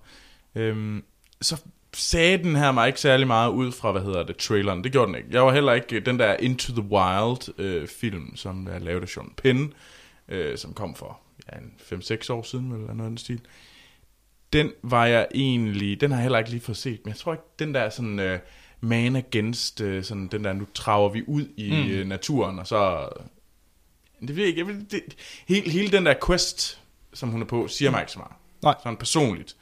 Øhm, 0.56 1.04
så 1.42 1.62
sagde 1.94 2.38
den 2.38 2.56
her 2.56 2.72
mig 2.72 2.88
ikke 2.88 3.00
særlig 3.00 3.28
meget 3.28 3.50
ud 3.50 3.72
fra, 3.72 3.92
hvad 3.92 4.02
hedder 4.02 4.24
det, 4.24 4.38
traileren. 4.38 4.84
Det 4.84 4.92
gjorde 4.92 5.08
den 5.08 5.16
ikke. 5.16 5.30
Jeg 5.32 5.46
var 5.46 5.54
heller 5.54 5.74
ikke 5.74 6.00
den 6.00 6.20
der 6.20 6.34
Into 6.34 6.74
the 6.74 6.90
Wild 6.92 7.60
øh, 7.60 7.88
film, 7.88 8.36
som 8.36 8.68
er 8.72 8.80
lavet 8.80 9.02
af 9.02 9.10
Sean 9.10 9.34
Penn, 9.38 9.74
øh, 10.30 10.58
som 10.58 10.74
kom 10.74 10.96
for 10.96 11.20
ja, 11.52 11.58
en 11.58 11.74
5-6 11.80 12.32
år 12.32 12.44
siden, 12.44 12.72
eller 12.72 12.94
noget 12.94 13.10
den 13.10 13.18
stil 13.18 13.42
den 14.56 14.72
var 14.84 15.06
jeg 15.06 15.28
egentlig, 15.36 16.02
den 16.02 16.12
har 16.12 16.18
jeg 16.18 16.24
heller 16.24 16.40
ikke 16.40 16.50
lige 16.50 16.62
fået 16.62 16.78
set, 16.78 17.00
men 17.04 17.10
jeg 17.10 17.18
tror 17.18 17.34
ikke, 17.34 17.44
den 17.60 17.74
der 17.74 17.90
sådan 17.90 18.20
uh, 18.20 18.40
man 18.80 19.16
against, 19.16 19.82
uh, 19.82 20.04
sådan 20.04 20.28
den 20.28 20.44
der, 20.44 20.54
nu 20.54 20.68
traver 20.74 21.10
vi 21.10 21.24
ud 21.28 21.48
i 21.58 21.72
Mm. 21.72 21.78
mm. 21.78 22.02
uh, 22.02 22.08
naturen, 22.08 22.60
og 22.60 22.68
så, 22.68 23.10
det 24.22 24.36
ved 24.36 24.44
jeg 24.44 24.48
ikke, 24.48 24.60
jeg 24.60 24.68
ved, 24.68 24.86
det, 24.86 25.02
hele, 25.48 25.72
hele 25.72 25.92
den 25.92 26.06
der 26.06 26.14
quest, 26.26 26.82
som 27.14 27.30
hun 27.30 27.42
er 27.42 27.46
på, 27.46 27.68
siger 27.68 27.92
mig 27.92 28.02
ikke 28.02 28.12
så 28.12 28.20
meget. 28.20 28.34
Nej. 28.64 28.76
Sådan 28.84 28.98
personligt. 28.98 29.56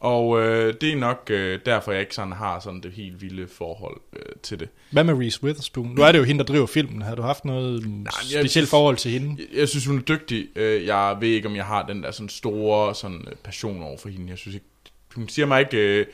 Og 0.00 0.42
øh, 0.42 0.74
det 0.80 0.92
er 0.92 0.96
nok 0.96 1.26
øh, 1.30 1.58
derfor, 1.66 1.92
jeg 1.92 2.00
ikke 2.00 2.14
sådan 2.14 2.32
har 2.32 2.60
sådan 2.60 2.80
det 2.80 2.92
helt 2.92 3.22
vilde 3.22 3.48
forhold 3.48 4.00
øh, 4.12 4.20
til 4.42 4.60
det. 4.60 4.68
Hvad 4.90 5.04
med 5.04 5.14
Reese 5.14 5.44
Witherspoon? 5.44 5.94
Nu 5.94 6.02
er 6.02 6.12
det 6.12 6.18
jo 6.18 6.24
hende, 6.24 6.38
der 6.38 6.52
driver 6.52 6.66
filmen. 6.66 7.02
Har 7.02 7.14
du 7.14 7.22
haft 7.22 7.44
noget 7.44 7.88
Nej, 7.88 8.12
jeg 8.32 8.42
specielt 8.42 8.68
forhold 8.68 8.96
til 8.96 9.10
hende? 9.10 9.36
Jeg, 9.52 9.58
jeg 9.58 9.68
synes, 9.68 9.86
hun 9.86 9.98
er 9.98 10.02
dygtig. 10.02 10.46
Øh, 10.56 10.86
Jeg 10.86 11.16
ved 11.20 11.28
ikke, 11.28 11.48
om 11.48 11.56
jeg 11.56 11.64
har 11.64 11.86
den 11.86 12.02
der 12.02 12.10
sådan 12.10 12.28
store 12.28 12.94
sådan, 12.94 13.24
øh, 13.30 13.36
passion 13.44 13.82
over 13.82 13.98
for 13.98 14.08
hende. 14.08 14.30
Jeg 14.30 14.38
synes 14.38 14.54
ikke, 14.54 14.66
hun 15.14 15.28
siger 15.28 15.46
mig 15.46 15.60
ikke... 15.60 15.76
Øh, 15.76 16.06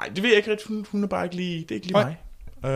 nej, 0.00 0.08
det 0.14 0.22
ved 0.22 0.30
jeg 0.30 0.36
ikke 0.36 0.50
rigtigt. 0.50 0.68
Hun, 0.68 0.86
hun 0.90 1.04
er 1.04 1.08
bare 1.08 1.24
ikke 1.24 1.36
lige, 1.36 1.60
det 1.60 1.70
er 1.70 1.74
ikke 1.74 1.86
lige 1.86 1.96
mig. 1.96 2.16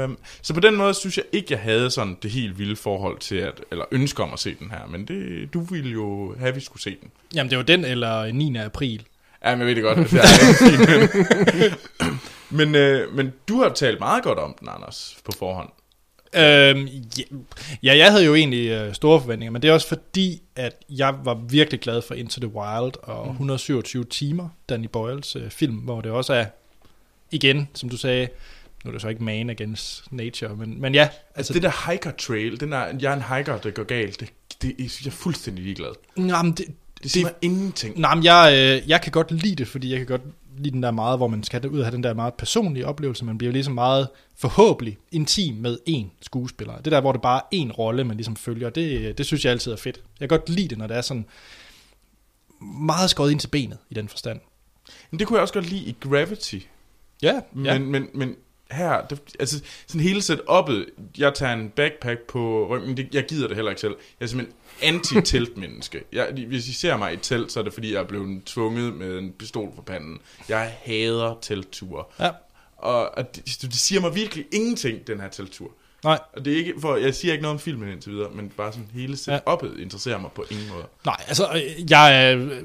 Um, 0.05 0.19
så 0.43 0.55
på 0.55 0.61
den 0.61 0.77
måde 0.77 0.95
synes 0.95 1.17
jeg 1.17 1.25
ikke, 1.33 1.47
jeg 1.51 1.61
havde 1.61 1.91
sådan 1.91 2.17
det 2.23 2.31
helt 2.31 2.59
vilde 2.59 2.77
forhold 2.77 3.19
til, 3.19 3.37
at, 3.37 3.61
eller 3.71 3.85
ønske 3.91 4.23
om 4.23 4.33
at 4.33 4.39
se 4.39 4.55
den 4.55 4.71
her. 4.71 4.87
Men 4.87 5.05
det, 5.05 5.55
du 5.55 5.61
ville 5.61 5.91
jo 5.93 6.35
have, 6.39 6.49
at 6.49 6.57
vi 6.57 6.61
skulle 6.61 6.83
se 6.83 6.97
den. 7.01 7.11
Jamen, 7.35 7.51
det 7.51 7.59
var 7.59 7.65
den 7.65 7.85
eller 7.85 8.33
9. 8.33 8.57
april. 8.57 9.03
Ja, 9.45 9.57
men 9.57 9.59
jeg 9.59 9.67
ved 9.67 9.75
det 9.75 9.83
godt. 9.85 10.11
Det 10.11 10.21
er 10.21 11.77
men, 12.57 12.75
øh, 12.75 13.15
men 13.15 13.33
du 13.49 13.63
har 13.63 13.69
talt 13.69 13.99
meget 13.99 14.25
godt 14.25 14.39
om 14.39 14.57
den, 14.61 14.69
Anders, 14.69 15.17
på 15.25 15.33
forhånd. 15.39 15.69
Øhm, 16.35 16.89
ja, 17.19 17.23
ja, 17.83 17.97
jeg 17.97 18.11
havde 18.11 18.25
jo 18.25 18.35
egentlig 18.35 18.69
øh, 18.69 18.95
store 18.95 19.21
forventninger, 19.21 19.51
men 19.51 19.63
det 19.63 19.69
er 19.69 19.73
også 19.73 19.89
fordi, 19.89 20.43
at 20.57 20.73
jeg 20.91 21.15
var 21.25 21.35
virkelig 21.49 21.81
glad 21.81 22.03
for 22.03 22.15
Into 22.15 22.41
the 22.41 22.49
Wild 22.49 22.93
og 23.03 23.27
Mm. 23.27 23.31
127 23.33 24.05
timer, 24.05 24.49
Danny 24.69 24.87
Boyles 24.93 25.37
øh, 25.37 25.51
film, 25.51 25.75
hvor 25.75 26.01
det 26.01 26.11
også 26.13 26.33
er, 26.35 26.45
igen, 27.31 27.69
som 27.75 27.89
du 27.89 27.97
sagde, 27.97 28.29
nu 28.85 28.89
er 28.89 28.93
det 28.93 29.03
så 29.03 29.09
ikke 29.09 29.25
man 29.25 29.51
against 29.51 30.13
nature, 30.13 30.57
men, 30.57 30.81
men 30.81 30.95
ja, 30.95 31.03
Altså, 31.03 31.19
altså, 31.35 31.53
det 31.53 31.63
der 31.63 31.91
hiker 31.91 32.11
trail, 32.11 32.61
den 32.61 32.73
der, 32.73 32.87
jeg 33.01 33.13
er 33.13 33.17
en 33.17 33.37
hiker, 33.37 33.59
der 33.59 33.71
går 33.71 33.85
galt, 33.85 34.21
det, 34.21 34.33
det, 34.63 34.75
jeg 34.79 34.91
synes 34.91 35.05
jeg 35.05 35.11
er 35.11 35.15
fuldstændig 35.17 35.65
ligeglad. 35.65 35.93
jamen, 36.17 36.53
det, 36.53 36.67
Det 37.03 37.11
siger 37.11 37.27
mig 37.27 37.35
ingenting. 37.43 38.01
Nej, 38.01 38.15
men 38.15 38.25
jeg, 38.25 38.53
øh, 38.55 38.89
jeg 38.89 39.03
kan 39.03 39.13
godt 39.13 39.33
lide 39.33 39.57
det, 39.57 39.69
fordi 39.69 39.91
jeg 39.91 39.99
kan 39.99 40.07
godt 40.07 40.23
lide 40.59 40.75
den 40.75 40.83
der 40.83 40.91
meget, 40.91 41.19
hvor 41.19 41.27
man 41.29 41.43
skal 41.43 41.69
ud 41.69 41.79
og 41.79 41.85
have 41.85 41.95
den 41.95 42.03
der 42.03 42.15
meget 42.15 42.35
personlige 42.35 42.87
oplevelse. 42.87 43.25
Man 43.25 43.39
bliver 43.39 43.53
ligesom 43.53 43.75
meget 43.75 44.09
forhåbentlig 44.37 44.99
intim 45.13 45.55
med 45.55 45.79
én 45.89 46.07
skuespiller. 46.21 46.81
Det 46.81 46.93
der, 46.93 47.01
hvor 47.01 47.13
det 47.13 47.23
bare 47.23 47.41
er 47.53 47.65
én 47.65 47.73
rolle, 47.73 48.05
man 48.05 48.17
ligesom 48.17 48.37
følger, 48.37 48.71
det, 48.71 49.19
det 49.19 49.27
synes 49.27 49.45
jeg 49.45 49.53
altid 49.53 49.73
er 49.73 49.77
fedt. 49.77 50.01
Jeg 50.21 50.29
kan 50.29 50.39
godt 50.39 50.49
lide 50.49 50.69
det, 50.69 50.79
når 50.79 50.87
det 50.87 50.97
er 50.97 51.01
sådan 51.01 51.27
meget 52.61 53.11
skåret 53.11 53.31
ind 53.31 53.41
til 53.41 53.49
benet 53.49 53.79
i 53.91 53.95
den 53.95 54.09
forstand. 54.09 54.41
Men 55.11 55.19
det 55.19 55.27
kunne 55.27 55.37
jeg 55.37 55.43
også 55.43 55.55
godt 55.55 55.71
lide 55.71 55.85
i 55.85 55.97
Gravity. 56.01 56.59
Ja, 57.23 57.41
ja. 57.65 57.79
Men, 57.79 57.93
men, 57.93 58.07
men 58.15 58.37
her, 58.71 59.07
det, 59.07 59.21
altså 59.41 59.63
sådan 59.87 60.01
hele 60.01 60.21
setup'et, 60.21 60.85
jeg 61.19 61.35
tager 61.35 61.53
en 61.53 61.69
backpack 61.69 62.21
på 62.21 62.67
ryggen, 62.71 62.97
det, 62.97 63.15
jeg 63.15 63.27
gider 63.27 63.47
det 63.47 63.57
heller 63.57 63.71
ikke 63.71 63.81
selv. 63.81 63.97
Jeg 64.21 64.27
er 64.27 64.29
simpelthen 64.29 64.57
anti-teltmenneske. 64.83 66.05
Jeg, 66.13 66.29
hvis 66.49 66.69
I 66.69 66.73
ser 66.73 66.97
mig 66.97 67.13
i 67.13 67.17
telt, 67.17 67.53
så 67.53 67.61
er 67.61 67.65
det 67.65 67.73
fordi, 67.75 67.93
jeg 67.93 68.01
er 68.01 68.05
blevet 68.07 68.45
tvunget 68.45 68.95
med 68.95 69.19
en 69.19 69.33
pistol 69.33 69.73
for 69.75 69.83
panden. 69.83 70.19
Jeg 70.49 70.75
hader 70.83 71.39
teltture. 71.43 72.05
Ja. 72.21 72.31
Og, 72.77 73.19
og 73.19 73.37
det, 73.37 73.59
det 73.63 73.75
siger 73.75 74.01
mig 74.01 74.15
virkelig 74.15 74.45
ingenting, 74.53 75.07
den 75.07 75.21
her 75.21 75.29
telttur. 75.29 75.71
Nej, 76.05 76.19
Og 76.33 76.45
det 76.45 76.53
er 76.53 76.57
ikke, 76.57 76.75
for 76.81 76.97
jeg 76.97 77.15
siger 77.15 77.33
ikke 77.33 77.43
noget 77.43 77.55
om 77.55 77.61
filmen 77.61 77.89
indtil 77.89 78.13
videre, 78.13 78.31
men 78.35 78.53
bare 78.57 78.73
sådan 78.73 78.89
hele 78.95 79.15
setup'et 79.15 79.81
interesserer 79.83 80.19
mig 80.19 80.31
på 80.35 80.45
ingen 80.51 80.69
måde. 80.69 80.85
nej, 81.05 81.17
altså, 81.29 81.49
øh, 81.55 81.91
jeg, 81.91 82.37
øh, 82.37 82.63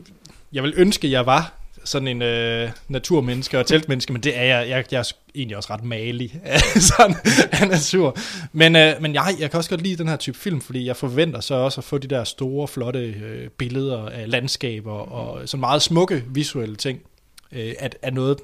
jeg 0.53 0.63
vil 0.63 0.73
ønske, 0.77 1.11
jeg 1.11 1.25
var 1.25 1.53
sådan 1.83 2.07
en 2.07 2.21
øh, 2.21 2.69
naturmenneske 2.87 3.59
og 3.59 3.65
teltmenneske, 3.65 4.13
men 4.13 4.23
det 4.23 4.37
er 4.37 4.43
jeg. 4.43 4.69
Jeg, 4.69 4.85
jeg 4.91 4.99
er 4.99 5.11
egentlig 5.35 5.57
også 5.57 5.73
ret 5.73 5.83
malig 5.83 6.41
sådan 6.97 7.15
af 7.51 7.67
natur. 7.67 8.17
Men, 8.51 8.75
øh, 8.75 9.01
men 9.01 9.13
jeg, 9.13 9.35
jeg 9.39 9.51
kan 9.51 9.57
også 9.57 9.69
godt 9.69 9.81
lide 9.81 9.95
den 9.95 10.07
her 10.07 10.15
type 10.15 10.37
film, 10.37 10.61
fordi 10.61 10.85
jeg 10.85 10.95
forventer 10.95 11.39
så 11.39 11.55
også 11.55 11.81
at 11.81 11.85
få 11.85 11.97
de 11.97 12.07
der 12.07 12.23
store, 12.23 12.67
flotte 12.67 12.99
øh, 12.99 13.49
billeder 13.49 14.09
af 14.09 14.31
landskaber 14.31 14.91
og 14.91 15.49
sådan 15.49 15.59
meget 15.59 15.81
smukke 15.81 16.23
visuelle 16.27 16.75
ting 16.75 16.99
øh, 17.51 17.73
af, 17.79 17.89
af 18.01 18.13
noget 18.13 18.39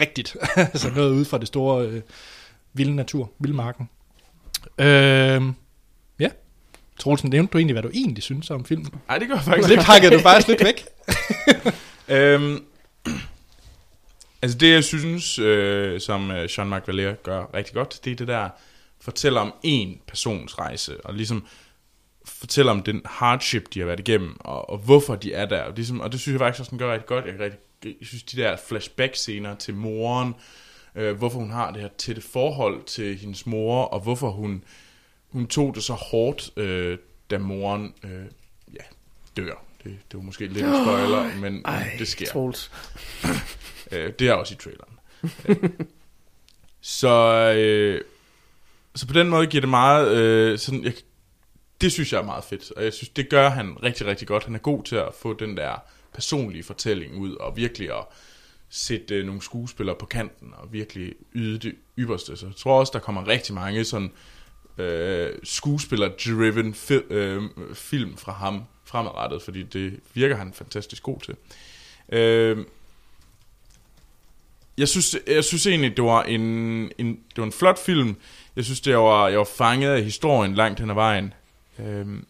rigtigt. 0.00 0.36
altså 0.56 0.90
noget 0.90 1.10
ude 1.10 1.24
fra 1.24 1.38
det 1.38 1.48
store 1.48 1.86
øh, 1.86 2.02
vilde 2.72 2.96
natur, 2.96 3.30
vildmarken. 3.38 3.88
Øh, 4.78 5.42
ja. 6.18 6.28
Troelsen, 6.98 7.30
nævnte 7.30 7.52
du 7.52 7.58
egentlig, 7.58 7.74
hvad 7.74 7.82
du 7.82 7.90
egentlig 7.94 8.22
synes 8.22 8.50
om 8.50 8.64
filmen? 8.64 8.88
Nej, 9.08 9.18
det 9.18 9.28
gør 9.28 9.34
jeg 9.34 9.44
faktisk 9.44 9.68
Det 9.68 9.78
pakkede 9.78 10.14
du 10.14 10.20
faktisk 10.20 10.48
lidt 10.48 10.64
væk. 10.64 10.86
Øhm, 12.08 12.64
altså 14.42 14.58
det, 14.58 14.70
jeg 14.70 14.84
synes, 14.84 15.38
øh, 15.38 16.00
som 16.00 16.30
øh, 16.30 16.44
Jean-Marc 16.44 16.88
Valère 16.88 17.22
gør 17.22 17.54
rigtig 17.54 17.74
godt, 17.74 18.00
det 18.04 18.12
er 18.12 18.16
det 18.16 18.28
der, 18.28 18.48
fortæller 19.00 19.40
om 19.40 19.54
en 19.62 20.00
persons 20.06 20.58
rejse, 20.58 21.00
og 21.06 21.14
ligesom 21.14 21.46
fortæller 22.24 22.72
om 22.72 22.82
den 22.82 23.02
hardship, 23.04 23.74
de 23.74 23.78
har 23.78 23.86
været 23.86 24.00
igennem, 24.00 24.36
og, 24.40 24.70
og 24.70 24.78
hvorfor 24.78 25.16
de 25.16 25.32
er 25.32 25.46
der. 25.46 25.62
Og, 25.62 25.72
ligesom, 25.74 26.00
og 26.00 26.12
det 26.12 26.20
synes 26.20 26.32
jeg 26.32 26.40
faktisk 26.40 26.60
også, 26.60 26.70
den 26.70 26.78
gør 26.78 26.92
rigtig 26.92 27.06
godt. 27.06 27.26
Jeg, 27.26 27.40
rigtig, 27.40 27.60
jeg 28.00 28.06
synes, 28.06 28.22
de 28.22 28.36
der 28.36 28.56
flashback-scener 28.56 29.54
til 29.54 29.74
moren, 29.74 30.34
øh, 30.94 31.16
hvorfor 31.16 31.38
hun 31.38 31.50
har 31.50 31.70
det 31.70 31.80
her 31.80 31.88
tætte 31.98 32.22
forhold 32.22 32.84
til 32.84 33.18
hendes 33.18 33.46
mor, 33.46 33.84
og 33.84 34.00
hvorfor 34.00 34.30
hun, 34.30 34.64
hun 35.28 35.46
tog 35.46 35.74
det 35.74 35.82
så 35.82 35.92
hårdt, 35.92 36.50
øh, 36.56 36.98
da 37.30 37.38
moren 37.38 37.94
øh, 38.04 38.24
ja, 38.74 38.84
dør. 39.36 39.64
Det, 39.84 39.98
det 40.10 40.16
var 40.18 40.22
måske 40.22 40.46
lidt 40.46 40.66
en 40.66 40.84
spoiler, 40.84 41.34
men, 41.34 41.52
men 41.52 41.64
det 41.98 42.08
sker. 42.08 42.26
Troels. 42.26 42.70
Øh, 43.92 44.12
det 44.18 44.28
er 44.28 44.32
også 44.32 44.54
i 44.54 44.56
traileren. 44.56 44.98
Øh, 45.48 45.70
så, 46.80 47.08
øh, 47.58 48.00
så 48.94 49.06
på 49.06 49.12
den 49.12 49.28
måde 49.28 49.46
giver 49.46 49.60
det 49.60 49.70
meget... 49.70 50.16
Øh, 50.16 50.58
sådan, 50.58 50.84
jeg, 50.84 50.92
det 51.80 51.92
synes 51.92 52.12
jeg 52.12 52.18
er 52.18 52.24
meget 52.24 52.44
fedt, 52.44 52.72
og 52.76 52.84
jeg 52.84 52.92
synes, 52.92 53.08
det 53.08 53.28
gør 53.28 53.48
han 53.48 53.82
rigtig, 53.82 54.06
rigtig 54.06 54.28
godt. 54.28 54.44
Han 54.44 54.54
er 54.54 54.58
god 54.58 54.84
til 54.84 54.96
at 54.96 55.08
få 55.18 55.32
den 55.32 55.56
der 55.56 55.82
personlige 56.14 56.62
fortælling 56.62 57.16
ud, 57.16 57.34
og 57.34 57.56
virkelig 57.56 57.90
at 57.90 58.04
sætte 58.68 59.14
øh, 59.14 59.26
nogle 59.26 59.42
skuespillere 59.42 59.96
på 59.96 60.06
kanten, 60.06 60.52
og 60.56 60.72
virkelig 60.72 61.14
yde 61.34 61.58
det 61.58 61.74
ypperste. 61.98 62.36
Så 62.36 62.46
jeg 62.46 62.56
tror 62.56 62.80
også, 62.80 62.90
der 62.94 62.98
kommer 62.98 63.28
rigtig 63.28 63.54
mange 63.54 63.84
sådan 63.84 64.12
øh, 64.78 65.30
skuespiller-driven 65.44 66.74
fi- 66.74 67.12
øh, 67.12 67.42
film 67.74 68.16
fra 68.16 68.32
ham 68.32 68.64
fremadrettet, 68.92 69.42
fordi 69.42 69.62
det 69.62 70.00
virker 70.14 70.36
han 70.36 70.52
fantastisk 70.52 71.02
god 71.02 71.18
til. 71.20 71.34
Øh, 72.08 72.66
jeg 74.78 74.88
synes, 74.88 75.16
jeg 75.26 75.44
synes 75.44 75.66
egentlig, 75.66 75.96
det 75.96 76.04
var 76.04 76.22
en, 76.22 76.40
en, 76.98 77.08
det 77.08 77.36
var 77.36 77.44
en 77.44 77.52
flot 77.52 77.78
film. 77.78 78.16
Jeg 78.56 78.64
synes, 78.64 78.80
det 78.80 78.96
var, 78.96 79.28
jeg 79.28 79.38
var 79.38 79.48
fanget 79.56 79.90
af 79.90 80.04
historien 80.04 80.54
langt 80.54 80.80
hen 80.80 80.90
ad 80.90 80.94
vejen. 80.94 81.34
Øhm, 81.78 82.26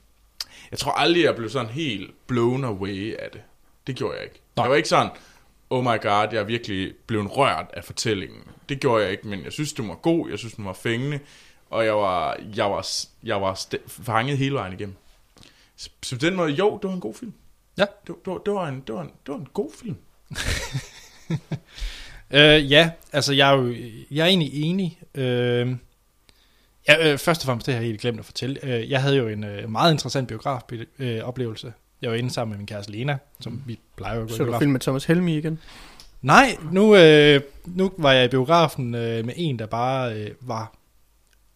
jeg 0.70 0.78
tror 0.78 0.92
aldrig, 0.92 1.22
jeg 1.22 1.36
blev 1.36 1.50
sådan 1.50 1.70
helt 1.70 2.10
blown 2.26 2.64
away 2.64 3.14
af 3.14 3.30
det. 3.32 3.40
Det 3.86 3.96
gjorde 3.96 4.14
jeg 4.14 4.24
ikke. 4.24 4.40
Nej. 4.56 4.64
Jeg 4.64 4.70
var 4.70 4.76
ikke 4.76 4.88
sådan, 4.88 5.10
oh 5.70 5.84
my 5.84 6.00
god, 6.02 6.28
jeg 6.32 6.40
er 6.40 6.44
virkelig 6.44 6.94
blevet 7.06 7.36
rørt 7.36 7.66
af 7.72 7.84
fortællingen. 7.84 8.42
Det 8.68 8.80
gjorde 8.80 9.02
jeg 9.02 9.12
ikke, 9.12 9.28
men 9.28 9.44
jeg 9.44 9.52
synes, 9.52 9.72
det 9.72 9.88
var 9.88 9.94
god. 9.94 10.30
Jeg 10.30 10.38
synes, 10.38 10.54
den 10.54 10.64
var 10.64 10.72
fængende. 10.72 11.20
Og 11.70 11.84
jeg 11.84 11.96
var, 11.96 12.36
jeg 12.56 12.70
var, 12.70 12.86
jeg 13.24 13.42
var 13.42 13.60
fanget 13.86 14.38
hele 14.38 14.54
vejen 14.54 14.72
igennem. 14.72 14.96
Så, 16.02 16.16
på 16.16 16.20
den 16.20 16.36
måde, 16.36 16.50
jo, 16.50 16.78
det 16.82 16.88
var 16.88 16.94
en 16.94 17.00
god 17.00 17.14
film. 17.14 17.32
Ja. 17.78 17.84
Det, 18.06 18.14
det, 18.24 18.32
var, 18.32 18.38
det, 18.38 18.54
var, 18.54 18.68
en, 18.68 18.82
det, 18.86 18.94
var, 18.94 19.02
en, 19.02 19.10
det 19.26 19.32
var 19.32 19.38
en 19.38 19.48
god 19.52 19.70
film. 19.82 19.96
Øh, 22.34 22.72
ja, 22.72 22.90
altså 23.12 23.32
jeg 23.32 23.50
er 23.50 23.56
jo 23.56 23.74
jeg 24.10 24.22
er 24.22 24.26
egentlig 24.26 24.50
enig. 24.64 25.00
Øh, 25.14 25.76
ja, 26.88 27.12
øh, 27.12 27.18
først 27.18 27.40
og 27.42 27.46
fremmest, 27.46 27.66
det 27.66 27.74
har 27.74 27.80
jeg 27.80 27.86
helt 27.86 28.00
glemt 28.00 28.18
at 28.18 28.24
fortælle. 28.24 28.64
Øh, 28.64 28.90
jeg 28.90 29.02
havde 29.02 29.16
jo 29.16 29.28
en 29.28 29.44
øh, 29.44 29.70
meget 29.70 29.92
interessant 29.92 30.28
biografoplevelse. 30.28 30.92
Øh, 30.98 31.22
oplevelse. 31.24 31.72
jeg 32.02 32.10
var 32.10 32.16
inde 32.16 32.30
sammen 32.30 32.50
med 32.50 32.58
min 32.58 32.66
kæreste 32.66 32.92
Lena, 32.92 33.18
som 33.40 33.62
vi 33.66 33.78
plejer 33.96 34.14
jo 34.16 34.22
at 34.22 34.28
gå 34.28 34.34
i 34.34 34.36
Så 34.36 34.38
du 34.38 34.44
biografen. 34.44 34.62
film 34.62 34.72
med 34.72 34.80
Thomas 34.80 35.04
Helmi 35.04 35.38
igen? 35.38 35.58
Nej, 36.22 36.56
nu, 36.72 36.96
øh, 36.96 37.40
nu 37.66 37.92
var 37.98 38.12
jeg 38.12 38.24
i 38.24 38.28
biografen 38.28 38.94
øh, 38.94 39.24
med 39.24 39.34
en, 39.36 39.58
der 39.58 39.66
bare 39.66 40.14
øh, 40.14 40.30
var 40.40 40.72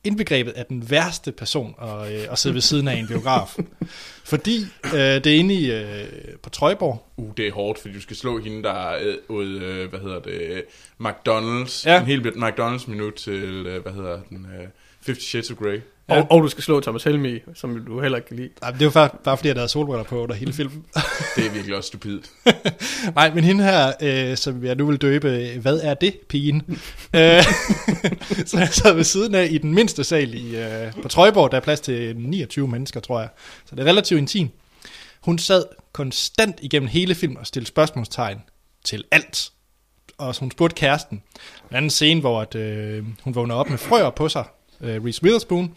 indbegrebet 0.06 0.52
af 0.52 0.66
den 0.66 0.90
værste 0.90 1.32
person 1.32 1.74
at, 1.82 2.12
øh, 2.12 2.32
at 2.32 2.38
sidde 2.38 2.54
ved 2.54 2.62
siden 2.62 2.88
af 2.88 2.94
en 2.94 3.06
biograf. 3.06 3.56
Fordi 4.24 4.66
øh, 4.84 5.00
det 5.00 5.26
er 5.26 5.38
inde 5.38 5.54
i, 5.54 5.70
øh, 5.70 6.06
på 6.42 6.50
Trøjborg. 6.50 7.06
Uh, 7.16 7.30
det 7.36 7.46
er 7.46 7.52
hårdt, 7.52 7.78
fordi 7.78 7.94
du 7.94 8.00
skal 8.00 8.16
slå 8.16 8.40
hende, 8.40 8.62
der 8.62 8.72
er 8.72 9.16
ud, 9.28 9.60
øh, 9.60 9.90
hvad 9.90 10.00
hedder 10.00 10.20
det, 10.20 10.64
McDonald's. 11.00 11.88
Ja. 11.90 12.00
En 12.00 12.06
helt 12.06 12.26
McDonald's-minut 12.26 13.14
til, 13.16 13.66
øh, 13.66 13.82
hvad 13.82 13.92
hedder 13.92 14.20
den, 14.30 14.46
øh, 14.60 14.68
50 15.06 15.24
Shades 15.24 15.50
of 15.50 15.56
Grey. 15.56 15.80
Ja. 16.08 16.20
Og, 16.20 16.26
og 16.30 16.42
du 16.42 16.48
skal 16.48 16.64
slå 16.64 16.80
Thomas 16.80 17.04
Helmi, 17.04 17.38
som 17.54 17.84
du 17.86 18.00
heller 18.00 18.18
ikke 18.18 18.28
kan 18.28 18.36
lide. 18.36 18.48
Ej, 18.62 18.70
men 18.70 18.80
det 18.80 18.84
var 18.84 18.92
bare, 18.92 19.10
bare 19.24 19.36
fordi, 19.36 19.48
jeg 19.48 19.56
havde 19.56 19.68
solbriller 19.68 20.04
på 20.04 20.22
under 20.22 20.34
hele 20.34 20.52
filmen. 20.52 20.84
Det 21.36 21.46
er 21.46 21.50
virkelig 21.50 21.76
også 21.76 21.86
stupidt. 21.86 22.30
Nej, 23.16 23.34
men 23.34 23.44
hende 23.44 23.64
her, 23.64 23.92
øh, 24.02 24.36
som 24.36 24.64
jeg 24.64 24.74
nu 24.74 24.86
vil 24.86 24.96
døbe, 24.96 25.58
hvad 25.62 25.80
er 25.82 25.94
det, 25.94 26.18
pigen? 26.28 26.62
øh, 27.16 27.42
så 28.46 28.58
jeg 28.58 28.68
sad 28.68 28.94
ved 28.94 29.04
siden 29.04 29.34
af 29.34 29.48
i 29.50 29.58
den 29.58 29.74
mindste 29.74 30.04
sal 30.04 30.34
i, 30.34 30.56
øh, 30.56 30.92
på 31.02 31.08
Trøjborg, 31.08 31.50
der 31.50 31.56
er 31.56 31.60
plads 31.60 31.80
til 31.80 32.16
29 32.16 32.68
mennesker, 32.68 33.00
tror 33.00 33.20
jeg. 33.20 33.28
Så 33.64 33.76
det 33.76 33.82
er 33.82 33.86
relativt 33.86 34.18
intim. 34.18 34.48
Hun 35.20 35.38
sad 35.38 35.64
konstant 35.92 36.58
igennem 36.62 36.88
hele 36.88 37.14
filmen 37.14 37.38
og 37.38 37.46
stillede 37.46 37.68
spørgsmålstegn 37.68 38.38
til 38.84 39.04
alt. 39.10 39.50
Og 40.18 40.34
så 40.34 40.40
hun 40.40 40.50
spurgte 40.50 40.74
kæresten. 40.74 41.22
En 41.70 41.76
anden 41.76 41.90
scene, 41.90 42.20
hvor 42.20 42.40
at, 42.40 42.54
øh, 42.54 43.04
hun 43.24 43.34
vågner 43.34 43.54
op 43.54 43.70
med 43.70 43.78
frøer 43.78 44.10
på 44.10 44.28
sig, 44.28 44.44
øh, 44.80 45.04
Reese 45.04 45.22
Witherspoon, 45.24 45.74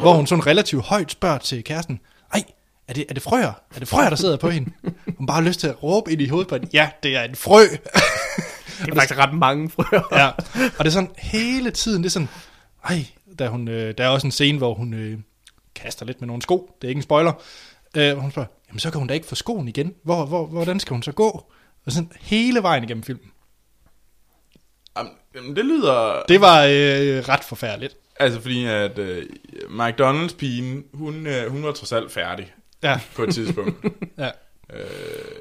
hvor 0.00 0.14
hun 0.14 0.26
sådan 0.26 0.46
relativt 0.46 0.84
højt 0.84 1.10
spørger 1.10 1.38
til 1.38 1.64
kæresten, 1.64 2.00
ej, 2.34 2.44
er 2.88 2.92
det, 2.92 3.06
er 3.08 3.14
det 3.14 3.22
frøer? 3.22 3.52
Er 3.74 3.78
det 3.78 3.88
frøer, 3.88 4.08
der 4.08 4.16
sidder 4.16 4.36
på 4.36 4.50
hende? 4.50 4.72
Hun 5.18 5.26
bare 5.26 5.42
har 5.42 5.48
lyst 5.48 5.60
til 5.60 5.66
at 5.66 5.82
råbe 5.82 6.12
ind 6.12 6.22
i 6.22 6.28
hovedet 6.28 6.48
på 6.48 6.54
hende, 6.54 6.68
ja, 6.72 6.90
det 7.02 7.16
er 7.16 7.22
en 7.22 7.34
frø. 7.34 7.62
Det 7.62 8.88
er 8.88 8.94
faktisk 9.00 9.18
ret 9.18 9.34
mange 9.34 9.70
frøer. 9.70 10.08
ja. 10.20 10.28
Og 10.78 10.78
det 10.78 10.86
er 10.86 10.90
sådan 10.90 11.10
hele 11.18 11.70
tiden, 11.70 12.02
det 12.02 12.08
er 12.08 12.10
sådan, 12.10 12.28
ej, 12.84 13.06
der 13.38 13.44
er, 13.44 13.48
hun, 13.48 13.68
øh, 13.68 13.94
der 13.98 14.04
er 14.04 14.08
også 14.08 14.26
en 14.26 14.30
scene, 14.30 14.58
hvor 14.58 14.74
hun 14.74 14.94
øh, 14.94 15.18
kaster 15.74 16.06
lidt 16.06 16.20
med 16.20 16.26
nogle 16.26 16.42
sko, 16.42 16.76
det 16.80 16.86
er 16.86 16.88
ikke 16.88 16.98
en 16.98 17.02
spoiler, 17.02 17.32
øh, 17.96 18.12
hvor 18.12 18.22
hun 18.22 18.30
spørger, 18.30 18.48
jamen 18.68 18.80
så 18.80 18.90
kan 18.90 18.98
hun 18.98 19.08
da 19.08 19.14
ikke 19.14 19.26
få 19.26 19.34
skoen 19.34 19.68
igen, 19.68 19.94
hvor, 20.02 20.24
hvor, 20.26 20.46
hvordan 20.46 20.80
skal 20.80 20.94
hun 20.94 21.02
så 21.02 21.12
gå? 21.12 21.52
Og 21.86 21.92
sådan 21.92 22.12
hele 22.20 22.62
vejen 22.62 22.84
igennem 22.84 23.02
filmen. 23.02 23.30
Jamen, 24.96 25.12
jamen, 25.34 25.56
det 25.56 25.64
lyder... 25.64 26.22
Det 26.28 26.40
var 26.40 26.62
øh, 26.62 27.28
ret 27.28 27.44
forfærdeligt. 27.44 27.96
Altså 28.16 28.40
fordi, 28.40 28.64
at 28.64 28.98
øh, 28.98 29.26
McDonald's-pigen, 29.70 30.84
hun, 30.96 31.26
øh, 31.26 31.50
hun 31.50 31.62
var 31.62 31.72
trods 31.72 31.92
alt 31.92 32.12
færdig 32.12 32.54
Ja, 32.82 33.00
på 33.16 33.22
et 33.22 33.34
tidspunkt. 33.34 33.84
ja. 34.18 34.30
øh, 34.72 34.86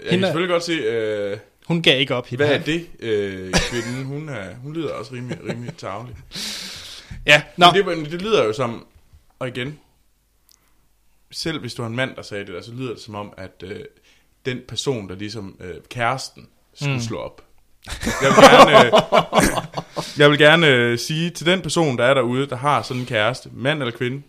jeg 0.03 0.09
kan 0.09 0.21
selvfølgelig 0.21 0.49
godt 0.49 0.63
se, 0.63 0.71
øh, 0.73 1.37
Hun 1.67 1.81
gav 1.81 1.99
ikke 1.99 2.15
op. 2.15 2.27
hende 2.27 2.45
hvad 2.45 2.47
her. 2.47 2.61
er 2.61 2.63
det, 2.63 2.87
øh, 2.99 3.53
kvinden? 3.53 4.05
Hun, 4.05 4.29
er, 4.29 4.55
hun 4.55 4.73
lyder 4.73 4.93
også 4.93 5.13
rimelig, 5.13 5.39
rimelig 5.49 5.77
tavlig. 5.77 6.15
Ja, 7.25 7.43
nå. 7.57 7.65
Men 7.65 7.75
det, 7.75 7.97
men 7.97 8.05
det 8.11 8.21
lyder 8.21 8.43
jo 8.45 8.53
som, 8.53 8.87
og 9.39 9.47
igen, 9.47 9.79
selv 11.31 11.59
hvis 11.59 11.73
du 11.73 11.81
var 11.81 11.89
en 11.89 11.95
mand, 11.95 12.15
der 12.15 12.21
sagde 12.21 12.45
det 12.45 12.53
der, 12.53 12.61
så 12.61 12.71
lyder 12.71 12.93
det 12.93 13.01
som 13.01 13.15
om, 13.15 13.33
at 13.37 13.63
øh, 13.63 13.79
den 14.45 14.59
person, 14.67 15.09
der 15.09 15.15
ligesom 15.15 15.57
øh, 15.59 15.75
kæresten, 15.89 16.47
skulle 16.73 16.93
mm. 16.93 17.01
slå 17.01 17.17
op. 17.17 17.43
Jeg 18.21 18.29
vil 18.29 18.43
gerne, 18.49 18.85
øh, 18.85 18.91
jeg 20.17 20.29
vil 20.29 20.37
gerne 20.39 20.67
øh, 20.67 20.99
sige 20.99 21.29
til 21.29 21.45
den 21.45 21.61
person, 21.61 21.97
der 21.97 22.03
er 22.05 22.13
derude, 22.13 22.47
der 22.47 22.55
har 22.55 22.81
sådan 22.81 22.99
en 23.01 23.05
kæreste, 23.05 23.49
mand 23.53 23.79
eller 23.79 23.97
kvinde, 23.97 24.21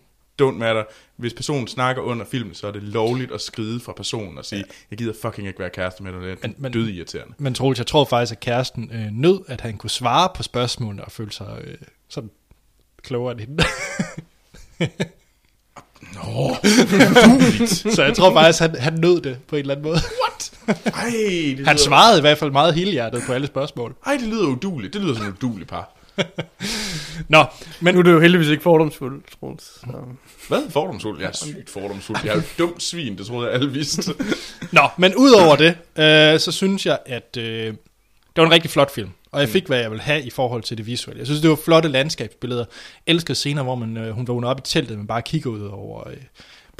don't 0.43 0.51
matter. 0.59 0.85
Hvis 1.17 1.35
personen 1.35 1.69
snakker 1.69 2.03
under 2.03 2.25
filmen, 2.31 2.55
så 2.55 2.67
er 2.67 2.71
det 2.71 2.83
lovligt 2.83 3.33
at 3.33 3.41
skride 3.41 3.81
fra 3.81 3.93
personen 3.93 4.39
og 4.39 4.45
sige, 4.45 4.65
jeg 4.91 4.99
gider 4.99 5.13
fucking 5.23 5.47
ikke 5.49 5.59
være 5.61 5.71
kæreste 5.71 6.03
med 6.03 6.13
dig, 6.13 6.21
det 6.21 6.33
er 6.33 6.37
Men- 6.43 6.55
men- 6.59 6.73
død 6.73 6.89
irriterende. 6.89 7.35
Men 7.39 7.55
Troels, 7.55 7.79
jeg 7.79 7.87
tror 7.87 8.05
faktisk, 8.05 8.33
at 8.33 8.41
kæresten 8.41 8.91
øh, 8.95 9.07
nød, 9.13 9.41
at 9.49 9.61
han 9.61 9.77
kunne 9.77 9.91
svare 9.91 10.29
på 10.37 10.43
spørgsmålene 10.43 11.05
og 11.05 11.13
føle 11.13 11.33
sig 11.33 11.59
øh, 11.65 11.75
sådan 12.09 12.31
klogere 13.03 13.33
end 13.33 13.41
hende. 13.41 13.65
Nå, 16.15 16.57
Så 17.97 18.03
jeg 18.05 18.17
tror 18.17 18.33
faktisk, 18.33 18.61
han, 18.61 18.75
han 18.79 18.95
nød 18.95 19.21
det 19.21 19.39
på 19.49 19.57
en 19.57 19.61
eller 19.61 19.75
anden 19.75 19.85
måde. 19.87 19.99
Ej, 20.69 20.75
det 21.11 21.67
Han 21.67 21.77
lyder, 21.77 21.77
svarede 21.77 22.19
i 22.19 22.21
hvert 22.21 22.39
fald 22.39 22.51
meget 22.51 22.75
helhjertet 22.75 23.23
på 23.27 23.33
alle 23.33 23.47
spørgsmål. 23.47 23.95
ej, 24.07 24.13
det 24.17 24.29
lyder 24.29 24.47
uduligt. 24.47 24.93
Det 24.95 25.03
lyder 25.03 25.15
som 25.15 25.27
et 25.27 25.35
uduligt 25.43 25.71
par. 25.71 25.97
Nå, 27.29 27.45
men 27.81 27.95
Nu 27.95 27.99
er 28.01 28.03
det 28.05 28.13
jo 28.13 28.21
heldigvis 28.21 28.49
ikke 28.49 28.63
fordomsfuldt, 28.63 29.25
Troels. 29.41 29.65
Så. 29.65 29.87
Hvad? 30.49 30.71
Fordomsfuld? 30.71 31.21
Jeg 31.21 31.29
er 31.29 31.33
sygt 31.33 31.71
fordomsfuld. 31.71 32.19
Jeg 32.25 32.31
er 32.31 32.35
jo 32.35 32.41
et 32.41 32.55
dumt 32.59 32.83
svin, 32.83 33.19
det 33.19 33.27
troede 33.27 33.47
jeg 33.47 33.55
alle 33.55 33.73
vidste. 33.73 34.15
Nå, 34.71 34.89
men 34.97 35.15
udover 35.15 35.57
det, 35.57 35.77
øh, 35.97 36.41
så 36.41 36.53
synes 36.53 36.87
jeg, 36.87 36.99
at 37.07 37.37
øh, 37.39 37.67
det 37.67 37.77
var 38.37 38.45
en 38.45 38.53
rigtig 38.53 38.71
flot 38.71 38.95
film. 38.95 39.11
Og 39.33 39.41
jeg 39.41 39.49
fik, 39.49 39.67
hvad 39.67 39.79
jeg 39.79 39.91
ville 39.91 40.03
have 40.03 40.23
i 40.23 40.31
forhold 40.31 40.63
til 40.63 40.79
det 40.79 40.87
visuelle. 40.87 41.19
Jeg 41.19 41.27
synes, 41.27 41.41
det 41.41 41.51
var 41.51 41.57
flotte 41.65 41.89
landskabsbilleder. 41.89 42.65
Elskede 43.07 43.35
scener, 43.35 43.63
hvor 43.63 43.75
man, 43.75 43.97
øh, 43.97 44.11
hun 44.11 44.29
vågner 44.29 44.49
op 44.49 44.59
i 44.59 44.63
teltet, 44.65 44.99
men 44.99 45.07
bare 45.07 45.23
kigger 45.23 45.51
ud 45.51 45.61
over 45.61 46.09
øh, 46.09 46.17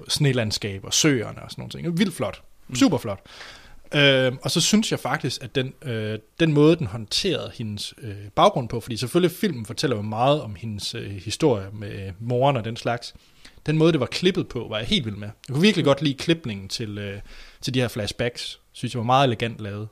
snelandskab 0.09 0.85
og 0.85 0.95
søerne 0.95 1.43
og 1.43 1.51
sådan 1.51 1.63
nogle 1.63 1.71
ting. 1.71 1.99
Vildt 1.99 2.15
flot. 2.17 2.43
Super 2.75 2.99
flot. 2.99 3.21
Øh, 3.95 4.33
og 4.43 4.51
så 4.51 4.61
synes 4.61 4.91
jeg 4.91 5.01
faktisk, 5.01 5.45
at 5.45 5.55
den, 5.55 5.75
øh, 5.83 6.19
den 6.41 6.53
måde, 6.53 6.77
den 6.77 6.87
håndterede 6.87 7.51
hendes 7.55 7.95
øh, 8.03 8.15
baggrund 8.35 8.69
på, 8.69 8.81
fordi 8.81 8.97
selvfølgelig 8.97 9.37
filmen 9.37 9.67
fortæller 9.67 9.97
jo 9.97 10.03
meget 10.03 10.43
om 10.43 10.55
hendes 10.55 10.95
øh, 10.95 11.11
historie 11.11 11.67
med 11.73 12.07
øh, 12.07 12.13
moren 12.21 12.57
og 12.57 12.65
den 12.65 12.77
slags. 12.77 13.15
Den 13.67 13.79
måde, 13.79 13.93
det 13.93 14.01
var 14.01 14.07
klippet 14.07 14.49
på, 14.49 14.67
var 14.71 14.79
jeg 14.79 14.87
helt 14.87 15.05
vild 15.05 15.17
med. 15.17 15.29
Jeg 15.49 15.55
kunne 15.55 15.63
virkelig 15.63 15.85
godt 15.85 16.03
lide 16.03 16.15
klipningen 16.15 16.69
til, 16.69 16.99
øh, 16.99 17.21
til 17.61 17.75
de 17.75 17.81
her 17.81 17.89
flashbacks. 17.89 18.61
Synes 18.73 18.95
jeg 18.95 18.99
var 18.99 19.07
meget 19.07 19.27
elegant 19.27 19.61
lavet. 19.61 19.89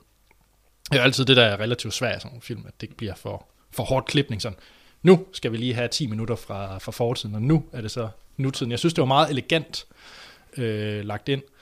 Det 0.91 0.99
er 0.99 1.03
altid 1.03 1.25
det, 1.25 1.37
der 1.37 1.43
er 1.43 1.59
relativt 1.59 1.93
svært 1.93 2.17
i 2.17 2.19
sådan 2.19 2.35
en 2.37 2.41
film, 2.41 2.63
at 2.67 2.73
det 2.81 2.83
ikke 2.83 2.97
bliver 2.97 3.15
for, 3.15 3.47
for 3.71 3.83
hårdt 3.83 4.05
klipning. 4.05 4.41
Sådan. 4.41 4.57
Nu 5.03 5.25
skal 5.33 5.51
vi 5.51 5.57
lige 5.57 5.73
have 5.73 5.87
10 5.87 6.07
minutter 6.07 6.35
fra, 6.35 6.77
fra 6.77 6.91
fortiden, 6.91 7.35
og 7.35 7.41
nu 7.41 7.63
er 7.73 7.81
det 7.81 7.91
så 7.91 8.09
nutiden. 8.37 8.71
Jeg 8.71 8.79
synes, 8.79 8.93
det 8.93 9.01
var 9.01 9.05
meget 9.07 9.29
elegant 9.29 9.85
øh, 10.57 11.05
lagt 11.05 11.29
ind. 11.29 11.41
Øh, 11.41 11.60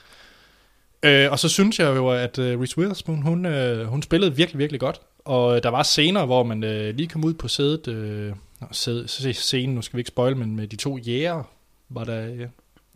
og 1.03 1.39
så 1.39 1.49
synes 1.49 1.79
jeg 1.79 1.95
jo, 1.95 2.09
at 2.09 2.39
øh, 2.39 2.59
Reese 2.59 2.77
Witherspoon, 2.77 3.21
hun, 3.21 3.45
øh, 3.45 3.85
hun 3.85 4.01
spillede 4.01 4.35
virkelig, 4.35 4.59
virkelig 4.59 4.79
godt. 4.79 5.01
Og 5.25 5.63
der 5.63 5.69
var 5.69 5.83
scener, 5.83 6.25
hvor 6.25 6.43
man 6.43 6.63
øh, 6.63 6.95
lige 6.95 7.07
kom 7.07 7.25
ud 7.25 7.33
på 7.33 7.47
sædet, 7.47 7.87
øh, 7.87 8.33
sæde, 8.71 9.33
scenen, 9.33 9.75
nu 9.75 9.81
skal 9.81 9.97
vi 9.97 9.99
ikke 9.99 10.07
spoil, 10.07 10.37
men 10.37 10.55
med 10.55 10.67
de 10.67 10.75
to 10.75 10.97
jæger, 10.97 11.43
var 11.89 12.03
der, 12.03 12.27
øh, 12.33 12.47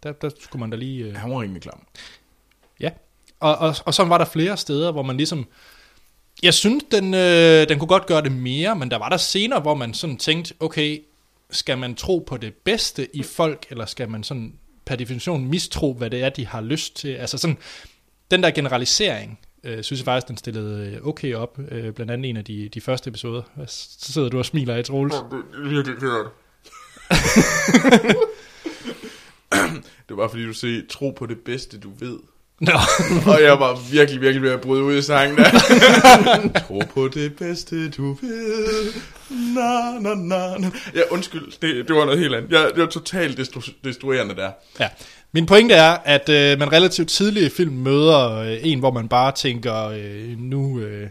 der, 0.04 0.12
der 0.12 0.30
skulle 0.40 0.60
man 0.60 0.70
da 0.70 0.76
lige... 0.76 1.06
Øh, 1.06 1.16
Han 1.16 1.32
var 1.32 1.42
rimelig 1.42 1.62
klam. 1.62 1.80
Ja, 2.80 2.90
og, 3.40 3.58
og, 3.58 3.76
og 3.86 3.94
så 3.94 4.04
var 4.04 4.18
der 4.18 4.26
flere 4.26 4.58
steder, 4.58 4.92
hvor 4.92 5.04
man 5.04 5.18
ligesom... 5.18 5.48
Jeg 6.44 6.54
synes, 6.54 6.84
den, 6.92 7.14
øh, 7.14 7.70
den 7.70 7.80
kunne 7.80 7.88
godt 7.88 8.06
gøre 8.06 8.22
det 8.22 8.32
mere, 8.32 8.76
men 8.76 8.92
der 8.92 8.98
var 8.98 9.10
der 9.10 9.18
scener, 9.18 9.60
hvor 9.60 9.74
man 9.76 9.94
sådan 9.94 10.18
tænkte, 10.18 10.54
okay, 10.60 11.02
skal 11.50 11.78
man 11.78 11.96
tro 11.96 12.24
på 12.28 12.38
det 12.38 12.54
bedste 12.54 13.16
i 13.16 13.24
folk, 13.24 13.66
eller 13.70 13.86
skal 13.86 14.10
man 14.10 14.24
sådan 14.24 14.54
per 14.86 14.96
definition 14.96 15.48
mistro, 15.48 15.94
hvad 15.94 16.10
det 16.10 16.24
er, 16.24 16.30
de 16.30 16.48
har 16.48 16.62
lyst 16.62 16.96
til? 16.96 17.10
Altså 17.10 17.38
sådan, 17.38 17.58
den 18.34 18.44
der 18.44 18.52
generalisering, 18.52 19.40
øh, 19.64 19.84
synes 19.84 20.00
jeg 20.00 20.06
faktisk, 20.06 20.28
den 20.28 20.38
stillede 20.38 20.92
øh, 20.92 21.08
okay 21.08 21.36
op, 21.36 21.60
øh, 21.72 21.94
blandt 21.94 22.12
andet 22.12 22.30
en 22.30 22.38
af 22.38 22.46
de, 22.46 22.70
de 22.70 22.82
første 22.82 23.08
episoder. 23.08 23.42
Så 23.68 24.12
sidder 24.12 24.30
du 24.30 24.38
og 24.38 24.46
smiler 24.46 24.76
i 24.76 24.84
Troels. 24.84 25.14
Det 25.14 25.44
er 25.54 25.70
virkelig 25.70 25.98
ked 25.98 26.26
Det 30.10 30.18
var 30.18 30.28
fordi, 30.32 30.46
du 30.46 30.54
siger, 30.54 30.82
tro 30.90 31.10
på 31.12 31.26
det 31.26 31.38
bedste, 31.40 31.80
du 31.80 31.92
ved. 32.00 32.20
Nå, 32.64 32.72
Og 33.34 33.42
jeg 33.44 33.60
var 33.60 33.80
virkelig, 33.92 34.22
virkelig 34.22 34.42
ved 34.42 34.52
at 34.52 34.62
bryde 34.62 34.84
ud 34.84 34.98
i 34.98 35.02
sangen 35.02 35.38
der. 35.38 35.50
tro 36.68 36.82
på 36.94 37.08
det 37.08 37.36
bedste, 37.36 37.90
du 37.90 38.14
ved. 38.22 38.94
Na, 39.30 40.00
na, 40.00 40.16
na, 40.16 40.58
na. 40.58 40.72
Ja, 40.96 41.02
undskyld, 41.12 41.52
det, 41.62 41.88
det 41.88 41.96
var 41.96 42.06
noget 42.06 42.20
helt 42.20 42.36
andet. 42.36 42.52
Jeg, 42.52 42.70
det 42.76 42.82
var 42.82 42.90
totalt 42.90 43.40
destru- 43.40 43.74
destruerende 43.84 44.36
der. 44.36 44.52
Ja. 44.80 44.90
Min 45.32 45.46
pointe 45.46 45.74
er, 45.76 45.98
at 46.06 46.30
øh, 46.30 46.60
man 46.60 46.72
relativt 46.72 47.10
tidligt 47.10 47.46
i 47.46 47.56
film 47.56 47.72
møder 47.74 48.36
øh, 48.36 48.58
en, 48.62 48.80
hvor 48.80 48.92
man 48.92 49.08
bare 49.08 49.32
tænker, 49.32 49.86
øh, 49.88 50.38
nu, 50.40 50.80
øh, 50.80 51.10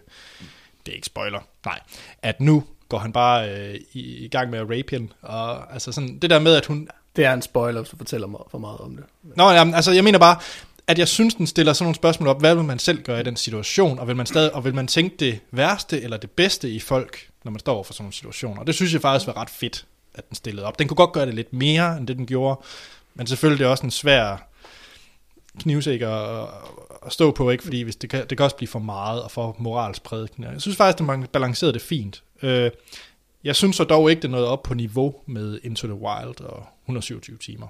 det 0.86 0.92
er 0.92 0.96
ikke 0.96 1.06
spoiler, 1.06 1.38
nej, 1.66 1.78
at 2.22 2.40
nu 2.40 2.64
går 2.88 2.98
han 2.98 3.12
bare 3.12 3.50
øh, 3.50 3.74
i, 3.92 4.24
i 4.24 4.28
gang 4.28 4.50
med 4.50 4.58
at 4.58 4.64
rape 4.64 4.86
hende, 4.90 5.08
og 5.22 5.72
altså 5.72 5.92
sådan, 5.92 6.18
det 6.22 6.30
der 6.30 6.38
med, 6.38 6.54
at 6.54 6.66
hun, 6.66 6.88
Det 7.16 7.24
er 7.24 7.32
en 7.32 7.42
spoiler, 7.42 7.80
hvis 7.80 7.90
du 7.90 7.96
fortæller 7.96 8.26
mig 8.26 8.40
for 8.50 8.58
meget 8.58 8.78
om 8.80 8.96
det. 8.96 9.04
nå, 9.36 9.50
jamen, 9.50 9.74
altså 9.74 9.92
jeg 9.92 10.04
mener 10.04 10.18
bare, 10.18 10.36
at 10.86 10.98
jeg 10.98 11.08
synes, 11.08 11.34
den 11.34 11.46
stiller 11.46 11.72
sådan 11.72 11.84
nogle 11.84 11.94
spørgsmål 11.94 12.28
op, 12.28 12.40
hvad 12.40 12.54
vil 12.54 12.64
man 12.64 12.78
selv 12.78 13.02
gøre 13.02 13.20
i 13.20 13.22
den 13.22 13.36
situation, 13.36 13.98
og 13.98 14.08
vil 14.08 14.16
man, 14.16 14.26
stadig, 14.26 14.54
og 14.54 14.64
vil 14.64 14.74
man 14.74 14.86
tænke 14.86 15.16
det 15.18 15.40
værste 15.50 16.02
eller 16.02 16.16
det 16.16 16.30
bedste 16.30 16.70
i 16.70 16.80
folk, 16.80 17.28
når 17.44 17.52
man 17.52 17.58
står 17.58 17.74
over 17.74 17.84
for 17.84 17.92
sådan 17.92 18.04
nogle 18.04 18.12
situationer, 18.12 18.60
og 18.60 18.66
det 18.66 18.74
synes 18.74 18.92
jeg 18.92 19.00
faktisk 19.00 19.26
var 19.26 19.36
ret 19.36 19.50
fedt, 19.50 19.86
at 20.14 20.28
den 20.28 20.36
stillede 20.36 20.66
op. 20.66 20.78
Den 20.78 20.88
kunne 20.88 20.96
godt 20.96 21.12
gøre 21.12 21.26
det 21.26 21.34
lidt 21.34 21.52
mere, 21.52 21.96
end 21.96 22.06
det 22.06 22.16
den 22.16 22.26
gjorde, 22.26 22.60
men 23.14 23.26
selvfølgelig 23.26 23.58
det 23.58 23.66
er 23.66 23.70
også 23.70 23.84
en 23.84 23.90
svær 23.90 24.48
knivsæk 25.60 26.00
at, 26.00 26.46
at 27.06 27.12
stå 27.12 27.30
på, 27.30 27.50
ikke? 27.50 27.64
fordi 27.64 27.82
hvis 27.82 27.96
det, 27.96 28.10
kan, 28.10 28.26
det 28.30 28.38
kan 28.38 28.44
også 28.44 28.56
blive 28.56 28.68
for 28.68 28.78
meget 28.78 29.22
og 29.22 29.30
for 29.30 29.56
moralsprædikende. 29.58 30.48
Jeg 30.48 30.60
synes 30.60 30.76
faktisk, 30.76 31.00
at 31.00 31.06
man 31.06 31.26
balancerede 31.32 31.72
det 31.72 31.82
fint. 31.82 32.22
Øh, 32.42 32.70
jeg 33.44 33.56
synes 33.56 33.76
så 33.76 33.84
dog 33.84 34.10
ikke, 34.10 34.22
det 34.22 34.30
nåede 34.30 34.48
op 34.48 34.62
på 34.62 34.74
niveau 34.74 35.14
med 35.26 35.60
Into 35.62 35.86
the 35.86 35.96
Wild 35.96 36.40
og 36.40 36.66
127 36.84 37.38
timer. 37.38 37.66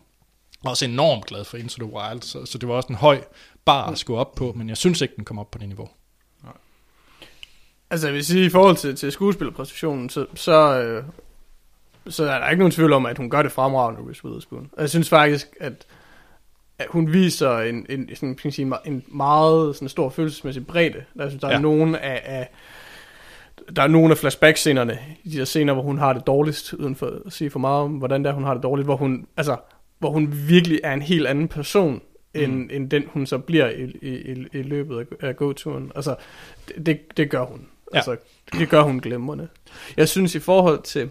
Jeg 0.62 0.68
er 0.68 0.70
også 0.70 0.84
enormt 0.84 1.26
glad 1.26 1.44
for 1.44 1.56
Into 1.56 1.86
the 1.86 1.94
Wild, 1.94 2.22
så, 2.22 2.46
så 2.46 2.58
det 2.58 2.68
var 2.68 2.74
også 2.74 2.88
en 2.88 2.94
høj 2.94 3.20
bar 3.64 3.90
at 3.90 3.98
skulle 3.98 4.20
op 4.20 4.34
på, 4.34 4.52
men 4.56 4.68
jeg 4.68 4.76
synes 4.76 5.00
ikke, 5.00 5.16
den 5.16 5.24
kom 5.24 5.38
op 5.38 5.50
på 5.50 5.58
det 5.58 5.68
niveau. 5.68 5.88
Altså 7.90 8.06
jeg 8.06 8.14
vil 8.14 8.24
sige, 8.24 8.44
i 8.46 8.48
forhold 8.50 8.76
til, 8.76 8.96
til 8.96 9.12
skuespillerpræstationen, 9.12 10.08
så, 10.08 10.26
så, 10.34 10.80
øh, 10.80 11.04
så 12.08 12.24
er 12.24 12.38
der 12.38 12.48
ikke 12.48 12.58
nogen 12.58 12.70
tvivl 12.72 12.92
om, 12.92 13.06
at 13.06 13.18
hun 13.18 13.30
gør 13.30 13.42
det 13.42 13.52
fremragende, 13.52 14.08
Reese 14.08 14.24
Witherspoon. 14.24 14.70
Og 14.72 14.80
jeg 14.80 14.90
synes 14.90 15.08
faktisk, 15.08 15.48
at, 15.60 15.86
at 16.78 16.86
hun 16.90 17.12
viser 17.12 17.58
en, 17.58 17.86
en, 17.88 18.08
sådan, 18.14 18.34
kan 18.34 18.52
sige, 18.52 18.72
en 18.84 19.04
meget 19.08 19.76
sådan, 19.76 19.88
stor 19.88 20.08
følelsesmæssig 20.10 20.66
bredde. 20.66 21.04
Der, 21.18 21.28
synes, 21.28 21.40
der 21.40 21.48
er 21.48 21.52
Ja. 21.52 21.58
nogen 21.58 21.94
af, 21.94 22.22
af 22.24 22.48
der 23.76 23.82
er 23.82 23.86
nogle 23.88 24.10
af 24.10 24.18
flashback-scenerne, 24.18 24.98
de 25.24 25.38
der 25.38 25.44
scener, 25.44 25.72
hvor 25.72 25.82
hun 25.82 25.98
har 25.98 26.12
det 26.12 26.26
dårligst, 26.26 26.72
uden 26.72 26.96
for 26.96 27.20
at 27.26 27.32
sige 27.32 27.50
for 27.50 27.58
meget 27.58 27.82
om, 27.82 27.90
hvordan 27.92 28.24
det 28.24 28.30
er, 28.30 28.34
hun 28.34 28.44
har 28.44 28.54
det 28.54 28.62
dårligt, 28.62 28.86
hvor 28.86 28.96
hun, 28.96 29.26
altså, 29.36 29.56
hvor 30.02 30.10
hun 30.10 30.34
virkelig 30.48 30.80
er 30.84 30.92
en 30.92 31.02
helt 31.02 31.26
anden 31.26 31.48
person, 31.48 32.00
end, 32.34 32.52
mm. 32.52 32.68
end 32.72 32.90
den 32.90 33.04
hun 33.06 33.26
så 33.26 33.38
bliver 33.38 33.68
i, 33.68 33.82
i, 34.02 34.46
i, 34.52 34.62
løbet 34.62 35.06
af, 35.20 35.36
gåturen. 35.36 35.92
Altså, 35.94 36.14
det, 36.86 37.16
det, 37.16 37.30
gør 37.30 37.44
hun. 37.44 37.66
Ja. 37.92 37.96
Altså, 37.96 38.16
det 38.52 38.68
gør 38.68 38.82
hun 38.82 39.00
glemrende. 39.00 39.48
Jeg 39.96 40.08
synes 40.08 40.34
i 40.34 40.38
forhold 40.38 40.82
til, 40.82 41.10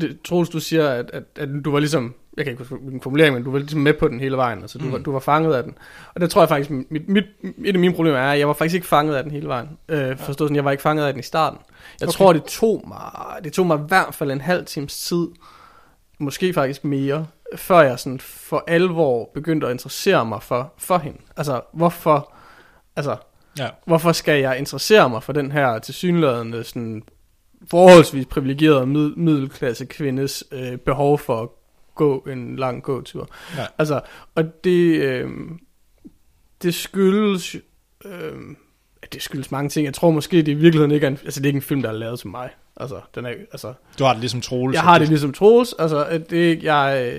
det, 0.00 0.18
Troels, 0.24 0.48
du 0.48 0.60
siger, 0.60 0.88
at, 0.88 1.10
at, 1.12 1.22
at 1.36 1.48
du 1.64 1.70
var 1.70 1.78
ligesom, 1.78 2.14
jeg 2.36 2.44
kan 2.44 2.52
ikke 2.52 2.62
huske 2.62 2.76
hvilken 2.76 3.00
formulering, 3.00 3.34
men 3.34 3.44
du 3.44 3.50
var 3.50 3.58
ligesom 3.58 3.80
med 3.80 3.94
på 3.94 4.08
den 4.08 4.20
hele 4.20 4.36
vejen, 4.36 4.60
altså 4.60 4.78
du, 4.78 4.84
mm. 4.84 4.92
var, 4.92 4.98
du 4.98 5.12
var 5.12 5.20
fanget 5.20 5.54
af 5.54 5.62
den. 5.62 5.74
Og 6.14 6.20
det 6.20 6.30
tror 6.30 6.42
jeg 6.42 6.48
faktisk, 6.48 6.70
mit, 6.70 7.08
mit, 7.08 7.24
et 7.64 7.74
af 7.74 7.78
mine 7.80 7.94
problemer 7.94 8.18
er, 8.18 8.32
at 8.32 8.38
jeg 8.38 8.48
var 8.48 8.54
faktisk 8.54 8.74
ikke 8.74 8.86
fanget 8.86 9.14
af 9.14 9.22
den 9.22 9.32
hele 9.32 9.48
vejen. 9.48 9.68
Øh, 9.88 10.18
forstået 10.18 10.48
sådan, 10.48 10.56
jeg 10.56 10.64
var 10.64 10.70
ikke 10.70 10.82
fanget 10.82 11.04
af 11.04 11.12
den 11.12 11.20
i 11.20 11.22
starten. 11.22 11.58
Jeg 12.00 12.08
okay. 12.08 12.16
tror, 12.16 12.32
det 12.32 12.44
tog 12.44 12.84
mig, 12.88 13.44
det 13.44 13.52
tog 13.52 13.66
mig 13.66 13.78
i 13.78 13.86
hvert 13.88 14.14
fald 14.14 14.30
en 14.30 14.40
halv 14.40 14.64
times 14.64 14.98
tid, 15.06 15.26
måske 16.18 16.52
faktisk 16.54 16.84
mere, 16.84 17.26
før 17.56 17.80
jeg 17.80 17.98
sådan 17.98 18.20
for 18.20 18.64
alvor 18.66 19.30
begyndte 19.34 19.66
at 19.66 19.72
interessere 19.72 20.26
mig 20.26 20.42
for, 20.42 20.72
for 20.78 20.98
hende. 20.98 21.18
Altså, 21.36 21.60
hvorfor, 21.72 22.32
altså, 22.96 23.16
Ja. 23.58 23.68
hvorfor 23.86 24.12
skal 24.12 24.40
jeg 24.40 24.58
interessere 24.58 25.10
mig 25.10 25.22
for 25.22 25.32
den 25.32 25.52
her 25.52 25.78
tilsyneladende 25.78 26.64
sådan 26.64 27.02
forholdsvis 27.70 28.26
privilegerede 28.26 28.86
mid- 28.86 29.14
middelklasse 29.16 29.84
kvindes 29.86 30.44
øh, 30.52 30.76
behov 30.76 31.18
for 31.18 31.42
at 31.42 31.48
gå 31.94 32.18
en 32.20 32.56
lang 32.56 32.82
gåtur. 32.82 33.28
Ja. 33.56 33.66
Altså, 33.78 34.00
og 34.34 34.64
det, 34.64 35.00
øh, 35.02 35.30
det 36.62 36.74
skyldes, 36.74 37.56
øh, 38.04 38.32
det 39.12 39.22
skyldes 39.22 39.50
mange 39.50 39.68
ting. 39.68 39.84
Jeg 39.84 39.94
tror 39.94 40.10
måske, 40.10 40.36
det 40.36 40.48
i 40.48 40.54
virkeligheden 40.54 40.90
ikke 40.90 41.06
er 41.06 41.10
en, 41.10 41.18
altså 41.24 41.40
det 41.40 41.46
er 41.46 41.48
ikke 41.48 41.56
en 41.56 41.62
film, 41.62 41.82
der 41.82 41.88
er 41.88 41.92
lavet 41.92 42.18
til 42.18 42.28
mig. 42.28 42.50
Altså, 42.80 42.96
den 43.14 43.26
er, 43.26 43.30
altså, 43.52 43.72
Du 43.98 44.04
har 44.04 44.12
det 44.12 44.20
ligesom 44.20 44.40
Troels. 44.40 44.74
jeg 44.74 44.82
har 44.82 44.98
det 44.98 45.08
ligesom 45.08 45.32
Troels, 45.32 45.74
altså 45.78 46.20
det, 46.30 46.62
jeg, 46.62 47.12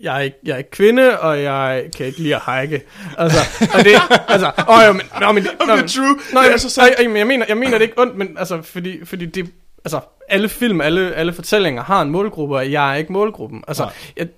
jeg, 0.00 0.16
er 0.16 0.20
ikke, 0.20 0.36
jeg 0.44 0.52
er 0.54 0.58
ikke 0.58 0.70
kvinde, 0.70 1.20
og 1.20 1.42
jeg 1.42 1.84
kan 1.96 2.06
ikke 2.06 2.18
lide 2.18 2.36
at 2.36 2.42
hike. 2.60 2.82
Altså, 3.18 3.38
og 3.78 3.84
det, 3.84 3.92
altså, 4.28 4.52
åh, 4.68 4.78
jo, 4.86 4.92
men, 4.92 5.02
nå, 5.20 5.32
men, 5.32 5.46
nå, 5.66 5.76
men, 5.76 5.88
true. 5.88 6.16
Nå, 6.32 6.40
Det 6.42 6.50
jeg, 6.50 6.60
så 6.60 6.80
nej, 6.98 7.08
men 7.08 7.16
jeg 7.16 7.26
mener, 7.26 7.46
jeg 7.48 7.56
mener 7.56 7.72
det 7.78 7.82
ikke 7.82 8.00
ondt, 8.00 8.16
men 8.16 8.36
altså, 8.38 8.62
fordi, 8.62 9.04
fordi 9.04 9.26
det, 9.26 9.50
altså, 9.84 10.00
alle 10.28 10.48
film, 10.48 10.80
alle, 10.80 11.14
alle 11.14 11.32
fortællinger 11.32 11.82
har 11.82 12.02
en 12.02 12.10
målgruppe, 12.10 12.56
og 12.56 12.72
jeg 12.72 12.90
er 12.92 12.94
ikke 12.94 13.12
målgruppen. 13.12 13.64
Altså, 13.68 13.82
Nej. 13.82 13.92
jeg, 14.16 14.28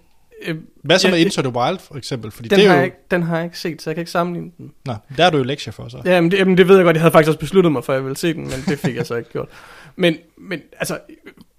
øh, 0.47 0.57
Hvad 0.85 0.99
så 0.99 1.09
jeg- 1.09 1.13
med 1.15 1.21
Into 1.21 1.43
the 1.43 1.51
Wild, 1.57 1.79
for 1.79 1.95
eksempel? 1.97 2.31
Fordi 2.31 2.49
den, 2.49 2.59
det 2.59 2.65
er 2.65 2.69
har 2.69 2.75
jo... 2.77 2.79
jeg 2.79 2.85
ikke, 2.85 2.97
den 3.11 3.23
har 3.23 3.37
jeg 3.37 3.45
ikke 3.45 3.59
set, 3.59 3.83
så 3.83 3.91
jeg 3.91 3.95
kan 3.95 4.01
ikke 4.03 4.11
sammenligne 4.11 4.51
den. 4.59 4.73
Nå, 4.87 4.95
der 5.17 5.25
er 5.25 5.31
du 5.31 5.37
jo 5.37 5.43
lektier 5.43 5.73
for, 5.73 5.89
så. 5.89 5.97
Jamen 6.05 6.31
det, 6.31 6.39
jamen, 6.39 6.59
det 6.59 6.69
ved 6.69 6.77
jeg 6.77 6.85
godt, 6.85 6.95
jeg 6.97 7.01
havde 7.03 7.13
faktisk 7.13 7.29
også 7.29 7.39
besluttet 7.41 7.73
mig 7.73 7.85
for, 7.85 7.93
at 7.93 7.97
jeg 7.97 8.05
ville 8.05 8.17
se 8.17 8.35
den, 8.35 8.43
men 8.43 8.65
det 8.67 8.79
fik 8.79 8.97
jeg 8.97 9.07
så 9.07 9.15
ikke 9.15 9.31
gjort. 9.31 9.49
Men, 10.01 10.19
men 10.37 10.63
altså, 10.73 11.01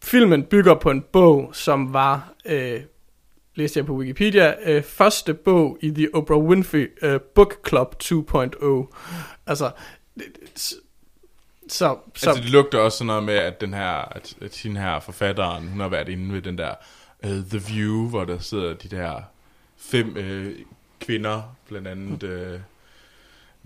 filmen 0.03 0.43
bygger 0.43 0.75
på 0.75 0.91
en 0.91 1.01
bog, 1.01 1.49
som 1.53 1.93
var, 1.93 2.33
øh, 2.45 2.81
læste 3.55 3.77
jeg 3.77 3.85
på 3.85 3.93
Wikipedia, 3.93 4.55
øh, 4.63 4.83
første 4.83 5.33
bog 5.33 5.77
i 5.81 5.91
The 5.91 6.15
Oprah 6.15 6.39
Winfrey 6.39 6.91
øh, 7.01 7.21
Book 7.21 7.67
Club 7.67 7.95
2.0. 8.03 8.95
Altså, 9.47 9.71
så, 10.55 10.75
så, 11.67 11.97
Altså, 12.13 12.33
det 12.33 12.49
lugter 12.49 12.79
også 12.79 12.97
sådan 12.97 13.07
noget 13.07 13.23
med, 13.23 13.35
at 13.35 13.61
den 13.61 13.73
her, 13.73 14.15
at, 14.15 14.35
at 14.41 14.57
hende 14.57 14.81
her 14.81 14.99
forfatteren, 14.99 15.67
hun 15.67 15.79
har 15.79 15.87
været 15.87 16.09
inde 16.09 16.33
ved 16.33 16.41
den 16.41 16.57
der 16.57 16.73
uh, 17.23 17.29
The 17.29 17.61
View, 17.67 18.09
hvor 18.09 18.25
der 18.25 18.39
sidder 18.39 18.73
de 18.73 18.87
der 18.87 19.21
fem 19.77 20.17
øh, 20.17 20.55
kvinder, 20.99 21.55
blandt 21.67 21.87
andet 21.87 22.23
Øh, 22.23 22.59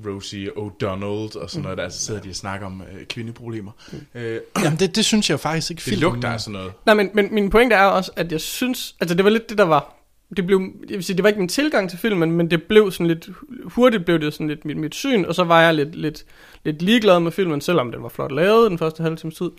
Rosie 0.06 0.50
O'Donnell 0.50 1.40
og 1.40 1.50
sådan 1.50 1.64
noget, 1.64 1.78
der 1.78 1.90
så 1.90 2.00
sidder 2.00 2.22
de 2.22 2.30
og 2.30 2.36
snakker 2.36 2.66
om 2.66 2.82
øh, 2.82 3.06
kvindeproblemer. 3.06 3.72
Øh, 4.16 4.40
Jamen, 4.64 4.80
det, 4.80 4.96
det 4.96 5.06
synes 5.06 5.30
jeg 5.30 5.34
jo 5.34 5.38
faktisk 5.38 5.72
ikke 5.72 5.80
det 5.80 5.84
filmen... 5.84 6.02
lugter 6.02 6.30
af 6.30 6.42
sådan 6.42 6.54
noget. 6.54 6.74
Nej, 6.86 6.96
men, 6.96 7.10
men 7.14 7.28
min 7.32 7.50
pointe 7.50 7.76
er 7.76 7.86
også, 7.86 8.12
at 8.16 8.32
jeg 8.32 8.42
synes, 8.42 8.96
altså 9.00 9.16
det 9.16 9.26
var 9.26 9.32
lidt 9.32 9.50
det, 9.50 9.58
der 9.58 9.64
var, 9.64 9.96
det 10.38 10.48
blev, 10.48 10.62
jeg 10.90 10.96
vil 10.96 11.04
sige, 11.04 11.16
det 11.16 11.24
var 11.24 11.30
ikke 11.30 11.40
min 11.40 11.50
tilgang 11.50 11.90
til 11.90 12.00
filmen, 12.00 12.32
men 12.32 12.52
det 12.52 12.64
blev 12.64 12.92
sådan 12.92 13.08
lidt, 13.08 13.30
hurtigt 13.64 14.06
blev 14.06 14.20
det 14.20 14.34
sådan 14.34 14.48
lidt 14.48 14.66
mit, 14.66 14.78
mit 14.78 14.96
syn, 14.96 15.26
og 15.26 15.36
så 15.36 15.44
var 15.44 15.62
jeg 15.62 15.74
lidt, 15.74 15.96
lidt, 15.96 16.26
lidt 16.64 16.82
ligeglad 16.82 17.20
med 17.20 17.32
filmen, 17.32 17.62
selvom 17.62 17.92
den 17.92 18.04
var 18.04 18.10
flot 18.10 18.32
lavet 18.32 18.72
den 18.72 18.78
første 18.78 19.04
halve 19.04 19.16
times 19.18 19.36
tid. 19.36 19.52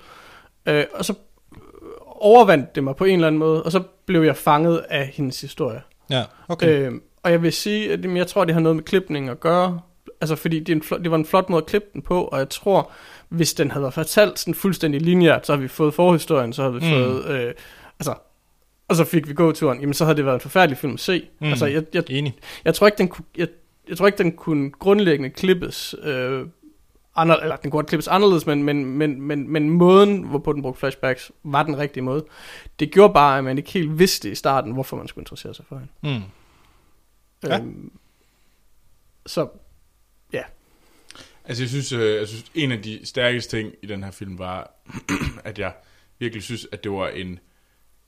Øh, 0.67 0.85
og 0.95 1.05
så 1.05 1.15
overvandt 2.07 2.75
det 2.75 2.85
mig 2.85 2.97
på 2.97 3.05
en 3.05 3.15
eller 3.15 3.27
anden 3.27 3.39
måde, 3.39 3.63
og 3.63 3.73
så 3.73 3.83
blev 4.07 4.23
jeg 4.23 4.37
fanget 4.37 4.85
af 4.91 5.07
hendes 5.07 5.41
historie. 5.41 5.83
Ja, 6.11 6.25
okay. 6.49 6.87
Øh, 6.87 6.93
og 7.23 7.31
jeg 7.31 7.43
vil 7.43 7.53
sige, 7.53 7.93
at 7.93 8.05
jeg 8.05 8.27
tror, 8.27 8.45
det 8.45 8.55
har 8.55 8.61
noget 8.61 8.77
med 8.77 8.85
klipning 8.85 9.29
at 9.29 9.41
gøre. 9.41 9.81
Altså, 10.21 10.37
fordi 10.37 10.59
det, 10.61 10.69
er 10.69 10.77
en 10.77 10.83
flot, 10.83 11.03
det 11.03 11.11
var 11.11 11.17
en 11.17 11.25
flot 11.27 11.51
måde 11.51 11.63
at 11.63 11.67
klippe 11.67 11.89
den 11.93 12.03
på, 12.03 12.25
og 12.25 12.39
jeg 12.39 12.49
tror, 12.49 12.91
hvis 13.29 13.55
den 13.55 13.71
havde 13.71 13.83
været 13.83 13.95
fortalt 13.95 14.39
sådan 14.39 14.55
fuldstændig 14.55 15.01
lineært, 15.03 15.47
så 15.47 15.53
har 15.53 15.61
vi 15.61 15.69
fået 15.69 15.95
forhistorien, 15.95 16.53
så 16.53 16.63
har 16.63 16.71
vi 16.71 16.79
Mm. 16.79 16.91
fået... 16.91 17.27
Øh, 17.27 17.55
altså, 17.99 18.15
og 18.89 18.97
så 18.97 19.05
fik 19.05 19.29
vi 19.29 19.35
gåturen, 19.35 19.81
jamen 19.81 19.95
så 19.95 20.05
havde 20.05 20.17
det 20.17 20.25
været 20.25 20.35
en 20.35 20.41
forfærdelig 20.41 20.79
film 20.79 20.95
at 20.95 21.01
se. 21.01 21.29
Mm. 21.41 21.47
Altså, 21.47 21.67
jeg, 21.67 21.85
jeg, 21.95 22.05
Enig. 22.11 22.37
jeg 22.65 22.75
tror 22.75 22.87
ikke, 22.87 22.99
den 22.99 23.09
kunne, 23.09 23.25
jeg, 23.37 23.49
jeg 23.89 23.97
tror 23.97 24.07
ikke, 24.07 24.19
den 24.19 24.33
kunne 24.33 24.71
grundlæggende 24.71 25.31
klippes 25.31 25.95
øh, 26.03 26.47
andre, 27.17 27.43
eller 27.43 27.57
den 27.57 27.71
kunne 27.71 27.79
godt 27.79 27.87
klippes 27.87 28.09
anderledes, 28.09 28.47
men, 28.47 28.63
men, 28.63 28.85
men, 28.87 29.21
men, 29.23 29.49
men 29.53 29.71
måden, 29.71 30.23
hvorpå 30.23 30.53
den 30.53 30.63
brugte 30.63 30.79
flashbacks, 30.81 31.33
var 31.45 31.63
den 31.63 31.79
rigtige 31.79 32.03
måde. 32.05 32.25
Det 32.81 32.91
gjorde 32.93 33.15
bare, 33.15 33.39
at 33.39 33.45
man 33.45 33.59
ikke 33.59 33.71
helt 33.71 33.99
vidste 33.99 34.31
i 34.31 34.35
starten, 34.35 34.73
hvorfor 34.73 34.97
man 34.97 35.09
skulle 35.09 35.23
interessere 35.23 35.55
sig 35.55 35.65
for 35.69 35.77
hende. 36.03 36.19
Mm. 36.19 36.23
Ja. 37.49 37.59
Øhm, 37.59 37.91
så. 39.27 39.49
Altså 41.47 41.63
jeg 41.63 41.71
synes, 41.71 41.93
øh, 41.93 42.17
jeg 42.17 42.29
synes, 42.29 42.45
en 42.55 42.73
af 42.73 42.83
de 42.83 43.01
stærkeste 43.05 43.57
ting 43.57 43.73
i 43.83 43.87
den 43.87 44.05
her 44.05 44.11
film 44.11 44.39
var, 44.39 44.71
at 45.45 45.59
jeg 45.59 45.73
virkelig 46.19 46.43
synes, 46.43 46.67
at 46.73 46.85
det 46.85 46.93
var 46.93 47.09
en, 47.09 47.39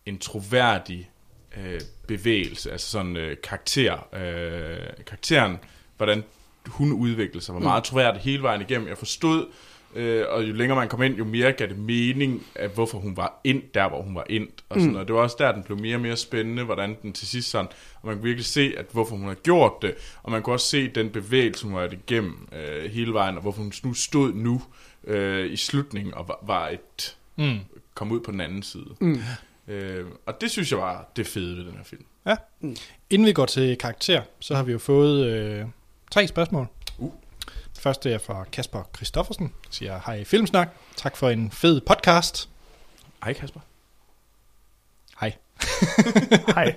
en 0.07 0.19
troværdig 0.19 1.11
øh, 1.57 1.81
bevægelse, 2.09 2.73
altså 2.73 2.91
sådan 2.91 3.17
øh, 3.17 3.37
karakter, 3.43 4.15
øh, 4.15 5.05
karakteren, 5.07 5.57
hvordan 5.97 6.25
hun 6.67 6.93
udviklede 6.93 7.45
sig, 7.45 7.55
var 7.55 7.61
meget 7.61 7.85
troværdig 7.85 8.23
hele 8.23 8.43
vejen 8.43 8.61
igennem. 8.61 8.89
Jeg 8.89 8.99
forstod, 8.99 9.47
øh, 9.95 10.25
og 10.29 10.49
jo 10.49 10.53
længere 10.53 10.79
man 10.79 10.89
kom 10.89 11.03
ind, 11.03 11.15
jo 11.17 11.25
mere 11.25 11.53
gav 11.53 11.67
det 11.69 11.79
mening, 11.79 12.43
at 12.55 12.71
hvorfor 12.71 12.99
hun 12.99 13.17
var 13.17 13.41
ind 13.45 13.63
der, 13.75 13.89
hvor 13.89 14.03
hun 14.03 14.15
var 14.15 14.25
ind. 14.31 14.49
Og 14.69 14.75
sådan 14.77 14.87
Mm. 14.87 14.93
noget. 14.93 15.09
Det 15.09 15.15
var 15.17 15.23
også 15.23 15.37
der, 15.39 15.53
den 15.53 15.63
blev 15.63 15.79
mere 15.81 15.97
og 15.97 16.01
mere 16.01 16.17
spændende, 16.17 16.65
hvordan 16.65 16.97
den 17.03 17.13
til 17.13 17.27
sidst 17.29 17.51
sådan, 17.51 17.67
og 18.03 18.07
man 18.07 18.15
kunne 18.17 18.25
virkelig 18.25 18.47
se, 18.47 18.73
at 18.77 18.87
hvorfor 18.93 19.17
hun 19.17 19.25
havde 19.25 19.39
gjort 19.43 19.73
det, 19.83 19.95
og 20.23 20.31
man 20.33 20.43
kunne 20.43 20.55
også 20.55 20.67
se 20.67 20.89
den 20.89 21.11
bevægelse, 21.11 21.65
hun 21.67 21.75
var 21.75 21.89
igennem 21.93 22.49
øh, 22.53 22.91
hele 22.91 23.13
vejen, 23.13 23.37
og 23.37 23.43
hvorfor 23.43 23.63
hun 23.63 23.73
nu 23.85 23.95
stod 23.95 24.33
nu 24.35 24.63
øh, 25.05 25.53
i 25.53 25.57
slutningen 25.57 26.15
og 26.15 26.29
var, 26.29 26.39
var 26.47 26.69
et 26.69 27.15
Mm. 27.37 27.59
kom 27.95 28.13
ud 28.13 28.21
på 28.21 28.31
den 28.33 28.41
anden 28.41 28.63
side. 28.63 28.87
Mm. 29.01 29.19
Øh, 29.69 30.05
og 30.27 30.41
det 30.41 30.51
synes 30.51 30.71
jeg 30.71 30.79
var 30.79 31.13
det 31.17 31.27
fede 31.27 31.57
ved 31.57 31.65
den 31.65 31.73
her 31.77 31.85
film. 31.85 32.05
Inden 33.11 33.27
vi 33.29 33.33
går 33.33 33.47
til 33.47 33.77
karakter, 33.79 34.23
så 34.41 34.55
har 34.55 34.63
vi 34.63 34.73
jo 34.73 34.79
fået 34.79 35.27
øh, 35.27 35.65
tre 36.11 36.27
spørgsmål. 36.27 36.67
Første 37.79 38.13
er 38.13 38.19
fra 38.19 38.45
Kasper 38.53 38.83
Christoffersen, 38.97 39.53
siger 39.71 40.01
hej 40.07 40.25
Filmsnak, 40.25 40.69
tak 40.97 41.17
for 41.17 41.29
en 41.29 41.51
fed 41.51 41.81
podcast. 41.81 42.49
Ej, 43.23 43.33
Kasper. 43.33 43.61
Hej. 45.21 45.33
Hej. 46.55 46.77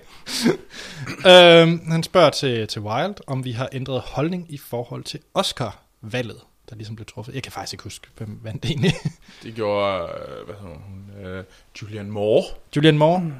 øhm, 1.25 1.91
han 1.91 2.03
spørger 2.03 2.29
til, 2.29 2.67
til 2.67 2.81
Wild, 2.81 3.15
om 3.27 3.45
vi 3.45 3.51
har 3.51 3.69
ændret 3.71 4.01
holdning 4.01 4.45
i 4.49 4.57
forhold 4.57 5.03
til 5.03 5.19
Oscar-valget, 5.33 6.41
der 6.69 6.75
ligesom 6.75 6.95
blev 6.95 7.05
truffet. 7.05 7.35
Jeg 7.35 7.43
kan 7.43 7.51
faktisk 7.51 7.73
ikke 7.73 7.83
huske, 7.83 8.07
hvem 8.17 8.39
vandt 8.43 8.63
det 8.63 8.69
egentlig. 8.71 8.93
Det 9.43 9.55
gjorde, 9.55 10.03
øh, 10.03 10.45
hvad 10.45 10.55
hedder 10.55 10.75
hun, 10.75 11.25
øh, 11.25 11.43
Julian 11.81 12.11
Moore 12.11 12.43
Julian 12.75 12.97
Moore? 12.97 13.33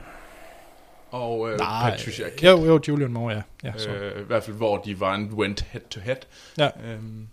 og 1.11 1.51
øh, 1.51 1.57
Nej, 1.57 1.89
Patricia 1.89 2.29
Kidd. 2.29 2.51
Jo, 2.51 2.65
jo, 2.65 2.81
Julian 2.87 3.11
Moore, 3.11 3.33
ja. 3.33 3.41
ja 3.63 3.73
så. 3.77 3.89
Øh, 3.89 4.21
I 4.21 4.23
hvert 4.23 4.43
fald, 4.43 4.57
hvor 4.57 4.77
de 4.77 4.99
var 4.99 5.15
en 5.15 5.33
went 5.33 5.61
head 5.61 5.81
to 5.89 5.99
head. 5.99 6.15
Ja. 6.57 6.69
Øhm, 6.83 7.27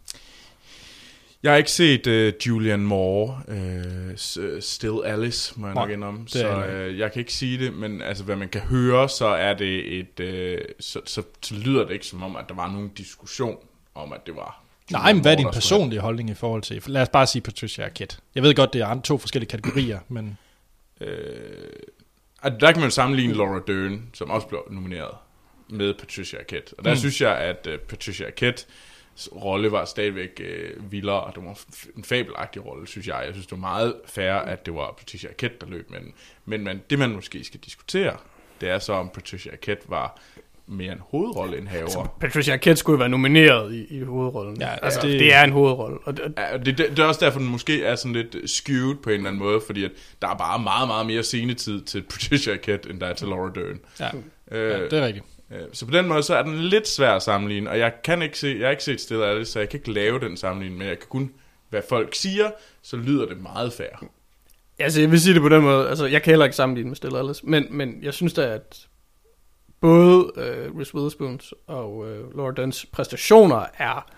jeg 1.42 1.52
har 1.52 1.56
ikke 1.56 1.70
set 1.70 2.06
uh, 2.06 2.46
Julian 2.46 2.80
Moore, 2.80 3.40
uh, 3.48 4.60
Still 4.60 5.04
Alice, 5.04 5.52
må 5.60 5.66
jeg 5.66 5.74
Nej, 5.74 5.84
nok 5.84 5.90
indrømme, 5.92 6.28
så 6.28 6.48
jeg 6.48 6.90
uh, 6.90 6.98
jeg 6.98 7.12
kan 7.12 7.20
ikke 7.20 7.32
sige 7.32 7.58
det, 7.64 7.72
men 7.74 8.02
altså, 8.02 8.24
hvad 8.24 8.36
man 8.36 8.48
kan 8.48 8.60
høre, 8.60 9.08
så 9.08 9.26
er 9.26 9.54
det 9.54 9.98
et, 9.98 10.20
uh, 10.20 10.64
så, 10.80 11.00
så, 11.04 11.22
så 11.42 11.54
lyder 11.54 11.84
det 11.86 11.92
ikke 11.94 12.06
som 12.06 12.22
om, 12.22 12.36
at 12.36 12.44
der 12.48 12.54
var 12.54 12.72
nogen 12.72 12.88
diskussion 12.88 13.56
om, 13.94 14.12
at 14.12 14.26
det 14.26 14.36
var 14.36 14.62
Julian 14.90 15.02
Nej, 15.02 15.12
men 15.12 15.22
hvad 15.22 15.32
er 15.32 15.36
din 15.36 15.48
personlige 15.52 16.00
holdning 16.00 16.30
i 16.30 16.34
forhold 16.34 16.62
til... 16.62 16.82
Lad 16.86 17.02
os 17.02 17.08
bare 17.08 17.26
sige 17.26 17.42
Patricia 17.42 17.84
Arquette. 17.84 18.16
Jeg 18.34 18.42
ved 18.42 18.54
godt, 18.54 18.72
det 18.72 18.80
er 18.80 19.00
to 19.00 19.18
forskellige 19.18 19.50
kategorier, 19.50 19.98
men... 20.08 20.38
Øh, 21.00 21.08
at 22.42 22.52
der 22.60 22.72
kan 22.72 22.80
man 22.80 22.90
sammenligne 22.90 23.34
Laura 23.34 23.60
Dern, 23.66 24.02
som 24.14 24.30
også 24.30 24.46
blev 24.46 24.60
nomineret, 24.70 25.10
med 25.68 25.94
Patricia 25.94 26.38
Arquette. 26.38 26.74
Og 26.78 26.84
der 26.84 26.90
Mm. 26.90 26.96
synes 26.96 27.20
jeg, 27.20 27.36
at 27.38 27.66
uh, 27.66 27.78
Patricia 27.88 28.26
Arquettes 28.26 28.66
rolle 29.36 29.72
var 29.72 29.84
stadigvæk 29.84 30.40
uh, 30.76 30.92
vildere, 30.92 31.20
og 31.20 31.34
det 31.34 31.44
var 31.44 31.58
en 31.96 32.04
fabelagtig 32.04 32.66
rolle, 32.66 32.86
synes 32.86 33.06
jeg. 33.06 33.22
Jeg 33.26 33.34
synes, 33.34 33.46
det 33.46 33.52
var 33.52 33.68
meget 33.68 33.94
fair, 34.06 34.32
at 34.32 34.66
det 34.66 34.74
var 34.74 34.94
Patricia 34.98 35.28
Arquette, 35.30 35.56
der 35.60 35.66
løb 35.66 35.90
med 35.90 36.00
den. 36.00 36.12
Men 36.44 36.64
man, 36.64 36.82
det, 36.90 36.98
man 36.98 37.10
måske 37.10 37.44
skal 37.44 37.60
diskutere, 37.60 38.16
det 38.60 38.68
er 38.68 38.78
så, 38.78 38.92
om 38.92 39.08
Patricia 39.08 39.52
Arquette 39.52 39.84
var 39.90 40.20
mere 40.66 40.92
en 40.92 40.98
hovedrolleindhaver. 41.10 42.16
Patricia 42.20 42.54
Arquette 42.54 42.76
skulle 42.80 42.98
være 42.98 43.08
nomineret 43.08 43.74
i, 43.74 43.98
i 43.98 44.02
hovedrollen. 44.02 44.60
Ja, 44.60 44.68
altså, 44.82 45.00
det- 45.02 45.20
det, 45.20 45.34
er 45.34 45.44
en 45.44 45.52
hovedrolle. 45.52 45.98
Og 46.04 46.16
det, 46.16 46.34
Ja, 46.36 46.52
og 46.54 46.66
det, 46.66 46.78
det, 46.78 46.90
det 46.90 46.98
er 46.98 47.04
også 47.04 47.24
derfor, 47.24 47.38
den 47.38 47.48
måske 47.48 47.84
er 47.84 47.94
sådan 47.96 48.12
lidt 48.12 48.50
skewed 48.50 48.94
på 48.94 49.10
en 49.10 49.16
eller 49.16 49.28
anden 49.30 49.42
måde, 49.42 49.60
fordi 49.66 49.84
at 49.84 49.90
der 50.22 50.28
er 50.28 50.34
bare 50.36 50.58
meget, 50.58 50.88
meget 50.88 51.06
mere 51.06 51.22
scenetid 51.22 51.80
til 51.82 52.02
Patricia 52.02 52.52
Arquette, 52.52 52.90
end 52.90 53.00
der 53.00 53.06
er 53.06 53.14
til 53.14 53.28
Laura 53.28 53.50
Dern. 53.54 53.80
Ja, 54.00 54.10
Øh, 54.50 54.70
ja 54.70 54.84
det 54.84 54.92
er 54.92 55.06
rigtigt. 55.06 55.24
Øh, 55.52 55.60
Så 55.72 55.86
på 55.86 55.92
den 55.92 56.08
måde, 56.08 56.22
så 56.22 56.34
er 56.34 56.42
den 56.42 56.54
lidt 56.54 56.88
svær 56.88 57.12
at 57.12 57.22
sammenligne, 57.22 57.70
og 57.70 57.78
jeg 57.78 57.92
kan 58.04 58.22
ikke 58.22 58.38
se, 58.38 58.56
jeg 58.58 58.66
har 58.66 58.70
ikke 58.70 58.84
set 58.84 59.00
Still 59.00 59.22
Alice, 59.22 59.52
så 59.52 59.58
jeg 59.58 59.68
kan 59.68 59.80
ikke 59.80 59.92
lave 59.92 60.20
den 60.20 60.36
sammenligning, 60.36 60.78
men 60.78 60.88
jeg 60.88 60.98
kan 60.98 61.08
kun, 61.08 61.32
hvad 61.68 61.82
folk 61.88 62.14
siger, 62.14 62.50
så 62.82 62.96
lyder 62.96 63.26
det 63.26 63.40
meget 63.40 63.72
fair. 63.72 64.04
altså, 64.78 65.00
jeg 65.00 65.10
vil 65.10 65.20
sige 65.20 65.34
det 65.34 65.42
på 65.42 65.48
den 65.48 65.62
måde. 65.62 65.88
Altså, 65.88 66.06
jeg 66.06 66.22
kan 66.22 66.30
heller 66.30 66.44
ikke 66.44 66.56
sammenligne 66.56 66.88
med 66.88 66.96
Stella 66.96 67.18
Alice, 67.18 67.46
men, 67.46 67.66
men 67.70 67.98
jeg 68.02 68.14
synes 68.14 68.32
da, 68.32 68.42
at 68.42 68.86
både 69.80 70.32
øh, 70.36 70.76
Reese 70.76 70.94
Witherspoons 70.94 71.54
og 71.66 72.08
øh, 72.10 72.36
Laura 72.36 72.52
Derns 72.52 72.86
præstationer 72.92 73.66
er, 73.78 74.10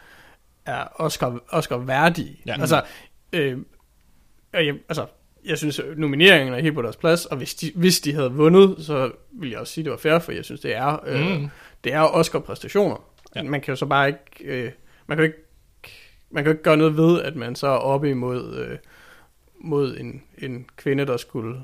er 0.66 0.86
Oscar, 0.94 1.39
Oscar 1.48 1.77
værdige. 1.77 2.43
Ja. 2.47 2.57
Altså, 2.61 2.82
øh, 3.32 3.59
jeg, 4.52 4.74
altså, 4.89 5.07
jeg 5.45 5.59
synes, 5.59 5.81
nomineringen 5.97 6.55
er 6.55 6.59
helt 6.61 6.75
på 6.75 6.83
deres 6.83 6.97
plads, 6.97 7.27
og 7.27 7.37
hvis 7.37 7.55
de, 7.55 7.73
hvis 7.75 8.01
de 8.01 8.15
havde 8.15 8.33
vundet, 8.33 8.75
så 8.79 9.12
vil 9.33 9.51
jeg 9.51 9.59
også 9.59 9.73
sige, 9.73 9.83
at 9.83 9.85
det 9.85 9.91
var 9.91 9.97
fair, 9.99 10.19
for 10.19 10.33
jeg 10.33 10.45
synes, 10.45 10.61
det 10.61 10.77
er, 10.77 11.01
øh, 11.07 11.41
Mm. 11.41 11.49
det 11.85 11.93
er 11.93 12.01
Oscar-præstationer. 12.01 13.05
Ja. 13.37 13.43
Man 13.43 13.61
kan 13.61 13.73
jo 13.73 13.77
så 13.77 13.87
bare 13.87 14.09
ikke, 14.09 14.21
øh, 14.65 14.71
man 15.07 15.19
kan 15.19 15.27
jo 15.27 15.33
ikke, 15.33 15.39
man 16.31 16.45
kan 16.45 16.51
jo 16.51 16.53
ikke 16.53 16.62
gøre 16.62 16.77
noget 16.77 16.97
ved, 16.97 17.23
at 17.23 17.37
man 17.37 17.55
så 17.55 17.67
er 17.67 17.71
oppe 17.79 18.11
imod, 18.11 18.57
øh, 18.57 18.79
mod 19.61 19.97
en, 19.97 20.23
en 20.39 20.67
kvinde, 20.77 21.07
der 21.07 21.17
skulle 21.17 21.61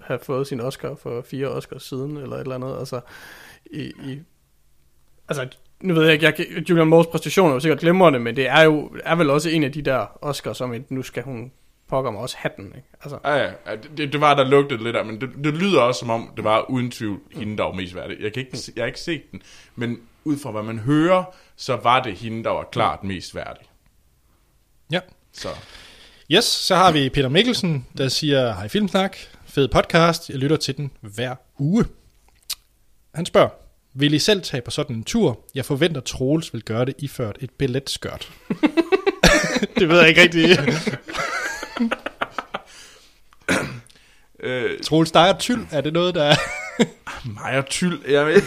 have 0.00 0.18
fået 0.22 0.46
sin 0.46 0.60
Oscar 0.60 0.94
for 0.94 1.22
fire 1.22 1.48
Oscars 1.48 1.82
siden, 1.82 2.16
eller 2.16 2.36
et 2.36 2.40
eller 2.40 2.54
andet. 2.54 2.78
Altså, 2.78 3.00
i, 3.70 3.80
i, 3.82 4.18
altså 5.28 5.48
nu 5.80 5.94
ved 5.94 6.04
jeg 6.04 6.12
ikke, 6.12 6.26
jeg, 6.26 6.70
Julian 6.70 6.86
Moores 6.88 7.06
præstationer 7.06 7.50
er 7.50 7.54
jo 7.54 7.60
sikkert 7.60 7.80
glemrende, 7.80 8.18
men 8.18 8.36
det 8.36 8.48
er 8.48 8.62
jo 8.62 8.90
er 9.04 9.14
vel 9.14 9.30
også 9.30 9.50
en 9.50 9.64
af 9.64 9.72
de 9.72 9.82
der 9.82 10.18
Oscars, 10.24 10.56
som 10.56 10.72
et, 10.74 10.90
nu 10.90 11.02
skal 11.02 11.22
hun 11.22 11.52
pokker 11.90 12.10
mig 12.10 12.20
også 12.20 12.36
hatten, 12.38 12.66
ikke? 12.66 12.88
Altså, 13.02 13.18
Ja, 13.24 13.34
ja, 13.36 13.50
ja, 13.66 13.76
det, 13.96 14.12
det 14.12 14.20
var, 14.20 14.34
der 14.34 14.44
lugtede 14.44 14.84
lidt 14.84 14.96
af, 14.96 15.04
men 15.04 15.20
det, 15.20 15.30
det 15.44 15.54
lyder 15.54 15.80
også 15.80 15.98
som 15.98 16.10
om, 16.10 16.30
det 16.36 16.44
var 16.44 16.70
uden 16.70 16.90
tvivl 16.90 17.20
hende, 17.32 17.56
der 17.56 17.64
var 17.64 17.72
mest 17.72 17.94
værdig. 17.94 18.16
Jeg, 18.20 18.32
kan 18.32 18.42
ikke, 18.46 18.56
se- 18.58 18.72
jeg 18.76 18.82
har 18.82 18.86
ikke 18.86 19.00
set 19.00 19.22
den, 19.32 19.42
men 19.76 19.98
ud 20.24 20.38
fra 20.38 20.50
hvad 20.50 20.62
man 20.62 20.78
hører, 20.78 21.24
så 21.56 21.76
var 21.76 22.02
det 22.02 22.14
hende, 22.14 22.44
der 22.44 22.50
var 22.50 22.68
klart 22.72 23.04
mest 23.04 23.34
værdig. 23.34 23.62
Ja. 24.92 25.00
Så 25.32 25.48
Yes, 26.32 26.44
så 26.44 26.74
har 26.76 26.92
vi 26.92 27.08
Peter 27.08 27.28
Mikkelsen, 27.28 27.86
der 27.98 28.08
siger, 28.08 28.52
hej 28.54 28.68
Filmsnak, 28.68 29.16
fed 29.46 29.68
podcast, 29.68 30.30
jeg 30.30 30.38
lytter 30.38 30.56
til 30.56 30.76
den 30.76 30.90
hver 31.00 31.34
uge. 31.58 31.84
Han 33.14 33.26
spørger, 33.26 33.48
vil 33.94 34.14
I 34.14 34.18
selv 34.18 34.42
tage 34.42 34.60
på 34.60 34.70
sådan 34.70 34.96
en 34.96 35.04
tur? 35.04 35.40
Jeg 35.54 35.64
forventer, 35.64 36.00
Troels 36.00 36.52
vil 36.54 36.62
gøre 36.62 36.84
det 36.84 36.94
iført 36.98 37.36
et 37.40 37.50
billetskørt. 37.50 38.32
det 39.78 39.88
ved 39.88 39.98
jeg 40.00 40.08
ikke 40.08 40.22
rigtig. 40.22 40.42
Øh, 44.42 44.70
Troels, 44.84 45.10
dig 45.10 45.30
og 45.34 45.38
tyld, 45.38 45.66
er 45.70 45.80
det 45.80 45.92
noget, 45.92 46.14
der 46.14 46.22
er... 46.22 46.34
mig 47.44 47.58
og 47.58 47.66
Tyl, 47.66 47.98
jeg 48.08 48.26
ved. 48.26 48.42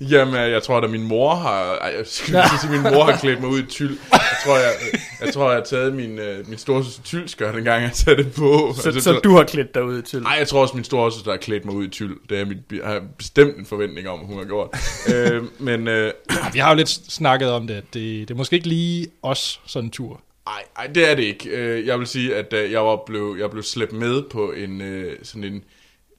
Jamen, 0.00 0.34
jeg 0.34 0.62
tror, 0.62 0.80
at 0.80 0.90
min 0.90 1.02
mor 1.02 1.34
har... 1.34 1.74
Ej, 1.76 1.94
jeg 1.98 2.06
skulle 2.06 2.40
lige 2.40 2.60
sige, 2.60 2.70
min 2.72 2.82
mor 2.82 3.04
har 3.04 3.16
klædt 3.16 3.40
mig 3.40 3.48
ud 3.50 3.58
i 3.62 3.66
tyld. 3.66 3.98
Jeg 4.12 4.20
tror, 4.44 4.56
jeg, 4.56 4.72
jeg, 5.20 5.34
tror, 5.34 5.50
jeg 5.50 5.58
har 5.58 5.64
taget 5.64 5.94
min, 5.94 6.18
øh, 6.18 6.48
min 6.48 6.58
storsøster 6.58 7.02
tyldskørt 7.02 7.56
en 7.56 7.64
gang, 7.64 7.82
jeg 7.82 7.90
satte 7.94 8.24
det 8.24 8.32
på. 8.32 8.74
Så, 8.76 8.88
Altså, 8.88 9.00
så 9.00 9.20
du 9.24 9.36
har 9.36 9.44
klædt 9.44 9.74
dig 9.74 9.84
ud 9.84 10.02
til. 10.02 10.22
Nej, 10.22 10.36
jeg 10.38 10.48
tror 10.48 10.60
også, 10.62 10.74
min 10.74 10.84
storesøster 10.84 11.30
har 11.30 11.38
klædt 11.38 11.64
mig 11.64 11.74
ud 11.74 11.84
i 11.84 11.88
tyld. 11.88 12.16
Det 12.28 12.40
er 12.40 12.44
mit, 12.44 12.58
jeg 12.72 12.86
har 12.86 13.02
bestemt 13.18 13.56
en 13.56 13.66
forventning 13.66 14.08
om, 14.08 14.18
hun 14.18 14.38
har 14.38 14.44
gjort. 14.44 14.68
øh, 15.14 15.42
men 15.58 15.88
øh, 15.88 16.12
Ja, 16.30 16.50
vi 16.52 16.58
har 16.58 16.70
jo 16.70 16.76
lidt 16.76 16.88
snakket 16.88 17.50
om 17.50 17.66
det, 17.66 17.74
at 17.74 17.84
det, 17.94 18.28
det 18.28 18.34
er 18.34 18.38
måske 18.38 18.56
ikke 18.56 18.68
lige 18.68 19.06
os 19.22 19.60
sådan 19.66 19.86
en 19.86 19.90
tur. 19.90 20.20
Ej, 20.46 20.64
ej, 20.76 20.86
det 20.86 21.10
er 21.10 21.14
det 21.14 21.22
ikke. 21.22 21.50
Øh, 21.50 21.86
jeg 21.86 21.98
vil 21.98 22.06
sige, 22.06 22.34
at 22.34 22.52
øh, 22.52 22.72
jeg, 22.72 22.84
var 22.84 23.02
blevet, 23.06 23.38
jeg 23.38 23.50
blev 23.50 23.62
slæbt 23.62 23.92
med 23.92 24.22
på 24.22 24.52
en 24.52 24.80
øh, 24.80 25.18
sådan 25.22 25.44
en, 25.44 25.64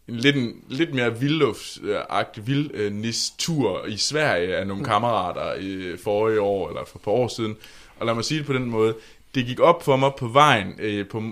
en 0.08 0.16
lidt, 0.16 0.36
en, 0.36 0.64
lidt 0.70 0.94
mere 0.94 1.20
vildluftsagtig 1.20 2.48
vildnis-tur 2.48 3.86
i 3.86 3.98
Sverige 3.98 4.56
af 4.56 4.68
nogle 4.68 4.86
kammerater 4.86 5.54
i 5.54 5.98
forrige 6.04 6.42
år, 6.42 6.70
eller 6.70 6.86
for 6.86 6.98
et 6.98 7.04
par 7.04 7.12
år 7.12 7.28
siden. 7.28 7.56
Og 8.00 8.06
lad 8.06 8.14
mig 8.14 8.26
sige 8.26 8.38
det 8.38 8.48
på 8.48 8.54
den 8.54 8.70
måde. 8.70 8.96
Det 9.36 9.46
gik 9.46 9.60
op 9.60 9.84
for 9.84 9.96
mig 9.96 10.12
på 10.18 10.28
vejen 10.28 10.76
øh, 10.80 11.08
på, 11.08 11.24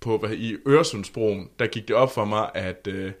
på, 0.00 0.18
hvad, 0.18 0.30
i 0.30 0.56
Øresundsbroen, 0.68 1.48
der 1.58 1.66
gik 1.66 1.88
det 1.88 1.96
op 1.96 2.14
for 2.14 2.24
mig, 2.24 2.50
at, 2.54 2.86
øh, 2.86 3.12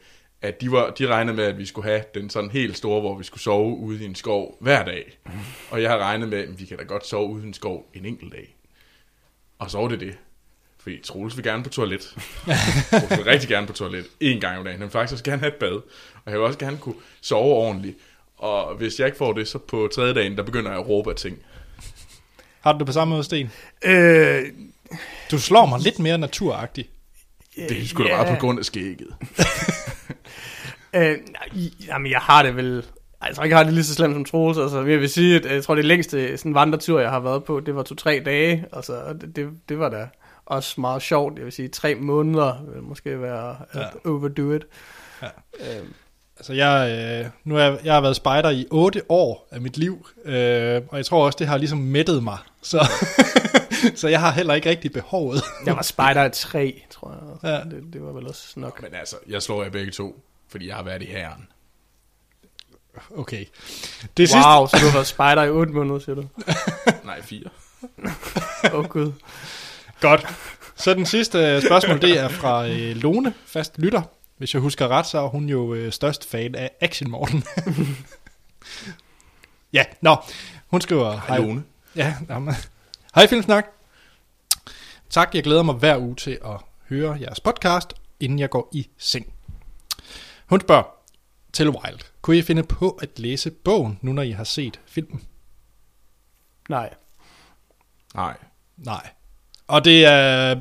at 0.42 0.60
de, 0.60 0.72
var, 0.72 0.90
de 0.90 1.06
regnede 1.06 1.36
med, 1.36 1.44
at 1.44 1.58
vi 1.58 1.66
skulle 1.66 1.88
have 1.88 2.02
den 2.14 2.30
sådan 2.30 2.50
helt 2.50 2.76
store, 2.76 3.00
hvor 3.00 3.18
vi 3.18 3.24
skulle 3.24 3.42
sove 3.42 3.76
ude 3.76 4.02
i 4.02 4.06
en 4.06 4.14
skov 4.14 4.56
hver 4.60 4.84
dag. 4.84 5.18
Og 5.70 5.82
jeg 5.82 5.90
har 5.90 5.98
regnet 5.98 6.28
med, 6.28 6.38
at 6.38 6.60
vi 6.60 6.64
kan 6.64 6.78
da 6.78 6.84
godt 6.84 7.06
sove 7.06 7.30
ude 7.30 7.44
i 7.44 7.46
en 7.46 7.54
skov 7.54 7.90
en 7.94 8.06
enkelt 8.06 8.32
dag. 8.32 8.56
Og 9.60 9.70
så 9.70 9.78
var 9.78 9.88
det 9.88 10.00
det. 10.00 10.14
Fordi 10.82 11.00
Troels 11.04 11.36
vil 11.36 11.44
gerne 11.44 11.62
på 11.62 11.68
toilet. 11.68 12.00
Troels 12.90 13.10
vil 13.10 13.24
rigtig 13.24 13.48
gerne 13.48 13.66
på 13.66 13.72
toilet. 13.72 14.06
En 14.20 14.40
gang 14.40 14.58
om 14.58 14.64
dagen. 14.64 14.78
Han 14.78 14.84
vil 14.86 14.92
faktisk 14.92 15.12
også 15.12 15.24
gerne 15.24 15.40
have 15.40 15.52
et 15.52 15.58
bad. 15.60 15.72
Og 16.14 16.22
jeg 16.26 16.32
vil 16.32 16.40
også 16.40 16.58
gerne 16.58 16.78
kunne 16.78 16.94
sove 17.20 17.54
ordentligt. 17.54 17.98
Og 18.36 18.74
hvis 18.76 18.98
jeg 18.98 19.06
ikke 19.06 19.18
får 19.18 19.32
det, 19.32 19.48
så 19.48 19.58
på 19.58 19.88
tredje 19.94 20.14
dagen, 20.14 20.36
der 20.36 20.42
begynder 20.42 20.70
jeg 20.70 20.80
at 20.80 20.88
råbe 20.88 21.10
af 21.10 21.16
ting. 21.16 21.38
Har 22.60 22.72
du 22.72 22.78
det 22.78 22.86
på 22.86 22.92
samme 22.92 23.12
måde, 23.14 23.24
Sten? 23.24 23.50
Øh, 23.84 24.42
Du 25.30 25.38
slår 25.38 25.66
mig 25.66 25.80
lidt 25.80 25.98
mere 25.98 26.18
naturagtigt. 26.18 26.90
Det 27.56 27.82
er 27.82 27.86
sgu 27.86 28.02
da 28.04 28.08
bare 28.08 28.34
på 28.34 28.40
grund 28.40 28.58
af 28.58 28.64
skægget. 28.64 29.08
Øh, 30.94 31.18
jamen, 31.86 32.10
jeg 32.10 32.20
har 32.20 32.42
det 32.42 32.56
vel... 32.56 32.84
Ej, 33.22 33.26
Jeg 33.28 33.36
tror 33.36 33.44
ikke, 33.44 33.52
jeg 33.54 33.58
har 33.58 33.64
det 33.64 33.72
lige 33.74 33.84
så 33.84 33.94
slemt 33.94 34.14
som 34.14 34.24
Troels. 34.24 34.58
Altså, 34.58 34.78
jeg 34.84 35.00
vil 35.00 35.08
sige, 35.08 35.36
at 35.36 35.54
jeg 35.54 35.64
tror, 35.64 35.74
det 35.74 35.84
længste 35.84 36.36
sådan 36.36 36.54
vandretur, 36.54 37.00
jeg 37.00 37.10
har 37.10 37.20
været 37.20 37.44
på, 37.44 37.60
det 37.60 37.74
var 37.76 37.82
to-tre 37.82 38.22
dage. 38.24 38.64
Altså, 38.72 38.92
og 39.00 39.20
det, 39.20 39.36
det, 39.36 39.48
det 39.68 39.78
var 39.78 39.88
da 39.88 40.08
også 40.46 40.80
meget 40.80 41.02
sjovt. 41.02 41.36
Jeg 41.36 41.44
vil 41.44 41.52
sige, 41.52 41.68
tre 41.68 41.94
måneder 41.94 42.64
vil 42.74 42.82
måske 42.82 43.22
være 43.22 43.56
at 43.72 43.80
Ja. 44.04 44.10
overdo 44.10 44.52
it. 44.52 44.62
Ja. 45.22 45.26
Øhm, 45.60 45.94
Altså, 46.36 46.52
jeg, 46.52 46.90
øh, 47.24 47.30
nu 47.44 47.56
er, 47.56 47.76
jeg, 47.84 47.94
har 47.94 48.00
været 48.00 48.16
spejder 48.16 48.50
i 48.50 48.66
8 48.70 49.02
år 49.08 49.48
af 49.50 49.60
mit 49.60 49.76
liv, 49.76 50.06
øh, 50.24 50.82
og 50.88 50.96
jeg 50.96 51.06
tror 51.06 51.26
også, 51.26 51.36
det 51.38 51.46
har 51.46 51.56
ligesom 51.56 51.78
mættet 51.78 52.22
mig. 52.22 52.38
Så, 52.62 52.86
så 54.00 54.08
jeg 54.08 54.20
har 54.20 54.30
heller 54.32 54.54
ikke 54.54 54.70
rigtig 54.70 54.92
behovet. 54.92 55.42
jeg 55.66 55.76
var 55.76 55.82
spider 55.82 56.24
i 56.24 56.30
tre, 56.32 56.82
tror 56.90 57.38
jeg. 57.42 57.50
Ja. 57.52 57.76
Det, 57.76 57.84
det 57.92 58.02
var 58.02 58.12
vel 58.12 58.26
også 58.26 58.60
nok. 58.60 58.82
Men 58.82 58.94
altså, 58.94 59.16
jeg 59.28 59.42
slår 59.42 59.62
jer 59.62 59.70
begge 59.70 59.92
to, 59.92 60.24
fordi 60.48 60.68
jeg 60.68 60.76
har 60.76 60.82
været 60.82 61.02
i 61.02 61.06
herren. 61.06 61.48
Okay. 63.16 63.44
Det 64.16 64.28
sidste, 64.28 64.48
Wow, 64.48 64.66
så 64.66 64.76
du 64.80 64.86
har 64.86 64.92
været 64.92 65.06
spider 65.06 65.42
i 65.42 65.50
otte 65.50 65.72
måneder, 65.72 65.98
siger 65.98 66.14
du? 66.14 66.24
Nej, 67.04 67.22
fire. 67.22 67.48
Åh 68.72 68.78
oh, 68.78 68.88
gud. 68.88 69.12
Godt. 70.00 70.26
Så 70.76 70.94
den 70.94 71.06
sidste 71.06 71.38
øh, 71.38 71.62
spørgsmål, 71.62 72.02
det 72.02 72.18
er 72.18 72.28
fra 72.28 72.68
øh, 72.68 72.96
Lone, 72.96 73.34
fast 73.46 73.78
lytter. 73.78 74.02
Hvis 74.38 74.54
jeg 74.54 74.62
husker 74.62 74.88
ret, 74.88 75.06
så 75.06 75.18
er 75.18 75.28
hun 75.28 75.48
jo 75.48 75.74
øh, 75.74 75.92
størst 75.92 76.30
fan 76.30 76.54
af 76.54 76.70
Action 76.80 77.10
Morten. 77.10 77.44
ja, 79.72 79.84
nå. 80.00 80.16
Hun 80.66 80.80
skriver... 80.80 81.20
Hej, 81.28 81.38
Lone. 81.38 81.62
Ja, 81.96 82.14
jamen. 82.28 82.54
Hej 83.14 83.26
Filmsnak. 83.26 83.64
Tak, 85.10 85.34
jeg 85.34 85.42
glæder 85.42 85.62
mig 85.62 85.74
hver 85.74 85.98
uge 85.98 86.16
til 86.16 86.38
at 86.44 86.56
høre 86.88 87.18
jeres 87.20 87.40
podcast, 87.40 87.92
inden 88.20 88.38
jeg 88.38 88.50
går 88.50 88.68
i 88.72 88.88
seng. 88.98 89.32
Hun 90.46 90.60
spørger, 90.60 90.82
Tell 91.52 91.68
Wild, 91.68 92.00
kunne 92.22 92.38
I 92.38 92.42
finde 92.42 92.62
på 92.62 92.90
at 92.90 93.18
læse 93.18 93.50
bogen, 93.50 93.98
nu 94.02 94.12
når 94.12 94.22
I 94.22 94.30
har 94.30 94.44
set 94.44 94.80
filmen? 94.86 95.22
Nej. 96.68 96.94
Nej. 98.14 98.36
Nej. 98.76 99.10
Og 99.66 99.84
det 99.84 100.04
er 100.04 100.60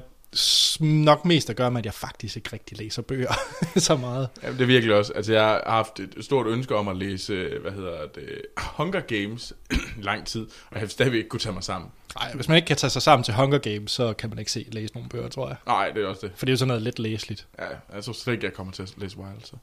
nok 0.79 1.25
mest 1.25 1.49
at 1.49 1.55
gøre 1.55 1.71
med, 1.71 1.79
at 1.79 1.85
jeg 1.85 1.93
faktisk 1.93 2.37
ikke 2.37 2.49
rigtig 2.53 2.77
læser 2.77 3.01
bøger 3.01 3.33
så 3.77 3.95
meget. 3.95 4.29
Ja, 4.43 4.51
det 4.51 4.61
er 4.61 4.65
virkelig 4.65 4.95
også. 4.95 5.13
Altså, 5.13 5.33
jeg 5.33 5.43
har 5.43 5.63
haft 5.65 5.99
et 5.99 6.15
stort 6.25 6.47
ønske 6.47 6.75
om 6.75 6.87
at 6.87 6.97
læse, 6.97 7.33
øh, 7.33 7.61
hvad 7.61 7.71
hedder 7.71 8.07
det, 8.15 8.41
Hunger 8.57 8.99
Games 8.99 9.53
lang 10.01 10.25
tid, 10.25 10.41
og 10.41 10.49
jeg 10.71 10.79
har 10.79 10.87
stadigvæk 10.87 11.17
ikke 11.17 11.29
kunne 11.29 11.39
tage 11.39 11.53
mig 11.53 11.63
sammen. 11.63 11.89
Nej, 12.15 12.31
hvis 12.33 12.47
man 12.47 12.55
ikke 12.55 12.65
kan 12.65 12.77
tage 12.77 12.91
sig 12.91 13.01
sammen 13.01 13.23
til 13.23 13.33
Hunger 13.33 13.57
Games, 13.57 13.91
så 13.91 14.13
kan 14.13 14.29
man 14.29 14.39
ikke 14.39 14.51
se 14.51 14.65
læse 14.71 14.93
nogle 14.93 15.09
bøger, 15.09 15.27
tror 15.27 15.47
jeg. 15.47 15.57
Nej, 15.67 15.89
det 15.89 16.03
er 16.03 16.07
også 16.07 16.21
det. 16.27 16.31
For 16.35 16.45
det 16.45 16.51
er 16.51 16.53
jo 16.53 16.57
sådan 16.57 16.67
noget 16.67 16.81
lidt 16.83 16.99
læseligt. 16.99 17.47
Ja, 17.59 17.65
jeg 17.95 18.03
tror 18.03 18.13
slet 18.13 18.33
ikke, 18.33 18.45
jeg 18.45 18.53
kommer 18.53 18.73
til 18.73 18.83
at 18.83 18.93
læse 18.97 19.17
Wild, 19.17 19.41
så. 19.43 19.55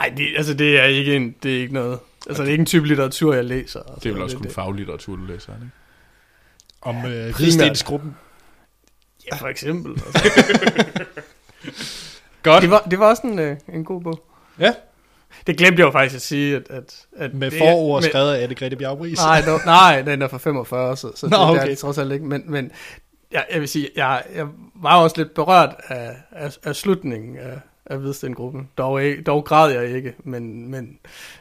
Ej, 0.00 0.12
det, 0.16 0.26
altså 0.36 0.54
det 0.54 0.80
er 0.80 0.84
ikke 0.84 1.16
en, 1.16 1.34
det 1.42 1.56
er 1.56 1.60
ikke 1.60 1.74
noget. 1.74 1.98
Altså 2.26 2.42
det 2.42 2.48
er 2.48 2.52
ikke 2.52 2.62
en 2.62 2.66
type 2.66 2.86
litteratur, 2.86 3.34
jeg 3.34 3.44
læser. 3.44 3.80
Altså, 3.80 3.94
Det 4.02 4.08
er 4.08 4.12
vel 4.12 4.22
også 4.22 4.36
kun 4.36 4.50
faglitteratur, 4.50 5.16
du 5.16 5.24
læser, 5.24 5.52
er 5.52 5.56
ikke? 5.56 5.70
Om 6.80 6.96
øh, 6.96 7.32
Primært. 7.32 7.86
Ja, 9.32 9.36
for 9.36 9.46
eksempel. 9.48 9.92
Altså. 10.06 11.04
Godt. 12.42 12.62
Det, 12.62 12.70
var, 12.70 12.80
det 12.90 12.98
var 12.98 13.08
også 13.08 13.22
en, 13.26 13.38
øh, 13.38 13.56
en 13.74 13.84
god 13.84 14.00
bog. 14.00 14.20
Ja, 14.58 14.72
Det 15.46 15.56
glemte 15.58 15.80
jeg 15.80 15.86
jo 15.86 15.90
faktisk 15.90 16.14
at 16.16 16.22
sige, 16.22 16.56
at... 16.56 16.62
at, 16.70 17.06
at 17.16 17.34
med 17.34 17.50
det, 17.50 17.58
forord 17.58 18.02
med- 18.02 18.10
skrevet 18.10 18.34
af 18.34 18.42
Anne 18.42 18.54
Grete 18.54 18.76
Bjergbris. 18.76 19.18
Nej, 19.18 19.42
no, 19.46 19.58
nej, 19.66 20.02
den 20.02 20.22
er 20.22 20.28
fra 20.28 20.38
45, 20.38 20.96
så, 20.96 21.12
så 21.16 21.26
Nå, 21.26 21.36
det, 21.36 21.38
det 21.40 21.56
er 21.56 21.60
okay. 21.60 21.70
det 21.70 21.78
trods 21.78 21.98
alt 21.98 22.12
ikke. 22.12 22.24
Men, 22.24 22.42
men 22.46 22.70
jeg, 23.32 23.44
jeg 23.52 23.60
vil 23.60 23.68
sige, 23.68 23.88
jeg, 23.96 24.22
jeg 24.34 24.46
var 24.74 24.96
også 24.96 25.16
lidt 25.18 25.34
berørt 25.34 25.74
af, 25.88 26.16
af, 26.32 26.56
af 26.64 26.76
slutningen 26.76 27.36
af, 27.38 27.58
af 27.86 27.98
Hvidstengruppen. 27.98 28.68
Dog, 28.78 29.04
ikke- 29.04 29.22
dog 29.22 29.44
græd 29.44 29.70
jeg 29.70 29.88
ikke, 29.96 30.14
men, 30.24 30.70
men, 30.70 30.98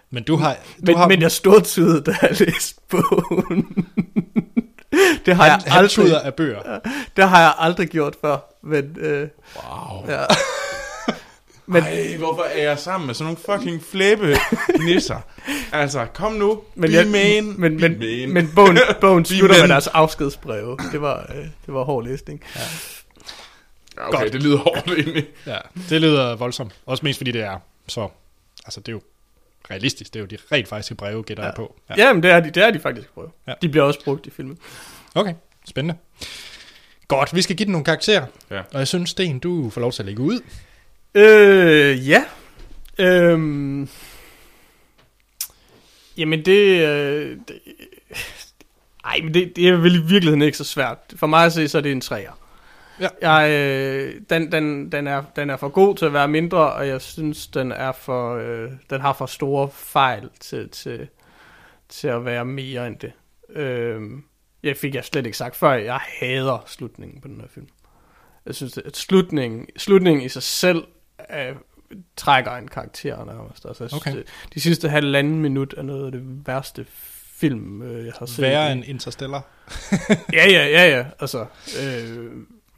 Men 0.10 0.24
du 0.24 0.36
har... 0.36 0.54
Du 0.54 0.58
men, 0.86 0.98
har 0.98 1.08
men 1.08 1.22
jeg 1.22 1.32
stod 1.32 1.62
tydet, 1.62 2.06
da 2.06 2.16
jeg 2.22 2.40
læste 2.40 2.82
bogen. 2.90 3.88
det, 5.26 5.36
har 5.36 5.44
han, 5.44 5.62
jeg 5.66 5.74
aldrig, 5.76 6.24
af 6.26 6.34
bøger. 6.34 6.80
det 7.18 7.30
har 7.30 7.42
jeg 7.42 7.54
aldrig 7.58 7.88
gjort 7.90 8.16
før. 8.22 8.38
Men, 8.64 8.98
øh, 9.00 9.28
Wow. 9.56 10.10
ja. 10.10 10.24
men, 11.66 11.84
Ej, 11.84 12.16
hvorfor 12.18 12.44
er 12.44 12.64
jeg 12.64 12.80
sammen 12.80 13.08
med 13.08 13.16
sådan 13.16 13.36
nogle 13.48 13.60
fucking 13.62 13.84
flæbe 13.92 14.38
nisser? 14.80 15.20
Altså, 15.72 16.06
kom 16.14 16.32
nu. 16.32 16.62
men, 16.76 16.92
be 16.92 16.98
jeg, 16.98 17.08
man. 17.08 17.56
men, 17.58 17.78
be 17.78 17.90
men, 17.90 18.00
man. 18.00 18.34
men 18.34 18.52
bogen, 18.56 18.80
bogen 19.02 19.26
slutter 19.26 19.62
med 19.62 19.68
deres 19.68 19.88
afskedsbreve. 19.88 20.78
Det 20.92 21.02
var, 21.02 21.26
øh, 21.36 21.46
det 21.66 21.74
var 21.74 21.84
hård 21.84 22.06
læsning. 22.08 22.44
Ja, 22.56 22.62
okay, 24.08 24.20
Godt. 24.20 24.34
det 24.34 24.44
lyder 24.44 24.58
hårdt 24.58 24.88
egentlig. 24.88 25.26
Ja, 25.46 25.58
det 25.90 26.02
lyder 26.02 26.36
voldsomt. 26.36 26.76
Også 26.86 27.06
mest 27.06 27.20
fordi 27.20 27.32
det 27.32 27.42
er 27.42 27.58
så... 27.88 28.08
Altså, 28.66 28.80
det 28.80 28.88
er 28.88 28.92
jo 28.92 29.02
realistisk. 29.72 30.14
Det 30.14 30.20
er 30.20 30.24
jo 30.24 30.28
de 30.28 30.38
rent 30.52 30.68
faktiske 30.68 30.96
breve, 30.96 31.24
gætter 31.24 31.44
ja. 31.44 31.48
jeg 31.48 31.56
på. 31.56 31.76
Ja, 31.90 31.96
Jamen, 31.98 32.24
det 32.24 32.32
er 32.32 32.40
de, 32.40 32.52
det 32.52 32.64
er 32.64 32.72
de 32.72 32.80
faktisk 32.80 33.14
prøve. 33.14 33.32
Ja. 33.48 33.52
Ja. 33.52 33.56
De 33.62 33.70
bliver 33.70 33.84
også 33.84 34.04
brugt 34.04 34.28
i 34.28 34.30
filmen. 34.30 34.58
Okay, 35.16 35.34
spændende. 35.66 35.96
Godt, 37.08 37.36
vi 37.36 37.42
skal 37.42 37.56
give 37.56 37.66
den 37.66 37.72
nogle 37.72 37.86
karakterer. 37.86 38.26
Ja. 38.52 38.60
Og 38.74 38.80
jeg 38.80 38.88
synes, 38.88 39.10
Sten, 39.10 39.40
du 39.40 39.70
får 39.70 39.82
lov 39.82 39.92
til 39.92 40.02
at 40.02 40.06
lægge 40.06 40.22
ud. 40.22 40.40
Øh, 41.16 42.10
ja. 42.10 42.24
Øhm, 42.98 43.90
jamen, 46.18 46.46
det, 46.46 46.88
øh, 46.88 47.38
det... 47.48 47.60
Ej, 49.06 49.20
men 49.24 49.34
det, 49.34 49.56
det 49.56 49.68
er 49.68 49.76
vel 49.76 49.96
i 49.96 50.02
virkeligheden 50.02 50.42
ikke 50.42 50.58
så 50.58 50.64
svært. 50.64 50.98
For 51.16 51.28
mig 51.28 51.46
at 51.46 51.54
se, 51.54 51.68
så 51.68 51.78
er 51.78 51.82
det 51.82 51.92
en 51.92 52.02
træer. 52.02 52.32
Ja. 53.00 53.08
Jeg, 53.22 53.50
øh, 53.52 54.22
den, 54.30 54.52
den, 54.52 54.92
den, 54.92 55.08
er, 55.08 55.24
den 55.36 55.50
er 55.50 55.58
for 55.58 55.70
god 55.70 55.96
til 55.96 56.06
at 56.06 56.14
være 56.14 56.28
mindre, 56.28 56.74
og 56.74 56.88
jeg 56.88 57.02
synes, 57.02 57.48
den 57.48 57.72
er 57.72 57.92
for, 57.92 58.36
øh, 58.36 58.72
den 58.90 59.02
har 59.02 59.14
for 59.14 59.26
store 59.26 59.70
fejl 59.72 60.30
til, 60.40 60.70
til, 60.70 61.08
til 61.90 62.08
at 62.08 62.26
være 62.26 62.46
mere 62.46 62.88
end 62.88 62.98
det. 63.00 63.12
Øh, 63.50 64.02
jeg 64.64 64.78
fik 64.78 64.96
jeg 64.96 65.06
slet 65.06 65.26
ikke 65.26 65.38
sagt 65.38 65.56
før, 65.56 65.74
jeg 65.74 66.00
hader 66.20 66.64
slutningen 66.68 67.22
på 67.22 67.28
den 67.28 67.40
her 67.42 67.48
film. 67.48 67.68
Jeg 68.46 68.56
synes, 68.56 68.78
at 68.78 68.98
slutningen, 68.98 69.68
slutningen 69.78 70.26
i 70.26 70.30
sig 70.30 70.44
selv 70.44 70.84
øh, 71.34 71.56
trækker 72.16 72.52
en 72.52 72.68
karakter 72.68 73.26
nærmest. 73.26 73.66
Altså, 73.66 73.84
jeg 73.84 73.90
synes, 73.90 74.08
Okay. 74.08 74.18
det, 74.18 74.28
de 74.54 74.60
sidste 74.60 74.90
halvanden 74.90 75.40
minut 75.40 75.74
er 75.78 75.82
noget 75.82 76.06
af 76.06 76.12
det 76.12 76.48
værste 76.48 76.86
film, 77.36 77.82
øh, 77.82 78.06
jeg 78.06 78.14
har 78.20 78.26
set. 78.26 78.42
Værre 78.42 78.72
end 78.72 78.84
Interstellar. 78.86 79.44
Ja, 80.34 80.50
ja, 80.50 80.68
ja, 80.68 80.98
ja. 80.98 81.06
Altså, 81.20 81.46
øh, 81.84 82.32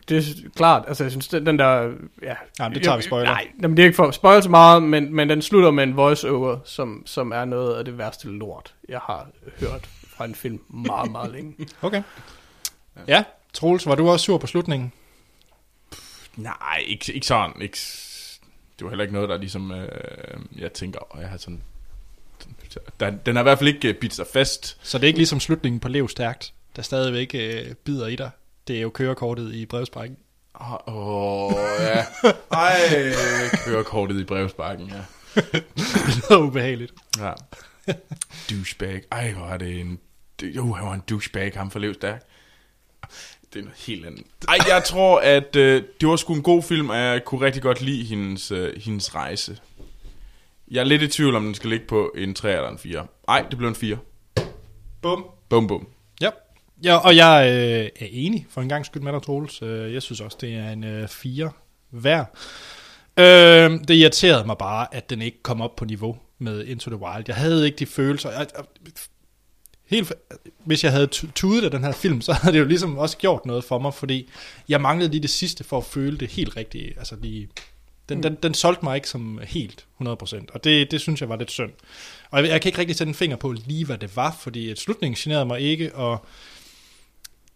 det 0.09 0.17
er 0.17 0.49
klart. 0.55 0.83
Altså, 0.87 1.03
jeg 1.03 1.11
synes, 1.11 1.27
den, 1.27 1.45
den 1.45 1.59
der... 1.59 1.93
Ja, 2.21 2.35
Jamen, 2.59 2.75
det 2.75 2.83
tager 2.83 2.97
vi 2.97 3.03
spoiler. 3.03 3.29
Nej, 3.29 3.47
jamen, 3.61 3.77
det 3.77 3.83
er 3.83 3.87
ikke 3.87 3.95
for 3.95 4.07
at 4.07 4.13
spoil 4.15 4.43
så 4.43 4.49
meget, 4.49 4.83
men, 4.83 5.13
men 5.13 5.29
den 5.29 5.41
slutter 5.41 5.71
med 5.71 5.83
en 5.83 5.97
voice-over, 5.97 6.59
som, 6.65 7.03
som 7.05 7.31
er 7.31 7.45
noget 7.45 7.75
af 7.75 7.85
det 7.85 7.97
værste 7.97 8.27
lort, 8.27 8.73
jeg 8.89 8.99
har 8.99 9.27
hørt 9.59 9.89
fra 10.07 10.25
en 10.25 10.35
film 10.35 10.59
meget, 10.69 11.11
meget 11.11 11.31
længe. 11.31 11.55
Okay. 11.81 12.03
Ja, 13.07 13.23
Troels, 13.53 13.85
var 13.85 13.95
du 13.95 14.09
også 14.09 14.23
sur 14.25 14.37
på 14.37 14.47
slutningen? 14.47 14.91
Nej, 16.35 16.83
ikke, 16.87 17.13
ikke 17.13 17.27
sådan. 17.27 17.61
Ikke, 17.61 17.77
det 18.79 18.85
var 18.85 18.89
heller 18.89 19.03
ikke 19.03 19.13
noget, 19.13 19.29
der 19.29 19.37
ligesom, 19.37 19.71
øh, 19.71 19.87
jeg 20.57 20.73
tænker, 20.73 20.99
og 20.99 21.21
jeg 21.21 21.29
har 21.29 21.37
sådan 21.37 21.61
Den, 22.99 23.21
den 23.25 23.35
har 23.35 23.43
i 23.43 23.43
hvert 23.43 23.57
fald 23.57 23.67
ikke 23.67 23.87
øh, 23.87 23.95
bidt 23.95 24.13
sig 24.13 24.25
fast. 24.33 24.77
Så 24.81 24.97
det 24.97 25.03
er 25.03 25.07
ikke 25.07 25.19
ligesom 25.19 25.39
slutningen 25.39 25.79
på 25.79 25.87
Lev 25.87 26.09
Stærkt, 26.09 26.53
der 26.75 26.81
stadigvæk 26.81 27.35
øh, 27.35 27.73
bider 27.83 28.07
i 28.07 28.15
dig. 28.15 28.29
Det 28.67 28.77
er 28.77 28.81
jo 28.81 28.89
kørekortet 28.89 29.53
i 29.53 29.65
brevsprækken. 29.65 30.17
Åh, 30.61 30.73
oh, 30.85 31.53
ja. 31.79 32.05
Ej, 32.51 32.73
kørekortet 33.65 34.19
i 34.19 34.23
brevsparken, 34.23 34.87
ja. 34.87 35.01
det 36.05 36.23
er 36.29 36.37
ubehageligt. 36.37 36.93
ja. 37.19 37.31
Douchebag. 38.49 39.01
Ej, 39.11 39.31
hvor 39.31 39.45
er 39.45 39.57
det 39.57 39.79
en... 39.79 39.99
Jo, 40.43 40.73
han 40.73 40.85
var 40.85 40.93
en 40.93 41.03
douchebag, 41.09 41.51
ham 41.55 41.71
for 41.71 41.93
Stærk. 41.93 42.23
Det 43.53 43.59
er 43.59 43.63
noget 43.63 43.77
helt 43.77 44.05
andet. 44.05 44.23
Ej, 44.47 44.57
jeg 44.67 44.83
tror, 44.83 45.19
at 45.19 45.55
øh, 45.55 45.83
det 46.01 46.09
var 46.09 46.15
sgu 46.15 46.33
en 46.33 46.43
god 46.43 46.63
film, 46.63 46.89
og 46.89 46.97
jeg 46.97 47.25
kunne 47.25 47.45
rigtig 47.45 47.61
godt 47.61 47.81
lide 47.81 48.05
hendes, 48.05 48.51
øh, 48.51 48.81
hendes 48.81 49.15
rejse. 49.15 49.57
Jeg 50.71 50.79
er 50.79 50.83
lidt 50.83 51.01
i 51.01 51.07
tvivl, 51.07 51.35
om 51.35 51.43
den 51.43 51.55
skal 51.55 51.69
ligge 51.69 51.85
på 51.85 52.13
en 52.15 52.33
3 52.33 52.55
eller 52.55 52.69
en 52.69 52.77
4. 52.77 53.07
Ej, 53.27 53.45
det 53.49 53.57
blev 53.57 53.69
en 53.69 53.75
4. 53.75 53.97
Bum. 55.01 55.25
Bum, 55.49 55.67
bum. 55.67 55.87
Ja. 56.83 56.95
og 56.95 57.15
jeg 57.15 57.47
øh, 57.51 58.05
er 58.05 58.07
enig 58.11 58.45
for 58.49 58.61
en 58.61 58.69
gang 58.69 58.85
skyld 58.85 59.03
med 59.03 59.13
dig, 59.13 59.21
Troels. 59.21 59.61
Øh, 59.61 59.93
jeg 59.93 60.01
synes 60.01 60.21
også, 60.21 60.37
det 60.41 60.53
er 60.53 60.69
en 60.71 60.83
øh, 60.83 61.07
4 61.07 61.51
hver. 61.89 62.25
Øh, 63.17 63.71
det 63.87 63.89
irriterede 63.89 64.45
mig 64.45 64.57
bare, 64.57 64.95
at 64.95 65.09
den 65.09 65.21
ikke 65.21 65.43
kom 65.43 65.61
op 65.61 65.75
på 65.75 65.85
niveau 65.85 66.17
med 66.39 66.65
Into 66.65 66.89
the 66.89 66.99
Wild. 66.99 67.23
Jeg 67.27 67.35
havde 67.35 67.65
ikke 67.65 67.75
de 67.77 67.85
følelser. 67.85 68.31
Jeg, 68.31 68.47
jeg, 68.57 68.65
helt, 69.85 70.13
hvis 70.65 70.83
jeg 70.83 70.91
havde 70.91 71.07
tu- 71.07 71.31
tudet 71.35 71.63
af 71.65 71.71
den 71.71 71.83
her 71.83 71.91
film, 71.91 72.21
så 72.21 72.33
havde 72.33 72.53
det 72.53 72.59
jo 72.59 72.65
ligesom 72.65 72.97
også 72.97 73.17
gjort 73.17 73.45
noget 73.45 73.63
for 73.63 73.79
mig, 73.79 73.93
fordi 73.93 74.29
jeg 74.69 74.81
manglede 74.81 75.11
lige 75.11 75.21
det 75.21 75.29
sidste 75.29 75.63
for 75.63 75.77
at 75.77 75.85
føle 75.85 76.17
det 76.17 76.27
helt 76.31 76.57
rigtigt. 76.57 76.97
Altså 76.97 77.15
lige, 77.21 77.47
den, 78.09 78.23
den, 78.23 78.35
den 78.43 78.53
solgte 78.53 78.85
mig 78.85 78.95
ikke 78.95 79.09
som 79.09 79.39
helt 79.43 79.85
100%, 80.01 80.05
og 80.53 80.63
det, 80.63 80.91
det 80.91 81.01
synes 81.01 81.21
jeg 81.21 81.29
var 81.29 81.35
lidt 81.35 81.51
synd. 81.51 81.71
Og 82.31 82.39
jeg, 82.41 82.49
jeg 82.49 82.61
kan 82.61 82.69
ikke 82.69 82.79
rigtig 82.79 82.95
sætte 82.95 83.09
en 83.09 83.15
finger 83.15 83.37
på 83.37 83.51
lige, 83.51 83.85
hvad 83.85 83.97
det 83.97 84.15
var, 84.15 84.37
fordi 84.39 84.75
slutningen 84.75 85.15
generede 85.15 85.45
mig 85.45 85.59
ikke, 85.61 85.95
og 85.95 86.25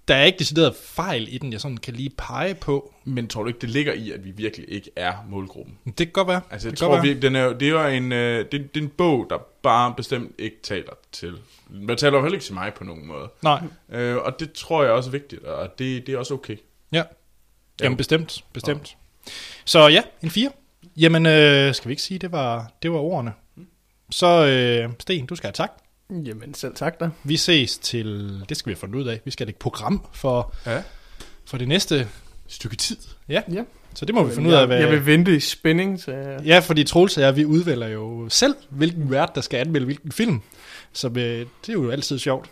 der 0.07 0.15
er 0.15 0.23
ikke 0.23 0.39
decideret 0.39 0.75
fejl 0.75 1.33
i 1.33 1.37
den, 1.37 1.53
jeg 1.53 1.61
sådan 1.61 1.77
kan 1.77 1.93
lige 1.93 2.09
pege 2.17 2.55
på. 2.55 2.93
Men 3.03 3.27
tror 3.27 3.41
du 3.41 3.47
ikke, 3.47 3.59
det 3.59 3.69
ligger 3.69 3.93
i, 3.93 4.11
at 4.11 4.25
vi 4.25 4.31
virkelig 4.31 4.65
ikke 4.71 4.91
er 4.95 5.13
målgruppen? 5.29 5.77
Det 5.85 5.97
kan 5.97 6.07
godt 6.11 6.27
være. 6.27 6.41
Altså, 6.51 6.67
jeg 6.67 6.71
det 6.71 6.79
tror 6.79 6.91
være. 6.91 7.01
virkelig, 7.01 7.21
den 7.21 7.35
er, 7.35 7.43
jo- 7.43 7.53
det 7.53 7.69
er 7.69 7.85
en, 7.87 8.11
øh, 8.11 8.37
det, 8.51 8.51
det 8.51 8.79
er 8.81 8.83
en 8.83 8.89
bog, 8.89 9.27
der 9.29 9.37
bare 9.63 9.93
bestemt 9.97 10.31
ikke 10.39 10.55
taler 10.63 10.93
til. 11.11 11.33
Man 11.69 11.97
taler 11.97 12.17
jo 12.17 12.21
heller 12.23 12.35
ikke 12.35 12.45
til 12.45 12.53
mig 12.53 12.73
på 12.73 12.83
nogen 12.83 13.07
måde. 13.07 13.29
Nej, 13.43 13.61
Øh, 13.89 14.17
og 14.17 14.39
det 14.39 14.51
tror 14.53 14.83
jeg 14.83 14.91
også 14.91 15.09
er 15.09 15.11
vigtigt, 15.11 15.43
og 15.43 15.79
det, 15.79 16.07
det 16.07 16.13
er 16.13 16.17
også 16.17 16.33
okay. 16.33 16.57
ja. 16.91 17.03
Jamen 17.81 17.97
bestemt, 17.97 18.43
bestemt. 18.53 18.97
Så 19.65 19.87
ja, 19.87 20.03
en 20.23 20.29
4. 20.29 20.51
Jamen, 20.97 21.25
øh, 21.25 21.73
skal 21.75 21.87
vi 21.89 21.91
ikke 21.91 22.01
sige, 22.01 22.17
det 22.19 22.31
var, 22.31 22.71
det 22.83 22.91
var 22.91 22.97
ordene. 22.97 23.33
Så 24.09 24.45
øh, 24.45 24.89
Sten, 24.99 25.25
du 25.25 25.35
skal 25.35 25.47
have 25.47 25.53
tak. 25.53 25.71
Jamen 26.11 26.53
selv 26.53 26.75
tak 26.75 26.99
da. 26.99 27.09
Vi 27.23 27.37
ses 27.37 27.77
til, 27.77 28.41
det 28.49 28.57
skal 28.57 28.69
vi 28.69 28.73
have 28.73 28.79
fundet 28.79 28.95
ud 28.99 29.05
af, 29.07 29.21
vi 29.25 29.31
skal 29.31 29.45
have 29.45 29.49
et 29.51 29.55
program 29.55 30.05
for, 30.13 30.55
Ja. 30.65 30.81
for 31.45 31.57
det 31.57 31.67
næste. 31.67 32.07
Stykke 32.47 32.75
tid. 32.75 32.97
Ja, 33.29 33.41
Ja. 33.53 33.61
så 33.95 34.05
det 34.05 34.15
må 34.15 34.23
vi 34.23 34.33
finde 34.35 34.49
ud 34.49 34.53
af, 34.53 34.59
jeg, 34.59 34.65
hvad... 34.67 34.79
jeg 34.79 34.89
vil 34.91 35.05
vente 35.05 35.35
i 35.35 35.39
spænding 35.39 35.99
til... 35.99 36.13
Ja, 36.45 36.59
fordi 36.59 36.83
Troels 36.83 37.17
og 37.17 37.23
jeg, 37.23 37.35
vi 37.35 37.45
udvælger 37.45 37.87
jo 37.87 38.29
selv, 38.29 38.55
hvilken 38.69 39.11
vært, 39.11 39.31
der 39.35 39.41
skal 39.41 39.57
anmelde 39.59 39.85
hvilken 39.85 40.11
film. 40.11 40.41
Så 40.93 41.07
øh, 41.07 41.13
det 41.15 41.69
er 41.69 41.73
jo 41.73 41.89
altid 41.91 42.19
sjovt. 42.19 42.49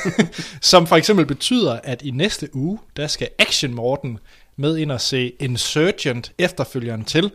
Som 0.60 0.86
for 0.86 0.96
eksempel 0.96 1.26
betyder, 1.26 1.80
at 1.84 2.02
i 2.02 2.10
næste 2.10 2.56
uge, 2.56 2.78
der 2.96 3.06
skal 3.06 3.28
Action 3.38 3.74
Morten 3.74 4.18
med 4.56 4.76
ind 4.76 4.92
og 4.92 5.00
se 5.00 5.32
Insurgent, 5.40 6.32
efterfølgeren 6.38 7.04
til 7.04 7.30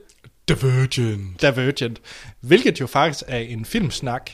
Divergent. 0.50 1.42
Divergent. 1.42 2.02
Hvilket 2.42 2.80
jo 2.80 2.88
faktisk 2.88 3.24
er 3.28 3.38
en 3.38 3.66
filmsnak 3.66 4.32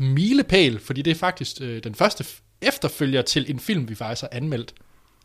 milepæl, 0.00 0.78
fordi 0.78 1.02
det 1.02 1.10
er 1.10 1.14
faktisk 1.14 1.56
øh, 1.60 1.84
den 1.84 1.94
første 1.94 2.24
f- 2.24 2.40
efterfølger 2.62 3.22
til 3.22 3.50
en 3.50 3.60
film, 3.60 3.88
vi 3.88 3.94
faktisk 3.94 4.20
har 4.22 4.28
anmeldt 4.32 4.74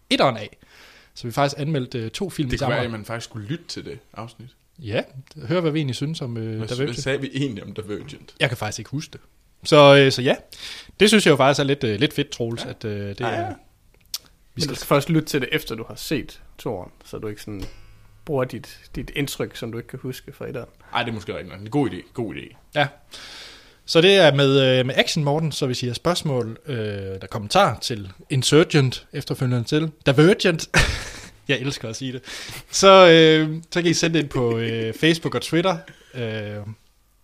etteren 0.09 0.37
af. 0.37 0.57
Så 1.13 1.23
vi 1.23 1.27
har 1.27 1.31
faktisk 1.33 1.59
anmeldt 1.61 1.95
øh, 1.95 2.11
to 2.11 2.29
film 2.29 2.49
Det 2.49 2.59
kunne 2.59 2.59
sammen. 2.59 2.75
være, 2.75 2.85
at 2.85 2.91
man 2.91 3.05
faktisk 3.05 3.29
skulle 3.29 3.47
lytte 3.47 3.65
til 3.67 3.85
det 3.85 3.99
afsnit. 4.13 4.49
Ja, 4.79 5.01
hør 5.47 5.59
hvad 5.61 5.71
vi 5.71 5.79
egentlig 5.79 5.95
synes 5.95 6.21
om 6.21 6.37
øh, 6.37 6.43
Hvad, 6.43 6.67
Divergent. 6.67 6.77
hvad 6.87 6.93
sagde 6.93 7.21
vi 7.21 7.29
egentlig 7.33 7.63
om 7.63 7.73
Divergent? 7.73 8.35
Jeg 8.39 8.49
kan 8.49 8.57
faktisk 8.57 8.79
ikke 8.79 8.89
huske 8.91 9.11
det. 9.11 9.21
Så, 9.63 9.95
øh, 9.95 10.11
så 10.11 10.21
ja, 10.21 10.35
det 10.99 11.09
synes 11.09 11.25
jeg 11.25 11.31
jo 11.31 11.35
faktisk 11.37 11.59
er 11.59 11.63
lidt, 11.63 11.83
øh, 11.83 11.99
lidt 11.99 12.13
fedt, 12.13 12.29
Troels, 12.29 12.63
ja. 12.65 12.69
at 12.69 12.85
øh, 12.85 13.09
det 13.09 13.19
Ja, 13.19 13.25
er... 13.27 13.41
ja. 13.41 13.47
Vi 13.47 13.53
Men 14.55 14.61
skal, 14.61 14.69
du 14.69 14.75
skal 14.75 14.87
først 14.87 15.09
lytte 15.09 15.27
til 15.27 15.41
det, 15.41 15.49
efter 15.51 15.75
du 15.75 15.83
har 15.87 15.95
set 15.95 16.41
toren, 16.57 16.91
så 17.05 17.17
du 17.17 17.27
ikke 17.27 17.41
sådan 17.41 17.63
bruger 18.25 18.43
dit, 18.43 18.79
dit 18.95 19.11
indtryk, 19.15 19.55
som 19.55 19.71
du 19.71 19.77
ikke 19.77 19.87
kan 19.87 19.99
huske 19.99 20.33
fra 20.33 20.47
etteren. 20.47 20.69
Ej, 20.93 21.03
det 21.03 21.09
er 21.09 21.13
måske 21.13 21.37
rigtigt. 21.37 21.55
En 21.61 21.69
god 21.69 21.89
idé. 21.89 22.11
God 22.13 22.35
idé. 22.35 22.55
ja. 22.75 22.87
Så 23.85 24.01
det 24.01 24.15
er 24.15 24.33
med, 24.33 24.79
øh, 24.79 24.85
med 24.85 24.95
Action 24.97 25.23
Morten, 25.23 25.51
så 25.51 25.65
hvis 25.65 25.83
I 25.83 25.87
har 25.87 25.93
spørgsmål, 25.93 26.57
øh, 26.65 26.75
der 27.21 27.27
kommentar 27.31 27.77
til 27.81 28.11
Insurgent, 28.29 29.07
efterfølgende 29.13 29.63
til 29.63 29.91
Divergent, 30.05 30.69
jeg 31.47 31.59
elsker 31.59 31.89
at 31.89 31.95
sige 31.95 32.13
det, 32.13 32.21
så, 32.71 33.09
øh, 33.09 33.49
så 33.71 33.81
kan 33.81 33.91
I 33.91 33.93
sende 33.93 34.17
det 34.17 34.23
ind 34.23 34.29
på 34.29 34.57
øh, 34.57 34.93
Facebook 34.93 35.35
og 35.35 35.41
Twitter, 35.41 35.77
øh, 36.13 36.57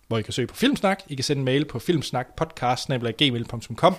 hvor 0.08 0.18
I 0.18 0.22
kan 0.22 0.32
søge 0.32 0.46
på 0.46 0.54
Filmsnak. 0.54 1.02
I 1.08 1.14
kan 1.14 1.24
sende 1.24 1.40
en 1.40 1.44
mail 1.44 1.64
på 1.64 1.78
filmsnakpodcast.gmail.com 1.78 3.94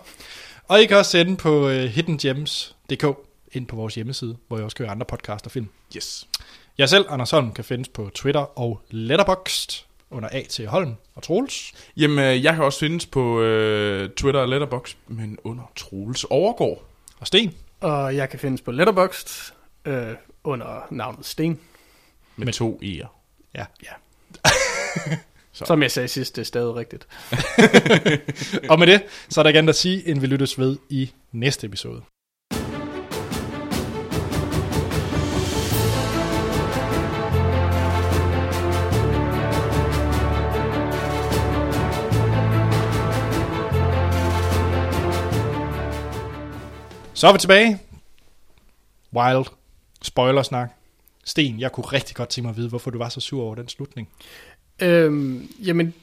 Og 0.67 0.81
I 0.81 0.85
kan 0.85 0.97
også 0.97 1.11
sende 1.11 1.37
på 1.37 1.69
øh, 1.69 1.85
hiddengems.dk 1.85 3.05
ind 3.51 3.67
på 3.67 3.75
vores 3.75 3.95
hjemmeside, 3.95 4.37
hvor 4.47 4.59
I 4.59 4.61
også 4.61 4.75
kan 4.75 4.85
høre 4.85 4.91
andre 4.91 5.05
podcast 5.05 5.45
og 5.45 5.51
film. 5.51 5.67
Yes. 5.95 6.27
Jeg 6.77 6.89
selv, 6.89 7.05
Anders 7.09 7.31
Holm, 7.31 7.51
kan 7.51 7.63
findes 7.63 7.87
på 7.87 8.09
Twitter 8.15 8.59
og 8.59 8.81
Letterboxd 8.89 9.88
under 10.11 10.29
A 10.31 10.43
til 10.49 10.67
Holm 10.67 10.93
og 11.15 11.23
Troels. 11.23 11.73
Jamen, 11.97 12.19
øh, 12.19 12.43
jeg 12.43 12.53
kan 12.55 12.63
også 12.63 12.79
findes 12.79 13.05
på 13.05 13.41
øh, 13.41 14.09
Twitter 14.09 14.41
og 14.41 14.49
Letterboxd, 14.49 14.97
men 15.07 15.37
under 15.43 15.63
Troels 15.75 16.23
Overgård. 16.23 16.83
Og 17.19 17.27
Sten. 17.27 17.53
Og 17.79 18.15
jeg 18.15 18.29
kan 18.29 18.39
findes 18.39 18.61
på 18.61 18.71
Letterboxd 18.71 19.53
øh, 19.85 20.07
under 20.43 20.87
navnet 20.91 21.25
Sten. 21.25 21.49
Med, 21.51 21.57
Men- 22.35 22.45
med 22.45 22.53
to 22.53 22.79
E'er. 22.83 23.07
Ja. 23.55 23.65
Ja. 23.83 23.93
Som 25.51 25.81
jeg 25.81 25.91
sagde 25.91 26.07
sidst, 26.07 26.35
det 26.35 26.41
er 26.41 26.45
stadig 26.45 26.75
rigtigt. 26.75 27.07
Og 28.71 28.79
med 28.79 28.87
det, 28.87 29.01
så 29.29 29.41
er 29.41 29.43
der 29.43 29.49
igen 29.49 29.69
at 29.69 29.75
sige, 29.75 30.07
end 30.07 30.19
vi 30.19 30.27
lyttes 30.27 30.59
ved 30.59 30.77
i 30.89 31.11
næste 31.31 31.67
episode. 31.67 32.01
Så 47.19 47.27
er 47.27 47.33
vi 47.33 47.39
tilbage. 47.39 47.79
Wild. 49.13 49.45
Spoilersnak. 50.01 50.69
Sten, 51.23 51.59
jeg 51.59 51.71
kunne 51.71 51.85
rigtig 51.85 52.15
godt 52.15 52.29
tænke 52.29 52.45
mig 52.45 52.51
at 52.51 52.57
vide, 52.57 52.69
hvorfor 52.69 52.91
du 52.91 52.97
var 52.97 53.09
så 53.09 53.19
sur 53.19 53.43
over 53.43 53.55
den 53.55 53.67
slutning. 53.67 54.09
Øhm, 54.81 55.49
jamen, 55.65 55.93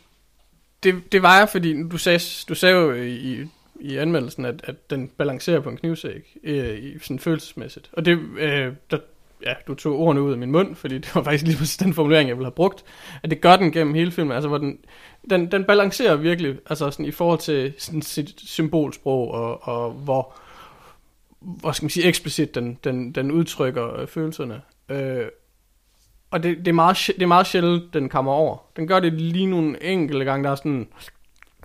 det, 0.82 1.12
det 1.12 1.22
var 1.22 1.38
jeg, 1.38 1.48
fordi 1.48 1.88
du 1.88 1.98
sagde, 1.98 2.20
du 2.48 2.54
sagde 2.54 2.74
jo 2.74 2.92
i, 2.92 3.48
i 3.80 3.96
anmeldelsen, 3.96 4.44
at, 4.44 4.60
at 4.64 4.90
den 4.90 5.08
balancerer 5.08 5.60
på 5.60 5.68
en 5.68 5.76
knivsæk, 5.76 6.36
øh, 6.42 6.78
i 6.78 6.98
sådan 6.98 7.18
følelsesmæssigt. 7.18 7.90
Og 7.92 8.04
det, 8.04 8.18
øh, 8.38 8.72
der, 8.90 8.98
ja, 9.46 9.54
du 9.66 9.74
tog 9.74 9.98
ordene 9.98 10.22
ud 10.22 10.32
af 10.32 10.38
min 10.38 10.52
mund, 10.52 10.74
fordi 10.74 10.98
det 10.98 11.14
var 11.14 11.22
faktisk 11.22 11.44
lige 11.44 11.56
præcis 11.56 11.76
den 11.76 11.94
formulering, 11.94 12.28
jeg 12.28 12.36
ville 12.36 12.46
have 12.46 12.52
brugt. 12.52 12.84
At 13.22 13.30
det 13.30 13.40
gør 13.40 13.56
den 13.56 13.72
gennem 13.72 13.94
hele 13.94 14.10
filmen, 14.10 14.32
altså 14.32 14.48
hvor 14.48 14.58
den, 14.58 14.78
den, 15.30 15.52
den 15.52 15.64
balancerer 15.64 16.16
virkelig, 16.16 16.58
altså 16.66 16.90
sådan 16.90 17.06
i 17.06 17.10
forhold 17.10 17.38
til 17.38 17.74
sådan 17.78 18.02
sit 18.02 18.40
symbolsprog, 18.44 19.30
og, 19.30 19.68
og 19.68 19.92
hvor, 19.92 20.40
hvor 21.46 21.72
skal 21.72 21.84
man 21.84 21.90
sige, 21.90 22.06
eksplicit 22.06 22.54
den, 22.54 22.78
den, 22.84 23.12
den 23.12 23.30
udtrykker 23.30 24.00
øh, 24.00 24.06
følelserne. 24.06 24.60
Øh, 24.88 25.26
og 26.30 26.42
det, 26.42 26.58
det, 26.58 26.68
er 26.68 26.72
meget, 26.72 26.96
det 27.06 27.22
er 27.22 27.26
meget 27.26 27.46
sjældent, 27.46 27.94
den 27.94 28.08
kommer 28.08 28.32
over. 28.32 28.56
Den 28.76 28.86
gør 28.88 29.00
det 29.00 29.12
lige 29.12 29.46
nogle 29.46 29.82
enkelte 29.82 30.24
gange, 30.24 30.44
der 30.44 30.50
er 30.50 30.54
sådan... 30.54 30.88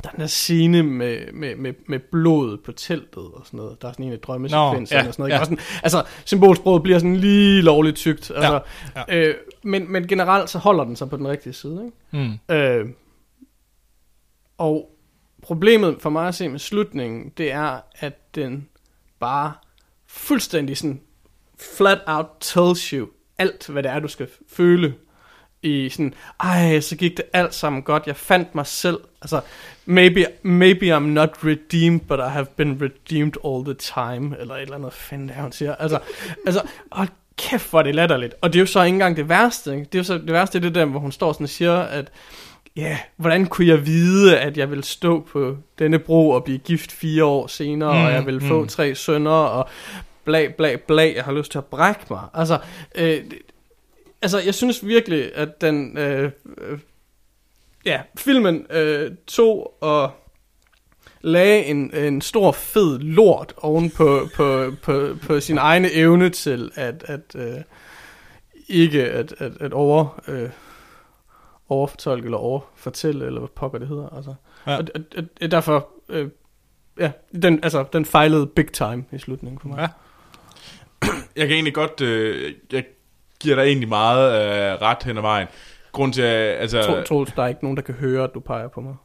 Der 0.04 0.10
er 0.10 0.12
den 0.12 0.20
der 0.20 0.28
scene 0.28 0.84
med, 0.84 1.32
med, 1.34 1.56
med, 1.56 1.74
med 1.88 2.00
blodet 2.00 2.64
på 2.64 2.72
teltet 2.72 3.24
og 3.24 3.42
sådan 3.46 3.58
noget. 3.58 3.82
Der 3.82 3.88
er 3.88 3.92
sådan 3.92 4.06
en 4.06 4.14
af 4.14 4.20
drømmesekvenserne 4.20 5.02
ja, 5.02 5.08
og 5.08 5.14
sådan 5.14 5.24
noget. 5.24 5.32
ja. 5.32 5.38
Ja. 5.38 5.44
Sådan, 5.44 5.60
altså, 5.84 6.04
symbolsproget 6.26 6.84
bliver 6.84 7.00
sådan 7.00 7.16
lige 7.16 7.62
lovligt 7.62 7.96
tykt. 7.96 8.32
Altså, 8.36 8.62
ja, 8.96 9.04
ja. 9.08 9.28
Øh, 9.28 9.36
men, 9.64 9.92
men 9.92 10.08
generelt 10.08 10.50
så 10.50 10.60
holder 10.60 10.84
den 10.84 10.96
sig 10.96 11.10
på 11.10 11.18
den 11.18 11.28
rigtige 11.28 11.54
side. 11.54 11.86
Ikke? 11.86 12.38
Mm. 12.50 12.56
Øh, 12.56 12.86
og 14.58 14.92
problemet 15.42 15.98
for 16.00 16.10
mig 16.10 16.28
at 16.28 16.36
se 16.36 16.50
med 16.50 16.60
slutningen, 16.60 17.30
det 17.38 17.52
er, 17.52 17.80
at 17.96 18.36
den 18.36 18.68
bare 19.20 19.54
fuldstændig 20.12 20.78
sådan 20.78 21.02
flat 21.78 22.00
out 22.08 22.26
tells 22.40 22.90
you 22.90 23.08
alt, 23.38 23.68
hvad 23.68 23.84
det 23.84 23.92
er, 23.92 24.00
du 24.00 24.08
skal 24.08 24.28
føle 24.50 24.94
i 25.62 25.90
sådan, 25.90 26.14
ej, 26.40 26.80
så 26.80 26.96
gik 26.96 27.18
det 27.18 27.26
alt 27.34 27.54
sammen 27.54 27.84
godt, 27.84 28.08
jeg 28.08 28.16
fandt 28.16 28.56
mig 28.56 28.68
selv, 28.68 28.98
altså, 29.22 29.42
maybe, 29.86 30.26
maybe 30.44 30.98
I'm 30.98 31.00
not 31.00 31.30
redeemed, 31.44 32.00
but 32.00 32.20
I 32.20 32.30
have 32.30 32.46
been 32.46 32.82
redeemed 32.82 33.34
all 33.46 33.66
the 33.66 33.74
time, 33.74 34.40
eller 34.40 34.56
et 34.56 34.62
eller 34.62 34.76
andet 34.76 34.94
fanden, 34.94 35.30
der 35.30 35.42
hun 35.42 35.52
siger, 35.52 35.76
altså, 35.76 36.00
altså, 36.46 36.62
hold 36.92 37.08
kæft, 37.38 37.70
hvor 37.70 37.80
er 37.80 37.84
det 37.84 37.96
latterligt, 37.96 38.36
og 38.42 38.54
det 38.54 38.60
er 38.60 38.62
jo 38.62 38.66
så 38.66 38.84
ikke 38.84 38.96
engang 38.96 39.18
det 39.18 39.30
værste, 39.30 39.72
ikke? 39.72 39.86
det 39.86 39.96
er 39.96 40.00
jo 40.00 40.04
så, 40.04 40.18
det 40.18 40.34
værste 40.34 40.58
er 40.58 40.62
det 40.62 40.76
der, 40.76 40.86
hvor 40.86 41.00
hun 41.00 41.12
står 41.12 41.34
sådan 41.34 41.44
og 41.44 41.50
siger, 41.50 41.80
at 41.80 42.12
ja, 42.76 43.00
hvordan 43.18 43.46
kunne 43.46 43.68
jeg 43.68 43.86
vide, 43.86 44.40
at 44.40 44.58
jeg 44.58 44.70
ville 44.70 44.84
stå 44.84 45.20
på 45.20 45.58
denne 45.80 46.00
bro 46.00 46.30
og 46.30 46.44
blive 46.44 46.58
gift 46.58 46.92
fire 46.92 47.26
år 47.26 47.48
senere, 47.48 47.94
mm, 47.94 48.06
og 48.06 48.12
jeg 48.12 48.26
ville 48.26 48.42
få 48.42 48.62
mm. 48.62 48.68
tre 48.68 48.96
sønner, 48.96 49.32
og 49.32 49.70
bla 50.24 50.48
bla 50.58 50.76
bla, 50.88 51.14
jeg 51.16 51.24
har 51.24 51.32
lyst 51.32 51.52
til 51.52 51.58
at 51.58 51.66
brække 51.66 52.02
mig. 52.10 52.22
Altså, 52.34 52.60
øh, 52.96 53.24
altså 54.22 54.40
jeg 54.40 54.54
synes 54.56 54.86
virkelig, 54.86 55.36
at 55.36 55.62
den, 55.62 55.98
øh, 55.98 56.32
øh, 56.58 56.80
ja, 57.86 58.02
filmen 58.18 58.66
øh, 58.70 59.12
tog 59.28 59.84
og 59.84 60.12
lagde 61.22 61.64
en, 61.64 61.96
en 61.96 62.22
stor 62.22 62.52
fed 62.52 63.00
lort 63.00 63.54
oven 63.58 63.90
på, 63.90 64.30
på, 64.36 64.72
på, 64.84 65.16
på 65.22 65.40
sin 65.40 65.58
egne 65.58 65.92
evne 65.92 66.30
til 66.30 66.72
at, 66.76 67.04
at 67.08 67.36
øh, 67.36 67.62
ikke 68.68 69.04
at, 69.04 69.34
at, 69.38 69.52
at 69.60 69.74
over, 69.74 70.22
øh, 70.28 70.50
overfortolke 71.72 72.26
eller 72.26 72.38
overfortælle, 72.38 73.26
eller 73.26 73.40
hvad 73.40 73.50
pokker 73.50 73.80
det 73.80 73.88
hedder. 73.88 74.10
Altså. 74.10 74.34
Ja. 74.68 74.78
Og, 74.78 74.84
og, 74.96 75.02
og, 75.18 75.24
og 75.42 75.52
derfor, 75.52 75.88
øh, 76.10 76.30
ja, 77.00 77.12
den, 77.42 77.60
altså, 77.64 77.86
den 77.94 78.06
fejlede 78.06 78.48
big 78.48 78.72
time 78.72 79.06
i 79.12 79.18
slutningen 79.18 79.60
for 79.60 79.68
mig. 79.68 79.80
Ja. 79.80 79.88
Jeg 81.36 81.48
kan 81.48 81.56
egentlig 81.56 81.74
godt... 81.74 82.02
Øh, 82.02 82.54
jeg 82.72 82.84
giver 83.40 83.56
dig 83.56 83.64
egentlig 83.64 83.90
meget 83.90 84.34
øh, 84.34 84.82
ret 84.82 85.04
hen 85.04 85.18
ad 85.18 85.22
vejen. 85.22 85.48
Grund 85.92 86.14
til, 86.14 86.22
at... 86.22 86.62
Altså, 86.62 86.84
Tro, 86.84 87.02
Troels, 87.04 87.32
der 87.32 87.44
er 87.44 87.48
ikke 87.48 87.64
nogen, 87.64 87.78
der 87.78 87.84
kan 87.84 87.96
høre, 87.96 88.24
at 88.24 88.30
du 88.34 88.40
peger 88.40 88.68
på 88.68 88.82
mig. 88.82 88.96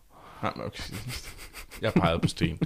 Nej, 0.43 0.53
men 0.57 0.67
okay. 0.67 0.83
Jeg 1.83 1.93
pegede 1.93 2.19
på 2.19 2.29
sten. 2.29 2.59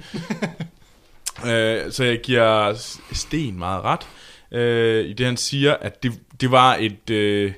øh, 1.50 1.92
så 1.92 2.04
jeg 2.04 2.20
giver 2.22 2.72
Sten 3.12 3.58
meget 3.58 3.84
ret. 3.84 4.08
Øh, 4.52 5.04
I 5.04 5.12
det 5.12 5.26
han 5.26 5.36
siger, 5.36 5.74
at 5.74 6.02
det, 6.02 6.12
det 6.40 6.50
var 6.50 6.76
et... 6.80 7.10
Øh, 7.10 7.52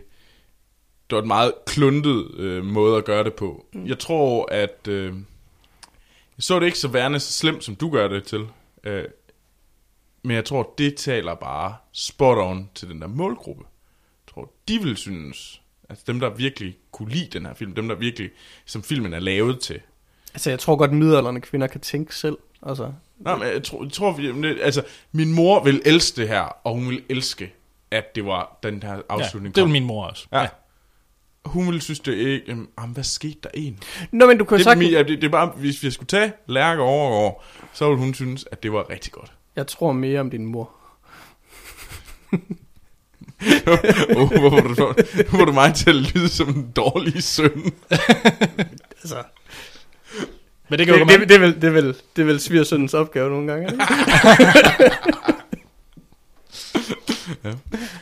det 1.13 1.17
var 1.17 1.23
et 1.23 1.27
meget 1.29 1.53
kluntet 1.67 2.35
øh, 2.37 2.65
måde 2.65 2.97
at 2.97 3.05
gøre 3.05 3.25
det 3.25 3.35
på. 3.35 3.67
Mm. 3.73 3.87
Jeg 3.87 3.99
tror, 3.99 4.49
at... 4.53 4.89
Øh, 4.89 5.15
jeg 6.37 6.43
så 6.45 6.59
det 6.59 6.67
ikke 6.67 6.79
så 6.79 6.89
værende 6.89 7.21
så 7.21 7.33
slemt, 7.33 7.65
som 7.65 7.75
du 7.77 7.91
gør 7.91 8.09
det 8.09 8.25
til. 8.25 8.47
Øh, 8.85 9.05
men 10.23 10.37
jeg 10.37 10.45
tror, 10.45 10.75
det 10.79 10.95
taler 10.97 11.35
bare 11.35 11.75
spot 11.93 12.39
on 12.39 12.71
til 12.75 12.89
den 12.89 13.01
der 13.01 13.07
målgruppe. 13.07 13.65
Jeg 14.27 14.35
tror, 14.35 14.51
de 14.69 14.79
vil 14.83 14.97
synes... 14.97 15.59
Altså 15.89 16.05
dem, 16.07 16.21
der 16.21 16.31
virkelig 16.31 16.77
kunne 16.93 17.11
lide 17.11 17.39
den 17.39 17.47
her 17.47 17.55
film, 17.55 17.75
dem, 17.75 17.89
der 17.89 17.95
virkelig, 17.95 18.31
som 18.67 18.83
filmen 18.83 19.13
er 19.15 19.19
lavet 19.21 19.61
til, 19.61 19.81
Altså, 20.35 20.51
jeg 20.51 20.59
tror 20.59 20.77
godt, 20.77 20.91
at 20.91 20.97
midaldrende 20.97 21.41
kvinder 21.41 21.67
kan 21.67 21.81
tænke 21.81 22.17
selv. 22.17 22.39
Altså, 22.63 22.93
Nej, 23.19 23.37
men 23.37 23.47
jeg 23.49 23.63
tror, 23.63 23.83
jeg 23.85 23.93
tror 23.93 24.13
det- 24.17 24.59
altså, 24.63 24.85
min 25.13 25.33
mor 25.33 25.65
vil 25.65 25.83
elske 25.85 26.21
det 26.21 26.29
her, 26.29 26.41
og 26.41 26.75
hun 26.75 26.89
vil 26.89 27.03
elske, 27.09 27.53
at 27.91 28.15
det 28.15 28.27
var 28.27 28.59
den 28.63 28.83
her 28.83 28.95
Ja, 28.95 29.01
afslutning. 29.09 29.55
det 29.55 29.63
vil 29.65 29.73
min 29.73 29.85
mor 29.85 30.05
også. 30.07 30.27
Ja. 30.33 30.49
Hun 31.45 31.67
ville 31.67 31.81
synes 31.81 32.01
det 32.01 32.15
ikke, 32.15 32.45
jamen, 32.49 32.69
jamen, 32.79 32.95
hvad 32.95 33.05
skete 33.05 33.39
der 33.43 33.49
egentlig? 33.55 33.81
Nå, 34.13 34.27
men 34.27 34.39
du 34.39 34.45
kan 34.45 34.57
Det, 34.59 34.65
sagtens... 34.65 34.89
det, 34.91 35.09
det, 35.09 35.19
det 35.23 35.25
er 35.25 35.31
bare, 35.31 35.53
hvis 35.57 35.83
vi 35.83 35.91
skulle 35.91 36.07
tage 36.07 36.33
Lærke 36.49 36.83
overgår, 36.83 37.45
så 37.73 37.89
ville 37.89 37.99
hun 38.01 38.15
synes, 38.15 38.45
at 38.53 38.63
det 38.63 38.73
var 38.73 38.91
rigtig 38.91 39.13
godt. 39.13 39.33
Jeg 39.57 39.67
tror 39.67 39.93
mere 39.93 40.21
om 40.21 40.31
din 40.31 40.47
mor. 40.47 40.71
oh, 44.17 44.29
hvor 44.29 44.51
var 44.51 44.61
du, 44.61 45.37
var 45.39 45.45
du 45.45 45.53
mig 45.53 45.75
til 45.75 45.91
at 45.91 45.97
lyde 45.97 46.29
som 46.29 46.49
en 46.49 46.71
dårlig 46.77 47.23
søn. 47.23 47.51
Altså, 49.03 49.23
Men 50.69 50.79
det 50.79 50.87
kan 50.87 50.99
jo 50.99 51.05
det, 51.05 51.21
det, 51.21 51.29
det, 51.29 51.35
er 51.35 51.39
vel, 51.41 51.63
det, 51.63 51.75
vel, 51.75 51.97
det 52.17 52.27
vel 52.27 52.41
svigersøndens 52.41 52.95
opgave 52.95 53.31
nogle 53.31 53.53
gange. 53.53 53.73
ikke? 53.73 53.85
Ja. 57.45 57.49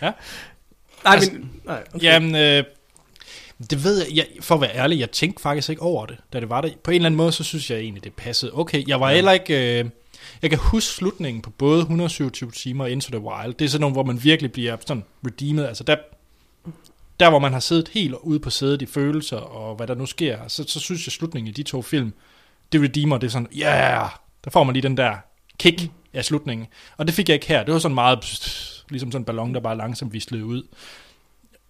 Nej, 0.02 0.12
Altså- 1.04 1.32
men... 1.32 1.50
Nej, 1.64 1.84
okay. 1.94 2.04
Jamen, 2.04 2.34
øh, 2.36 2.64
det 3.70 3.85
ved 3.85 3.99
jeg, 3.99 4.16
jeg, 4.16 4.27
for 4.41 4.55
at 4.55 4.61
være 4.61 4.74
ærlig, 4.77 4.99
jeg 4.99 5.11
tænkte 5.11 5.43
faktisk 5.43 5.70
ikke 5.70 5.82
over 5.82 6.07
det, 6.07 6.16
da 6.32 6.41
det 6.41 6.49
var 6.49 6.61
der. 6.61 6.69
På 6.85 6.91
en 6.91 6.95
eller 6.95 7.07
anden 7.07 7.16
måde, 7.16 7.32
så 7.32 7.45
synes 7.45 7.70
jeg 7.70 7.78
egentlig, 7.78 8.05
det 8.05 8.15
passede. 8.15 8.59
Okay, 8.59 8.89
jeg 8.89 9.01
var 9.01 9.09
ja. 9.09 9.15
heller 9.15 9.32
ikke... 9.32 9.81
Øh, 9.81 9.91
jeg 10.43 10.51
kan 10.51 10.59
huske 10.59 10.95
slutningen 10.95 11.43
på 11.43 11.51
både 11.51 11.81
127 11.81 12.51
timer 12.51 12.85
og 12.85 12.91
Into 12.91 13.11
the 13.11 13.20
Wild. 13.20 13.55
Det 13.55 13.65
er 13.65 13.69
sådan 13.69 13.81
nogle, 13.81 13.93
hvor 13.93 14.03
man 14.03 14.24
virkelig 14.24 14.53
bliver 14.53 14.77
sådan 14.87 15.05
redeemed. 15.27 15.65
Altså 15.65 15.85
der, 15.85 15.97
der 17.20 17.31
hvor 17.31 17.39
man 17.39 17.53
har 17.53 17.61
siddet 17.61 17.89
helt 17.89 18.15
ude 18.23 18.41
på 18.41 18.51
sædet 18.51 18.82
i 18.82 18.87
følelser, 18.87 19.37
og 19.37 19.77
hvad 19.77 19.87
der 19.87 19.95
nu 19.95 20.07
sker, 20.07 20.39
så, 20.49 20.65
så 20.69 20.81
synes 20.81 21.07
jeg, 21.07 21.12
slutningen 21.12 21.49
i 21.49 21.53
de 21.53 21.62
to 21.62 21.82
film, 21.82 22.12
det 22.73 22.82
redeemer, 22.82 23.19
det 23.19 23.27
er 23.27 23.31
sådan, 23.31 23.49
ja, 23.57 23.70
yeah! 23.70 24.11
der 24.45 24.51
får 24.51 24.65
man 24.65 24.73
lige 24.73 24.82
den 24.82 24.97
der 24.97 25.15
kick 25.59 25.91
af 26.12 26.24
slutningen. 26.24 26.66
Og 26.97 27.07
det 27.07 27.15
fik 27.15 27.28
jeg 27.28 27.35
ikke 27.35 27.47
her. 27.47 27.62
Det 27.62 27.73
var 27.74 27.81
sådan 27.81 27.95
meget, 27.95 28.20
pst, 28.20 28.85
ligesom 28.91 29.12
sådan 29.12 29.20
en 29.20 29.24
ballon, 29.24 29.55
der 29.55 29.61
bare 29.61 29.77
langsomt 29.77 30.12
vislede 30.12 30.45
ud. 30.45 30.62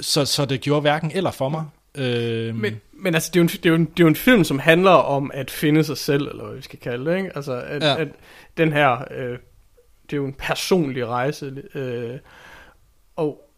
Så, 0.01 0.25
så 0.25 0.45
det 0.45 0.61
gjorde 0.61 0.81
hverken 0.81 1.11
eller 1.15 1.31
for 1.31 1.49
mig. 1.49 1.65
Øhm, 1.95 2.57
Men, 2.57 2.81
men 2.93 3.15
altså, 3.15 3.31
det 3.35 3.37
er, 3.37 3.41
jo 3.41 3.45
en, 3.45 3.49
det, 3.49 3.67
er 3.67 3.71
jo 3.71 3.75
en, 3.77 3.85
det 3.85 4.01
er 4.01 4.05
jo 4.05 4.09
en 4.09 4.17
film, 4.17 4.45
som 4.45 4.59
handler 4.59 4.91
om 4.91 5.31
at 5.35 5.51
finde 5.51 5.85
sig 5.85 5.97
selv, 5.99 6.29
eller 6.29 6.45
hvad 6.45 6.57
vi 6.57 6.62
skal 6.62 6.79
kalde 6.79 7.11
det, 7.11 7.17
ikke? 7.17 7.31
Altså, 7.37 7.53
at, 7.53 7.83
Ja. 7.83 8.01
at 8.01 8.09
den 8.57 8.73
her, 8.73 9.05
øh, 9.17 9.39
det 10.03 10.12
er 10.12 10.17
jo 10.17 10.27
en 10.27 10.33
personlig 10.39 11.07
rejse, 11.07 11.62
øh, 11.75 12.19
og 13.17 13.51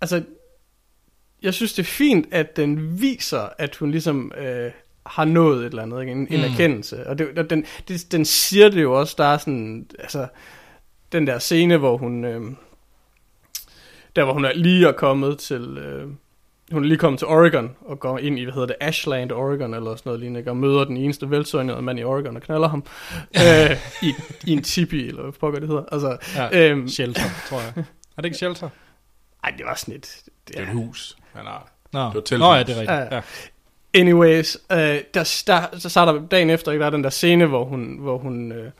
altså, 0.00 0.22
jeg 1.42 1.54
synes, 1.54 1.72
det 1.72 1.82
er 1.82 1.86
fint, 1.86 2.26
at 2.30 2.56
den 2.56 3.00
viser, 3.00 3.48
at 3.58 3.76
hun 3.76 3.90
ligesom 3.90 4.32
øh, 4.38 4.70
har 5.06 5.24
nået 5.24 5.60
et 5.60 5.66
eller 5.66 5.82
andet, 5.82 6.00
ikke? 6.00 6.12
En, 6.12 6.18
en 6.30 6.38
Mm. 6.46 6.52
erkendelse, 6.52 7.06
og, 7.06 7.18
det, 7.18 7.38
og 7.38 7.50
den, 7.50 7.64
det, 7.88 8.12
den 8.12 8.24
siger 8.24 8.68
det 8.68 8.82
jo 8.82 8.98
også, 9.00 9.14
der 9.18 9.24
er 9.24 9.38
sådan, 9.38 9.86
altså, 9.98 10.26
den 11.12 11.26
der 11.26 11.38
scene, 11.38 11.76
hvor 11.76 11.96
hun, 11.96 12.24
øh, 12.24 12.40
der 14.16 14.24
hvor 14.24 14.32
hun 14.32 14.44
er 14.44 14.52
lige 14.54 14.88
er 14.88 14.92
kommet 14.92 15.38
til, 15.38 15.78
øh, 15.78 16.08
hun 16.72 16.84
er 16.84 16.88
lige 16.88 16.98
kommet 16.98 17.18
til 17.18 17.28
Oregon 17.28 17.76
og 17.80 18.00
går 18.00 18.18
ind 18.18 18.38
i, 18.38 18.42
hvad 18.42 18.52
hedder 18.52 18.66
det, 18.66 18.76
Ashland, 18.80 19.32
Oregon, 19.32 19.74
eller 19.74 19.96
sådan 19.96 20.02
noget 20.10 20.20
lignende, 20.20 20.50
og 20.50 20.56
møder 20.56 20.84
den 20.84 20.96
eneste 20.96 21.30
velsøgnede 21.30 21.82
mand 21.82 21.98
i 21.98 22.04
Oregon 22.04 22.36
og 22.36 22.42
knaller 22.42 22.68
ham 22.68 22.84
øh, 23.44 23.76
i, 24.02 24.14
i 24.46 24.52
en 24.52 24.62
tipi, 24.62 25.08
eller 25.08 25.22
hvad 25.22 25.32
pokker 25.32 25.60
det 25.60 25.68
hedder. 25.68 25.84
Altså, 25.92 26.16
ja, 26.36 26.70
øhm, 26.70 26.88
shelter, 26.88 27.22
tror 27.48 27.60
jeg. 27.60 27.72
Er 27.76 28.22
det 28.22 28.24
ikke 28.24 28.36
shelter? 28.36 28.68
ej, 29.44 29.50
det 29.58 29.66
var 29.66 29.74
sådan 29.74 29.94
et... 29.94 30.22
Det 30.48 30.58
er 30.58 30.62
et 30.62 30.68
hus. 30.68 31.16
Han 31.32 31.46
har. 31.46 31.70
Nå, 31.92 31.98
Det 32.00 32.14
var 32.14 32.20
telthus. 32.20 32.38
Nå 32.38 32.54
ja, 32.54 32.62
det 32.62 32.76
er 32.76 32.80
rigtigt. 32.80 32.90
Ja. 32.90 33.14
Ja. 33.14 33.20
Anyways, 33.94 34.56
øh, 34.72 34.78
der, 34.78 35.42
der, 35.46 35.78
så, 35.78 35.88
så 35.88 36.00
er 36.00 36.04
der 36.04 36.26
dagen 36.30 36.50
efter, 36.50 36.72
ikke, 36.72 36.80
der 36.80 36.86
er 36.86 36.90
den 36.90 37.04
der 37.04 37.10
scene, 37.10 37.46
hvor 37.46 37.64
hun, 37.64 37.96
hvor 37.98 38.18
hun, 38.18 38.52
øh, 38.52 38.70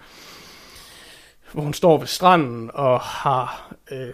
hvor 1.53 1.63
hun 1.63 1.75
står 1.75 1.99
ved 1.99 2.07
stranden 2.07 2.71
og 2.75 3.01
har, 3.01 3.75
øh, 3.93 4.09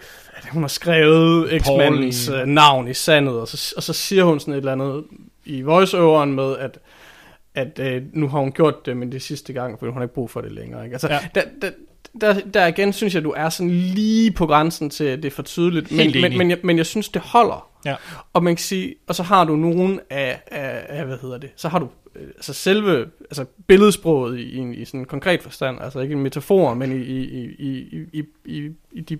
hun 0.51 0.63
har 0.63 0.67
skrevet 0.67 1.53
eksmandens 1.53 2.29
øh, 2.29 2.45
navn 2.45 2.87
i 2.87 2.93
sandet, 2.93 3.39
og 3.39 3.47
så, 3.47 3.73
og 3.77 3.83
så 3.83 3.93
siger 3.93 4.23
hun 4.23 4.39
sådan 4.39 4.53
et 4.53 4.57
eller 4.57 4.71
andet 4.71 5.03
i 5.45 5.61
voiceoveren 5.61 6.33
med, 6.33 6.57
at 6.57 6.79
at 7.55 7.79
øh, 7.79 8.01
nu 8.13 8.27
har 8.27 8.39
hun 8.39 8.51
gjort 8.51 8.85
det, 8.85 8.97
men 8.97 9.11
det 9.11 9.21
sidste 9.21 9.53
gang, 9.53 9.79
for 9.79 9.85
hun 9.85 9.95
har 9.95 10.01
ikke 10.03 10.13
brug 10.13 10.29
for 10.29 10.41
det 10.41 10.51
længere. 10.51 10.83
Ikke? 10.83 10.93
Altså, 10.93 11.07
Ja. 11.07 11.19
der, 11.35 11.41
der, 11.61 11.69
der, 12.21 12.39
der 12.53 12.67
igen 12.67 12.93
synes 12.93 13.15
jeg, 13.15 13.23
du 13.23 13.33
er 13.37 13.49
sådan 13.49 13.71
lige 13.71 14.31
på 14.31 14.45
grænsen 14.47 14.89
til, 14.89 15.03
at 15.03 15.17
det 15.23 15.25
er 15.25 15.35
for 15.35 15.43
tydeligt, 15.43 15.91
men, 15.91 16.11
men, 16.21 16.37
men, 16.37 16.49
jeg, 16.49 16.57
men 16.63 16.77
jeg 16.77 16.85
synes, 16.85 17.09
det 17.09 17.21
holder. 17.21 17.69
Ja. 17.85 17.95
Og 18.33 18.43
man 18.43 18.55
kan 18.55 18.63
sige, 18.63 18.95
og 19.07 19.15
så 19.15 19.23
har 19.23 19.43
du 19.45 19.55
nogen 19.55 19.99
af, 20.09 20.41
af, 20.47 20.85
af 20.89 21.05
hvad 21.05 21.17
hedder 21.21 21.37
det, 21.37 21.49
så 21.55 21.67
har 21.69 21.79
du 21.79 21.87
øh, 22.15 22.27
altså 22.35 22.53
selve 22.53 23.05
altså 23.29 23.45
billedsproget 23.67 24.39
i, 24.39 24.41
i, 24.41 24.75
i 24.75 24.85
sådan 24.85 24.99
en 24.99 25.05
konkret 25.05 25.43
forstand, 25.43 25.81
altså 25.81 25.99
ikke 25.99 26.13
en 26.15 26.23
metafor, 26.23 26.73
men 26.73 26.91
i, 26.91 26.95
i, 27.03 27.21
i, 27.59 28.05
i, 28.13 28.23
i, 28.45 28.71
i, 28.91 29.01
de 29.01 29.17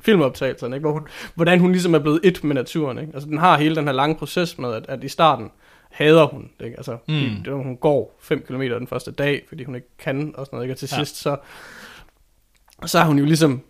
filmoptagelserne, 0.00 0.76
ikke? 0.76 0.84
Hvor 0.84 0.92
hun, 0.92 1.06
hvordan 1.34 1.60
hun 1.60 1.72
ligesom 1.72 1.94
er 1.94 1.98
blevet 1.98 2.20
et 2.24 2.44
med 2.44 2.54
naturen. 2.54 2.98
Ikke? 2.98 3.10
Altså 3.14 3.28
den 3.28 3.38
har 3.38 3.58
hele 3.58 3.76
den 3.76 3.84
her 3.84 3.92
lange 3.92 4.14
proces 4.16 4.58
med, 4.58 4.72
at, 4.74 4.86
at 4.88 5.04
i 5.04 5.08
starten 5.08 5.50
hader 5.90 6.26
hun, 6.26 6.50
ikke? 6.64 6.76
Altså, 6.76 6.92
Mm. 7.08 7.42
det, 7.44 7.52
hun 7.52 7.76
går 7.76 8.16
5 8.20 8.42
km 8.48 8.60
den 8.60 8.86
første 8.86 9.10
dag, 9.10 9.44
fordi 9.48 9.64
hun 9.64 9.74
ikke 9.74 9.96
kan, 9.98 10.34
og 10.36 10.46
sådan 10.46 10.56
noget, 10.56 10.64
ikke? 10.64 10.74
Og 10.74 10.78
til 10.78 10.88
Ja. 10.92 10.96
sidst, 10.96 11.16
så, 11.16 11.36
så 12.86 12.98
er 12.98 13.04
hun 13.04 13.18
jo 13.18 13.24
ligesom, 13.24 13.60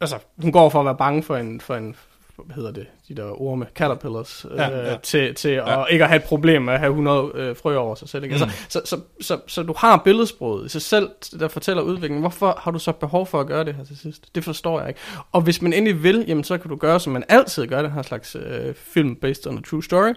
altså, 0.00 0.18
hun 0.42 0.52
går 0.52 0.68
for 0.68 0.80
at 0.80 0.84
være 0.86 0.96
bange 0.96 1.22
for 1.22 1.36
en, 1.36 1.60
for 1.60 1.74
en 1.76 1.96
hvad 2.44 2.54
hedder 2.56 2.72
det, 2.72 2.86
de 3.08 3.14
der 3.16 3.42
orme, 3.42 3.66
caterpillars, 3.74 4.46
Ja, 4.56 4.68
ja, 4.68 4.80
øh, 4.80 4.86
ja. 4.86 4.96
til, 5.02 5.34
til 5.34 5.50
Ja. 5.50 5.80
at 5.80 5.86
ikke 5.90 6.04
at 6.04 6.10
have 6.10 6.16
et 6.16 6.24
problem 6.24 6.62
med 6.62 6.72
at 6.72 6.78
have 6.78 6.90
100 6.90 7.30
øh, 7.34 7.56
frø 7.56 7.76
over 7.76 7.94
sig 7.94 8.08
selv. 8.08 8.24
Ikke? 8.24 8.36
Mm. 8.36 8.42
Altså, 8.42 8.56
så, 8.68 8.80
så, 8.84 9.00
så, 9.20 9.38
så, 9.46 9.62
du 9.62 9.74
har 9.76 10.02
billedsproget 10.04 10.66
i 10.66 10.68
sig 10.68 10.82
selv, 10.82 11.08
der 11.40 11.48
fortæller 11.48 11.82
udviklingen. 11.82 12.20
Hvorfor 12.20 12.58
har 12.62 12.70
du 12.70 12.78
så 12.78 12.92
behov 12.92 13.26
for 13.26 13.40
at 13.40 13.46
gøre 13.46 13.64
det 13.64 13.74
her 13.74 13.84
til 13.84 13.98
sidst? 13.98 14.34
Det 14.34 14.44
forstår 14.44 14.80
jeg 14.80 14.88
ikke. 14.88 15.00
Og 15.32 15.40
hvis 15.40 15.62
man 15.62 15.72
endelig 15.72 16.02
vil, 16.02 16.24
jamen, 16.28 16.44
så 16.44 16.58
kan 16.58 16.70
du 16.70 16.76
gøre, 16.76 17.00
som 17.00 17.12
man 17.12 17.24
altid 17.28 17.66
gør, 17.66 17.82
den 17.82 17.92
her 17.92 18.02
slags 18.02 18.36
øh, 18.36 18.74
film 18.74 19.16
based 19.16 19.46
on 19.46 19.58
a 19.58 19.60
true 19.60 19.84
story, 19.84 20.12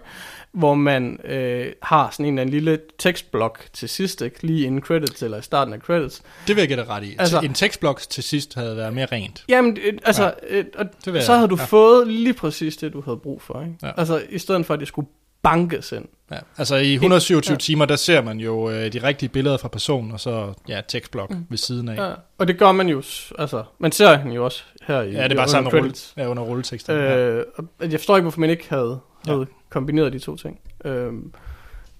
hvor 0.52 0.74
man 0.74 1.18
øh, 1.24 1.66
har 1.82 2.10
sådan 2.10 2.26
en 2.26 2.32
eller 2.34 2.40
anden 2.42 2.54
lille 2.54 2.78
tekstblok 2.98 3.64
til 3.72 3.88
sidst, 3.88 4.22
ikke? 4.22 4.46
lige 4.46 4.66
inden 4.66 4.80
credits 4.80 5.22
eller 5.22 5.38
i 5.38 5.42
starten 5.42 5.74
af 5.74 5.80
credits. 5.80 6.22
Det 6.46 6.56
vil 6.56 6.68
jeg 6.68 6.78
dig 6.78 6.88
ret 6.88 7.04
i. 7.04 7.16
Altså, 7.18 7.40
en 7.40 7.54
tekstblok 7.54 8.00
til 8.00 8.22
sidst 8.22 8.54
havde 8.54 8.76
været 8.76 8.94
mere 8.94 9.06
rent. 9.12 9.44
Jamen, 9.48 9.78
øh, 9.84 9.92
altså, 10.04 10.34
ja. 10.50 10.56
øh, 10.58 10.64
og 10.74 10.86
Det 11.04 11.24
så 11.24 11.34
havde 11.34 11.48
du 11.48 11.56
ja. 11.56 11.64
fået 11.64 12.08
lige 12.08 12.34
præcis 12.34 12.76
det, 12.82 12.92
du 12.92 13.00
havde 13.00 13.16
brug 13.16 13.42
for. 13.42 13.60
Ikke? 13.60 13.74
Ja. 13.82 13.86
Ja. 13.86 13.92
Altså, 13.96 14.22
i 14.30 14.38
stedet 14.38 14.66
for, 14.66 14.74
at 14.74 14.80
det 14.80 14.88
skulle 14.88 15.08
bankes 15.42 15.92
ind. 15.92 16.04
Ja. 16.30 16.38
Altså 16.58 16.76
i 16.76 16.92
127 16.94 17.52
ja. 17.52 17.54
Ja. 17.54 17.58
timer, 17.58 17.84
der 17.84 17.96
ser 17.96 18.22
man 18.22 18.38
jo 18.40 18.70
øh, 18.70 18.92
de 18.92 19.02
rigtige 19.02 19.28
billeder 19.28 19.56
fra 19.56 19.68
personen, 19.68 20.12
og 20.12 20.20
så 20.20 20.52
ja, 20.68 20.80
tekstblok 20.88 21.30
mm. 21.30 21.46
ved 21.48 21.58
siden 21.58 21.88
af. 21.88 21.96
Ja, 21.96 22.08
Ja. 22.08 22.14
Og 22.38 22.48
det 22.48 22.58
gør 22.58 22.72
man 22.72 22.88
jo, 22.88 23.02
altså, 23.38 23.64
man 23.78 23.92
ser 23.92 24.18
hende 24.18 24.34
jo 24.34 24.44
også 24.44 24.62
her 24.82 25.02
i 25.02 25.10
ja 25.10 25.24
det 25.24 25.32
er 25.32 25.36
bare 25.36 25.48
sammen 25.48 25.72
rulle, 25.72 25.92
ja, 26.16 26.26
under 26.28 26.42
rulleteksten. 26.42 26.96
Øh, 26.96 27.44
ja. 27.80 27.86
Jeg 27.86 28.00
forstår 28.00 28.16
ikke, 28.16 28.22
hvorfor 28.22 28.40
man 28.40 28.50
ikke 28.50 28.68
havde, 28.68 29.00
Ja. 29.26 29.32
havde 29.32 29.46
kombineret 29.70 30.12
de 30.12 30.18
to 30.18 30.36
ting. 30.36 30.60
Øh, 30.84 31.12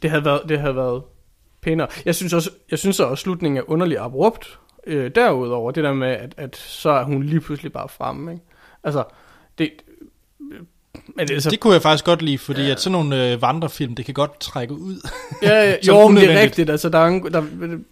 det 0.02 0.10
havde 0.10 0.24
været, 0.24 0.40
det 0.48 0.60
havde 0.60 0.76
været 0.76 1.02
pænere. 1.62 1.88
Jeg 2.04 2.14
synes 2.14 2.32
også, 2.32 2.50
jeg 2.70 2.78
synes 2.78 3.00
også, 3.00 3.12
at 3.12 3.18
slutningen 3.18 3.58
er 3.58 3.70
underligt 3.70 4.00
abrupt. 4.00 4.58
Øh, 4.86 5.10
derudover, 5.14 5.70
det 5.70 5.84
der 5.84 5.92
med, 5.94 6.08
at, 6.08 6.34
at 6.36 6.56
så 6.56 6.90
er 6.90 7.04
hun 7.04 7.22
lige 7.22 7.40
pludselig 7.40 7.72
bare 7.72 7.88
fremme. 7.88 8.32
Ikke? 8.32 8.44
Altså, 8.84 9.04
det... 9.58 9.70
Men 11.06 11.28
det, 11.28 11.36
er 11.36 11.40
så, 11.40 11.50
Det 11.50 11.60
kunne 11.60 11.72
jeg 11.72 11.82
faktisk 11.82 12.04
godt 12.04 12.22
lide, 12.22 12.38
fordi 12.38 12.70
at 12.70 12.80
sådan 12.80 12.92
nogle 12.92 13.32
øh, 13.32 13.42
vandrefilm, 13.42 13.94
det 13.94 14.04
kan 14.04 14.14
godt 14.14 14.40
trække 14.40 14.74
ud. 14.74 15.08
ja, 15.42 15.70
ja, 15.70 15.76
jo, 15.88 16.08
men 16.08 16.16
det 16.16 16.30
er 16.32 16.40
rigtigt. 16.40 16.70
Altså, 16.70 16.88
der, 16.88 16.98
er 16.98 17.06
en, 17.06 17.32
der, 17.32 17.44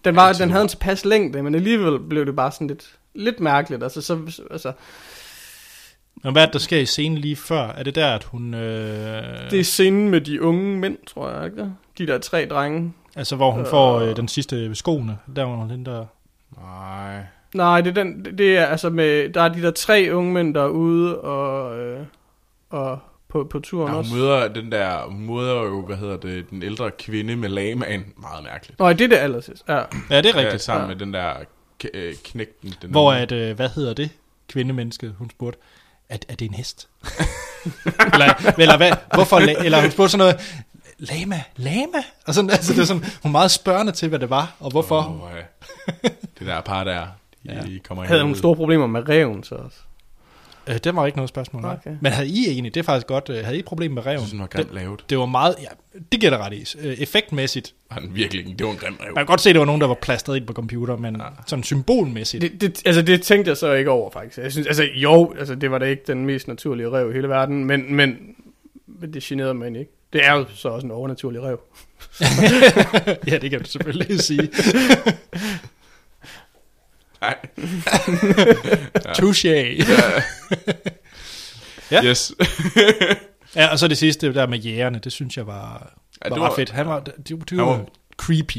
den, 0.05 0.16
var, 0.16 0.32
den 0.32 0.51
havde 0.51 0.62
en 0.62 0.69
tilpas 0.69 1.05
længde, 1.05 1.43
men 1.43 1.55
alligevel 1.55 1.99
blev 1.99 2.27
det 2.27 2.37
bare 2.37 2.53
sådan 2.53 2.66
lidt, 2.66 2.85
lidt 3.15 3.41
mærkeligt. 3.41 3.82
Altså, 3.82 4.01
så, 4.03 4.19
altså, 4.51 4.73
Men 6.23 6.32
hvad 6.32 6.43
er 6.43 6.47
det, 6.47 6.53
der 6.53 6.59
sker 6.59 6.78
i 6.78 6.87
scenen 6.87 7.19
lige 7.19 7.37
før? 7.37 7.69
Er 7.69 7.82
det 7.82 7.95
der, 7.95 8.15
at 8.15 8.24
hun... 8.24 8.55
Øh, 8.55 9.51
det 9.51 9.61
er 9.61 9.65
scenen 9.65 10.09
med 10.09 10.20
de 10.20 10.43
unge 10.43 10.78
mænd, 10.78 10.99
tror 11.07 11.31
jeg, 11.31 11.45
ikke? 11.45 11.73
De 11.99 12.07
der 12.07 12.19
tre 12.19 12.47
drenge. 12.51 12.93
Altså, 13.16 13.37
hvor 13.37 13.51
hun 13.51 13.66
får 13.66 14.01
øh, 14.01 14.16
den 14.16 14.28
sidste 14.28 14.74
skoene. 14.74 15.19
Der 15.37 15.45
var 15.45 15.66
den 15.66 15.87
der... 15.87 16.07
Nej. 16.59 17.23
Nej, 17.55 17.81
det 17.81 17.99
er, 17.99 18.05
den, 18.05 18.24
det 18.39 18.59
er 18.59 18.66
altså 18.66 18.91
med, 18.91 19.28
der 19.28 19.43
er 19.43 19.49
de 19.49 19.62
der 19.62 19.70
tre 19.70 20.09
unge 20.12 20.32
mænd, 20.32 20.55
der 20.55 20.62
er 20.62 20.69
ude 20.69 21.20
og, 21.20 21.78
øh, 21.78 22.01
og 22.71 22.99
på, 23.29 23.45
på 23.45 23.61
turen 23.61 23.87
Ja, 23.89 23.93
hun 23.95 23.99
også. 23.99 24.15
møder 24.15 24.49
den 24.49 24.73
der, 24.73 25.03
hun 25.07 25.27
møder 25.27 25.63
jo, 25.63 25.87
hvad 25.87 25.97
hedder 25.97 26.17
det, 26.17 26.51
den 26.51 26.63
ældre 26.63 26.91
kvinde 26.91 27.37
med 27.37 27.49
lamaen. 27.49 28.05
Meget 28.17 28.45
mærkeligt. 28.45 28.79
Nå, 28.79 28.93
det 28.93 29.01
er 29.01 29.09
det 29.09 29.17
allersidst. 29.17 29.65
Ja. 29.69 29.75
Ja, 29.77 29.83
det 29.83 30.27
er 30.27 30.41
Ja, 30.41 30.45
rigtigt. 30.45 30.63
sammen 30.63 30.89
Ja. 30.91 30.95
med 30.95 31.07
den 31.07 31.15
der 31.15 31.33
øh, 31.95 32.15
knægten. 32.25 32.75
Den 32.83 32.91
Hvor 32.91 33.13
anden. 33.13 33.39
at, 33.39 33.51
øh, 33.51 33.57
hvad 33.57 33.69
hedder 33.69 33.95
det, 33.95 34.11
kvindemenneske, 34.49 35.09
hun 35.19 35.31
spurgte, 35.31 35.59
er, 36.09 36.17
er 36.29 36.35
det 36.35 36.45
en 36.49 36.55
hest? 36.55 36.89
eller, 38.15 38.53
eller 38.59 38.77
hvad, 38.77 38.93
hvorfor, 39.15 39.37
eller 39.39 39.81
hun 39.81 39.91
spurgte 39.91 40.11
sådan 40.11 40.19
noget, 40.27 40.63
lama, 40.99 41.43
lama? 41.57 41.99
Og 42.27 42.35
sådan, 42.35 42.51
altså, 42.51 42.73
det 42.73 42.81
er 42.81 42.85
sådan, 42.85 43.03
hun 43.23 43.29
er 43.29 43.33
meget 43.33 43.51
spørgende 43.51 43.93
til, 43.93 44.09
hvad 44.09 44.19
det 44.19 44.31
var, 44.31 44.53
og 44.61 44.71
hvorfor. 44.71 45.01
Oh. 45.23 45.37
Ja. 45.37 46.09
det 46.39 46.47
der 46.47 46.61
par 46.61 46.85
der, 46.85 47.01
de 47.01 47.07
Ja. 47.45 47.55
ja. 47.55 47.79
kommer 47.89 48.05
Havde 48.05 48.21
hun 48.21 48.27
helvede. 48.29 48.39
store 48.39 48.57
problemer 48.57 48.87
med 48.87 49.09
reven 49.09 49.43
så 49.45 49.55
også? 49.55 49.77
Øh, 50.71 50.79
det 50.85 50.97
var 50.97 51.07
ikke 51.07 51.19
noget 51.19 51.29
spørgsmål. 51.29 51.65
Okay. 51.65 51.77
Okay. 51.77 51.97
Men 52.01 52.13
havde 52.13 52.29
I 52.29 52.47
egentlig, 52.49 52.75
det 52.75 52.81
er 52.81 52.85
faktisk 52.85 53.07
godt, 53.07 53.31
øh, 53.31 53.45
havde 53.45 53.59
I 53.59 53.63
problemer 53.63 53.95
med 53.95 54.03
Jeg 54.03 54.11
reven? 54.11 54.21
synes, 54.21 54.31
den 54.31 54.41
var 54.41 54.47
grimt 54.47 54.67
det, 54.69 54.75
lavet. 54.75 55.05
det 55.11 55.19
var 55.19 55.27
meget, 55.27 55.55
ja, 55.63 55.99
det 56.13 56.21
giver 56.21 56.31
dig 56.31 56.39
ret 56.39 56.53
i, 56.53 56.89
øh, 56.89 56.95
effektmæssigt. 56.99 57.75
Han 57.91 58.11
virkelig, 58.13 58.59
det 58.59 58.67
var 58.67 58.73
en 58.73 58.79
grim 58.79 58.97
rev. 59.01 59.07
Man 59.07 59.15
kan 59.17 59.27
godt 59.27 59.41
se, 59.41 59.51
at 59.51 59.55
det 59.55 59.61
var 59.61 59.67
nogen, 59.67 59.81
der 59.81 59.87
var 59.87 59.99
plastret 60.03 60.37
ind 60.37 60.47
på 60.47 60.53
computer, 60.53 60.97
men 60.97 61.17
ja. 61.17 61.27
sådan 61.47 61.63
symbolmæssigt. 61.63 62.43
Det, 62.43 62.61
det, 62.61 62.83
altså, 62.87 63.03
det 63.03 63.23
tænkte 63.23 63.49
jeg 63.49 63.57
så 63.57 63.73
ikke 63.73 63.91
over, 63.91 64.11
faktisk. 64.11 64.39
Jeg 64.39 64.53
synes, 64.53 64.67
altså, 64.67 64.85
jo, 64.95 65.35
altså, 65.39 65.55
det 65.55 65.71
var 65.71 65.79
da 65.79 65.85
ikke 65.87 66.03
den 66.07 66.27
mest 66.27 66.49
naturlige 66.49 66.91
rev 66.91 67.11
i 67.11 67.13
hele 67.15 67.29
verden, 67.29 67.65
men, 67.65 67.95
men, 67.95 68.17
men 68.87 69.15
det 69.15 69.23
generede 69.23 69.55
mig 69.55 69.69
ikke. 69.69 69.91
Det 70.13 70.27
er 70.27 70.33
jo 70.33 70.45
så 70.55 70.69
også 70.69 70.87
en 70.87 70.91
overnaturlig 70.91 71.41
rev. 71.43 71.61
ja, 73.33 73.39
det 73.39 73.51
kan 73.51 73.61
du 73.61 73.67
selvfølgelig 73.67 74.21
sige. 74.21 74.49
Nej. 77.21 77.37
Touché. 79.19 79.85
Ja. 81.91 82.05
Yes. 82.05 82.33
Ja, 83.57 83.73
og 83.73 83.79
så 83.79 83.89
det 83.89 83.99
sidste 83.99 84.35
der 84.35 84.47
med 84.47 84.59
jægerne, 84.59 84.99
det 85.05 85.13
synes 85.13 85.37
jeg 85.37 85.47
var, 85.47 85.93
Ja, 86.25 86.29
var, 86.29 86.35
det 86.37 86.43
ret 86.45 86.51
var- 86.51 86.55
fedt. 86.57 86.71
Han 86.71 86.87
var, 86.87 87.01
det, 87.01 87.15
det, 87.29 87.57
var 87.59 87.65
var- 87.65 87.85
creepy. 88.17 88.57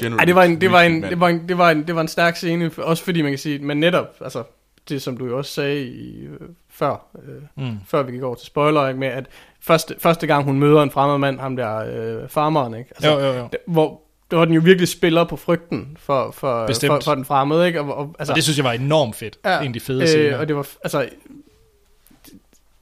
Generally 0.00 0.18
Ej, 0.20 0.24
det 0.24 0.34
var 0.34 0.42
en, 0.42 0.60
det 0.60 0.70
var 0.72 0.80
en, 0.82 1.02
det 1.02 1.20
var 1.20 1.28
en, 1.28 1.48
det 1.48 1.58
var 1.58 1.70
en, 1.70 1.86
det 1.86 1.94
var 1.94 2.00
en 2.00 2.08
stærk 2.08 2.36
scene, 2.36 2.70
også 2.78 3.04
fordi 3.04 3.22
man 3.22 3.30
kan 3.32 3.38
sige, 3.38 3.58
men 3.58 3.80
netop, 3.80 4.06
altså, 4.20 4.42
det 4.88 5.02
som 5.02 5.16
du 5.16 5.26
jo 5.26 5.38
også 5.38 5.50
sagde 5.52 5.82
i, 5.86 6.24
øh, 6.24 6.40
før, 6.70 7.06
øh, 7.28 7.64
Mm. 7.66 7.76
før 7.86 8.02
vi 8.02 8.12
gik 8.12 8.22
over 8.22 8.34
til 8.34 8.46
spoiler, 8.46 8.88
ikke, 8.88 9.00
med 9.00 9.08
at 9.08 9.26
første, 9.60 9.94
første 9.98 10.26
gang 10.26 10.44
hun 10.44 10.58
møder 10.58 10.82
en 10.82 10.90
fremmed 10.90 11.18
mand, 11.18 11.40
ham 11.40 11.56
der 11.56 11.76
øh, 12.22 12.28
farmeren, 12.28 12.74
ikke? 12.74 12.90
Altså, 12.96 13.10
Jo, 13.10 13.18
jo, 13.18 13.32
jo. 13.32 13.48
det- 13.52 13.60
hvor, 13.66 14.00
hvor 14.28 14.44
den 14.44 14.54
jo 14.54 14.60
virkelig 14.64 14.88
spiller 14.88 15.24
på 15.24 15.36
frygten 15.36 15.96
for, 16.00 16.30
for, 16.30 16.66
Bestemt. 16.66 16.92
for, 16.92 17.00
for 17.04 17.14
den 17.14 17.24
fremmede, 17.24 17.66
ikke? 17.66 17.80
Og, 17.80 17.96
og, 17.96 18.14
Altså, 18.18 18.32
og 18.32 18.36
det 18.36 18.44
synes 18.44 18.56
jeg 18.56 18.64
var 18.64 18.72
enormt 18.72 19.16
fedt. 19.16 19.38
Ja, 19.44 19.60
en 19.60 19.66
af 19.66 19.72
de 19.72 19.80
fede 19.80 20.02
øh, 20.02 20.08
scener. 20.08 20.38
og 20.38 20.48
det 20.48 20.56
var, 20.56 20.66
altså, 20.84 21.08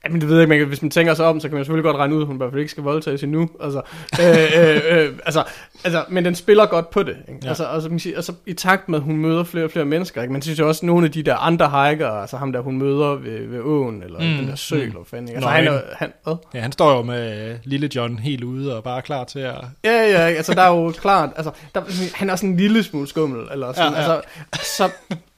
Jamen, 0.05 0.21
det 0.21 0.29
ved 0.29 0.41
jeg 0.41 0.53
ikke, 0.53 0.65
hvis 0.65 0.83
man 0.83 0.91
tænker 0.91 1.15
sig 1.15 1.27
om, 1.27 1.41
så 1.41 1.49
kan 1.49 1.55
man 1.55 1.65
selvfølgelig 1.65 1.85
godt 1.85 1.97
regne 1.97 2.15
ud, 2.15 2.21
at 2.21 2.27
hun 2.27 2.37
i 2.37 2.39
hvert 2.39 2.51
fald 2.51 2.61
ikke 2.61 2.71
skal 2.71 2.83
voldtages 2.83 3.23
endnu. 3.23 3.49
Altså, 3.61 3.83
øh, 4.21 4.37
øh, 4.59 4.81
øh, 4.91 5.13
altså, 5.27 5.45
altså, 5.85 6.05
men 6.09 6.25
den 6.25 6.35
spiller 6.35 6.67
godt 6.67 6.91
på 6.91 7.03
det. 7.03 7.17
Ikke? 7.29 7.41
Ja. 7.43 7.49
Altså, 7.49 7.65
altså, 7.65 7.89
man 7.89 7.95
kan 7.95 8.01
sige, 8.01 8.17
altså, 8.17 8.33
i 8.47 8.53
takt 8.53 8.89
med, 8.89 8.99
at 8.99 9.03
hun 9.05 9.17
møder 9.17 9.45
flere 9.45 9.65
og 9.65 9.71
flere 9.71 9.85
mennesker, 9.85 10.23
ikke? 10.23 10.33
man 10.33 10.43
synes 10.43 10.59
jo 10.59 10.69
også, 10.69 10.79
at 10.79 10.87
nogle 10.87 11.07
af 11.07 11.13
de 11.13 11.23
der 11.23 11.37
andre 11.37 11.67
hiker, 11.71 12.09
altså 12.09 12.37
ham 12.37 12.53
der, 12.53 12.61
hun 12.61 12.79
møder 12.79 13.15
ved, 13.15 13.47
ved 13.49 13.61
åen, 13.61 14.03
eller 14.03 14.19
Mm, 14.19 14.37
den 14.37 14.49
der 14.49 14.55
sø, 14.55 14.75
mm. 14.77 14.81
eller 14.83 14.95
hvad 14.95 15.05
fanden, 15.05 15.29
ikke? 15.29 15.37
altså, 15.37 15.49
han, 15.51 15.67
er, 15.67 15.81
han, 15.97 16.13
hvad? 16.25 16.35
Ja, 16.55 16.61
han 16.61 16.73
står 16.73 16.97
jo 16.97 17.03
med 17.03 17.51
øh, 17.51 17.57
lille 17.65 17.91
John 17.97 18.19
helt 18.19 18.45
ude 18.45 18.77
og 18.77 18.85
bare 18.85 19.03
klar 19.03 19.25
til 19.25 19.39
at... 19.39 19.55
Ja, 19.85 19.93
ja, 19.93 20.19
altså 20.19 20.55
der 20.55 20.63
er 20.63 20.69
jo 20.69 20.91
klart, 20.91 21.31
altså 21.37 21.51
der, 21.75 21.81
han 22.15 22.29
er 22.29 22.33
også 22.33 22.47
en 22.47 22.57
lille 22.57 22.83
smule 22.83 23.07
skummel, 23.09 23.47
eller 23.53 23.73
sådan, 23.73 23.93
ja. 23.93 24.01
ja. 24.01 24.13
altså, 24.13 24.29
så, 24.77 24.91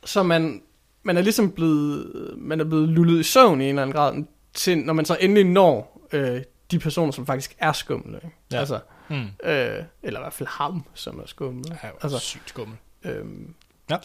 så 0.04 0.22
man, 0.22 0.60
man 1.02 1.16
er 1.16 1.22
ligesom 1.22 1.50
blevet, 1.50 2.06
man 2.38 2.60
er 2.60 2.64
blevet 2.64 2.88
lullet 2.88 3.20
i 3.20 3.22
søvn 3.22 3.60
i 3.60 3.64
en 3.64 3.68
eller 3.68 3.82
anden 3.82 3.96
grad, 3.96 4.24
til, 4.56 4.78
når 4.78 4.92
man 4.92 5.04
så 5.04 5.16
endelig 5.20 5.44
når 5.44 6.06
øh, 6.12 6.42
de 6.70 6.78
personer, 6.78 7.12
som 7.12 7.26
faktisk 7.26 7.56
er 7.58 7.72
skumle. 7.72 8.16
Ikke? 8.24 8.36
Ja. 8.52 8.58
Altså, 8.58 8.80
Mm. 9.08 9.16
øh, 9.44 9.82
eller 10.02 10.20
i 10.20 10.22
hvert 10.22 10.32
fald 10.32 10.48
ham, 10.48 10.84
som 10.94 11.18
er 11.20 11.26
skummel. 11.26 11.64
Ja, 11.82 11.88
altså, 12.02 12.18
sygt 12.18 12.48
skummel. 12.48 12.76
øhm, 13.04 13.54
Ja. 13.90 13.96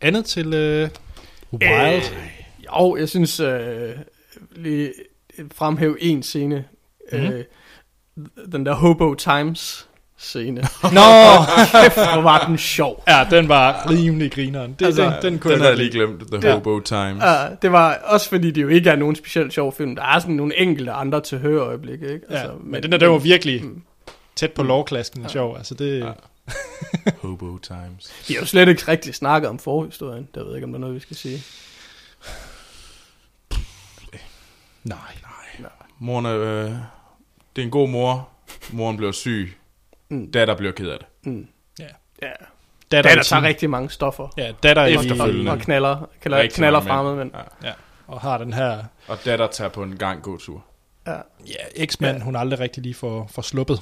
Andet 0.00 0.24
til 0.24 0.54
øh, 0.54 0.90
Wild. 1.52 1.96
Øh, 1.96 2.30
jo, 2.66 2.96
jeg 2.96 3.08
synes 3.08 3.40
øh, 3.40 3.96
lige 4.52 4.92
fremhæve 5.52 6.02
en 6.02 6.22
scene. 6.22 6.64
Mm-hmm. 7.12 7.26
Øh, 7.26 7.44
den 8.52 8.66
der 8.66 8.74
Hobo 8.74 9.14
Times 9.14 9.87
scene. 10.18 10.60
Nå! 10.82 11.00
Kæft, 11.82 11.94
hvor 11.94 12.20
var 12.20 12.46
den 12.46 12.58
sjov. 12.58 13.04
ja, 13.08 13.26
den 13.30 13.48
var 13.48 13.90
rimelig 13.90 14.32
grineren. 14.32 14.76
Det, 14.78 14.86
Altså, 14.86 15.02
den, 15.02 15.12
den 15.32 15.38
kunne 15.38 15.54
Den 15.54 15.62
jeg 15.62 15.76
lige 15.76 15.90
glemt. 15.90 16.22
The 16.32 16.48
Ja. 16.48 16.54
Hobo 16.54 16.80
Times. 16.80 17.22
Ja, 17.22 17.46
det 17.62 17.72
var 17.72 17.94
også 18.04 18.28
fordi, 18.28 18.50
det 18.50 18.62
jo 18.62 18.68
ikke 18.68 18.90
er 18.90 18.96
nogen 18.96 19.16
specielt 19.16 19.52
sjov 19.52 19.72
film. 19.74 19.96
Der 19.96 20.02
er 20.02 20.18
sådan 20.18 20.34
nogle 20.34 20.58
enkelte 20.60 20.92
andre 20.92 21.20
til 21.20 21.38
høre 21.38 21.60
øjeblikke, 21.60 22.12
ikke? 22.12 22.26
Ja, 22.30 22.44
men 22.60 22.82
den 22.82 22.92
der, 22.92 22.98
den 22.98 23.10
var 23.10 23.18
virkelig 23.18 23.64
tæt 24.36 24.52
på 24.52 24.62
lovklasken 24.62 25.22
ja. 25.22 25.28
sjov. 25.28 25.56
Altså 25.56 25.74
det, 25.74 26.00
Ja. 26.00 26.10
Hobo 27.22 27.58
Times. 27.58 28.12
Vi 28.28 28.34
har 28.34 28.40
jo 28.40 28.46
slet 28.46 28.68
ikke 28.68 28.82
rigtig 28.88 29.14
snakket 29.14 29.50
om 29.50 29.58
forhistorien. 29.58 30.28
Der 30.34 30.40
ved 30.40 30.48
jeg 30.48 30.56
ikke, 30.56 30.64
om 30.64 30.70
der 30.72 30.78
er 30.78 30.80
noget, 30.80 30.94
vi 30.94 31.00
skal 31.00 31.16
sige. 31.16 31.42
nej. 34.84 34.98
Moren 35.98 36.26
er, 36.26 36.38
øh, 36.38 36.70
det 37.56 37.62
er 37.62 37.62
en 37.62 37.70
god 37.70 37.88
mor. 37.88 38.28
Moren 38.72 38.96
bliver 38.96 39.12
syg. 39.12 39.57
Mm. 40.08 40.32
Datter 40.32 40.56
bliver 40.56 40.72
ked 40.72 40.88
af 40.88 40.98
det. 40.98 41.06
Mm. 41.22 41.48
Ja. 41.78 41.84
Ja. 42.22 42.32
Datter, 42.92 43.20
i 43.20 43.24
tager 43.24 43.42
rigtig 43.42 43.70
mange 43.70 43.90
stoffer. 43.90 44.28
Ja, 44.36 44.52
datter 44.62 44.84
Efterfølgende. 44.84 45.50
og, 45.50 45.56
og 45.56 45.62
knaller, 45.62 46.08
knaller, 46.20 46.38
Rigtig 46.38 46.56
knaller 46.56 46.80
fremmede, 46.80 47.16
mænd. 47.16 47.30
men 47.32 47.40
Ja. 47.62 47.68
Ja, 47.68 47.74
og 48.06 48.20
har 48.20 48.38
den 48.38 48.52
her 48.52 48.84
Og 49.08 49.18
datter 49.24 49.46
tager 49.46 49.68
på 49.68 49.82
en 49.82 49.96
gang 49.96 50.22
gåtur. 50.22 50.64
ja. 51.06 51.12
ja, 51.46 51.54
eksmand, 51.76 52.16
ja. 52.18 52.22
hun 52.24 52.36
aldrig 52.36 52.60
rigtig 52.60 52.82
lige 52.82 52.94
får, 52.94 53.26
får 53.32 53.42
sluppet. 53.42 53.80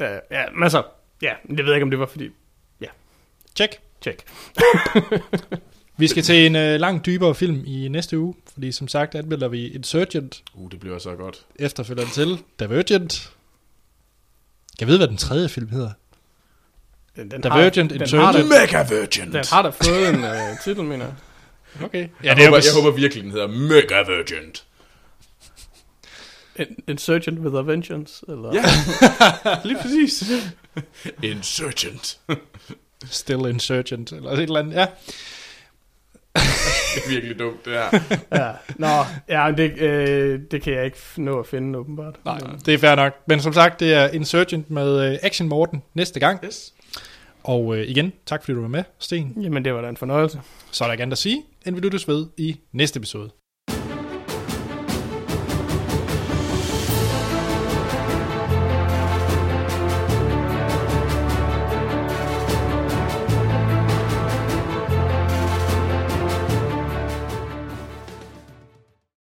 Ja, 0.00 0.18
ja, 0.30 0.44
men 0.54 0.62
altså, 0.62 0.82
ja, 1.22 1.32
men 1.44 1.56
det 1.56 1.64
ved 1.64 1.72
jeg 1.72 1.76
ikke, 1.76 1.84
om 1.84 1.90
det 1.90 1.98
var 1.98 2.06
fordi, 2.06 2.30
Check. 3.56 3.80
tjek. 4.00 4.22
Vi 5.98 6.06
skal 6.06 6.22
til 6.22 6.46
en 6.46 6.56
øh, 6.56 6.80
langt 6.80 7.06
dybere 7.06 7.34
film 7.34 7.62
i 7.66 7.88
næste 7.88 8.18
uge, 8.18 8.34
fordi 8.52 8.72
som 8.72 8.88
sagt 8.88 9.14
anmelder 9.14 9.48
vi 9.48 9.68
Insurgent, 9.68 10.42
Uh, 10.54 10.70
det 10.70 10.80
bliver 10.80 10.98
så 10.98 11.14
godt. 11.14 11.46
efterfølgeren 11.58 12.10
til 12.10 12.38
Divergent. 12.60 13.32
Jeg 14.80 14.88
ved, 14.88 14.96
hvad 14.96 15.08
den 15.08 15.16
tredje 15.16 15.48
film 15.48 15.68
hedder. 15.68 15.90
Den, 17.16 17.30
den 17.30 17.40
Divergent, 17.42 17.76
har, 17.92 17.98
den 17.98 18.00
Insurgent. 18.00 18.26
har, 18.26 18.32
da, 18.32 18.44
Mega 18.44 18.94
Virgin! 19.00 19.32
den 19.32 19.44
har 19.52 19.62
da 19.62 19.68
fået 19.68 20.08
en 20.08 20.24
uh, 20.24 20.58
titel, 20.64 20.84
mener 20.84 21.04
jeg. 21.04 21.14
Okay. 21.84 22.08
Ja, 22.24 22.34
jeg, 22.34 22.46
håber, 22.46 22.56
jeg 22.56 22.82
håber 22.82 22.90
virkelig, 22.96 23.24
den 23.24 23.30
hedder 23.32 23.46
Mega 23.46 24.02
Virgin. 24.02 24.54
In- 26.56 26.82
Insurgent 26.88 27.38
with 27.38 27.56
a 27.56 27.60
Vengeance, 27.60 28.24
eller? 28.28 28.52
Ja, 28.54 28.64
lige 29.68 29.78
præcis. 29.82 30.24
Insurgent. 31.22 32.18
Still 33.10 33.46
Insurgent, 33.46 34.12
eller 34.12 34.30
et 34.30 34.40
eller 34.42 34.58
andet. 34.60 34.74
Ja. 34.74 34.86
Det 36.94 37.02
er 37.04 37.08
virkelig 37.08 37.38
dumt, 37.38 37.64
det 37.64 37.72
her. 37.72 38.00
ja. 38.32 38.50
Nå, 38.76 38.86
ja, 39.28 39.46
men 39.46 39.56
det, 39.58 39.78
øh, 39.80 40.40
det 40.50 40.62
kan 40.62 40.72
jeg 40.72 40.84
ikke 40.84 40.98
nå 41.16 41.40
at 41.40 41.46
finde, 41.46 41.78
åbenbart. 41.78 42.14
Nej, 42.24 42.38
det 42.66 42.74
er 42.74 42.78
fair 42.78 42.94
nok. 42.94 43.12
Men 43.26 43.40
som 43.40 43.52
sagt, 43.52 43.80
det 43.80 43.94
er 43.94 44.08
Insurgent 44.08 44.70
med 44.70 45.12
øh, 45.12 45.18
Action 45.22 45.48
Morten 45.48 45.82
næste 45.94 46.20
gang. 46.20 46.44
Yes. 46.44 46.72
Og 47.44 47.76
øh, 47.76 47.84
igen, 47.88 48.12
tak 48.26 48.44
fordi 48.44 48.54
du 48.54 48.60
var 48.60 48.68
med, 48.68 48.84
Sten. 48.98 49.32
Jamen, 49.42 49.64
det 49.64 49.74
var 49.74 49.80
da 49.80 49.88
en 49.88 49.96
fornøjelse. 49.96 50.40
Så 50.70 50.84
er 50.84 50.88
der 50.88 50.92
ikke 50.92 51.02
andet 51.02 51.12
at 51.12 51.18
sige, 51.18 51.42
end 51.66 51.74
vi 51.74 51.80
lyttes 51.80 52.08
ved 52.08 52.26
i 52.36 52.60
næste 52.72 52.98
episode. 52.98 53.30